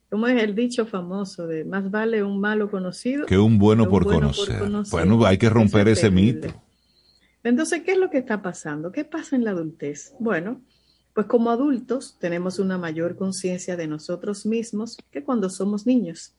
¿Cómo 0.10 0.28
es 0.28 0.42
el 0.42 0.56
dicho 0.56 0.86
famoso 0.86 1.46
de 1.48 1.66
más 1.66 1.92
vale 1.92 2.24
un 2.24 2.40
malo 2.40 2.70
conocido 2.70 3.26
que 3.26 3.38
un 3.38 3.58
bueno, 3.58 3.90
por, 3.90 4.06
conocer. 4.06 4.64
Bueno, 4.92 5.26
hay 5.26 5.38
que 5.38 5.50
romper 5.50 5.88
ese 5.88 6.10
mito. 6.10 6.48
Entonces, 7.44 7.82
¿qué 7.84 7.92
es 7.92 7.98
lo 7.98 8.10
que 8.10 8.20
está 8.20 8.42
pasando? 8.42 8.92
¿Qué 8.92 9.04
pasa 9.04 9.36
en 9.36 9.44
la 9.44 9.52
adultez? 9.52 10.14
Bueno, 10.20 10.62
pues 11.16 11.28
como 11.28 11.50
adultos 11.50 12.18
tenemos 12.20 12.60
una 12.60 12.78
mayor 12.78 13.16
conciencia 13.16 13.78
de 13.78 13.88
nosotros 13.88 14.46
mismos 14.46 14.98
que 15.12 15.24
cuando 15.24 15.50
somos 15.50 15.88
niños. 15.88 16.36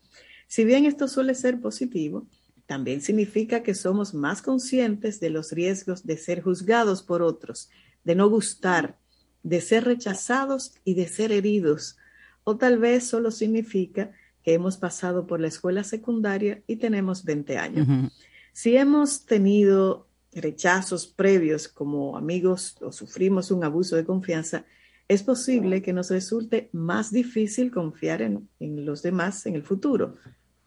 Si 0.46 0.64
bien 0.66 0.84
esto 0.84 1.08
suele 1.08 1.34
ser 1.34 1.60
positivo, 1.60 2.28
también 2.66 3.00
significa 3.00 3.62
que 3.62 3.74
somos 3.74 4.12
más 4.12 4.42
conscientes 4.42 5.18
de 5.18 5.30
los 5.30 5.50
riesgos 5.50 6.04
de 6.04 6.18
ser 6.18 6.42
juzgados 6.42 7.02
por 7.02 7.22
otros, 7.22 7.70
de 8.04 8.14
no 8.14 8.28
gustar, 8.28 8.98
de 9.42 9.62
ser 9.62 9.84
rechazados 9.84 10.74
y 10.84 10.92
de 10.94 11.08
ser 11.08 11.32
heridos 11.32 11.96
o 12.44 12.56
tal 12.56 12.78
vez 12.78 13.08
solo 13.08 13.30
significa 13.30 14.12
que 14.42 14.54
hemos 14.54 14.76
pasado 14.76 15.26
por 15.26 15.40
la 15.40 15.48
escuela 15.48 15.84
secundaria 15.84 16.62
y 16.66 16.76
tenemos 16.76 17.24
20 17.24 17.58
años. 17.58 18.12
Si 18.52 18.76
hemos 18.76 19.24
tenido 19.24 20.05
rechazos 20.36 21.06
previos 21.06 21.66
como 21.68 22.16
amigos 22.16 22.76
o 22.80 22.92
sufrimos 22.92 23.50
un 23.50 23.64
abuso 23.64 23.96
de 23.96 24.04
confianza, 24.04 24.64
es 25.08 25.22
posible 25.22 25.82
que 25.82 25.92
nos 25.92 26.10
resulte 26.10 26.68
más 26.72 27.10
difícil 27.10 27.70
confiar 27.70 28.22
en, 28.22 28.48
los 28.58 29.02
demás 29.02 29.46
en 29.46 29.54
el 29.54 29.62
futuro. 29.62 30.16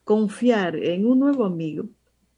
Confiar 0.03 0.75
en 0.75 1.05
un 1.05 1.19
nuevo 1.19 1.45
amigo 1.45 1.85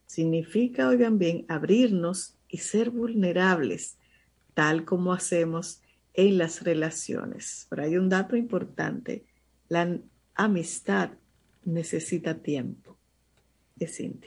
significa, 0.05 0.89
oigan 0.89 1.17
bien, 1.17 1.45
abrirnos 1.47 2.35
y 2.49 2.57
ser 2.57 2.89
vulnerables, 2.89 3.97
tal 4.53 4.83
como 4.83 5.13
hacemos 5.13 5.81
en 6.13 6.37
las 6.37 6.63
relaciones. 6.63 7.67
Pero 7.69 7.83
hay 7.83 7.97
un 7.97 8.09
dato 8.09 8.35
importante 8.35 9.25
la 9.71 9.97
amistad 10.35 11.11
necesita 11.63 12.33
tiempo. 12.33 12.90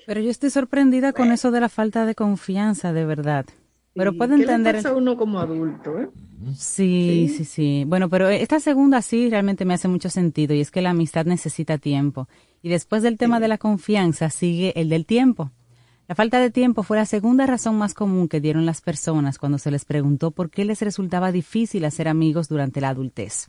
Pero 0.06 0.20
yo 0.20 0.30
estoy 0.30 0.50
sorprendida 0.50 1.12
con 1.12 1.32
eso 1.32 1.50
de 1.50 1.60
la 1.60 1.68
falta 1.68 2.06
de 2.06 2.14
confianza, 2.14 2.92
de 2.92 3.04
verdad. 3.04 3.46
Pero 3.94 4.12
puedo 4.16 4.34
entender. 4.34 4.76
¿Qué 4.76 4.82
pasa 4.82 4.96
uno 4.96 5.16
como 5.16 5.38
adulto? 5.38 5.98
Eh? 6.00 6.08
Sí, 6.56 7.32
sí, 7.34 7.44
sí, 7.44 7.84
Bueno, 7.86 8.08
pero 8.10 8.28
esta 8.28 8.60
segunda 8.60 9.00
sí 9.02 9.30
realmente 9.30 9.64
me 9.64 9.74
hace 9.74 9.88
mucho 9.88 10.10
sentido 10.10 10.54
y 10.54 10.60
es 10.60 10.70
que 10.70 10.82
la 10.82 10.90
amistad 10.90 11.26
necesita 11.26 11.78
tiempo. 11.78 12.28
Y 12.60 12.68
después 12.68 13.02
del 13.02 13.18
tema 13.18 13.40
de 13.40 13.48
la 13.48 13.58
confianza 13.58 14.30
sigue 14.30 14.78
el 14.78 14.88
del 14.88 15.06
tiempo. 15.06 15.52
La 16.06 16.14
falta 16.14 16.38
de 16.38 16.50
tiempo 16.50 16.82
fue 16.82 16.98
la 16.98 17.06
segunda 17.06 17.46
razón 17.46 17.78
más 17.78 17.94
común 17.94 18.28
que 18.28 18.40
dieron 18.40 18.66
las 18.66 18.82
personas 18.82 19.38
cuando 19.38 19.58
se 19.58 19.70
les 19.70 19.86
preguntó 19.86 20.32
por 20.32 20.50
qué 20.50 20.64
les 20.64 20.82
resultaba 20.82 21.32
difícil 21.32 21.84
hacer 21.84 22.08
amigos 22.08 22.48
durante 22.48 22.80
la 22.82 22.90
adultez. 22.90 23.48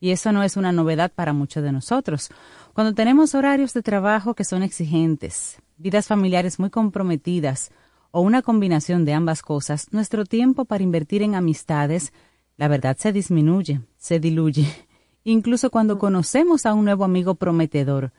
Y 0.00 0.10
eso 0.10 0.32
no 0.32 0.42
es 0.42 0.56
una 0.56 0.72
novedad 0.72 1.12
para 1.14 1.34
muchos 1.34 1.62
de 1.62 1.72
nosotros. 1.72 2.30
Cuando 2.72 2.94
tenemos 2.94 3.34
horarios 3.34 3.74
de 3.74 3.82
trabajo 3.82 4.34
que 4.34 4.44
son 4.44 4.62
exigentes, 4.62 5.58
vidas 5.76 6.06
familiares 6.06 6.58
muy 6.58 6.70
comprometidas 6.70 7.70
o 8.10 8.22
una 8.22 8.40
combinación 8.40 9.04
de 9.04 9.12
ambas 9.12 9.42
cosas, 9.42 9.92
nuestro 9.92 10.24
tiempo 10.24 10.64
para 10.64 10.82
invertir 10.82 11.22
en 11.22 11.34
amistades, 11.34 12.12
la 12.56 12.68
verdad 12.68 12.96
se 12.98 13.12
disminuye, 13.12 13.82
se 13.98 14.18
diluye. 14.18 14.66
Incluso 15.24 15.70
cuando 15.70 15.98
conocemos 15.98 16.64
a 16.64 16.72
un 16.72 16.86
nuevo 16.86 17.04
amigo 17.04 17.34
prometedor, 17.34 18.12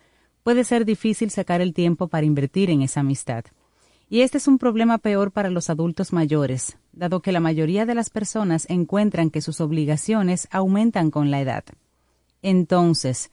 puede 0.43 0.63
ser 0.63 0.85
difícil 0.85 1.31
sacar 1.31 1.61
el 1.61 1.73
tiempo 1.73 2.07
para 2.07 2.25
invertir 2.25 2.69
en 2.69 2.83
esa 2.83 2.99
amistad. 2.99 3.45
Y 4.11 4.23
este 4.23 4.39
es 4.39 4.49
un 4.49 4.57
problema 4.57 4.97
peor 4.97 5.31
para 5.31 5.49
los 5.49 5.69
adultos 5.69 6.11
mayores, 6.11 6.77
dado 6.91 7.21
que 7.21 7.31
la 7.31 7.39
mayoría 7.39 7.85
de 7.85 7.95
las 7.95 8.09
personas 8.09 8.69
encuentran 8.69 9.29
que 9.29 9.39
sus 9.39 9.61
obligaciones 9.61 10.49
aumentan 10.51 11.11
con 11.11 11.31
la 11.31 11.39
edad. 11.39 11.63
Entonces, 12.41 13.31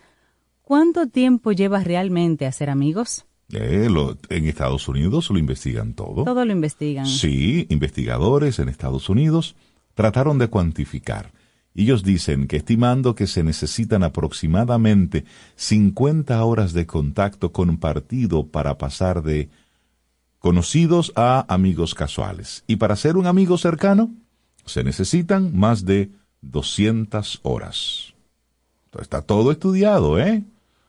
¿cuánto 0.63 1.09
tiempo 1.09 1.51
llevas 1.51 1.83
realmente 1.83 2.47
a 2.47 2.53
ser 2.53 2.71
amigos? 2.71 3.27
Eh, 3.53 3.89
en 4.29 4.47
Estados 4.47 4.87
Unidos 4.87 5.31
lo 5.31 5.41
investigan 5.41 5.95
todo. 5.95 6.23
Todo 6.23 6.45
lo 6.45 6.53
investigan. 6.53 7.07
Sí, 7.07 7.67
investigadores 7.71 8.61
en 8.61 8.69
Estados 8.69 9.09
Unidos 9.09 9.57
trataron 9.95 10.39
de 10.39 10.47
cuantificar. 10.47 11.33
Ellos 11.75 12.05
dicen 12.05 12.47
que 12.47 12.59
estimando 12.59 13.17
que 13.17 13.27
se 13.27 13.43
necesitan 13.43 14.05
aproximadamente 14.05 15.25
50 15.57 16.45
horas 16.45 16.73
de 16.73 16.87
contacto 16.87 17.51
compartido 17.51 18.47
para 18.47 18.79
pasar 18.79 19.25
de 19.25 19.49
conocidos 20.39 21.13
a 21.17 21.45
amigos 21.53 21.95
casuales. 21.95 22.65
Y 22.67 22.77
para 22.77 22.97
ser 22.97 23.17
un 23.17 23.27
amigo 23.27 23.59
cercano, 23.59 24.11
se 24.65 24.85
necesitan 24.85 25.57
más 25.57 25.85
de 25.85 26.11
200 26.43 27.41
horas. 27.43 28.15
está 29.01 29.23
todo 29.23 29.53
estudiado, 29.53 30.19
¿eh? 30.19 30.45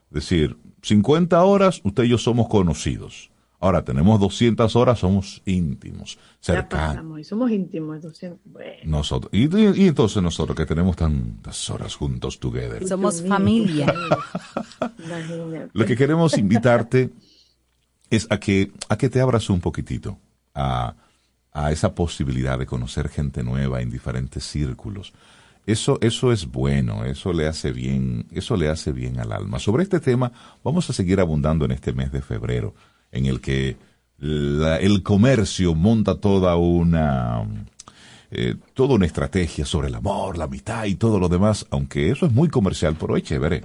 Es 0.09 0.15
decir, 0.15 0.57
50 0.81 1.43
horas, 1.43 1.81
usted 1.83 2.03
y 2.03 2.09
yo 2.09 2.17
somos 2.17 2.47
conocidos. 2.47 3.29
Ahora 3.61 3.83
tenemos 3.83 4.21
200 4.21 4.73
horas, 4.77 4.99
somos 4.99 5.41
íntimos, 5.45 6.17
cercanos. 6.39 7.19
y 7.19 7.25
somos 7.25 7.51
íntimos, 7.51 8.01
200. 8.01 8.39
Nosotros, 8.85 9.29
y, 9.33 9.49
entonces 9.85 10.23
nosotros 10.23 10.55
que 10.55 10.65
tenemos 10.65 10.95
tantas 10.95 11.69
horas 11.69 11.93
juntos, 11.95 12.39
together. 12.39 12.87
Somos 12.87 13.21
familia. 13.21 13.93
Lo 15.73 15.85
que 15.85 15.97
queremos 15.97 16.37
invitarte 16.37 17.09
es 18.09 18.27
a 18.29 18.39
que, 18.39 18.71
a 18.89 18.97
que 18.97 19.09
te 19.09 19.21
abras 19.21 19.49
un 19.49 19.61
poquitito 19.61 20.17
a, 20.53 20.95
a 21.51 21.71
esa 21.71 21.93
posibilidad 21.93 22.57
de 22.57 22.65
conocer 22.65 23.09
gente 23.09 23.43
nueva 23.43 23.81
en 23.81 23.89
diferentes 23.89 24.43
círculos. 24.43 25.13
Eso, 25.65 25.99
eso 26.01 26.31
es 26.31 26.47
bueno, 26.47 27.05
eso 27.05 27.31
le 27.31 27.47
hace 27.47 27.71
bien, 27.71 28.25
eso 28.31 28.57
le 28.57 28.69
hace 28.69 28.91
bien 28.91 29.19
al 29.19 29.31
alma. 29.31 29.59
Sobre 29.59 29.83
este 29.83 29.99
tema 29.99 30.31
vamos 30.63 30.89
a 30.89 30.93
seguir 30.93 31.19
abundando 31.19 31.65
en 31.65 31.71
este 31.71 31.93
mes 31.93 32.11
de 32.11 32.21
febrero, 32.21 32.73
en 33.11 33.25
el 33.25 33.39
que 33.39 33.77
el 34.19 35.03
comercio 35.03 35.75
monta 35.75 36.15
toda 36.15 36.55
una, 36.55 37.43
eh, 38.31 38.55
toda 38.73 38.95
una 38.95 39.05
estrategia 39.05 39.65
sobre 39.65 39.89
el 39.89 39.95
amor, 39.95 40.37
la 40.37 40.45
amistad 40.45 40.85
y 40.85 40.95
todo 40.95 41.19
lo 41.19 41.29
demás, 41.29 41.65
aunque 41.69 42.09
eso 42.09 42.25
es 42.25 42.31
muy 42.31 42.49
comercial, 42.49 42.95
pero 42.99 43.15
es 43.15 43.23
chévere. 43.23 43.63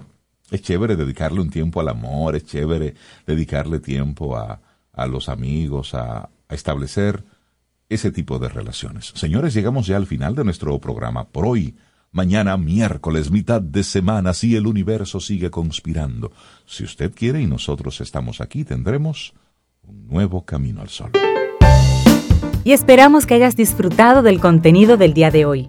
Es 0.54 0.62
chévere 0.62 0.94
dedicarle 0.94 1.40
un 1.40 1.50
tiempo 1.50 1.80
al 1.80 1.88
amor, 1.88 2.36
es 2.36 2.44
chévere 2.44 2.94
dedicarle 3.26 3.80
tiempo 3.80 4.36
a, 4.36 4.60
a 4.92 5.06
los 5.08 5.28
amigos, 5.28 5.94
a, 5.94 6.30
a 6.48 6.54
establecer 6.54 7.24
ese 7.88 8.12
tipo 8.12 8.38
de 8.38 8.48
relaciones. 8.48 9.10
Señores, 9.16 9.52
llegamos 9.52 9.88
ya 9.88 9.96
al 9.96 10.06
final 10.06 10.36
de 10.36 10.44
nuestro 10.44 10.78
programa 10.78 11.24
por 11.24 11.44
hoy. 11.44 11.74
Mañana 12.12 12.56
miércoles, 12.56 13.32
mitad 13.32 13.60
de 13.60 13.82
semana, 13.82 14.32
si 14.32 14.54
el 14.54 14.68
universo 14.68 15.18
sigue 15.18 15.50
conspirando. 15.50 16.30
Si 16.66 16.84
usted 16.84 17.12
quiere 17.12 17.40
y 17.42 17.48
nosotros 17.48 18.00
estamos 18.00 18.40
aquí, 18.40 18.62
tendremos 18.62 19.34
un 19.82 20.06
nuevo 20.06 20.44
camino 20.44 20.82
al 20.82 20.88
sol. 20.88 21.10
Y 22.62 22.70
esperamos 22.70 23.26
que 23.26 23.34
hayas 23.34 23.56
disfrutado 23.56 24.22
del 24.22 24.38
contenido 24.38 24.96
del 24.96 25.14
día 25.14 25.32
de 25.32 25.46
hoy. 25.46 25.68